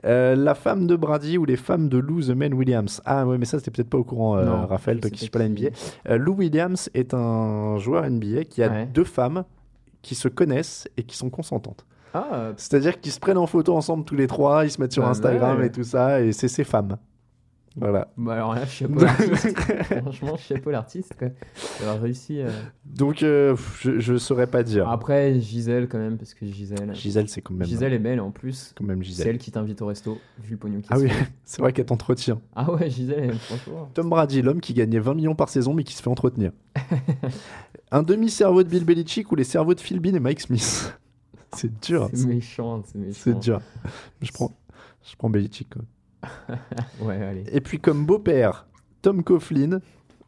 Euh, 0.04 0.34
la 0.34 0.54
femme 0.54 0.86
de 0.86 0.96
Brady 0.96 1.38
ou 1.38 1.44
les 1.44 1.56
femmes 1.56 1.88
de 1.88 1.98
Lou 1.98 2.22
The 2.22 2.30
Man 2.30 2.54
Williams. 2.54 3.00
Ah 3.04 3.26
ouais, 3.26 3.38
mais 3.38 3.44
ça, 3.44 3.58
c'était 3.58 3.70
peut-être 3.70 3.90
pas 3.90 3.98
au 3.98 4.04
courant, 4.04 4.36
euh, 4.36 4.44
Non, 4.44 4.66
Raphaël, 4.66 5.00
toi 5.00 5.10
qui 5.10 5.18
suis 5.18 5.30
pas 5.30 5.38
la 5.38 5.48
NBA. 5.48 6.16
Lou 6.16 6.34
Williams 6.34 6.90
est 6.94 7.14
un 7.14 7.78
joueur 7.78 8.08
NBA 8.08 8.44
qui 8.44 8.62
a 8.62 8.70
Ouais. 8.70 8.86
deux 8.86 9.04
femmes 9.04 9.44
qui 10.02 10.14
se 10.14 10.28
connaissent 10.28 10.88
et 10.96 11.04
qui 11.04 11.16
sont 11.16 11.30
consentantes. 11.30 11.86
Ah, 12.12 12.52
C'est-à-dire 12.56 13.00
qu'ils 13.00 13.12
se 13.12 13.20
prennent 13.20 13.38
en 13.38 13.46
photo 13.46 13.74
ensemble 13.76 14.04
tous 14.04 14.14
les 14.14 14.26
trois, 14.26 14.64
ils 14.64 14.70
se 14.70 14.80
mettent 14.80 14.92
sur 14.92 15.02
Pas 15.02 15.10
Instagram 15.10 15.62
et 15.62 15.70
tout 15.70 15.82
ça, 15.82 16.20
et 16.20 16.32
c'est 16.32 16.48
ces 16.48 16.64
femmes. 16.64 16.96
Voilà. 17.76 18.08
bah 18.16 18.34
alors 18.34 18.54
là, 18.54 18.64
chapeau 18.66 19.00
l'artiste. 19.00 19.58
Franchement, 20.02 20.36
chapeau 20.36 20.70
l'artiste, 20.70 21.14
quoi. 21.18 21.28
D'avoir 21.80 22.00
réussi. 22.00 22.40
euh. 22.40 22.48
Donc, 22.84 23.24
euh, 23.24 23.56
je, 23.80 23.98
je 23.98 24.16
saurais 24.16 24.46
pas 24.46 24.62
dire. 24.62 24.88
Après, 24.88 25.40
Gisèle, 25.40 25.88
quand 25.88 25.98
même, 25.98 26.16
parce 26.16 26.34
que 26.34 26.46
Gisèle. 26.46 26.94
Gisèle, 26.94 27.28
c'est 27.28 27.40
quand 27.40 27.54
même. 27.54 27.66
Gisèle 27.66 27.92
est 27.92 27.98
belle, 27.98 28.20
en 28.20 28.30
plus. 28.30 28.72
Quand 28.76 28.84
même 28.84 29.00
C'est 29.02 29.08
Gisèle. 29.08 29.28
elle 29.28 29.38
qui 29.38 29.50
t'invite 29.50 29.82
au 29.82 29.86
resto, 29.86 30.18
vu 30.42 30.52
le 30.52 30.56
pognon 30.58 30.80
qui 30.80 30.88
Ah 30.90 30.98
oui, 30.98 31.08
c'est 31.44 31.60
vrai 31.62 31.72
qu'elle 31.72 31.86
t'entretient. 31.86 32.40
Ah 32.54 32.70
ouais, 32.72 32.88
Gisèle, 32.88 33.30
elle, 33.30 33.38
franchement. 33.38 33.90
Tom 33.92 34.08
Brady, 34.08 34.40
l'homme 34.42 34.60
qui 34.60 34.72
gagnait 34.72 35.00
20 35.00 35.14
millions 35.14 35.34
par 35.34 35.48
saison 35.48 35.74
mais 35.74 35.82
qui 35.82 35.94
se 35.94 36.02
fait 36.02 36.10
entretenir. 36.10 36.52
Un 37.90 38.02
demi-cerveau 38.04 38.62
de 38.62 38.68
Bill 38.68 38.84
Belichick 38.84 39.30
ou 39.32 39.34
les 39.34 39.44
cerveaux 39.44 39.74
de 39.74 39.80
Phil 39.80 39.98
Bean 40.00 40.14
et 40.14 40.20
Mike 40.20 40.40
Smith? 40.42 40.96
c'est 41.56 41.80
dur. 41.80 42.08
C'est 42.12 42.26
méchant, 42.26 42.82
c'est 42.86 42.98
méchant. 42.98 43.18
C'est 43.20 43.38
dur. 43.38 43.60
Je 44.22 44.30
prends, 44.32 44.52
je 45.02 45.16
prends 45.16 45.30
Belichick. 45.30 45.68
quoi. 45.74 45.82
Ouais, 47.00 47.16
allez. 47.22 47.44
Et 47.52 47.60
puis 47.60 47.78
comme 47.80 48.06
beau-père, 48.06 48.66
Tom 49.02 49.22
Coughlin 49.24 49.80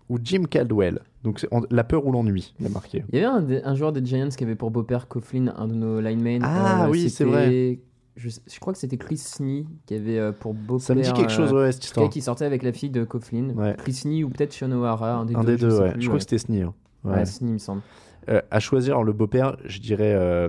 ou 0.09 0.19
Jim 0.23 0.45
Caldwell. 0.49 1.01
Donc 1.25 1.47
en- 1.51 1.63
la 1.71 1.83
peur 1.85 2.07
ou 2.07 2.13
l'ennui, 2.13 2.55
il 2.61 2.67
a 2.67 2.69
marqué. 2.69 3.05
Il 3.13 3.19
y 3.19 3.25
avait 3.25 3.63
un, 3.65 3.75
joueur 3.75 3.93
des 3.93 4.05
Giants 4.05 4.29
qui 4.29 4.45
avait 4.45 4.55
pour 4.55 4.71
beau-père 4.71 5.09
Coughlin, 5.09 5.53
un 5.57 5.67
de 5.67 5.75
nos 5.75 6.01
linemen. 6.01 6.43
Ah 6.45 6.85
Euh, 6.87 6.91
oui, 6.91 7.11
c'est 7.11 7.25
vrai. 7.25 7.81
Je, 8.17 8.31
je 8.31 8.61
crois 8.61 8.73
que 8.73 8.79
c'était 8.79 8.97
Chris 8.97 9.19
Snee 9.19 9.67
qui 9.85 9.95
avait 9.95 10.19
euh, 10.19 10.33
pour 10.33 10.55
beau-père. 10.55 10.81
Ça 10.87 10.95
me 10.95 11.03
dit 11.03 11.13
quelque 11.13 11.33
chose, 11.33 11.53
ouais, 11.53 11.71
cette 11.73 11.83
cas, 11.83 11.87
histoire. 11.87 12.09
qui 12.11 12.23
sortait 12.23 12.45
avec 12.47 12.63
la 12.63 12.73
fille 12.73 12.89
de 12.91 13.05
Coughlin. 13.05 13.51
Ouais. 13.55 13.75
Chris 13.77 13.93
Snee 13.93 14.25
ou 14.25 14.31
peut-être 14.31 14.53
Sean 14.55 14.71
O'Hara, 14.73 15.17
un 15.17 15.25
des 15.27 15.35
Un 15.35 15.41
deux. 15.45 15.57
des 15.57 15.61
deux, 15.63 15.71
je 15.71 15.77
ouais. 15.83 15.93
plus, 15.93 16.01
je 16.03 16.07
crois 16.09 16.19
que 16.19 16.23
c'était 16.23 16.39
Snee. 16.39 16.63
hein. 16.63 16.75
Ouais. 17.05 17.27
Snee, 17.27 17.49
il 17.51 17.53
me 17.55 17.59
semble. 17.59 17.83
Euh, 18.31 18.41
à 18.51 18.59
choisir 18.59 19.03
le 19.03 19.13
beau-père, 19.13 19.57
je 19.67 19.81
dirais. 19.81 20.15
euh, 20.15 20.49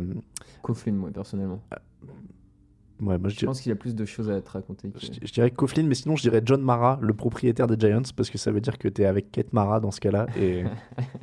Coughlin, 0.61 0.93
moi, 0.93 1.09
personnellement. 1.13 1.61
Ouais, 2.99 3.17
moi 3.19 3.29
je 3.29 3.33
Je 3.35 3.39
dirais. 3.39 3.45
pense 3.47 3.61
qu'il 3.61 3.71
a 3.71 3.75
plus 3.75 3.93
de 3.95 4.05
choses 4.05 4.29
à 4.29 4.41
te 4.41 4.49
raconter. 4.49 4.89
que- 4.89 4.99
Je, 4.99 5.07
je 5.27 5.31
dirais 5.33 5.51
Coughlin, 5.51 5.83
mais 5.83 5.93
sinon 5.95 6.15
je 6.15 6.23
dirais 6.23 6.41
John 6.43 6.61
Mara, 6.61 6.97
le 7.01 7.13
propriétaire 7.13 7.67
des 7.67 7.77
Giants, 7.79 8.01
parce 8.15 8.29
que 8.29 8.37
ça 8.39 8.51
veut 8.51 8.59
dire 8.61 8.77
que 8.79 8.87
tu 8.87 9.03
es 9.03 9.05
avec 9.05 9.31
Kate 9.31 9.53
Mara 9.53 9.79
dans 9.79 9.91
ce 9.91 9.99
cas-là. 9.99 10.25
Et 10.37 10.63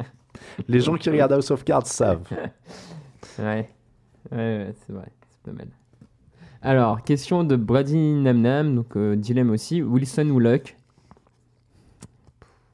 les 0.68 0.80
gens 0.80 0.94
qui 0.96 1.10
regardent 1.10 1.32
House 1.32 1.50
of 1.50 1.64
Cards 1.64 1.86
savent. 1.86 2.26
Ouais, 3.38 3.68
ouais, 4.30 4.36
ouais, 4.38 4.74
c'est 4.86 4.92
vrai, 4.92 5.08
c'est 5.28 5.42
pas 5.50 5.56
mal. 5.56 5.66
Alors, 6.62 7.02
question 7.02 7.42
de 7.42 7.56
Brady 7.56 7.96
Namnam, 8.14 8.76
donc 8.76 8.96
euh, 8.96 9.16
dilemme 9.16 9.50
aussi. 9.50 9.82
Wilson 9.82 10.28
ou 10.30 10.38
Luck? 10.38 10.76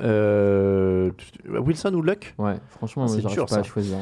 Euh, 0.02 1.10
Wilson 1.48 1.94
ou 1.94 2.02
Luck? 2.02 2.34
Ouais, 2.38 2.56
franchement, 2.68 3.06
C'est 3.08 3.20
j'arrive 3.22 3.38
pas 3.40 3.46
ça. 3.46 3.58
à 3.60 3.62
choisir. 3.62 3.98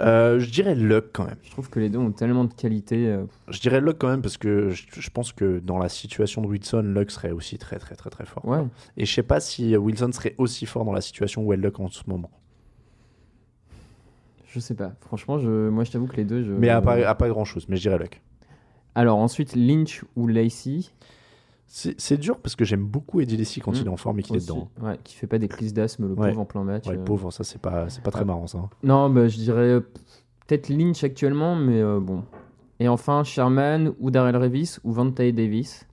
Euh, 0.00 0.38
Je 0.38 0.50
dirais 0.50 0.74
Luck 0.74 1.06
quand 1.12 1.24
même. 1.24 1.36
Je 1.42 1.50
trouve 1.50 1.68
que 1.70 1.80
les 1.80 1.88
deux 1.88 1.98
ont 1.98 2.12
tellement 2.12 2.44
de 2.44 2.52
qualité. 2.52 3.08
euh, 3.08 3.24
Je 3.48 3.60
dirais 3.60 3.80
Luck 3.80 3.96
quand 3.98 4.08
même 4.08 4.22
parce 4.22 4.36
que 4.36 4.70
je, 4.70 4.84
je 4.92 5.10
pense 5.10 5.32
que 5.32 5.58
dans 5.58 5.78
la 5.78 5.88
situation 5.88 6.40
de 6.42 6.46
Wilson, 6.46 6.82
Luck 6.82 7.10
serait 7.10 7.32
aussi 7.32 7.58
très 7.58 7.78
très 7.78 7.96
très 7.96 8.10
très 8.10 8.24
fort. 8.24 8.44
Ouais. 8.46 8.60
Et 8.96 9.06
je 9.06 9.12
sais 9.12 9.22
pas 9.24 9.40
si 9.40 9.76
Wilson 9.76 10.10
serait 10.12 10.34
aussi 10.38 10.66
fort 10.66 10.84
dans 10.84 10.92
la 10.92 11.00
situation 11.00 11.42
où 11.44 11.52
est 11.52 11.56
Luck 11.56 11.80
en 11.80 11.88
ce 11.88 12.02
moment. 12.06 12.30
Je 14.46 14.60
sais 14.60 14.74
pas. 14.74 14.92
Franchement, 15.02 15.38
je, 15.38 15.68
moi, 15.68 15.84
je 15.84 15.90
t'avoue 15.90 16.06
que 16.06 16.16
les 16.16 16.24
deux. 16.24 16.42
Je... 16.42 16.52
Mais 16.52 16.68
à 16.70 16.80
pas, 16.80 16.94
à 17.06 17.14
pas 17.14 17.28
grand 17.28 17.44
chose, 17.44 17.66
mais 17.68 17.76
je 17.76 17.82
dirais 17.82 17.98
Luck. 17.98 18.22
Alors, 18.94 19.18
ensuite, 19.18 19.54
Lynch 19.54 20.04
ou 20.16 20.26
Lacey? 20.26 20.80
C'est 21.70 22.16
dur 22.16 22.38
parce 22.38 22.56
que 22.56 22.64
j'aime 22.64 22.84
beaucoup 22.86 23.20
Eddie 23.20 23.36
Lacy 23.36 23.60
quand 23.60 23.72
Mm. 23.72 23.76
il 23.82 23.86
est 23.86 23.90
en 23.90 23.96
forme 23.98 24.18
et 24.18 24.22
qu'il 24.22 24.36
est 24.36 24.40
dedans. 24.40 24.70
Ouais, 24.80 24.98
qui 25.04 25.14
fait 25.14 25.26
pas 25.26 25.38
des 25.38 25.48
crises 25.48 25.74
d'asthme, 25.74 26.08
le 26.08 26.14
Ouais. 26.14 26.28
pauvre 26.30 26.40
en 26.40 26.44
plein 26.46 26.64
match. 26.64 26.86
Ouais, 26.86 26.94
le 26.94 27.00
euh. 27.00 27.04
pauvre, 27.04 27.30
ça 27.30 27.44
c'est 27.44 27.60
pas, 27.60 27.86
pas 28.02 28.10
très 28.10 28.24
marrant 28.24 28.46
ça. 28.46 28.70
Non, 28.82 29.10
bah, 29.10 29.28
je 29.28 29.36
dirais 29.36 29.60
euh, 29.68 29.80
peut-être 30.46 30.70
Lynch 30.70 31.04
actuellement, 31.04 31.54
mais 31.56 31.80
euh, 31.80 32.00
bon. 32.00 32.24
Et 32.80 32.88
enfin, 32.88 33.22
Sherman 33.22 33.92
ou 34.00 34.10
Darrell 34.10 34.36
Revis 34.36 34.78
ou 34.82 34.92
Vante 34.92 35.14
Davis? 35.16 35.86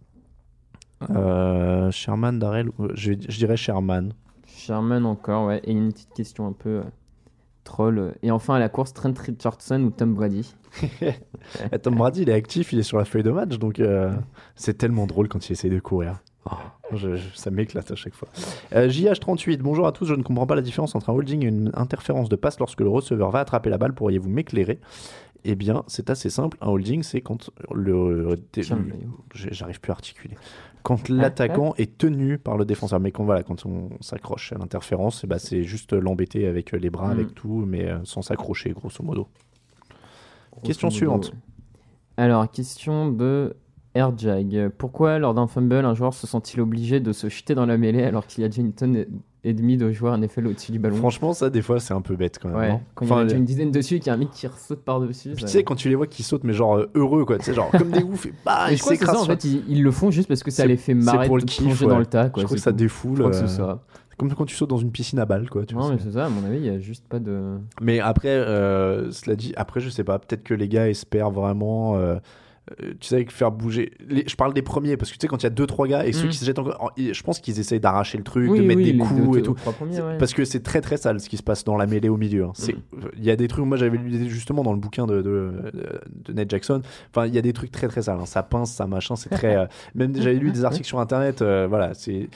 Euh, 1.09 1.91
Sherman, 1.91 2.39
Darrell, 2.39 2.69
je, 2.93 3.13
je 3.13 3.37
dirais 3.37 3.57
Sherman. 3.57 4.13
Sherman 4.47 5.05
encore, 5.05 5.47
ouais. 5.47 5.59
Et 5.65 5.71
une 5.73 5.91
petite 5.91 6.13
question 6.13 6.47
un 6.47 6.53
peu 6.53 6.81
troll. 7.65 8.15
Et 8.23 8.31
enfin, 8.31 8.55
à 8.55 8.59
la 8.59 8.69
course, 8.69 8.93
Trent 8.93 9.13
Richardson 9.17 9.81
ou 9.83 9.89
Tom 9.89 10.13
Brady 10.13 10.55
Et 11.71 11.79
Tom 11.79 11.95
Brady, 11.95 12.21
il 12.21 12.29
est 12.29 12.33
actif, 12.33 12.71
il 12.71 12.79
est 12.79 12.83
sur 12.83 12.97
la 12.97 13.05
feuille 13.05 13.23
de 13.23 13.31
match, 13.31 13.57
donc 13.57 13.79
euh, 13.79 14.13
c'est 14.55 14.77
tellement 14.77 15.05
drôle 15.07 15.27
quand 15.27 15.49
il 15.49 15.51
essaye 15.53 15.69
de 15.71 15.79
courir. 15.79 16.19
Je- 16.93 17.15
je- 17.15 17.35
ça 17.35 17.49
m'éclate 17.49 17.89
à 17.91 17.95
chaque 17.95 18.13
fois. 18.13 18.27
Euh, 18.75 18.87
JH38, 18.87 19.57
bonjour 19.57 19.87
à 19.87 19.91
tous. 19.91 20.05
Je 20.05 20.13
ne 20.13 20.21
comprends 20.21 20.45
pas 20.45 20.53
la 20.55 20.61
différence 20.61 20.93
entre 20.95 21.09
un 21.09 21.13
holding 21.13 21.43
et 21.43 21.47
une 21.47 21.71
interférence 21.73 22.29
de 22.29 22.35
passe 22.35 22.59
lorsque 22.59 22.81
le 22.81 22.89
receveur 22.89 23.31
va 23.31 23.39
attraper 23.39 23.71
la 23.71 23.79
balle. 23.79 23.93
Pourriez-vous 23.95 24.29
m'éclairer? 24.29 24.79
Eh 25.47 25.55
bien, 25.55 25.83
c'est 25.87 26.09
assez 26.09 26.29
simple. 26.31 26.57
Un 26.59 26.67
holding, 26.69 27.03
c'est 27.03 27.21
quand 27.21 27.51
le. 27.73 28.35
J'arrive 29.33 29.79
plus 29.79 29.91
à 29.91 29.93
articuler. 29.93 30.35
Quand 30.81 31.07
l'attaquant 31.09 31.73
est 31.77 31.97
tenu 31.97 32.37
par 32.37 32.57
le 32.57 32.65
défenseur. 32.65 32.99
Mais 32.99 33.11
quand, 33.11 33.23
voilà, 33.23 33.43
quand 33.43 33.65
on 33.65 33.89
s'accroche 34.01 34.53
à 34.53 34.57
l'interférence, 34.57 35.21
eh 35.23 35.27
ben, 35.27 35.37
c'est 35.37 35.63
juste 35.63 35.93
l'embêter 35.93 36.47
avec 36.47 36.71
les 36.71 36.89
bras, 36.89 37.09
Mm. 37.09 37.11
avec 37.11 37.35
tout, 37.35 37.63
mais 37.67 37.85
euh, 37.87 37.99
sans 38.05 38.21
s'accrocher, 38.21 38.71
grosso 38.71 39.03
modo. 39.03 39.27
Question 40.63 40.89
suivante. 40.89 41.33
Alors, 42.17 42.49
question 42.49 43.11
de 43.11 43.55
Airjag. 43.93 44.69
Pourquoi, 44.77 45.19
lors 45.19 45.33
d'un 45.33 45.47
fumble, 45.47 45.85
un 45.85 45.93
joueur 45.93 46.13
se 46.13 46.27
sent-il 46.27 46.61
obligé 46.61 46.99
de 46.99 47.11
se 47.11 47.29
jeter 47.29 47.55
dans 47.55 47.65
la 47.65 47.77
mêlée 47.77 48.03
alors 48.03 48.25
qu'il 48.25 48.41
y 48.41 48.45
a 48.45 48.49
déjà 48.49 48.61
une 48.61 48.73
tonne 48.73 49.05
et- 49.49 49.53
demie 49.53 49.77
de 49.77 49.91
joueurs 49.91 50.17
NFL 50.17 50.47
au-dessus 50.47 50.71
du 50.71 50.79
ballon 50.79 50.95
Franchement, 50.95 51.33
ça, 51.33 51.49
des 51.49 51.61
fois, 51.61 51.79
c'est 51.79 51.93
un 51.93 52.01
peu 52.01 52.15
bête 52.15 52.39
quand 52.41 52.49
même. 52.49 52.57
Ouais, 52.57 52.69
non 52.69 52.81
quand 52.93 53.05
il 53.05 53.09
y 53.09 53.11
en 53.11 53.17
a 53.17 53.25
Enfin, 53.25 53.35
une 53.37 53.45
dizaine 53.45 53.71
dessus 53.71 53.95
et 53.95 53.99
qu'il 53.99 54.07
y 54.07 54.09
a 54.09 54.13
un 54.13 54.17
mec 54.17 54.31
qui 54.31 54.47
saute 54.57 54.81
par-dessus. 54.83 55.29
Ça- 55.31 55.35
tu 55.35 55.47
sais, 55.47 55.63
quand 55.63 55.75
tu 55.75 55.89
les 55.89 55.95
vois 55.95 56.07
qui 56.07 56.23
sautent, 56.23 56.43
mais 56.43 56.53
genre 56.53 56.77
euh, 56.77 56.89
heureux, 56.95 57.25
quoi. 57.25 57.37
Tu 57.37 57.45
sais, 57.45 57.53
genre 57.53 57.71
comme 57.71 57.91
des 57.91 58.03
oufs, 58.03 58.25
et 58.25 58.33
bah, 58.45 58.67
ils 58.71 58.77
s'écrasent. 58.81 59.15
en 59.17 59.25
fait, 59.25 59.43
ils, 59.45 59.63
ils 59.67 59.83
le 59.83 59.91
font 59.91 60.11
juste 60.11 60.27
parce 60.27 60.43
que 60.43 60.51
ça 60.51 60.65
les 60.65 60.77
fait 60.77 60.93
marrer 60.93 61.27
pour 61.27 61.37
de 61.37 61.41
le 61.41 61.45
kiff, 61.45 61.81
ouais. 61.81 61.87
dans 61.87 61.99
le 61.99 62.05
tas. 62.05 62.29
Quoi, 62.29 62.41
Je 62.41 62.45
trouve 62.47 62.57
que 62.57 62.63
ça 62.63 62.71
défoule. 62.71 63.17
Je 63.17 63.21
crois 63.23 63.31
que 63.31 63.37
euh, 63.37 63.47
ça. 63.47 63.79
Comme 64.17 64.33
quand 64.33 64.45
tu 64.45 64.55
sautes 64.55 64.69
dans 64.69 64.77
une 64.77 64.91
piscine 64.91 65.19
à 65.19 65.25
balles, 65.25 65.49
quoi. 65.49 65.65
Tu 65.65 65.75
vois, 65.75 65.83
Non, 65.83 65.89
mais 65.91 65.97
c'est- 65.97 66.05
c'est 66.05 66.11
ça, 66.13 66.25
à 66.27 66.29
mon 66.29 66.45
avis, 66.45 66.55
il 66.57 66.61
n'y 66.61 66.69
a 66.69 66.79
juste 66.79 67.05
pas 67.07 67.19
de. 67.19 67.57
Mais 67.81 67.99
après, 67.99 68.29
euh, 68.29 69.11
cela 69.11 69.35
dit, 69.35 69.51
après, 69.57 69.81
je 69.81 69.89
sais 69.89 70.05
pas, 70.05 70.19
peut-être 70.19 70.43
que 70.43 70.53
les 70.53 70.69
gars 70.69 70.87
espèrent 70.89 71.31
vraiment. 71.31 71.97
euh, 71.97 72.15
euh, 72.81 72.93
tu 72.99 73.07
sais, 73.07 73.25
faire 73.29 73.51
bouger. 73.51 73.91
les- 74.07 74.23
Je 74.27 74.35
parle 74.35 74.53
des 74.53 74.61
premiers, 74.61 74.97
parce 74.97 75.11
que 75.11 75.15
tu 75.15 75.21
sais, 75.21 75.27
quand 75.27 75.37
il 75.41 75.43
y 75.43 75.47
a 75.47 75.51
2-trois 75.51 75.87
gars 75.87 76.05
et 76.05 76.13
ceux 76.13 76.25
Mm. 76.25 76.29
qui 76.29 76.37
se 76.37 76.45
jettent 76.45 76.59
encore. 76.59 76.77
en- 76.83 76.89
Je 76.97 77.23
pense 77.23 77.39
qu'ils 77.39 77.59
essayent 77.59 77.79
d'arracher 77.79 78.17
le 78.17 78.23
truc, 78.23 78.49
Oui, 78.49 78.59
de 78.59 78.63
mettre 78.63 78.79
oui, 78.81 78.91
des 78.93 78.97
coups 78.97 79.13
deux- 79.15 79.23
et 79.23 79.31
deux 79.33 79.41
tout. 79.43 79.53
trois 79.53 79.73
premiers, 79.73 80.01
ouais. 80.01 80.17
Parce 80.17 80.33
que 80.33 80.45
c'est 80.45 80.61
très 80.61 80.81
très 80.81 80.97
sale 80.97 81.19
ce 81.19 81.29
qui 81.29 81.37
se 81.37 81.43
passe 81.43 81.63
dans 81.63 81.77
la 81.77 81.85
mêlée 81.85 82.09
au 82.09 82.17
milieu. 82.17 82.45
hein. 82.45 82.53
Mm. 82.57 82.97
Il 83.17 83.23
y 83.23 83.31
a 83.31 83.35
des 83.35 83.47
trucs, 83.47 83.65
moi 83.65 83.77
j'avais 83.77 83.97
lu 83.97 84.29
justement 84.29 84.63
dans 84.63 84.73
le 84.73 84.79
bouquin 84.79 85.05
de, 85.05 85.21
de, 85.21 85.51
de 86.25 86.33
Ned 86.33 86.49
Jackson. 86.49 86.81
Enfin, 87.11 87.27
il 87.27 87.35
y 87.35 87.37
a 87.37 87.41
des 87.41 87.53
trucs 87.53 87.71
très 87.71 87.87
très 87.87 88.01
sales. 88.01 88.17
hein. 88.19 88.25
Ça 88.25 88.41
pince, 88.43 88.71
ça 88.73 88.87
machin, 88.87 89.15
c'est 89.15 89.29
très. 89.29 89.55
euh, 89.57 89.65
Même 89.93 90.15
j'avais 90.15 90.35
lu 90.35 90.51
des 90.51 90.65
articles 90.65 90.87
sur 90.87 90.99
internet. 90.99 91.41
euh, 91.41 91.67
voilà, 91.69 91.93
c'est 91.93 92.29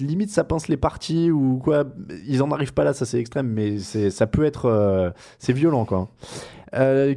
limite 0.00 0.30
ça 0.30 0.44
pince 0.44 0.68
les 0.68 0.76
parties 0.76 1.30
ou 1.30 1.58
quoi. 1.62 1.84
Ils 2.26 2.42
en 2.42 2.50
arrivent 2.52 2.72
pas 2.74 2.84
là, 2.84 2.92
ça 2.94 3.04
c'est 3.04 3.18
extrême, 3.18 3.48
mais 3.48 3.78
ça 3.78 4.26
peut 4.26 4.44
être. 4.44 5.12
c'est 5.38 5.52
violent 5.52 5.84
quoi. 5.84 6.08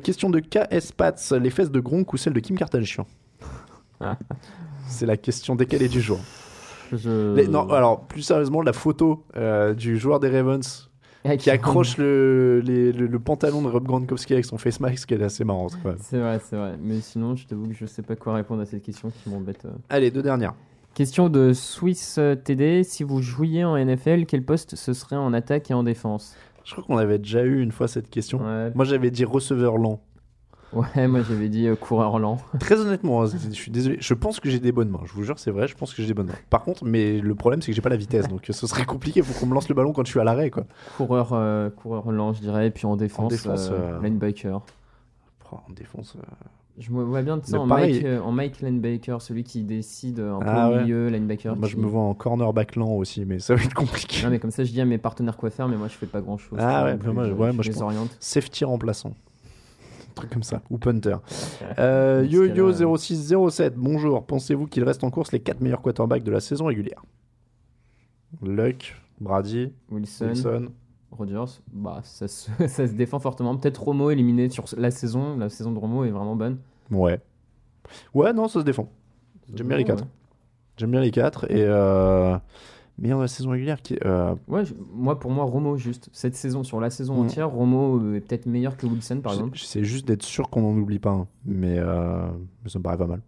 Question 0.03 0.29
de 0.29 0.39
KS 0.39 0.91
Pats, 0.95 1.13
les 1.39 1.49
fesses 1.49 1.71
de 1.71 1.79
Gronk 1.79 2.13
ou 2.13 2.17
celles 2.17 2.33
de 2.33 2.39
Kim 2.41 2.57
Kardashian 2.57 3.05
C'est 4.87 5.05
la 5.05 5.17
question 5.17 5.55
décalée 5.55 5.87
du 5.89 6.01
jour. 6.01 6.19
Je- 6.91 7.35
Les- 7.35 7.47
non, 7.47 7.69
alors 7.69 8.01
plus 8.01 8.21
sérieusement, 8.21 8.61
la 8.61 8.73
photo 8.73 9.23
euh, 9.37 9.73
du 9.73 9.97
joueur 9.97 10.19
des 10.19 10.29
Ravens 10.29 10.89
Ah, 11.23 11.37
qui 11.37 11.49
accroche 11.49 11.97
le, 11.97 12.61
les- 12.65 12.91
le, 12.91 13.07
le 13.07 13.19
pantalon 13.19 13.61
de 13.61 13.67
Rob 13.69 13.85
Gronkowski 13.85 14.33
avec 14.33 14.43
son 14.45 14.57
face 14.57 14.79
mask, 14.81 15.09
elle 15.11 15.21
est 15.21 15.25
assez 15.25 15.43
marrante 15.45 15.77
quand 15.81 15.89
même. 15.89 15.97
C'est 16.01 16.19
vrai, 16.19 16.39
c'est 16.43 16.57
vrai. 16.57 16.73
Mais 16.81 16.99
sinon, 16.99 17.35
je 17.35 17.47
t'avoue 17.47 17.67
que 17.67 17.73
je 17.73 17.85
sais 17.85 18.01
pas 18.01 18.15
quoi 18.17 18.33
répondre 18.33 18.61
à 18.61 18.65
cette 18.65 18.83
question 18.83 19.09
qui 19.23 19.29
m'embête. 19.29 19.63
euh. 19.65 19.69
Allez, 19.89 20.11
deux 20.11 20.23
dernières. 20.23 20.53
Question 20.93 21.29
de 21.29 21.53
Swiss 21.53 22.17
euh, 22.17 22.35
TD. 22.35 22.83
Si 22.83 23.03
vous 23.05 23.21
jouiez 23.21 23.63
en 23.63 23.77
NFL, 23.77 24.25
quel 24.25 24.43
poste 24.43 24.75
ce 24.75 24.91
serait 24.91 25.15
en 25.15 25.31
attaque 25.31 25.71
et 25.71 25.73
en 25.73 25.83
défense? 25.83 26.35
Je 26.65 26.73
crois 26.73 26.83
qu'on 26.83 26.97
avait 26.97 27.17
déjà 27.19 27.43
eu 27.43 27.61
une 27.61 27.71
fois 27.71 27.87
cette 27.87 28.09
question. 28.09 28.39
Ouais. 28.43 28.71
Moi 28.75 28.83
j'avais 28.83 29.09
dit 29.11 29.23
receveur 29.23 29.77
lent. 29.77 30.01
Ouais, 30.73 31.07
moi 31.07 31.21
j'avais 31.21 31.49
dit 31.49 31.67
euh, 31.67 31.75
coureur 31.75 32.17
lent. 32.19 32.37
Très 32.59 32.79
honnêtement, 32.79 33.23
hein, 33.23 33.25
je 33.27 33.49
suis 33.51 33.71
désolé. 33.71 33.97
Je 33.99 34.13
pense 34.13 34.39
que 34.39 34.49
j'ai 34.49 34.59
des 34.59 34.71
bonnes 34.71 34.89
mains. 34.89 35.01
Je 35.05 35.11
vous 35.13 35.23
jure, 35.23 35.37
c'est 35.37 35.51
vrai. 35.51 35.67
Je 35.67 35.75
pense 35.75 35.93
que 35.93 36.01
j'ai 36.01 36.07
des 36.07 36.13
bonnes 36.13 36.27
mains. 36.27 36.33
Par 36.49 36.63
contre, 36.63 36.85
mais 36.85 37.19
le 37.19 37.35
problème 37.35 37.61
c'est 37.61 37.67
que 37.71 37.75
j'ai 37.75 37.81
pas 37.81 37.89
la 37.89 37.97
vitesse, 37.97 38.27
donc 38.29 38.45
ce 38.49 38.67
serait 38.67 38.85
compliqué. 38.85 39.21
Faut 39.21 39.37
qu'on 39.39 39.47
me 39.47 39.53
lance 39.53 39.67
le 39.69 39.75
ballon 39.75 39.91
quand 39.91 40.05
je 40.05 40.11
suis 40.11 40.19
à 40.19 40.23
l'arrêt, 40.23 40.49
quoi. 40.49 40.63
Coureur, 40.97 41.31
euh, 41.33 41.69
coureur 41.69 42.11
lent, 42.11 42.33
je 42.33 42.39
dirais. 42.41 42.67
Et 42.67 42.71
puis 42.71 42.85
en 42.85 42.95
défense, 42.95 43.31
défense, 43.31 43.69
euh, 43.71 43.97
euh, 43.97 44.01
linebacker. 44.01 44.61
En 45.51 45.73
défense. 45.75 46.15
euh, 46.17 46.21
Je 46.79 46.89
me 46.91 47.03
vois 47.03 47.21
bien 47.21 47.37
sais, 47.43 47.51
Mais 47.51 47.57
en. 47.57 47.65
Mike, 47.65 48.05
euh, 48.05 48.21
en 48.21 48.31
Mike 48.31 48.61
linebacker, 48.61 49.21
celui 49.21 49.43
qui 49.43 49.63
décide 49.63 50.21
un 50.21 50.39
peu 50.39 50.45
Ah 50.47 50.69
au 50.69 50.73
ouais. 50.73 50.81
milieu, 50.83 51.09
linebacker. 51.09 51.57
Moi 51.57 51.67
qui- 51.67 51.73
je 51.73 51.77
me 51.77 51.85
vois 51.87 52.01
en 52.03 52.13
cornerback 52.13 52.77
lent 52.77 52.91
aussi, 52.93 53.25
mais 53.25 53.39
ça 53.39 53.55
va 53.55 53.61
être 53.63 53.73
compliqué. 53.73 54.23
Non, 54.23 54.29
mais 54.29 54.39
comme 54.39 54.51
ça, 54.51 54.63
je 54.63 54.71
dis 54.71 54.79
à 54.79 54.85
mes 54.85 54.97
partenaires 54.97 55.35
quoi 55.35 55.49
faire, 55.49 55.67
mais 55.67 55.75
moi 55.75 55.89
je 55.89 55.95
fais 55.95 56.05
pas 56.05 56.21
grand 56.21 56.37
chose. 56.37 56.57
Ah 56.61 56.85
ouais, 56.85 56.97
moi, 57.11 57.25
je, 57.25 57.31
ouais, 57.33 57.49
je 57.51 57.55
moi 57.55 57.63
je 57.63 57.67
les 57.69 57.75
prends 57.75 57.85
oriente. 57.87 58.15
safety 58.21 58.63
remplaçant. 58.63 59.13
Un 60.11 60.13
truc 60.13 60.29
comme 60.29 60.43
ça. 60.43 60.61
Ou 60.69 60.77
punter. 60.77 61.15
Euh, 61.79 62.27
Yo-Yo0607, 62.29 63.71
bonjour. 63.77 64.25
Pensez-vous 64.25 64.67
qu'il 64.67 64.83
reste 64.83 65.05
en 65.05 65.09
course 65.09 65.31
les 65.31 65.39
4 65.39 65.61
meilleurs 65.61 65.81
quarterbacks 65.81 66.23
de 66.23 66.31
la 66.31 66.41
saison 66.41 66.65
régulière? 66.65 67.05
Luck, 68.41 69.01
Brady, 69.21 69.71
Wilson, 69.89 70.27
Wilson. 70.27 70.65
Rodgers, 71.11 71.61
bah, 71.71 72.01
ça, 72.03 72.27
se, 72.27 72.51
ça 72.67 72.87
se 72.87 72.91
défend 72.91 73.19
fortement. 73.19 73.55
Peut-être 73.55 73.81
Romo 73.81 74.11
éliminé 74.11 74.49
sur 74.49 74.65
la 74.75 74.91
saison. 74.91 75.37
La 75.37 75.47
saison 75.47 75.71
de 75.71 75.79
Romo 75.79 76.03
est 76.03 76.11
vraiment 76.11 76.35
bonne. 76.35 76.57
Ouais. 76.89 77.21
Ouais, 78.13 78.33
non, 78.33 78.49
ça 78.49 78.59
se 78.59 78.65
défend. 78.65 78.91
J'aime 79.53 79.69
bien 79.69 79.77
les 79.77 79.85
4. 79.85 80.03
Ouais. 80.03 80.09
J'aime 80.75 80.91
bien 80.91 80.99
les 81.01 81.11
4. 81.11 81.49
Et 81.49 81.63
euh, 81.63 82.37
meilleur 82.97 83.17
de 83.19 83.23
la 83.23 83.27
saison 83.27 83.49
régulière 83.51 83.81
qui 83.81 83.93
est. 83.95 84.05
euh, 84.05 84.35
Ouais, 84.47 84.65
je- 84.65 84.73
moi 84.93 85.19
pour 85.19 85.31
moi 85.31 85.45
Romo 85.45 85.77
juste 85.77 86.09
cette 86.13 86.35
saison 86.35 86.63
sur 86.63 86.79
la 86.79 86.89
saison 86.89 87.15
Mm. 87.15 87.25
entière, 87.25 87.49
Romo 87.49 87.99
euh, 87.99 88.15
est 88.15 88.21
peut-être 88.21 88.45
meilleur 88.45 88.77
que 88.77 88.85
Wilson 88.85 89.21
par 89.21 89.33
exemple. 89.33 89.57
J'essaie 89.57 89.83
juste 89.83 90.07
d'être 90.07 90.23
sûr 90.23 90.49
qu'on 90.49 90.61
n'en 90.61 90.77
oublie 90.79 90.99
pas 90.99 91.11
un. 91.11 91.27
Mais, 91.45 91.77
euh, 91.79 92.27
ça 92.67 92.79
me 92.79 92.83
paraît 92.83 92.97
pas 92.97 93.07
mal. 93.07 93.21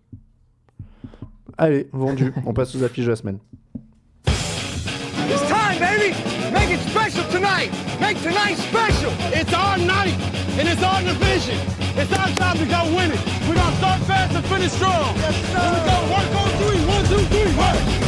Allez, 1.57 1.87
vendu. 1.91 2.33
On 2.45 2.53
passe 2.53 2.75
aux 2.75 2.83
affiches 2.83 3.05
de 3.05 3.09
la 3.11 3.15
semaine. 3.15 3.37
It's 4.27 5.41
time, 5.47 5.79
baby. 5.79 6.13
Make 6.51 6.71
it 6.71 6.79
special 6.89 7.23
tonight. 7.31 7.71
Make 7.99 8.17
tonight 8.21 8.57
special. 8.57 9.11
It's 9.33 9.53
our 9.53 9.77
night, 9.77 10.15
and 10.59 10.67
it's 10.67 10.83
our 10.83 11.01
division. 11.01 11.57
It's 11.97 12.11
our 12.13 12.29
time 12.35 12.57
to 12.57 12.65
go 12.65 12.85
win 12.95 13.11
it. 13.11 13.19
We're 13.47 13.55
gonna 13.55 13.75
start 13.77 13.99
fast 14.01 14.35
and 14.35 14.43
finish 14.45 14.71
strong. 14.71 15.15
Yes, 15.17 15.35
sir. 15.51 15.59
Here 15.59 15.71
we 15.73 15.79
go. 15.89 15.97
Work 16.13 16.35
on 16.41 16.49
three. 16.61 16.81
One, 16.89 17.05
two, 17.05 17.25
three. 17.29 17.53
Work. 17.57 18.02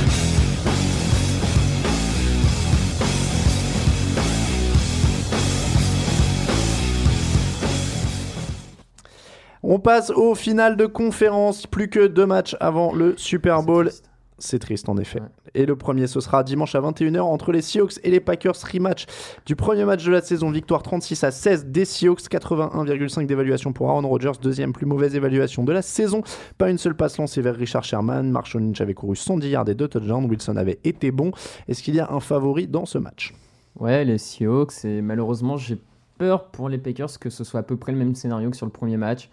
On 9.68 9.80
passe 9.80 10.12
au 10.12 10.36
final 10.36 10.78
de 10.78 10.86
conférence. 10.86 11.66
Plus 11.66 11.90
que 11.90 12.06
deux 12.06 12.28
matchs 12.28 12.56
avant 12.60 12.94
le 12.94 13.16
Super 13.18 13.64
Bowl. 13.64 13.90
C'est 14.38 14.60
triste 14.60 14.90
en 14.90 14.98
effet. 14.98 15.22
Et 15.56 15.66
le 15.66 15.76
premier, 15.76 16.06
ce 16.06 16.20
sera 16.20 16.44
dimanche 16.44 16.76
à 16.76 16.82
21h 16.82 17.22
entre 17.22 17.52
les 17.52 17.64
Seahawks 17.64 17.94
et 18.04 18.12
les 18.12 18.20
Packers. 18.20 18.54
Rematch 18.72 19.08
du 19.48 19.56
premier 19.56 19.84
match 19.84 20.06
de 20.06 20.12
la 20.12 20.22
saison. 20.22 20.52
Victoire 20.52 20.84
36 20.84 21.24
à 21.24 21.32
16 21.32 21.66
des 21.66 21.86
Seahawks. 21.86 22.30
81,5 22.30 23.26
d'évaluation 23.26 23.74
pour 23.74 23.90
Aaron 23.90 24.08
Rodgers. 24.08 24.34
Deuxième 24.40 24.72
plus 24.72 24.86
mauvaise 24.86 25.16
évaluation 25.16 25.64
de 25.64 25.74
la 25.74 25.82
saison. 25.82 26.22
Pas 26.60 26.70
une 26.70 26.78
seule 26.78 26.96
passe 26.96 27.18
lancée 27.18 27.42
vers 27.42 27.56
Richard 27.56 27.84
Sherman. 27.84 28.30
Marshall 28.30 28.62
Lynch 28.62 28.82
avait 28.82 28.94
couru 28.94 29.16
110 29.16 29.50
yards 29.50 29.70
et 29.70 29.74
2 29.74 29.88
touchdowns. 29.88 30.26
Wilson 30.26 30.58
avait 30.58 30.80
été 30.84 31.10
bon. 31.10 31.32
Est-ce 31.68 31.82
qu'il 31.82 31.96
y 31.96 32.00
a 32.00 32.12
un 32.12 32.20
favori 32.20 32.68
dans 32.68 32.86
ce 32.86 33.00
match? 33.00 33.34
Ouais, 33.80 34.06
les 34.06 34.20
Seahawks 34.20 34.86
et 34.86 35.02
malheureusement 35.02 35.58
j'ai 35.58 35.80
peur 36.18 36.50
pour 36.52 36.70
les 36.70 36.78
Packers 36.78 37.20
que 37.20 37.30
ce 37.30 37.44
soit 37.44 37.60
à 37.62 37.64
peu 37.64 37.78
près 37.78 37.92
le 37.92 37.98
même 37.98 38.16
scénario 38.16 38.50
que 38.50 38.58
sur 38.58 38.66
le 38.66 38.72
premier 38.72 38.98
match. 38.98 39.30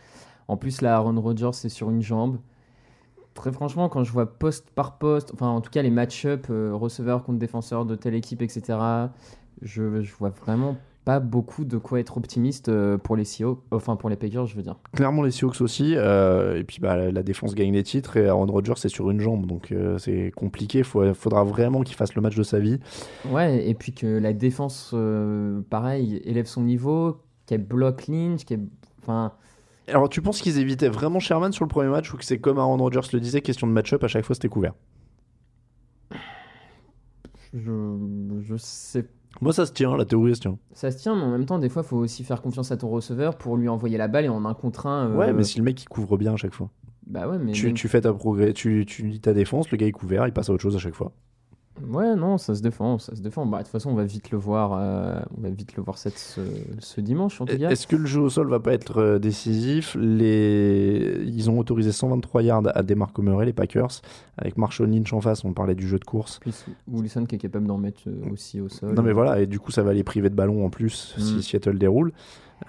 En 0.48 0.56
plus 0.56 0.80
là, 0.82 0.96
Aaron 0.96 1.20
Rodgers 1.20 1.50
est 1.64 1.68
sur 1.68 1.90
une 1.90 2.02
jambe. 2.02 2.38
Très 3.34 3.52
franchement, 3.52 3.88
quand 3.88 4.04
je 4.04 4.12
vois 4.12 4.26
poste 4.26 4.70
par 4.70 4.98
poste, 4.98 5.32
enfin 5.32 5.48
en 5.48 5.60
tout 5.60 5.70
cas 5.70 5.82
les 5.82 5.90
match-up, 5.90 6.46
euh, 6.50 6.74
receveur 6.74 7.24
contre 7.24 7.38
défenseur 7.38 7.86
de 7.86 7.94
telle 7.94 8.14
équipe, 8.14 8.42
etc., 8.42 8.78
je, 9.62 10.02
je 10.02 10.14
vois 10.14 10.30
vraiment 10.30 10.76
pas 11.04 11.18
beaucoup 11.18 11.64
de 11.64 11.78
quoi 11.78 11.98
être 12.00 12.16
optimiste 12.16 12.68
euh, 12.68 12.96
pour 12.96 13.16
les 13.16 13.24
Seahawks, 13.24 13.60
enfin 13.72 13.96
pour 13.96 14.08
les 14.08 14.16
Packers, 14.16 14.46
je 14.46 14.54
veux 14.54 14.62
dire. 14.62 14.76
Clairement 14.94 15.22
les 15.22 15.30
Seahawks 15.32 15.60
aussi. 15.60 15.94
euh, 15.96 16.56
et 16.58 16.64
puis 16.64 16.78
bah, 16.80 17.10
la- 17.10 17.22
défense 17.22 17.54
gagne 17.54 17.72
les 17.72 17.82
titres 17.82 18.16
et 18.16 18.28
Aaron 18.28 18.46
Rodgers 18.46 18.74
c'est 18.76 18.88
sur 18.88 19.10
une 19.10 19.20
jambe. 19.20 19.46
Donc 19.46 19.72
euh, 19.72 19.98
c'est 19.98 20.32
compliqué. 20.36 20.78
Il 20.80 21.14
faudra 21.14 21.42
vraiment 21.44 21.82
qu'il 21.82 21.96
fasse 21.96 22.14
le 22.14 22.22
match 22.22 22.36
de 22.36 22.42
sa 22.44 22.58
vie. 22.60 22.78
Ouais, 23.30 23.68
et 23.68 23.74
puis 23.74 23.92
que 23.92 24.06
la 24.06 24.32
défense, 24.32 24.92
euh, 24.94 25.60
pareil, 25.70 26.20
élève 26.24 26.46
son 26.46 26.62
niveau, 26.62 27.18
qu'elle 27.46 27.64
bloque 27.64 28.06
Lynch, 28.06 28.44
qu'elle. 28.44 28.66
Enfin. 29.00 29.32
Alors, 29.88 30.08
tu 30.08 30.22
penses 30.22 30.40
qu'ils 30.40 30.58
évitaient 30.58 30.88
vraiment 30.88 31.18
Sherman 31.18 31.52
sur 31.52 31.64
le 31.64 31.68
premier 31.68 31.88
match 31.90 32.14
ou 32.14 32.16
que 32.16 32.24
c'est 32.24 32.38
comme 32.38 32.58
Aaron 32.58 32.76
Rodgers 32.76 33.00
le 33.12 33.18
disait, 33.18 33.40
question 33.40 33.66
de 33.66 33.72
match-up, 33.72 34.04
à 34.04 34.08
chaque 34.08 34.24
fois 34.24 34.34
c'était 34.36 34.48
couvert? 34.48 34.74
Je, 37.52 37.98
je 38.42 38.56
sais. 38.56 39.06
Moi, 39.40 39.52
ça 39.52 39.66
se 39.66 39.72
tient, 39.72 39.96
la 39.96 40.04
théorie 40.04 40.34
se 40.36 40.40
tient. 40.40 40.58
Ça 40.72 40.90
se 40.90 40.98
tient, 40.98 41.16
mais 41.16 41.22
en 41.22 41.30
même 41.30 41.46
temps, 41.46 41.58
des 41.58 41.68
fois, 41.68 41.82
il 41.84 41.88
faut 41.88 41.96
aussi 41.96 42.22
faire 42.22 42.42
confiance 42.42 42.70
à 42.70 42.76
ton 42.76 42.88
receveur 42.90 43.36
pour 43.36 43.56
lui 43.56 43.68
envoyer 43.68 43.98
la 43.98 44.06
balle 44.08 44.24
et 44.26 44.28
en 44.28 44.44
un 44.44 44.54
contre 44.54 44.86
un. 44.86 45.08
euh, 45.10 45.16
Ouais, 45.16 45.32
mais 45.32 45.42
si 45.44 45.58
le 45.58 45.64
mec 45.64 45.82
il 45.82 45.88
couvre 45.88 46.16
bien 46.16 46.34
à 46.34 46.36
chaque 46.36 46.54
fois. 46.54 46.70
Bah 47.06 47.28
ouais, 47.28 47.38
mais. 47.38 47.52
Tu, 47.52 47.66
même- 47.66 47.74
tu 47.74 47.88
fais 47.88 48.00
ta 48.02 48.12
progrès, 48.12 48.52
tu, 48.52 48.84
tu 48.86 49.02
lis 49.06 49.20
ta 49.20 49.32
défense, 49.32 49.70
le 49.70 49.76
gars 49.78 49.86
est 49.86 49.92
couvert, 49.92 50.26
il 50.26 50.32
passe 50.32 50.48
à 50.48 50.52
autre 50.52 50.62
chose 50.62 50.76
à 50.76 50.78
chaque 50.78 50.94
fois. 50.94 51.12
Ouais, 51.88 52.14
non, 52.14 52.38
ça 52.38 52.54
se 52.54 52.62
défend, 52.62 52.98
ça 52.98 53.14
se 53.16 53.20
défend. 53.22 53.46
Bah, 53.46 53.58
de 53.58 53.62
toute 53.64 53.72
façon, 53.72 53.90
on 53.90 53.94
va 53.94 54.04
vite 54.04 54.30
le 54.30 54.38
voir, 54.38 54.72
euh, 54.74 55.20
on 55.36 55.40
va 55.40 55.50
vite 55.50 55.74
le 55.76 55.82
voir 55.82 55.98
cette, 55.98 56.18
ce, 56.18 56.40
ce 56.78 57.00
dimanche 57.00 57.40
en 57.40 57.46
tout 57.46 57.56
cas. 57.56 57.70
Est-ce 57.70 57.86
que 57.86 57.96
le 57.96 58.06
jeu 58.06 58.20
au 58.20 58.30
sol 58.30 58.48
va 58.48 58.60
pas 58.60 58.72
être 58.72 58.98
euh, 58.98 59.18
décisif? 59.18 59.96
Les... 59.98 61.22
Ils 61.26 61.50
ont 61.50 61.58
autorisé 61.58 61.90
123 61.92 62.42
yards 62.42 62.62
à 62.74 62.82
Demarco 62.82 63.22
Murray, 63.22 63.46
les 63.46 63.52
Packers. 63.52 64.02
Avec 64.36 64.56
Marshall 64.58 64.90
Lynch 64.90 65.12
en 65.12 65.20
face, 65.20 65.44
on 65.44 65.52
parlait 65.52 65.74
du 65.74 65.88
jeu 65.88 65.98
de 65.98 66.04
course. 66.04 66.40
Wilson 66.90 67.24
qui 67.26 67.36
est 67.36 67.38
capable 67.38 67.66
d'en 67.66 67.78
mettre 67.78 68.02
euh, 68.06 68.32
aussi 68.32 68.60
au 68.60 68.68
sol. 68.68 68.94
Non 68.94 69.02
mais 69.02 69.12
voilà, 69.12 69.40
et 69.40 69.46
du 69.46 69.58
coup 69.58 69.70
ça 69.72 69.82
va 69.82 69.92
les 69.92 70.04
priver 70.04 70.30
de 70.30 70.34
ballon 70.34 70.64
en 70.64 70.70
plus 70.70 71.14
Mm. 71.16 71.20
si 71.20 71.42
Seattle 71.42 71.78
déroule. 71.78 72.12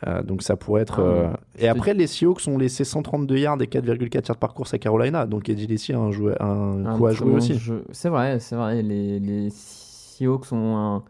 Euh, 0.08 0.24
donc 0.24 0.42
ça 0.44 0.56
pourrait 0.56 0.82
être... 0.82 1.00
Ah, 1.02 1.04
euh, 1.04 1.30
Et 1.58 1.68
après 1.68 1.94
les 1.94 2.08
Seahawks 2.08 2.48
ont 2.48 2.58
laissé 2.58 2.84
132 2.84 3.38
yards 3.38 3.62
et 3.62 3.66
4,4 3.66 4.28
yards 4.28 4.38
par 4.38 4.54
course 4.54 4.74
à 4.74 4.78
Carolina. 4.80 5.26
Donc 5.26 5.50
Eddie 5.50 5.68
Lacy 5.68 5.94
a 5.94 6.00
un, 6.00 6.12
jouet- 6.12 6.36
un 6.42 6.86
Un 6.86 6.98
coup 6.98 7.08
à 7.08 7.12
jouer 7.14 7.34
aussi. 7.34 7.56
jeu. 7.56 7.84
C'est 7.92 8.10
vrai, 8.10 8.40
c'est 8.40 8.56
vrai. 8.56 8.82
Les, 8.82 9.20
les 9.20 9.50
Seahawks 9.52 10.52
ont 10.52 10.78
un. 10.78 11.04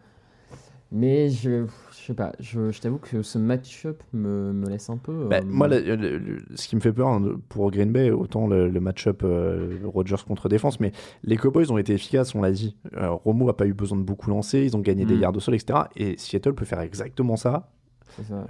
Mais 0.95 1.31
je, 1.31 1.65
je 1.91 2.05
sais 2.05 2.13
pas, 2.13 2.33
je, 2.39 2.69
je 2.69 2.79
t'avoue 2.79 2.99
que 2.99 3.23
ce 3.23 3.39
match-up 3.39 4.03
me, 4.13 4.53
me 4.53 4.69
laisse 4.69 4.91
un 4.91 4.97
peu. 4.97 5.25
Bah, 5.27 5.37
euh, 5.37 5.41
moi, 5.43 5.67
le- 5.67 5.79
le- 5.81 6.19
le- 6.19 6.37
ce 6.53 6.67
qui 6.67 6.75
me 6.75 6.81
fait 6.81 6.93
peur 6.93 7.07
hein, 7.07 7.23
pour 7.49 7.71
Green 7.71 7.91
Bay, 7.91 8.11
autant 8.11 8.45
le, 8.45 8.69
match-up 8.79 9.23
euh, 9.23 9.79
Rodgers 9.85 10.17
contre 10.27 10.49
défense, 10.49 10.79
mais 10.79 10.91
les 11.23 11.35
Cowboys 11.35 11.71
ont 11.71 11.79
été 11.79 11.93
efficaces, 11.93 12.35
on 12.35 12.43
l'a 12.43 12.51
dit. 12.51 12.77
Euh, 12.95 13.09
Romo 13.09 13.49
a 13.49 13.57
pas 13.57 13.65
eu 13.65 13.73
besoin 13.73 13.97
de 13.97 14.03
beaucoup 14.03 14.29
lancer, 14.29 14.59
ils 14.65 14.77
ont 14.77 14.81
gagné 14.81 15.03
des 15.05 15.15
Mm. 15.15 15.21
yards 15.21 15.35
au 15.35 15.39
sol, 15.39 15.55
etc. 15.55 15.79
Et 15.95 16.15
Seattle 16.19 16.53
peut 16.53 16.65
faire 16.65 16.81
exactement 16.81 17.37
ça. 17.37 17.71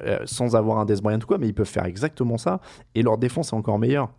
Euh, 0.05 0.19
sans 0.25 0.55
avoir 0.55 0.79
un 0.79 0.85
Des 0.85 0.95
Bryant 1.01 1.19
ou 1.19 1.25
quoi, 1.25 1.37
mais 1.37 1.47
ils 1.47 1.53
peuvent 1.53 1.65
faire 1.67 1.85
exactement 1.85 2.37
ça, 2.37 2.59
et 2.95 3.01
leur 3.03 3.17
défense 3.17 3.53
est 3.53 3.55
encore 3.55 3.79
meilleure. 3.79 4.09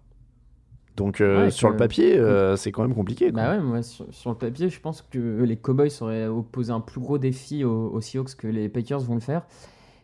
Donc 0.96 1.20
euh, 1.20 1.44
Ouais, 1.46 1.50
sur 1.50 1.70
le 1.70 1.76
papier, 1.76 2.16
euh, 2.18 2.54
c'est 2.56 2.70
quand 2.70 2.82
même 2.82 2.94
compliqué. 2.94 3.32
quoi. 3.32 3.42
Bah 3.42 3.50
ouais, 3.56 3.60
moi, 3.60 3.82
sur, 3.82 4.06
sur 4.14 4.30
le 4.30 4.36
papier, 4.36 4.68
je 4.68 4.80
pense 4.80 5.02
que 5.02 5.42
les 5.42 5.56
Cowboys 5.56 5.90
auraient 6.00 6.26
opposé 6.28 6.70
un 6.72 6.80
plus 6.80 7.00
gros 7.00 7.18
défi 7.18 7.64
aux, 7.64 7.88
aux 7.90 8.00
Seahawks 8.00 8.36
que 8.36 8.46
les 8.46 8.68
Packers 8.68 9.00
vont 9.00 9.14
le 9.14 9.20
faire. 9.20 9.42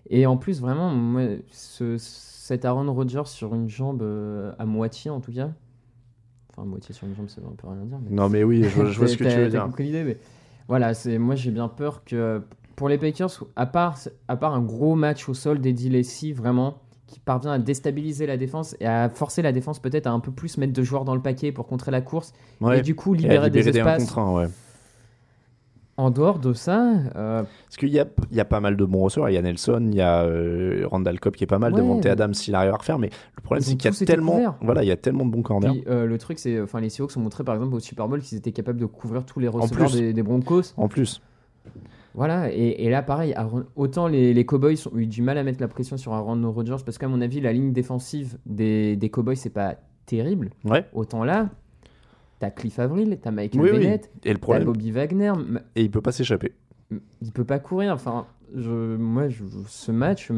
Et 0.08 0.26
en 0.26 0.36
plus, 0.36 0.60
vraiment, 0.60 0.90
moi, 0.90 1.22
ce, 1.52 1.96
cet 1.98 2.64
Aaron 2.64 2.92
Rodgers 2.92 3.26
sur 3.26 3.54
une 3.54 3.68
jambe 3.68 4.02
euh, 4.02 4.50
à 4.58 4.66
moitié, 4.66 5.10
en 5.12 5.20
tout 5.20 5.32
cas. 5.32 5.50
Enfin, 6.50 6.64
moitié 6.66 6.92
sur 6.92 7.06
une 7.06 7.14
jambe, 7.14 7.28
ça 7.28 7.40
veut 7.40 7.46
un 7.46 7.54
peu 7.56 7.68
rien 7.68 7.84
dire. 7.84 7.98
mais- 8.02 8.10
Non, 8.16 8.28
mais 8.28 8.42
oui, 8.42 8.64
je, 8.64 8.68
vois- 8.74 8.86
je 8.86 8.98
vois 8.98 9.06
ce 9.06 9.16
que 9.16 9.22
tu 9.24 9.36
veux 9.36 9.48
dire. 9.48 9.62
compris 9.62 9.84
l'idée, 9.84 10.02
mais 10.02 10.18
voilà, 10.66 10.94
c'est 10.94 11.18
moi 11.18 11.36
j'ai 11.36 11.52
bien 11.52 11.68
peur 11.68 12.02
que 12.04 12.42
pour 12.80 12.88
les 12.88 12.96
Packers, 12.96 13.44
à 13.56 13.66
part, 13.66 13.98
à 14.26 14.36
part 14.36 14.54
un 14.54 14.62
gros 14.62 14.94
match 14.94 15.28
au 15.28 15.34
sol 15.34 15.60
d'Eddie 15.60 15.90
Lacy, 15.90 16.32
vraiment, 16.32 16.78
qui 17.06 17.20
parvient 17.20 17.50
à 17.52 17.58
déstabiliser 17.58 18.24
la 18.26 18.38
défense 18.38 18.74
et 18.80 18.86
à 18.86 19.10
forcer 19.10 19.42
la 19.42 19.52
défense 19.52 19.80
peut-être 19.80 20.06
à 20.06 20.12
un 20.12 20.18
peu 20.18 20.32
plus 20.32 20.56
mettre 20.56 20.72
de 20.72 20.82
joueurs 20.82 21.04
dans 21.04 21.14
le 21.14 21.20
paquet 21.20 21.52
pour 21.52 21.66
contrer 21.66 21.90
la 21.90 22.00
course 22.00 22.32
Ouais. 22.62 22.78
et 22.78 22.80
du 22.82 22.94
coup 22.94 23.14
Et 23.14 23.18
libérer, 23.18 23.50
des 23.50 23.68
un 23.68 23.70
espaces. 23.72 24.04
contre 24.06 24.18
un, 24.20 24.32
ouais. 24.34 24.46
En 25.98 26.10
dehors 26.10 26.38
de 26.38 26.54
ça, 26.54 26.94
euh, 27.16 27.42
Parce 27.66 27.76
qu'il 27.76 27.90
y 27.90 28.00
a, 28.00 28.06
il 28.30 28.36
y 28.38 28.40
a 28.40 28.46
pas 28.46 28.60
mal 28.60 28.78
de 28.78 28.84
bons 28.86 29.02
receveurs. 29.02 29.28
Il 29.28 29.34
y 29.34 29.36
a 29.36 29.42
Nelson, 29.42 29.86
il 29.90 29.94
y 29.96 30.00
a 30.00 30.22
euh, 30.22 30.86
Randall 30.90 31.20
Cobb 31.20 31.34
qui 31.36 31.44
est 31.44 31.46
pas 31.46 31.58
mal, 31.58 31.74
Ouais. 31.74 31.80
devant 31.82 32.00
Adams 32.00 32.32
s'il 32.32 32.54
arrive 32.54 32.72
à 32.72 32.76
refaire. 32.78 32.98
Mais 32.98 33.10
le 33.36 33.42
problème, 33.42 33.62
c'est 33.62 33.76
qu'il 33.76 33.90
y 33.90 33.94
a 33.94 34.06
tellement, 34.06 34.56
voilà, 34.62 34.82
il 34.82 34.86
y 34.86 34.90
a 34.92 34.96
tellement 34.96 35.26
de 35.26 35.30
bons 35.32 35.42
corners. 35.42 35.68
puis, 35.68 35.84
euh, 35.88 36.06
le 36.06 36.16
truc 36.16 36.38
c'est, 36.38 36.58
enfin 36.62 36.80
les 36.80 36.88
Seahawks 36.88 37.14
ont 37.18 37.20
montré 37.20 37.44
par 37.44 37.54
exemple 37.56 37.74
au 37.74 37.80
Super 37.80 38.08
Bowl 38.08 38.22
qu'ils 38.22 38.38
étaient 38.38 38.52
capables 38.52 38.78
de 38.80 38.86
couvrir 38.86 39.26
tous 39.26 39.38
les 39.40 39.48
receveurs 39.48 39.88
plus. 39.90 40.00
des, 40.00 40.14
des 40.14 40.22
Broncos. 40.22 40.72
En 40.78 40.88
plus, 40.88 41.20
Voilà, 42.14 42.52
et, 42.52 42.84
et 42.84 42.90
là 42.90 43.02
pareil, 43.02 43.32
Aaron- 43.34 43.66
autant 43.76 44.08
les, 44.08 44.34
les 44.34 44.44
Cowboys 44.44 44.76
ont 44.92 44.96
eu 44.98 45.06
du 45.06 45.22
mal 45.22 45.38
à 45.38 45.44
mettre 45.44 45.60
la 45.60 45.68
pression 45.68 45.96
sur 45.96 46.12
Aaron 46.12 46.50
Rodgers 46.50 46.76
parce 46.84 46.98
qu'à 46.98 47.06
mon 47.08 47.20
avis, 47.20 47.40
la 47.40 47.52
ligne 47.52 47.72
défensive 47.72 48.36
des, 48.46 48.96
des 48.96 49.10
Cowboys, 49.10 49.36
c'est 49.36 49.50
pas 49.50 49.76
terrible. 50.06 50.50
ouais. 50.64 50.84
Autant 50.92 51.22
là, 51.22 51.50
t'as 52.40 52.50
Cliff 52.50 52.78
Avril, 52.80 53.18
t'as 53.22 53.30
Michael 53.30 53.60
Oui, 53.60 53.70
oui. 53.72 53.78
Bennett, 53.78 54.10
Et 54.24 54.28
le 54.30 54.34
t'as 54.34 54.40
problème, 54.40 54.64
Bobby 54.64 54.90
Wagner, 54.90 55.32
et 55.76 55.82
il 55.82 55.90
peut 55.90 56.00
pas 56.00 56.10
s'échapper. 56.12 56.52
il 56.90 57.30
peut 57.32 57.44
pas 57.44 57.60
courir. 57.60 57.92
Enfin, 57.94 58.26
je, 58.56 58.96
moi, 58.96 59.28
je- 59.28 59.44
ce 59.68 59.92
match, 59.92 60.32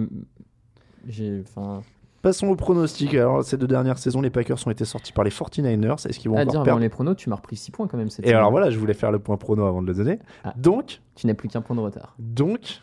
j'ai. 1.08 1.40
Enfin, 1.40 1.80
Passons 2.22 2.46
au 2.48 2.54
pronostic. 2.56 3.14
Alors, 3.14 3.42
ces 3.44 3.56
deux 3.56 3.66
dernières 3.66 3.98
saisons, 3.98 4.20
les 4.20 4.30
Packers 4.30 4.56
ont 4.66 4.70
été 4.70 4.84
sortis 4.84 5.12
par 5.12 5.24
les 5.24 5.30
49ers. 5.30 6.06
Est-ce 6.08 6.18
qu'ils 6.20 6.30
vont 6.30 6.36
à 6.36 6.42
encore 6.42 6.52
dire 6.52 6.62
perdre 6.62 6.80
les 6.80 6.88
pronos, 6.88 7.16
tu 7.16 7.28
m'as 7.28 7.36
repris 7.36 7.56
6 7.56 7.72
points 7.72 7.88
quand 7.88 7.96
même 7.98 8.10
cette 8.10 8.24
Et 8.26 8.32
alors 8.32 8.50
voilà, 8.52 8.70
je 8.70 8.78
voulais 8.78 8.94
faire 8.94 9.10
le 9.10 9.18
point 9.18 9.36
prono 9.36 9.66
avant 9.66 9.82
de 9.82 9.88
le 9.88 9.94
donner. 9.94 10.18
Ah. 10.44 10.54
Donc, 10.56 11.00
Tu 11.16 11.26
n'as 11.26 11.34
plus 11.34 11.48
qu'un 11.48 11.60
point 11.62 11.74
de 11.76 11.80
retard. 11.80 12.14
donc, 12.20 12.82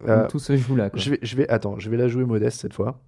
Donc, 0.00 0.08
euh, 0.08 0.28
tout 0.28 0.38
se 0.38 0.56
joue 0.56 0.76
là. 0.76 0.90
Quoi. 0.90 0.98
je 1.00 1.10
vais, 1.10 1.18
je 1.22 1.36
vais, 1.36 1.48
attends, 1.48 1.74
je 1.78 1.90
vais 1.90 1.96
la 1.96 2.06
jouer 2.08 2.24
modeste 2.24 2.60
cette 2.60 2.72
fois. 2.74 2.98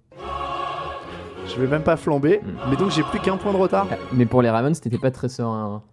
Je 1.47 1.59
vais 1.59 1.67
même 1.67 1.83
pas 1.83 1.97
flamber, 1.97 2.39
Mm. 2.43 2.69
mais 2.69 2.75
donc 2.77 2.91
j'ai 2.91 3.03
plus 3.03 3.19
qu'un 3.19 3.37
point 3.37 3.51
de 3.53 3.57
retard. 3.57 3.87
Ah, 3.91 3.95
Mais 4.13 4.25
pour 4.25 4.41
les 4.41 4.49
Ravens, 4.49 4.79
t'étais 4.79 4.97
pas 4.97 5.11
très 5.11 5.27
serein. 5.29 5.83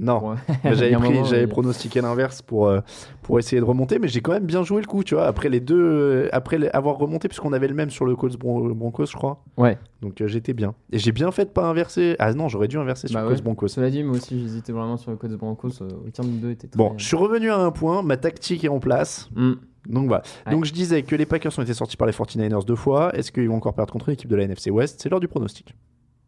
Non, 0.00 0.34
il 0.64 0.74
J'avais 0.74 1.46
pronostiqué 1.46 2.00
l'inverse 2.00 2.40
pour, 2.42 2.68
euh, 2.68 2.80
pour 3.22 3.38
essayer 3.38 3.60
de 3.60 3.66
remonter, 3.66 3.98
mais 3.98 4.08
j'ai 4.08 4.20
quand 4.20 4.32
même 4.32 4.46
bien 4.46 4.62
joué 4.62 4.80
le 4.80 4.86
coup, 4.86 5.02
tu 5.04 5.14
vois. 5.14 5.26
Après 5.26 5.48
les 5.48 5.60
deux, 5.60 5.78
euh, 5.80 6.28
après 6.32 6.56
les- 6.58 6.68
avoir 6.68 6.96
remonté, 6.98 7.28
puisqu'on 7.28 7.52
avait 7.52 7.68
le 7.68 7.74
même 7.74 7.90
sur 7.90 8.04
le 8.06 8.14
Colts 8.16 8.38
Bron- 8.38 8.68
Broncos, 8.74 9.06
je 9.06 9.16
crois. 9.16 9.42
Ouais. 9.56 9.78
Donc 10.00 10.20
euh, 10.20 10.26
j'étais 10.28 10.52
bien. 10.54 10.74
Et 10.92 10.98
j'ai 10.98 11.12
bien 11.12 11.30
fait 11.32 11.44
de 11.46 11.50
pas 11.50 11.66
inverser. 11.68 12.14
Ah 12.18 12.32
non, 12.32 12.48
j'aurais 12.48 12.68
dû 12.68 12.78
inverser 12.78 13.08
sur 13.08 13.14
Bah 13.14 13.22
le 13.22 13.28
ouais. 13.28 13.34
Colts 13.34 13.44
Broncos. 13.44 13.68
Cela 13.68 13.90
dit, 13.90 14.02
moi 14.04 14.16
aussi 14.16 14.38
j'hésitais 14.40 14.72
vraiment 14.72 14.96
sur 14.96 15.10
le 15.10 15.16
code 15.16 15.32
Broncos. 15.36 15.82
euh, 15.82 15.88
Aucun 16.06 16.22
des 16.24 16.38
deux 16.38 16.50
était 16.50 16.68
très. 16.68 16.78
Bon, 16.78 16.94
je 16.96 17.04
suis 17.04 17.16
revenu 17.16 17.50
à 17.50 17.58
un 17.58 17.70
point, 17.70 18.02
ma 18.02 18.16
tactique 18.16 18.64
est 18.64 18.68
en 18.68 18.78
place. 18.80 19.28
Hmm. 19.34 19.54
Donc 19.88 20.06
voilà. 20.08 20.22
Ouais. 20.46 20.52
Donc 20.52 20.64
je 20.66 20.72
disais 20.72 21.02
que 21.02 21.16
les 21.16 21.24
Packers 21.26 21.58
ont 21.58 21.62
été 21.62 21.72
sortis 21.74 21.96
par 21.96 22.06
les 22.06 22.12
49ers 22.12 22.64
deux 22.64 22.76
fois. 22.76 23.14
Est-ce 23.16 23.32
qu'ils 23.32 23.48
vont 23.48 23.56
encore 23.56 23.74
perdre 23.74 23.92
contre 23.92 24.08
une 24.10 24.14
équipe 24.14 24.28
de 24.30 24.36
la 24.36 24.44
NFC 24.44 24.70
West 24.70 25.00
C'est 25.02 25.08
l'heure 25.08 25.20
du 25.20 25.28
pronostic. 25.28 25.74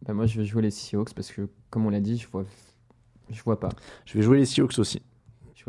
Bah, 0.05 0.13
moi 0.13 0.25
je 0.25 0.39
vais 0.39 0.45
jouer 0.45 0.63
les 0.63 0.71
Seahawks 0.71 1.13
parce 1.13 1.31
que, 1.31 1.47
comme 1.69 1.85
on 1.85 1.91
l'a 1.91 1.99
dit, 1.99 2.17
je 2.17 2.27
vois, 2.31 2.43
je 3.31 3.41
vois 3.43 3.59
pas. 3.59 3.69
Je 4.05 4.17
vais 4.17 4.21
jouer 4.23 4.37
les 4.37 4.45
Seahawks 4.45 4.77
aussi. 4.79 5.01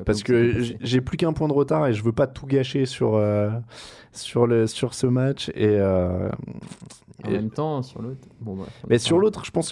Parce 0.06 0.22
que 0.22 0.62
j'ai 0.80 1.00
plus 1.02 1.18
qu'un 1.18 1.34
point 1.34 1.48
de 1.48 1.52
retard 1.52 1.86
et 1.86 1.92
je 1.92 2.02
veux 2.02 2.12
pas 2.12 2.26
tout 2.26 2.46
gâcher 2.46 2.86
sur, 2.86 3.14
euh, 3.14 3.50
sur, 4.12 4.46
le, 4.46 4.66
sur 4.66 4.94
ce 4.94 5.06
match. 5.06 5.50
Et, 5.50 5.66
euh, 5.66 6.30
En 7.24 7.28
et- 7.28 7.32
même 7.32 7.50
temps, 7.50 7.82
sur 7.82 8.00
l'autre. 8.00 8.26
Bon, 8.40 8.54
bref, 8.54 8.70
on 8.84 8.86
mais 8.88 8.98
sur 8.98 9.16
pas- 9.16 9.20
l'autre, 9.22 9.44
je 9.44 9.50
pense 9.50 9.70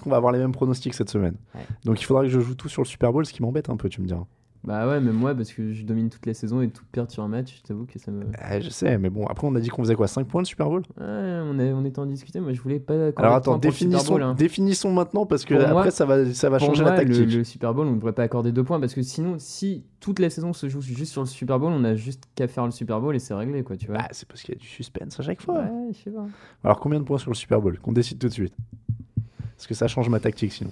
qu'on 0.00 0.10
va 0.10 0.16
avoir 0.16 0.32
les 0.32 0.40
mêmes 0.40 0.50
pronostics 0.52 0.92
cette 0.94 1.08
semaine. 1.10 1.36
Ouais. 1.54 1.60
Donc 1.84 2.00
il 2.00 2.04
faudra 2.04 2.22
que 2.24 2.28
je 2.28 2.40
joue 2.40 2.56
tout 2.56 2.68
sur 2.68 2.82
le 2.82 2.86
Super 2.88 3.12
Bowl, 3.12 3.24
ce 3.24 3.32
qui 3.32 3.42
m'embête 3.42 3.70
un 3.70 3.76
peu, 3.76 3.88
tu 3.88 4.00
me 4.00 4.06
diras. 4.08 4.24
Bah 4.62 4.86
ouais, 4.86 5.00
mais 5.00 5.10
moi, 5.12 5.34
parce 5.34 5.52
que 5.54 5.72
je 5.72 5.84
domine 5.86 6.10
toutes 6.10 6.26
les 6.26 6.34
saisons 6.34 6.60
et 6.60 6.68
tout 6.68 6.84
perdre 6.92 7.10
sur 7.10 7.22
un 7.22 7.28
match, 7.28 7.56
je 7.56 7.62
t'avoue 7.62 7.86
que 7.86 7.98
ça 7.98 8.10
me. 8.10 8.24
Ah, 8.38 8.60
je 8.60 8.68
sais, 8.68 8.98
mais 8.98 9.08
bon, 9.08 9.26
après 9.26 9.46
on 9.46 9.54
a 9.54 9.60
dit 9.60 9.70
qu'on 9.70 9.82
faisait 9.82 9.94
quoi 9.94 10.06
5 10.06 10.26
points 10.26 10.42
de 10.42 10.46
Super 10.46 10.68
Bowl? 10.68 10.82
Ouais, 10.98 11.06
on, 11.06 11.58
a, 11.58 11.62
on 11.72 11.82
était 11.86 11.98
en 11.98 12.04
discuter. 12.04 12.40
Moi, 12.40 12.52
je 12.52 12.60
voulais 12.60 12.78
pas. 12.78 12.92
Alors 13.16 13.36
attends, 13.36 13.54
le 13.54 13.60
définissons, 13.60 14.12
Bowl, 14.12 14.22
hein. 14.22 14.34
définissons 14.34 14.92
maintenant 14.92 15.24
parce 15.24 15.46
que 15.46 15.54
Pour 15.54 15.62
après 15.62 15.72
moi- 15.72 15.90
ça 15.90 16.04
va, 16.04 16.30
ça 16.34 16.50
va 16.50 16.58
changer 16.58 16.82
moi, 16.82 16.94
la 16.94 17.02
le, 17.04 17.08
tactique. 17.08 17.34
le 17.34 17.44
Super 17.44 17.72
Bowl, 17.72 17.86
on 17.86 17.92
ne 17.92 17.96
devrait 17.96 18.12
pas 18.12 18.22
accorder 18.24 18.52
deux 18.52 18.62
points 18.62 18.78
parce 18.80 18.92
que 18.92 19.00
sinon, 19.00 19.36
si 19.38 19.82
toute 19.98 20.18
la 20.18 20.28
saison 20.28 20.52
se 20.52 20.68
joue 20.68 20.82
juste 20.82 21.12
sur 21.12 21.22
le 21.22 21.26
Super 21.26 21.58
Bowl, 21.58 21.72
on 21.72 21.82
a 21.84 21.94
juste 21.94 22.24
qu'à 22.34 22.46
faire 22.46 22.66
le 22.66 22.70
Super 22.70 23.00
Bowl 23.00 23.16
et 23.16 23.18
c'est 23.18 23.32
réglé, 23.32 23.62
quoi, 23.62 23.78
tu 23.78 23.86
vois. 23.86 23.96
Bah, 23.96 24.08
c'est 24.10 24.28
parce 24.28 24.42
qu'il 24.42 24.54
y 24.54 24.58
a 24.58 24.60
du 24.60 24.66
suspense 24.66 25.18
à 25.18 25.22
chaque 25.22 25.40
fois. 25.40 25.60
ouais, 25.60 25.92
je 25.92 25.98
sais 26.02 26.10
pas. 26.10 26.26
Alors 26.64 26.80
combien 26.80 26.98
de 27.00 27.04
points 27.04 27.16
sur 27.18 27.30
le 27.30 27.36
Super 27.36 27.62
Bowl? 27.62 27.78
Qu'on 27.78 27.92
décide 27.92 28.18
tout 28.18 28.28
de 28.28 28.32
suite. 28.34 28.54
Parce 29.56 29.66
que 29.66 29.74
ça 29.74 29.88
change 29.88 30.10
ma 30.10 30.20
tactique 30.20 30.52
sinon. 30.52 30.70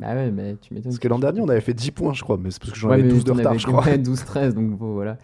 Bah 0.00 0.14
ouais, 0.14 0.30
mais 0.30 0.56
tu 0.56 0.72
m'étonnes. 0.72 0.90
Parce 0.92 0.98
que 0.98 1.08
l'an 1.08 1.18
dernier 1.18 1.40
on 1.42 1.48
avait 1.50 1.60
fait 1.60 1.74
10 1.74 1.90
points 1.90 2.14
je 2.14 2.22
crois, 2.22 2.38
mais 2.38 2.50
c'est 2.50 2.58
parce 2.58 2.72
que 2.72 2.78
j'en 2.78 2.88
Ouais, 2.88 2.94
avais 2.94 3.02
mais 3.02 3.10
12 3.10 3.24
de 3.24 3.32
retard 3.32 3.58
je 3.58 3.66
crois. 3.66 3.84
que 3.84 3.90
12-13, 3.90 4.54
donc 4.54 4.70
bon, 4.78 4.94
voilà. 4.94 5.18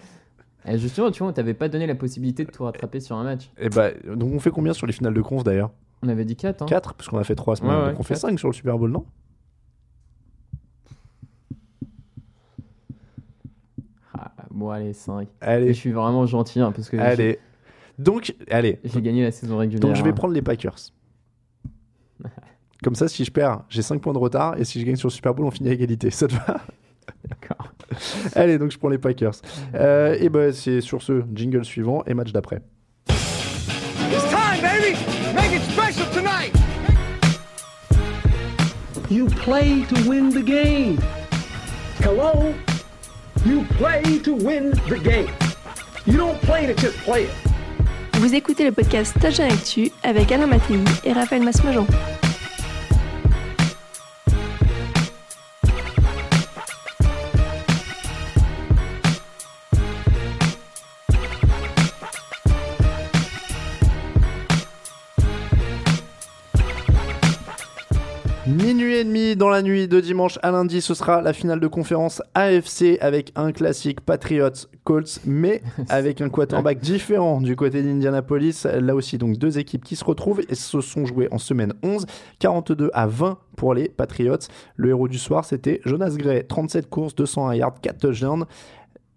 Et 0.68 0.79
justement, 0.79 1.11
tu 1.11 1.20
vois, 1.20 1.29
on 1.29 1.33
t'avait 1.33 1.55
pas 1.55 1.68
donné 1.68 1.87
la 1.87 1.95
possibilité 1.95 2.45
de 2.45 2.51
tout 2.51 2.64
rattraper 2.64 3.01
sur 3.01 3.16
un 3.16 3.24
match. 3.24 3.51
Et 3.59 3.68
bah, 3.70 3.91
donc 4.14 4.35
on 4.35 4.39
fait 4.39 4.51
combien 4.51 4.74
sur 4.74 4.87
les 4.87 4.93
finales 4.93 5.14
de 5.14 5.22
conf 5.22 5.45
d'ailleurs? 5.45 5.70
On 6.03 6.09
avait 6.11 6.24
dit 6.27 6.37
4, 6.37 6.62
hein. 6.62 6.66
4 6.66 6.95
Parce 6.95 7.09
qu'on 7.09 7.18
a 7.18 7.24
fait 7.24 7.35
3 7.35 7.57
semaines. 7.57 7.72
Ouais, 7.72 7.81
ouais, 7.85 7.91
donc 7.93 8.01
on 8.01 8.03
fait 8.03 8.14
quatre. 8.14 8.29
5 8.29 8.39
sur 8.39 8.49
le 8.49 8.53
Super 8.55 8.77
Bowl, 8.77 8.91
non? 8.91 9.07
Ah, 14.12 14.33
bon, 14.51 14.70
allez, 14.70 14.93
5. 14.93 15.27
Et 15.27 15.45
Allez, 15.45 15.68
je 15.68 15.72
suis 15.79 15.93
vraiment 15.93 16.27
gentil, 16.27 16.61
hein, 16.61 16.72
parce 16.72 16.89
que 16.91 16.97
allez. 16.97 17.39
Donc, 17.99 18.35
allez. 18.51 18.79
j'ai 18.85 19.01
gagné 19.01 19.22
la 19.22 19.33
saison 19.33 19.57
régulière. 19.57 19.81
Donc 19.81 19.95
je 19.97 20.03
vais 20.03 20.11
hein. 20.11 20.14
prendre 20.14 20.35
les 20.35 20.43
Packers. 20.43 20.77
Comme 22.87 22.95
ça, 22.95 23.09
si 23.09 23.24
je 23.24 23.32
perds, 23.32 23.62
j'ai 23.68 23.82
5 23.82 24.01
points 24.01 24.12
de 24.12 24.18
retard. 24.18 24.57
Et 24.61 24.64
si 24.64 24.78
je 24.78 24.87
gagne 24.87 24.95
sur 24.95 25.09
le 25.09 25.12
Super 25.12 25.34
Bowl, 25.34 25.45
on 25.45 25.51
finit 25.51 25.70
à 25.70 25.72
égalité. 25.72 26.09
Ça 26.12 26.28
te 26.28 26.34
va 26.34 26.61
D'accord. 27.28 27.72
Allez, 28.37 28.59
donc 28.59 28.70
je 28.70 28.78
prends 28.78 28.89
les 28.89 28.99
Packers. 28.99 29.34
Euh, 29.74 30.16
et 30.20 30.28
ben 30.28 30.53
c'est 30.53 30.80
sur 30.80 31.03
ce 31.03 31.24
jingle 31.34 31.64
suivant 31.64 32.05
et 32.07 32.14
match 32.14 32.30
d'après. 32.30 32.62
It's 33.09 34.22
time, 34.30 34.62
baby. 34.62 34.97
Make 35.34 35.53
it 35.53 35.62
special 35.62 36.07
tonight. 36.12 36.55
You 39.11 39.26
play 39.45 39.84
to 39.89 40.09
win 40.09 40.30
the 40.30 40.45
game. 40.45 40.99
Hello? 41.99 42.55
You 43.45 43.64
play 43.78 44.20
to 44.20 44.32
win 44.32 44.70
the 44.89 45.03
game. 45.03 45.32
You 46.07 46.18
don't 46.18 46.41
play 46.43 46.72
to 46.72 46.80
just 46.80 46.97
play 46.99 47.24
it. 47.24 48.20
Vous 48.20 48.32
écoutez 48.32 48.64
le 48.64 48.70
podcast 48.70 49.16
Stage 49.18 49.41
Actu 49.41 49.91
avec 50.05 50.30
Alain 50.30 50.47
Mattei 50.47 50.78
et 51.05 51.12
Raphaël 51.12 51.43
Masmejean. 51.43 51.84
Minuit 68.97 69.05
minuit 69.05 69.21
et 69.21 69.29
demi 69.29 69.37
dans 69.37 69.49
la 69.51 69.61
nuit 69.61 69.89
de 69.89 70.01
dimanche 70.01 70.39
à 70.43 70.51
lundi, 70.51 70.81
ce 70.81 70.95
sera 70.95 71.21
la 71.21 71.35
finale 71.35 71.61
de 71.61 71.67
conférence 71.67 72.23
AFC 72.35 72.97
avec 73.03 73.31
un 73.37 73.53
classique 73.53 74.01
Patriots 74.01 74.69
Colts, 74.85 75.21
mais 75.27 75.63
avec 75.91 76.23
un 76.23 76.31
quarterback 76.31 76.79
différent 76.79 77.43
du 77.43 77.57
côté 77.57 77.83
d'Indianapolis. 77.83 78.65
Là 78.65 78.95
aussi, 78.95 79.19
donc 79.19 79.37
deux 79.37 79.59
équipes 79.59 79.85
qui 79.85 79.97
se 79.97 80.05
retrouvent 80.05 80.41
et 80.49 80.55
se 80.55 80.81
sont 80.81 81.05
jouées 81.05 81.29
en 81.31 81.39
semaine 81.39 81.75
11, 81.83 82.07
42 82.39 82.91
à 82.95 83.07
20 83.07 83.39
pour 83.57 83.75
les 83.75 83.89
Patriots. 83.89 84.39
Le 84.77 84.89
héros 84.91 85.09
du 85.09 85.19
soir, 85.19 85.45
c'était 85.45 85.83
Jonas 85.85 86.15
Gray, 86.17 86.47
37 86.47 86.89
courses, 86.89 87.15
201 87.15 87.55
yards, 87.55 87.81
4 87.83 87.99
touchdowns 87.99 88.47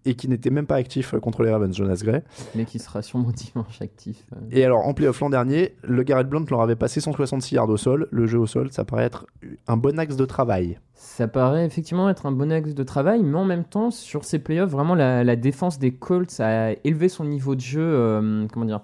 et 0.09 0.15
qui 0.15 0.27
n'était 0.27 0.49
même 0.49 0.65
pas 0.65 0.75
actif 0.75 1.13
contre 1.21 1.43
les 1.43 1.51
Ravens, 1.51 1.75
Jonas 1.75 2.01
Gray. 2.03 2.21
Mais 2.55 2.65
qui 2.65 2.79
sera 2.79 3.01
sûrement 3.01 3.31
dimanche 3.35 3.81
actif. 3.81 4.25
euh. 4.33 4.39
Et 4.51 4.65
alors, 4.65 4.85
en 4.87 4.93
playoff 4.93 5.19
l'an 5.19 5.29
dernier, 5.29 5.75
le 5.83 6.03
Garrett 6.03 6.27
Blunt 6.27 6.45
leur 6.49 6.61
avait 6.61 6.75
passé 6.75 6.99
166 7.01 7.55
yards 7.55 7.69
au 7.69 7.77
sol. 7.77 8.07
Le 8.11 8.25
jeu 8.25 8.39
au 8.39 8.47
sol, 8.47 8.71
ça 8.71 8.85
paraît 8.85 9.03
être 9.05 9.25
un 9.67 9.77
bon 9.77 9.99
axe 9.99 10.15
de 10.15 10.25
travail. 10.25 10.79
Ça 10.95 11.27
paraît 11.27 11.65
effectivement 11.65 12.09
être 12.09 12.25
un 12.25 12.31
bon 12.31 12.51
axe 12.51 12.73
de 12.73 12.83
travail, 12.83 13.21
mais 13.23 13.37
en 13.37 13.45
même 13.45 13.63
temps, 13.63 13.91
sur 13.91 14.25
ces 14.25 14.39
playoffs, 14.39 14.69
vraiment 14.71 14.95
la, 14.95 15.23
la 15.23 15.35
défense 15.35 15.79
des 15.79 15.91
Colts 15.91 16.39
a 16.39 16.71
élevé 16.83 17.07
son 17.09 17.23
niveau 17.25 17.55
de 17.55 17.61
jeu. 17.61 17.81
euh, 17.81 18.47
comment 18.51 18.65
dire 18.65 18.81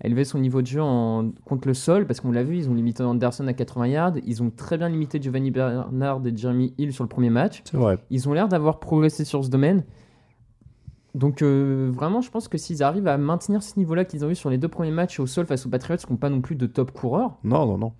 a 0.00 0.06
élevé 0.06 0.22
son 0.22 0.38
niveau 0.38 0.62
de 0.62 0.66
jeu 0.68 0.80
en- 0.80 1.32
contre 1.44 1.66
le 1.66 1.74
sol, 1.74 2.06
parce 2.06 2.20
qu'on 2.20 2.30
l'a 2.30 2.44
vu, 2.44 2.56
ils 2.56 2.70
ont 2.70 2.74
limité 2.74 3.02
Anderson 3.02 3.44
à 3.48 3.52
80 3.52 3.86
yards, 3.88 4.12
ils 4.24 4.44
ont 4.44 4.50
très 4.56 4.78
bien 4.78 4.88
limité 4.88 5.20
Giovanni 5.20 5.50
Bernard 5.50 6.20
et 6.24 6.36
Jeremy 6.36 6.72
Hill 6.78 6.92
sur 6.92 7.02
le 7.02 7.08
premier 7.08 7.30
match. 7.30 7.62
C'est 7.64 7.76
vrai. 7.76 7.98
Ils 8.08 8.28
ont 8.28 8.32
l'air 8.32 8.46
d'avoir 8.46 8.78
progressé 8.78 9.24
sur 9.24 9.44
ce 9.44 9.50
domaine. 9.50 9.82
Donc 11.14 11.42
euh, 11.42 11.90
vraiment, 11.92 12.20
je 12.20 12.30
pense 12.30 12.48
que 12.48 12.58
s'ils 12.58 12.82
arrivent 12.82 13.08
à 13.08 13.16
maintenir 13.18 13.62
ce 13.62 13.78
niveau-là 13.78 14.04
qu'ils 14.04 14.24
ont 14.24 14.30
eu 14.30 14.34
sur 14.34 14.50
les 14.50 14.58
deux 14.58 14.68
premiers 14.68 14.90
matchs 14.90 15.18
au 15.20 15.26
sol 15.26 15.46
face 15.46 15.66
aux 15.66 15.70
Patriots, 15.70 15.96
qui 15.96 16.10
n'ont 16.12 16.18
pas 16.18 16.30
non 16.30 16.40
plus 16.40 16.54
de 16.54 16.66
top 16.66 16.90
coureurs, 16.92 17.36
Non, 17.44 17.66
non, 17.66 17.78
non. 17.78 17.92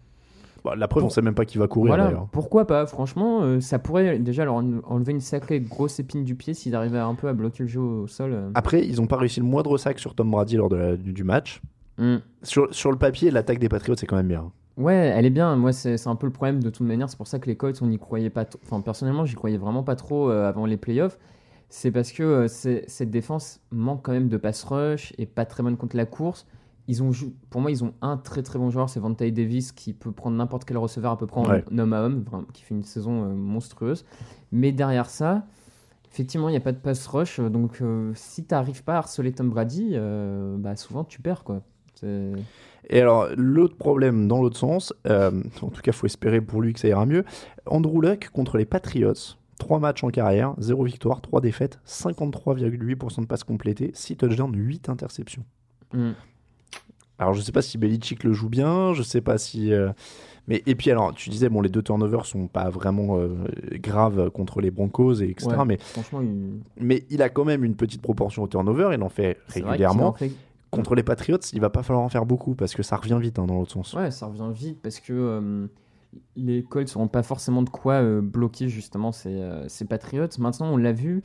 Bah, 0.64 0.74
la 0.76 0.88
preuve, 0.88 1.04
on 1.04 1.09
sait 1.09 1.22
même 1.22 1.34
pas 1.36 1.44
qui 1.44 1.56
va 1.56 1.68
courir 1.68 1.92
voilà, 1.92 2.06
d'ailleurs. 2.06 2.26
pourquoi 2.32 2.66
pas 2.66 2.84
Franchement, 2.86 3.42
euh, 3.42 3.61
ça 3.61 3.78
pourrait 3.78 4.18
déjà 4.18 4.44
leur 4.44 4.54
en- 4.54 4.80
enlever 4.88 5.12
une 5.12 5.20
sacrée 5.20 5.61
grosse 5.61 6.00
épine 6.00 6.24
du 6.24 6.34
pied 6.34 6.52
s'ils 6.52 6.74
arrivaient 6.74 6.98
un 6.98 7.14
peu 7.14 7.28
à 7.28 7.32
bloquer 7.32 7.62
le 7.62 7.68
jeu 7.68 7.80
au 7.80 8.06
sol. 8.09 8.32
euh. 8.32 8.50
Après, 8.54 8.84
ils 8.84 8.96
n'ont 8.96 9.06
pas 9.06 9.16
réussi 9.16 9.38
le 9.40 9.46
moindre 9.46 9.78
sac 9.78 9.98
sur 10.00 10.14
Tom 10.16 10.30
Brady 10.32 10.56
lors 10.56 10.68
de 10.68 10.76
la- 10.76 10.96
du, 10.96 11.12
du 11.12 11.22
match. 11.24 11.62
Mm. 11.96 12.16
Sur, 12.42 12.74
sur 12.74 12.90
le 12.90 12.98
papier, 12.98 13.30
l'attaque 13.30 13.61
des 13.61 13.68
Patriots, 13.68 13.94
c'est 13.96 14.06
quand 14.06 14.16
même 14.16 14.28
bien. 14.28 14.50
Ouais, 14.76 14.94
elle 15.16 15.26
est 15.26 15.30
bien. 15.30 15.56
Moi, 15.56 15.72
c'est 15.72 15.96
c'est 15.96 16.09
un 16.09 16.14
peu 16.16 16.26
le 16.26 16.32
problème 16.32 16.62
de 16.62 16.70
toute 16.70 16.86
manière. 16.86 17.09
C'est 17.09 17.16
pour 17.16 17.26
ça 17.28 17.38
que 17.38 17.46
les 17.46 17.56
Colts, 17.56 17.80
on 17.82 17.86
n'y 17.86 17.98
croyait 17.98 18.30
pas. 18.30 18.44
Enfin, 18.64 18.80
personnellement, 18.80 19.24
j'y 19.24 19.34
croyais 19.36 19.56
vraiment 19.59 19.82
pas 19.84 19.96
trop 19.96 20.28
euh, 20.30 20.48
avant 20.48 20.66
les 20.66 20.76
playoffs. 20.76 21.18
C'est 21.70 21.90
parce 21.90 22.12
que 22.12 22.22
euh, 22.22 22.48
cette 22.48 23.10
défense 23.10 23.60
manque 23.70 24.02
quand 24.02 24.12
même 24.12 24.28
de 24.28 24.36
pass 24.38 24.64
rush 24.64 25.12
et 25.18 25.26
pas 25.26 25.44
très 25.44 25.62
bonne 25.62 25.76
contre 25.76 25.96
la 25.96 26.06
course. 26.06 26.46
Ils 26.90 27.02
ont, 27.02 27.10
pour 27.50 27.60
moi, 27.60 27.70
ils 27.70 27.84
ont 27.84 27.92
un 28.00 28.16
très 28.16 28.42
très 28.42 28.58
bon 28.58 28.70
joueur, 28.70 28.88
c'est 28.88 28.98
Vontae 29.00 29.30
Davis, 29.30 29.72
qui 29.72 29.92
peut 29.92 30.10
prendre 30.10 30.36
n'importe 30.38 30.64
quel 30.64 30.78
receveur 30.78 31.12
à 31.12 31.18
peu 31.18 31.26
près 31.26 31.40
en 31.40 31.50
Ouais. 31.50 31.64
homme 31.78 31.92
à 31.92 32.00
homme, 32.02 32.24
qui 32.54 32.62
fait 32.62 32.74
une 32.74 32.82
saison 32.84 33.24
euh, 33.24 33.34
monstrueuse. 33.34 34.06
Mais 34.52 34.72
derrière 34.72 35.10
ça, 35.10 35.44
effectivement, 36.10 36.48
il 36.48 36.52
n'y 36.52 36.56
a 36.56 36.62
pas 36.62 36.72
de 36.72 36.78
pass 36.78 37.06
rush. 37.06 37.38
euh, 37.40 37.50
Donc, 37.50 37.82
euh, 37.82 38.12
si 38.14 38.46
tu 38.46 38.54
n'arrives 38.54 38.82
pas 38.82 38.94
à 38.94 38.98
harceler 38.98 39.32
Tom 39.32 39.50
Brady, 39.50 39.96
bah, 40.56 40.76
souvent 40.76 41.04
tu 41.04 41.20
perds. 41.20 41.44
quoi. 41.44 41.60
Et 42.02 43.00
alors, 43.02 43.26
l'autre 43.36 43.76
problème 43.76 44.26
dans 44.26 44.40
l'autre 44.40 44.56
sens, 44.56 44.94
en 45.06 45.68
tout 45.68 45.82
cas, 45.82 45.92
faut 45.92 46.06
espérer 46.06 46.40
pour 46.40 46.62
lui 46.62 46.72
que 46.72 46.80
ça 46.80 46.88
ira 46.88 47.04
mieux. 47.04 47.24
Andrew 47.66 48.00
Luck 48.00 48.30
contre 48.32 48.56
les 48.56 48.64
Patriots. 48.64 49.12
3 49.59 49.78
matchs 49.80 50.04
en 50.04 50.09
carrière, 50.11 50.54
0 50.59 50.84
victoire, 50.84 51.20
3 51.20 51.40
défaites, 51.40 51.80
53,8% 51.86 53.20
de 53.22 53.26
passes 53.26 53.44
complétées, 53.44 53.90
6 53.94 54.16
touchdowns, 54.16 54.54
8 54.54 54.88
interceptions. 54.88 55.44
Mm. 55.92 56.11
Alors, 57.18 57.34
je 57.34 57.40
sais 57.40 57.50
pas 57.52 57.62
si 57.62 57.78
Belichick 57.78 58.22
le 58.22 58.32
joue 58.32 58.48
bien, 58.48 58.94
je 58.94 59.02
sais 59.02 59.20
pas 59.20 59.38
si. 59.38 59.72
euh, 59.72 59.90
Mais, 60.46 60.62
et 60.66 60.74
puis, 60.76 60.90
alors, 60.92 61.12
tu 61.12 61.28
disais, 61.30 61.48
bon, 61.48 61.61
les 61.61 61.68
deux 61.68 61.82
turnovers 61.82 62.24
sont 62.24 62.46
pas 62.46 62.70
vraiment 62.70 63.18
euh, 63.18 63.28
graves 63.74 64.30
contre 64.30 64.61
les 64.61 64.70
Broncos, 64.70 65.14
et 65.20 65.30
etc. 65.30 65.48
Ouais, 65.56 65.64
mais, 65.66 65.78
franchement, 65.78 66.20
il- 66.22 66.61
mais 66.80 67.04
il 67.11 67.20
a 67.22 67.28
quand 67.28 67.44
même 67.44 67.64
une 67.64 67.74
petite 67.74 68.00
proportion 68.00 68.44
au 68.44 68.48
turnover, 68.48 68.90
il 68.94 69.02
en 69.02 69.09
fait 69.09 69.36
régulièrement. 69.48 70.12
qu'il 70.12 70.26
en 70.28 70.30
fait- 70.30 70.36
Contre 70.70 70.94
les 70.94 71.02
Patriots, 71.02 71.38
il 71.54 71.61
va 71.62 71.70
pas 71.70 71.82
falloir 71.82 72.04
en 72.04 72.11
faire 72.11 72.26
beaucoup 72.26 72.54
parce 72.54 72.74
que 72.74 72.82
ça 72.82 72.96
revient 72.96 73.18
vite 73.20 73.38
hein, 73.38 73.46
dans 73.46 73.54
l'autre 73.59 73.72
sens. 73.72 73.94
Ouais, 73.94 74.11
ça 74.11 74.26
revient 74.26 74.50
vite 74.54 74.78
parce 74.82 75.00
que 75.00 75.14
euh, 75.14 75.66
les 76.36 76.62
Colts 76.62 76.94
n'auront 76.94 77.08
pas 77.08 77.22
forcément 77.22 77.62
de 77.62 77.70
quoi 77.70 77.94
euh, 77.94 78.20
bloquer 78.20 78.68
justement 78.68 79.12
ces, 79.12 79.28
euh, 79.34 79.66
ces 79.68 79.84
Patriots. 79.84 80.26
Maintenant, 80.38 80.72
on 80.72 80.76
l'a 80.76 80.92
vu, 80.92 81.22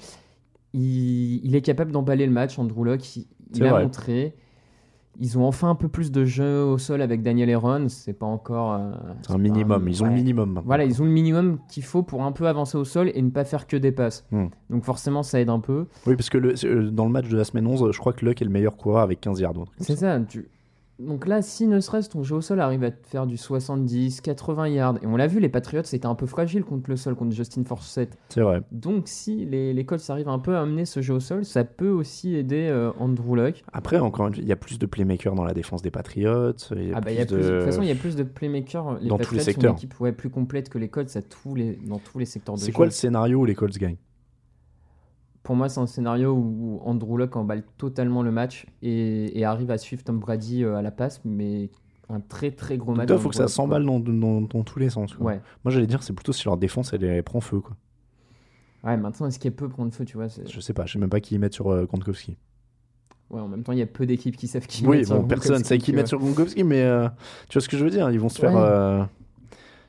il, 0.73 1.45
il 1.45 1.55
est 1.55 1.61
capable 1.61 1.91
d'emballer 1.91 2.25
le 2.25 2.31
match, 2.31 2.57
Andrew 2.59 2.83
Luck. 2.85 3.15
Il, 3.15 3.27
il 3.55 3.63
a 3.65 3.69
vrai. 3.71 3.83
montré. 3.83 4.35
Ils 5.19 5.37
ont 5.37 5.45
enfin 5.45 5.69
un 5.69 5.75
peu 5.75 5.89
plus 5.89 6.11
de 6.11 6.25
jeu 6.25 6.63
au 6.63 6.79
sol 6.79 6.99
avec 7.03 7.21
Daniel 7.21 7.51
Aaron. 7.51 7.87
C'est 7.87 8.13
pas 8.13 8.25
encore. 8.25 8.73
euh, 8.73 8.93
C'est 9.21 9.33
un 9.33 9.37
minimum, 9.37 9.87
ils 9.87 10.01
ont 10.01 10.07
le 10.07 10.13
minimum 10.13 10.49
maintenant. 10.49 10.65
Voilà, 10.65 10.85
ils 10.85 11.03
ont 11.03 11.05
le 11.05 11.11
minimum 11.11 11.59
qu'il 11.69 11.83
faut 11.83 12.01
pour 12.01 12.23
un 12.23 12.31
peu 12.31 12.47
avancer 12.47 12.79
au 12.79 12.83
sol 12.83 13.11
et 13.13 13.21
ne 13.21 13.29
pas 13.29 13.45
faire 13.45 13.67
que 13.67 13.77
des 13.77 13.91
passes. 13.91 14.25
Hmm. 14.31 14.47
Donc 14.71 14.83
forcément, 14.85 15.21
ça 15.21 15.39
aide 15.39 15.49
un 15.49 15.59
peu. 15.59 15.85
Oui, 16.07 16.15
parce 16.15 16.31
que 16.31 16.39
le- 16.39 16.89
dans 16.89 17.05
le 17.05 17.11
match 17.11 17.29
de 17.29 17.37
la 17.37 17.43
semaine 17.43 17.67
11, 17.67 17.91
je 17.91 17.99
crois 17.99 18.13
que 18.13 18.25
Luck 18.25 18.41
est 18.41 18.45
le 18.45 18.49
meilleur 18.49 18.75
coureur 18.75 19.03
avec 19.03 19.21
15 19.21 19.39
yards. 19.39 19.53
C'est 19.77 19.95
ça. 19.97 20.19
tu- 20.19 20.47
Donc 20.99 21.27
là, 21.27 21.41
si 21.41 21.65
ne 21.67 21.79
serait-ce 21.79 22.09
ton 22.09 22.21
jeu 22.23 22.35
au 22.35 22.41
sol 22.41 22.59
arrive 22.59 22.83
à 22.83 22.91
te 22.91 23.07
faire 23.07 23.25
du 23.25 23.35
70, 23.35 24.21
80 24.21 24.67
yards, 24.69 24.95
et 25.01 25.07
on 25.07 25.17
l'a 25.17 25.25
vu, 25.27 25.39
les 25.39 25.49
Patriots 25.49 25.81
c'était 25.83 26.05
un 26.05 26.13
peu 26.15 26.27
fragile 26.27 26.63
contre 26.63 26.89
le 26.89 26.95
sol, 26.95 27.15
contre 27.15 27.35
Justin 27.35 27.63
Forsett. 27.63 28.15
C'est 28.29 28.41
vrai. 28.41 28.61
Donc 28.71 29.03
si 29.07 29.43
les, 29.45 29.73
les 29.73 29.85
Colts 29.85 30.07
arrivent 30.09 30.29
un 30.29 30.37
peu 30.39 30.55
à 30.55 30.61
amener 30.61 30.85
ce 30.85 31.01
jeu 31.01 31.15
au 31.15 31.19
sol, 31.19 31.45
ça 31.45 31.63
peut 31.63 31.89
aussi 31.89 32.35
aider 32.35 32.67
euh, 32.69 32.91
Andrew 32.99 33.35
Luck. 33.35 33.63
Après, 33.73 33.97
encore 33.97 34.27
une 34.27 34.35
fois, 34.35 34.43
il 34.43 34.47
y 34.47 34.51
a 34.51 34.55
plus 34.55 34.77
de 34.77 34.85
playmakers 34.85 35.33
dans 35.35 35.43
la 35.45 35.53
défense 35.53 35.81
des 35.81 35.91
Patriots. 35.91 36.51
Il 36.75 36.89
y 36.89 36.93
a 36.93 36.97
Ah 36.97 37.01
bah, 37.01 37.11
il 37.11 37.15
plus 37.15 37.17
y 37.17 37.21
a 37.21 37.25
plus, 37.25 37.35
de... 37.37 37.41
de 37.41 37.57
toute 37.57 37.65
façon, 37.65 37.81
il 37.81 37.87
y 37.87 37.91
a 37.91 37.95
plus 37.95 38.15
de 38.15 38.23
playmakers. 38.23 38.99
Les 38.99 39.07
Dans 39.09 39.17
tous 39.17 39.33
les 39.33 39.39
Patriots 39.39 39.39
sont 39.39 39.45
secteurs. 39.45 39.71
une 39.71 39.77
équipe 39.77 39.99
ouais, 39.99 40.11
plus 40.11 40.29
complète 40.29 40.69
que 40.69 40.77
les 40.77 40.89
Colts 40.89 41.15
à 41.15 41.21
tous 41.23 41.55
les, 41.55 41.73
dans 41.87 41.99
tous 41.99 42.19
les 42.19 42.25
secteurs 42.25 42.55
de 42.55 42.59
C'est 42.59 42.67
jeu. 42.67 42.71
quoi 42.73 42.85
le 42.85 42.91
scénario 42.91 43.39
où 43.39 43.45
les 43.45 43.55
Colts 43.55 43.77
gagnent? 43.77 43.97
Pour 45.43 45.55
moi, 45.55 45.67
c'est 45.69 45.81
un 45.81 45.87
scénario 45.87 46.31
où 46.33 46.79
Andrew 46.85 47.17
Luck 47.17 47.35
emballe 47.35 47.63
totalement 47.77 48.23
le 48.23 48.31
match 48.31 48.65
et, 48.81 49.37
et 49.37 49.43
arrive 49.43 49.71
à 49.71 49.77
suivre 49.77 50.01
Tom 50.03 50.19
Brady 50.19 50.63
euh, 50.63 50.75
à 50.77 50.81
la 50.81 50.91
passe, 50.91 51.21
mais 51.25 51.69
un 52.09 52.21
très 52.21 52.51
très 52.51 52.77
gros 52.77 52.93
match. 52.95 53.09
Il 53.11 53.17
faut 53.17 53.29
que 53.29 53.35
ça 53.35 53.47
s'emballe 53.49 53.85
dans, 53.85 53.99
dans- 53.99 54.41
dans 54.41 54.63
tous 54.63 54.79
les 54.79 54.89
sens. 54.89 55.13
quoi. 55.13 55.25
Ouais. 55.27 55.41
Moi, 55.65 55.71
j'allais 55.73 55.87
dire, 55.87 56.01
c'est 56.01 56.13
plutôt 56.13 56.31
si 56.31 56.45
leur 56.45 56.55
défense, 56.57 56.93
elle, 56.93 57.03
elle 57.03 57.23
prend 57.23 57.41
feu. 57.41 57.59
Quoi. 57.59 57.75
Ouais, 58.85 58.95
maintenant, 58.97 59.27
est-ce 59.27 59.37
qu'elle 59.39 59.53
peut 59.53 59.67
prendre 59.69 59.93
feu, 59.93 60.05
tu 60.05 60.15
vois 60.17 60.27
Je 60.27 60.59
sais 60.61 60.73
pas, 60.73 60.85
je 60.85 60.93
sais 60.93 60.99
même 60.99 61.09
pas 61.09 61.19
qui 61.19 61.35
y 61.35 61.39
mettre 61.39 61.55
sur 61.55 61.71
euh, 61.71 61.85
Gronkowski. 61.85 62.37
Ouais, 63.29 63.39
en 63.41 63.47
même 63.47 63.63
temps, 63.63 63.71
il 63.71 63.79
y 63.79 63.81
a 63.81 63.85
peu 63.87 64.05
d'équipes 64.05 64.37
qui 64.37 64.47
savent 64.47 64.67
qui 64.67 64.85
Oui, 64.85 64.97
mettre 64.97 65.07
sur 65.07 65.19
bon, 65.21 65.27
personne 65.27 65.49
Gronkowski, 65.55 65.67
sait 65.69 65.77
qui 65.79 65.91
mettre 65.93 66.09
sur 66.09 66.19
Gronkowski, 66.19 66.63
mais 66.63 66.83
euh, 66.83 67.07
tu 67.49 67.53
vois 67.57 67.61
ce 67.61 67.67
que 67.69 67.77
je 67.77 67.83
veux 67.83 67.89
dire 67.89 68.09
Ils 68.11 68.19
vont 68.19 68.29
se 68.29 68.39
faire. 68.39 68.55
Euh, 68.55 69.03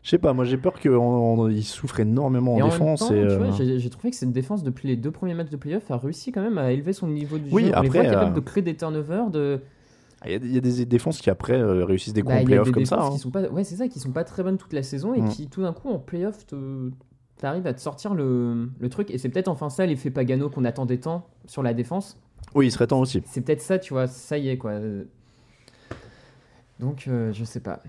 Je 0.05 0.11
sais 0.11 0.19
pas, 0.19 0.33
moi 0.35 0.45
j'ai 0.45 0.59
peur 0.59 0.79
qu'ils 0.79 1.65
souffrent 1.65 1.99
énormément 2.01 2.57
Et 2.59 2.63
en 2.63 2.67
en 2.67 2.69
défense. 2.69 3.09
euh, 3.11 3.51
j'ai 3.79 3.91
trouvé 3.91 4.11
que 4.11 4.17
cette 4.17 4.33
défense, 4.33 4.63
depuis 4.63 4.87
les 4.87 4.97
deux 4.97 5.11
premiers 5.11 5.33
matchs 5.35 5.49
de 5.51 5.57
playoff, 5.57 5.91
a 5.91 5.97
réussi 5.97 6.31
quand 6.31 6.43
même 6.43 6.59
à 6.59 6.71
élever 6.73 6.93
son 6.93 7.09
niveau 7.09 7.39
de 7.39 7.45
jeu. 7.45 7.51
Oui, 7.53 7.63
On 7.65 7.67
les 7.67 7.73
après, 7.89 7.89
voit 7.89 8.03
capables 8.11 8.33
euh, 8.33 8.35
de 8.35 8.41
créer 8.41 8.63
des 8.63 8.77
turnovers, 8.77 9.31
de... 9.31 9.61
Il 10.27 10.31
y, 10.33 10.35
a, 10.35 10.37
il 10.39 10.55
y 10.55 10.59
a 10.59 10.61
des 10.61 10.85
défenses 10.87 11.21
qui 11.21 11.29
après 11.31 11.59
euh, 11.59 11.85
réussissent 11.85 12.13
des 12.15 12.23
coups 12.23 12.35
Bah, 12.35 12.41
en 12.41 12.45
playoff 12.45 12.71
comme 12.71 12.85
ça. 12.87 13.01
hein. 13.03 13.11
qui 13.13 13.19
sont 13.19 13.31
pas, 13.31 13.43
ouais, 13.49 13.65
c'est 13.65 13.77
ça, 13.77 13.89
qui 13.89 13.99
sont 13.99 14.13
pas 14.13 14.25
très 14.25 14.43
bonnes 14.43 14.57
toute 14.59 14.73
la 14.75 14.83
saison 14.83 15.13
et 15.15 15.21
Mm. 15.23 15.29
qui 15.29 15.49
tout 15.49 15.63
d'un 15.63 15.73
coup 15.73 15.89
en 15.91 15.99
playoff 15.99 16.47
te, 16.47 16.91
t'arrives 17.39 17.67
à 17.67 17.73
te 17.75 17.81
sortir 17.81 18.15
le, 18.15 18.69
le 18.79 18.89
truc. 18.91 19.11
Et 19.11 19.17
c'est 19.19 19.29
peut-être 19.31 19.49
enfin 19.49 19.69
ça 19.71 19.85
l'effet 19.87 20.11
Pagano 20.11 20.49
qu'on 20.51 20.65
attendait 20.67 20.99
tant 20.99 21.27
sur 21.47 21.63
la 21.63 21.73
défense. 21.75 22.19
Oui, 22.55 22.67
il 22.67 22.71
serait 22.71 22.87
temps 22.87 23.01
aussi. 23.01 23.23
C'est 23.27 23.41
peut-être 23.43 23.61
ça, 23.63 23.79
tu 23.79 23.93
vois, 23.95 24.07
ça 24.07 24.37
y 24.39 24.49
est 24.49 24.57
quoi. 24.59 24.73
Donc 26.81 27.05
euh, 27.09 27.33
je 27.33 27.45
sais 27.45 27.61
pas. 27.61 27.83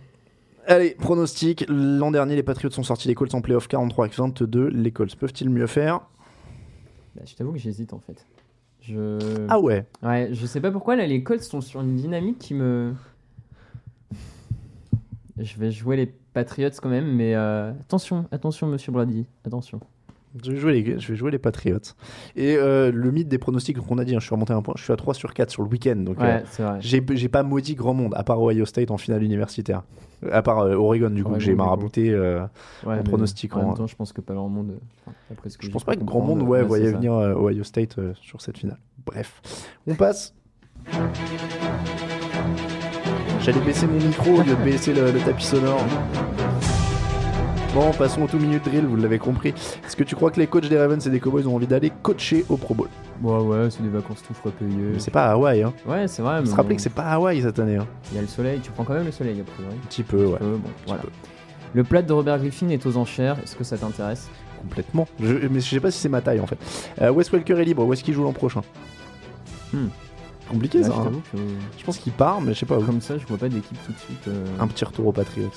Allez, 0.67 0.95
pronostic. 0.95 1.65
L'an 1.69 2.11
dernier, 2.11 2.35
les 2.35 2.43
Patriots 2.43 2.71
sont 2.71 2.83
sortis 2.83 3.07
les 3.07 3.15
Colts 3.15 3.33
en 3.33 3.41
playoff 3.41 3.67
43 3.67 4.05
avec 4.05 4.17
22. 4.17 4.67
Les 4.69 4.91
Colts 4.91 5.15
peuvent-ils 5.15 5.49
mieux 5.49 5.67
faire? 5.67 6.01
Bah, 7.15 7.21
je 7.25 7.35
t'avoue 7.35 7.53
que 7.53 7.59
j'hésite 7.59 7.93
en 7.93 7.99
fait. 7.99 8.25
Je... 8.81 9.45
Ah 9.49 9.59
ouais 9.59 9.85
Ouais, 10.03 10.29
je 10.31 10.45
sais 10.45 10.61
pas 10.61 10.71
pourquoi 10.71 10.95
là 10.95 11.07
les 11.07 11.23
Colts 11.23 11.41
sont 11.43 11.61
sur 11.61 11.81
une 11.81 11.95
dynamique 11.95 12.39
qui 12.39 12.53
me. 12.53 12.93
Je 15.37 15.57
vais 15.57 15.71
jouer 15.71 15.97
les 15.97 16.05
Patriots 16.05 16.69
quand 16.81 16.89
même, 16.89 17.13
mais 17.13 17.35
euh, 17.35 17.71
attention, 17.71 18.25
attention 18.31 18.67
Monsieur 18.67 18.91
Brady, 18.91 19.25
attention. 19.45 19.79
Je 20.43 20.51
vais 20.51 20.57
jouer 20.57 20.73
les, 20.81 20.99
je 20.99 21.07
vais 21.07 21.15
jouer 21.15 21.31
les 21.31 21.37
Patriots. 21.37 21.77
Et 22.35 22.55
euh, 22.57 22.91
le 22.91 23.11
mythe 23.11 23.27
des 23.29 23.37
pronostics 23.37 23.77
qu'on 23.77 23.97
a 23.97 24.03
dit, 24.05 24.15
hein, 24.15 24.19
je 24.19 24.25
suis 24.25 24.33
remonté 24.33 24.53
à 24.53 24.55
un 24.57 24.61
point, 24.61 24.73
je 24.77 24.83
suis 24.83 24.91
à 24.91 24.97
3 24.97 25.13
sur 25.13 25.33
4 25.33 25.49
sur 25.49 25.63
le 25.63 25.69
week-end. 25.69 25.95
Donc 25.95 26.19
Ouais, 26.19 26.43
euh, 26.59 26.77
j'ai 26.79 27.29
pas 27.29 27.43
maudit 27.43 27.75
grand 27.75 27.93
monde, 27.93 28.13
à 28.15 28.23
part 28.23 28.41
Ohio 28.41 28.65
State 28.65 28.91
en 28.91 28.97
finale 28.97 29.23
universitaire. 29.23 29.83
À 30.31 30.41
part 30.41 30.59
euh, 30.59 30.75
Oregon, 30.75 31.09
du 31.09 31.23
coup, 31.23 31.29
Oregon, 31.29 31.37
que 31.39 31.43
j'ai 31.43 31.55
marabouté 31.55 32.13
Ouais, 32.17 32.99
en 32.99 33.03
pronostic. 33.03 33.55
En 33.55 33.65
même 33.67 33.75
temps, 33.75 33.87
je 33.87 33.95
pense 33.95 34.11
que 34.11 34.21
pas 34.21 34.33
grand 34.33 34.49
monde. 34.49 34.77
ce 35.47 35.57
que 35.57 35.65
Je 35.65 35.71
pense 35.71 35.83
pas 35.83 35.95
que 35.95 36.03
grand 36.03 36.21
monde 36.21 36.41
ouais, 36.41 36.63
voyait 36.63 36.91
venir 36.91 37.13
Ohio 37.13 37.63
State 37.63 37.97
sur 38.21 38.41
cette 38.41 38.57
finale. 38.57 38.79
Bref, 39.05 39.41
on 39.87 39.95
passe. 39.95 40.33
J'allais 43.41 43.59
baisser 43.61 43.85
mon 43.85 43.97
micro 43.99 44.31
au 44.31 44.41
lieu 44.41 44.55
de 44.55 44.63
baisser 44.63 44.93
le, 44.93 45.11
le 45.11 45.19
tapis 45.19 45.45
sonore. 45.45 45.85
Bon, 47.75 47.91
passons 47.91 48.21
au 48.21 48.27
2 48.27 48.37
minute 48.37 48.63
drill, 48.63 48.85
vous 48.85 48.95
l'avez 48.95 49.19
compris. 49.19 49.49
Est-ce 49.85 49.97
que 49.97 50.03
tu 50.05 50.15
crois 50.15 50.31
que 50.31 50.39
les 50.39 50.47
coachs 50.47 50.69
des 50.69 50.79
Ravens 50.79 51.05
et 51.05 51.09
des 51.09 51.19
Cowboys 51.19 51.45
ont 51.45 51.55
envie 51.55 51.67
d'aller 51.67 51.91
coacher 52.01 52.45
au 52.47 52.55
Pro 52.55 52.73
Bowl? 52.73 52.87
Ouais, 53.21 53.37
ouais, 53.41 53.69
c'est 53.69 53.83
des 53.83 53.89
vacances 53.89 54.23
tout 54.25 54.33
frais 54.33 54.51
payées. 54.51 54.71
Mais 54.93 54.99
C'est 54.99 55.11
pas 55.11 55.25
à 55.25 55.31
Hawaï, 55.33 55.61
hein. 55.61 55.73
Ouais, 55.85 56.07
c'est 56.07 56.21
vrai. 56.21 56.39
Mais 56.39 56.47
se 56.47 56.55
rappeler 56.55 56.77
que 56.77 56.81
c'est 56.81 56.89
pas 56.89 57.03
à 57.03 57.15
Hawaï 57.15 57.41
cette 57.41 57.59
année. 57.59 57.75
Hein. 57.75 57.85
Il 58.11 58.15
y 58.15 58.19
a 58.19 58.21
le 58.21 58.27
soleil, 58.29 58.61
tu 58.61 58.71
prends 58.71 58.85
quand 58.85 58.93
même 58.93 59.03
le 59.05 59.11
soleil, 59.11 59.41
a 59.41 59.43
priori. 59.43 59.75
Un 59.75 59.87
petit 59.87 60.03
peu, 60.03 60.25
ouais. 60.25 60.39
Bon, 60.39 60.61
voilà. 60.87 61.03
Le 61.73 61.83
plat 61.83 62.01
de 62.01 62.13
Robert 62.13 62.39
Griffin 62.39 62.69
est 62.69 62.85
aux 62.85 62.95
enchères. 62.95 63.35
Est-ce 63.43 63.57
que 63.57 63.65
ça 63.65 63.77
t'intéresse? 63.77 64.29
Complètement. 64.61 65.05
Je, 65.19 65.33
mais 65.51 65.59
je 65.59 65.69
sais 65.69 65.81
pas 65.81 65.91
si 65.91 65.99
c'est 65.99 66.07
ma 66.09 66.21
taille 66.21 66.39
en 66.39 66.47
fait. 66.47 66.57
Euh, 67.01 67.11
Wes 67.11 67.29
Welker 67.29 67.59
est 67.59 67.65
libre. 67.65 67.83
Où 67.83 67.91
est-ce 67.91 68.05
qu'il 68.05 68.13
joue 68.13 68.23
l'an 68.23 68.31
prochain? 68.31 68.61
Hmm. 69.73 69.87
Compliqué 70.49 70.77
Là, 70.79 70.87
ça. 70.87 70.93
je 70.95 70.99
hein. 71.09 71.21
que 71.33 71.37
Je 71.77 71.83
pense 71.83 71.97
qu'il 71.97 72.13
part, 72.13 72.39
mais 72.39 72.53
je 72.53 72.59
sais 72.59 72.65
pas 72.65 72.77
où. 72.77 72.83
comme 72.83 73.01
ça, 73.01 73.17
je 73.17 73.25
vois 73.27 73.37
pas 73.37 73.49
d'équipe 73.49 73.77
tout 73.85 73.91
de 73.91 73.97
suite. 73.97 74.27
euh, 74.29 74.45
Un 74.61 74.67
petit 74.67 74.85
retour 74.85 75.07
aux 75.07 75.11
Patriots. 75.11 75.51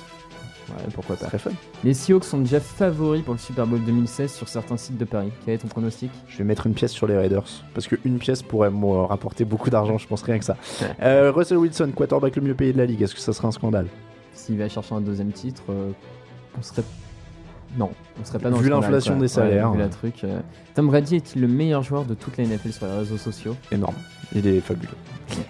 Ouais, 0.70 0.82
pourquoi 0.95 1.16
pas. 1.16 1.28
fun. 1.39 1.51
Les 1.85 1.95
Seahawks 1.95 2.24
sont 2.24 2.39
déjà 2.39 2.61
favoris 2.61 3.23
pour 3.23 3.35
le 3.35 3.39
Super 3.39 3.66
Bowl 3.66 3.81
2016 3.85 4.32
sur 4.32 4.49
certains 4.49 4.77
sites 4.77 4.99
de 4.99 5.05
Paris. 5.05 5.31
Quel 5.45 5.55
est 5.55 5.59
ton 5.59 5.69
pronostic? 5.69 6.11
Je 6.28 6.39
vais 6.39 6.45
mettre 6.45 6.66
une 6.66 6.74
pièce 6.74 6.93
sur 6.93 7.07
les 7.07 7.16
Raiders. 7.16 7.45
Parce 7.74 7.86
qu'une 7.86 8.19
pièce 8.19 8.43
pourrait 8.43 8.70
me 8.70 9.05
rapporter 9.05 9.45
beaucoup 9.45 9.70
d'argent, 9.70 9.99
je 9.99 10.07
pense 10.07 10.23
rien 10.23 10.39
que 10.39 10.45
ça. 10.45 10.57
Euh, 11.03 11.32
Russell 11.35 11.59
Wilson, 11.59 11.93
quarterback 11.95 12.36
le 12.36 12.43
mieux 12.43 12.55
payé 12.55 12.73
de 12.73 12.78
la 12.78 12.86
ligue. 12.86 13.01
Est-ce 13.03 13.15
que 13.15 13.20
ça 13.20 13.32
serait 13.32 13.49
un 13.49 13.53
scandale? 13.53 13.86
S'il 14.35 14.59
va 14.59 14.69
chercher 14.69 14.95
un 14.95 15.01
deuxième 15.01 15.32
titre, 15.32 15.62
euh, 15.70 15.90
on 16.59 16.62
serait. 16.62 16.82
Non, 17.77 17.90
on 18.20 18.24
serait 18.24 18.39
pas 18.39 18.51
dans 18.51 18.57
Vu 18.57 18.70
l'inflation 18.70 19.19
des 19.19 19.28
salaires, 19.28 19.66
Ouais, 19.70 19.77
vu 19.77 19.78
ouais. 19.82 19.85
la 19.85 19.89
truc. 19.90 20.24
euh. 20.24 20.40
Tom 20.74 20.86
Brady 20.89 21.16
est-il 21.16 21.43
le 21.43 21.49
meilleur 21.49 21.82
joueur 21.82 22.05
de 22.05 22.15
toute 22.15 22.36
la 22.39 22.45
NFL 22.45 22.73
sur 22.73 22.86
les 22.86 22.97
réseaux 22.99 23.19
sociaux? 23.19 23.55
Énorme. 23.70 23.95
Il 24.35 24.47
est 24.47 24.61
fabuleux. 24.61 24.89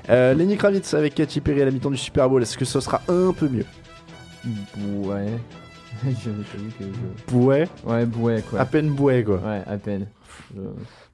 Lenny 0.09 0.57
Kravitz 0.57 0.95
avec 0.95 1.15
Katy 1.15 1.41
Perry 1.41 1.63
à 1.63 1.65
la 1.67 1.71
mi-temps 1.71 1.91
du 1.91 1.97
Super 1.97 2.29
Bowl. 2.29 2.43
Est-ce 2.43 2.59
que 2.59 2.65
ce 2.65 2.81
sera 2.81 3.01
un 3.09 3.33
peu 3.33 3.49
mieux? 3.49 3.65
Ouais. 4.45 5.27
je 6.05 6.11
t'avoue 6.31 6.69
que 6.79 6.85
je. 6.85 7.33
Bouet 7.33 7.69
Ouais, 7.87 8.07
bouet 8.07 8.43
quoi. 8.49 8.61
À 8.61 8.65
peine 8.65 8.91
bouet 8.91 9.25
quoi. 9.25 9.37
Ouais, 9.39 9.63
à 9.67 9.77
peine. 9.77 10.07
Je- 10.55 10.61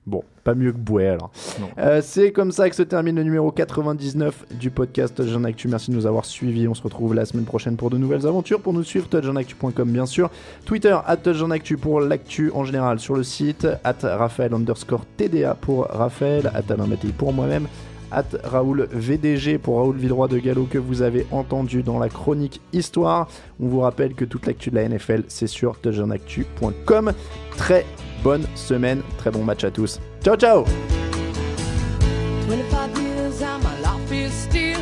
Bon, 0.07 0.23
pas 0.43 0.55
mieux 0.55 0.71
que 0.71 0.77
Bouet 0.77 1.09
alors. 1.09 1.31
Euh, 1.79 2.03
c'est 2.05 2.31
comme 2.31 2.53
ça 2.53 2.69
que 2.69 2.77
se 2.77 2.83
termine 2.83 3.17
le 3.17 3.23
numéro 3.23 3.51
99 3.51 4.45
du 4.61 4.69
podcast 4.71 5.15
Touch 5.15 5.35
en 5.35 5.45
Actu. 5.45 5.67
Merci 5.67 5.91
de 5.91 5.97
nous 5.97 6.05
avoir 6.05 6.27
suivis. 6.27 6.69
On 6.69 6.75
se 6.75 6.83
retrouve 6.83 7.15
la 7.15 7.25
semaine 7.25 7.47
prochaine 7.47 7.77
pour 7.79 7.89
de 7.89 7.97
nouvelles 7.97 8.27
aventures. 8.27 8.61
Pour 8.61 8.75
nous 8.75 8.83
suivre, 8.83 9.09
touchanactu.com 9.09 9.91
bien 9.91 10.05
sûr. 10.05 10.31
Twitter, 10.67 10.95
at 11.07 11.17
touchanactu 11.17 11.79
pour 11.79 12.03
l'actu 12.03 12.51
en 12.55 12.65
général 12.65 12.99
sur 13.01 13.15
le 13.17 13.23
site. 13.23 13.67
At 13.83 13.97
Raphaël 14.03 14.53
underscore 14.53 15.07
TDA 15.17 15.55
pour 15.55 15.87
Raphaël. 15.87 16.51
At 16.55 16.71
Alain 16.71 16.87
Mattei 16.87 17.09
pour 17.09 17.33
moi-même. 17.33 17.67
At 18.15 18.39
Raoul 18.45 18.87
VDG 18.93 19.59
pour 19.59 19.79
Raoul 19.79 19.97
Villeroy 19.97 20.29
de 20.29 20.39
Gallo 20.39 20.69
que 20.71 20.79
vous 20.79 21.03
avez 21.03 21.27
entendu 21.33 21.83
dans 21.83 21.99
la 21.99 22.09
chronique 22.09 22.61
Histoire. 22.73 23.27
On 23.61 23.67
vous 23.67 23.81
rappelle 23.81 24.15
que 24.15 24.25
toute 24.25 24.47
l'actu 24.47 24.71
de 24.71 24.77
la 24.77 24.89
NFL, 24.89 25.25
c'est 25.27 25.49
sur 25.49 25.81
touchanactu.com. 25.81 27.13
Très 27.57 27.85
bonne 28.23 28.47
semaine, 28.55 29.03
très 29.19 29.33
bon 29.33 29.43
match 29.43 29.65
à 29.65 29.73
tous. 29.73 30.01
Ciao 30.23 30.37
ciao 30.37 30.65
25 32.49 32.99
years 33.03 33.43
and 33.43 33.63
my 33.65 33.81
life 33.83 34.13
is 34.13 34.33
still 34.33 34.79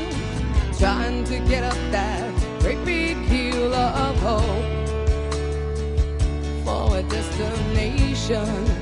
trying 0.79 1.25
to 1.25 1.39
get 1.49 1.65
up 1.65 1.77
that 1.91 2.29
great 2.61 2.85
big 2.85 3.17
hill 3.29 3.73
of 3.73 4.17
hope 4.23 4.43
for 6.65 6.99
a 6.99 7.03
destination. 7.05 8.82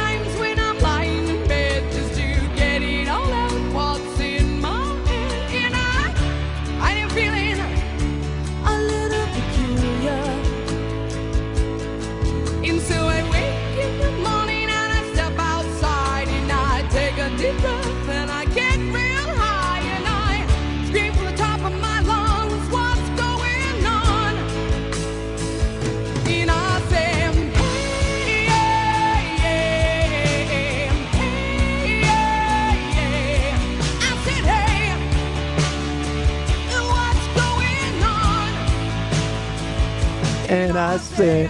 And 40.51 40.77
I 40.77 40.97
say, 40.97 41.49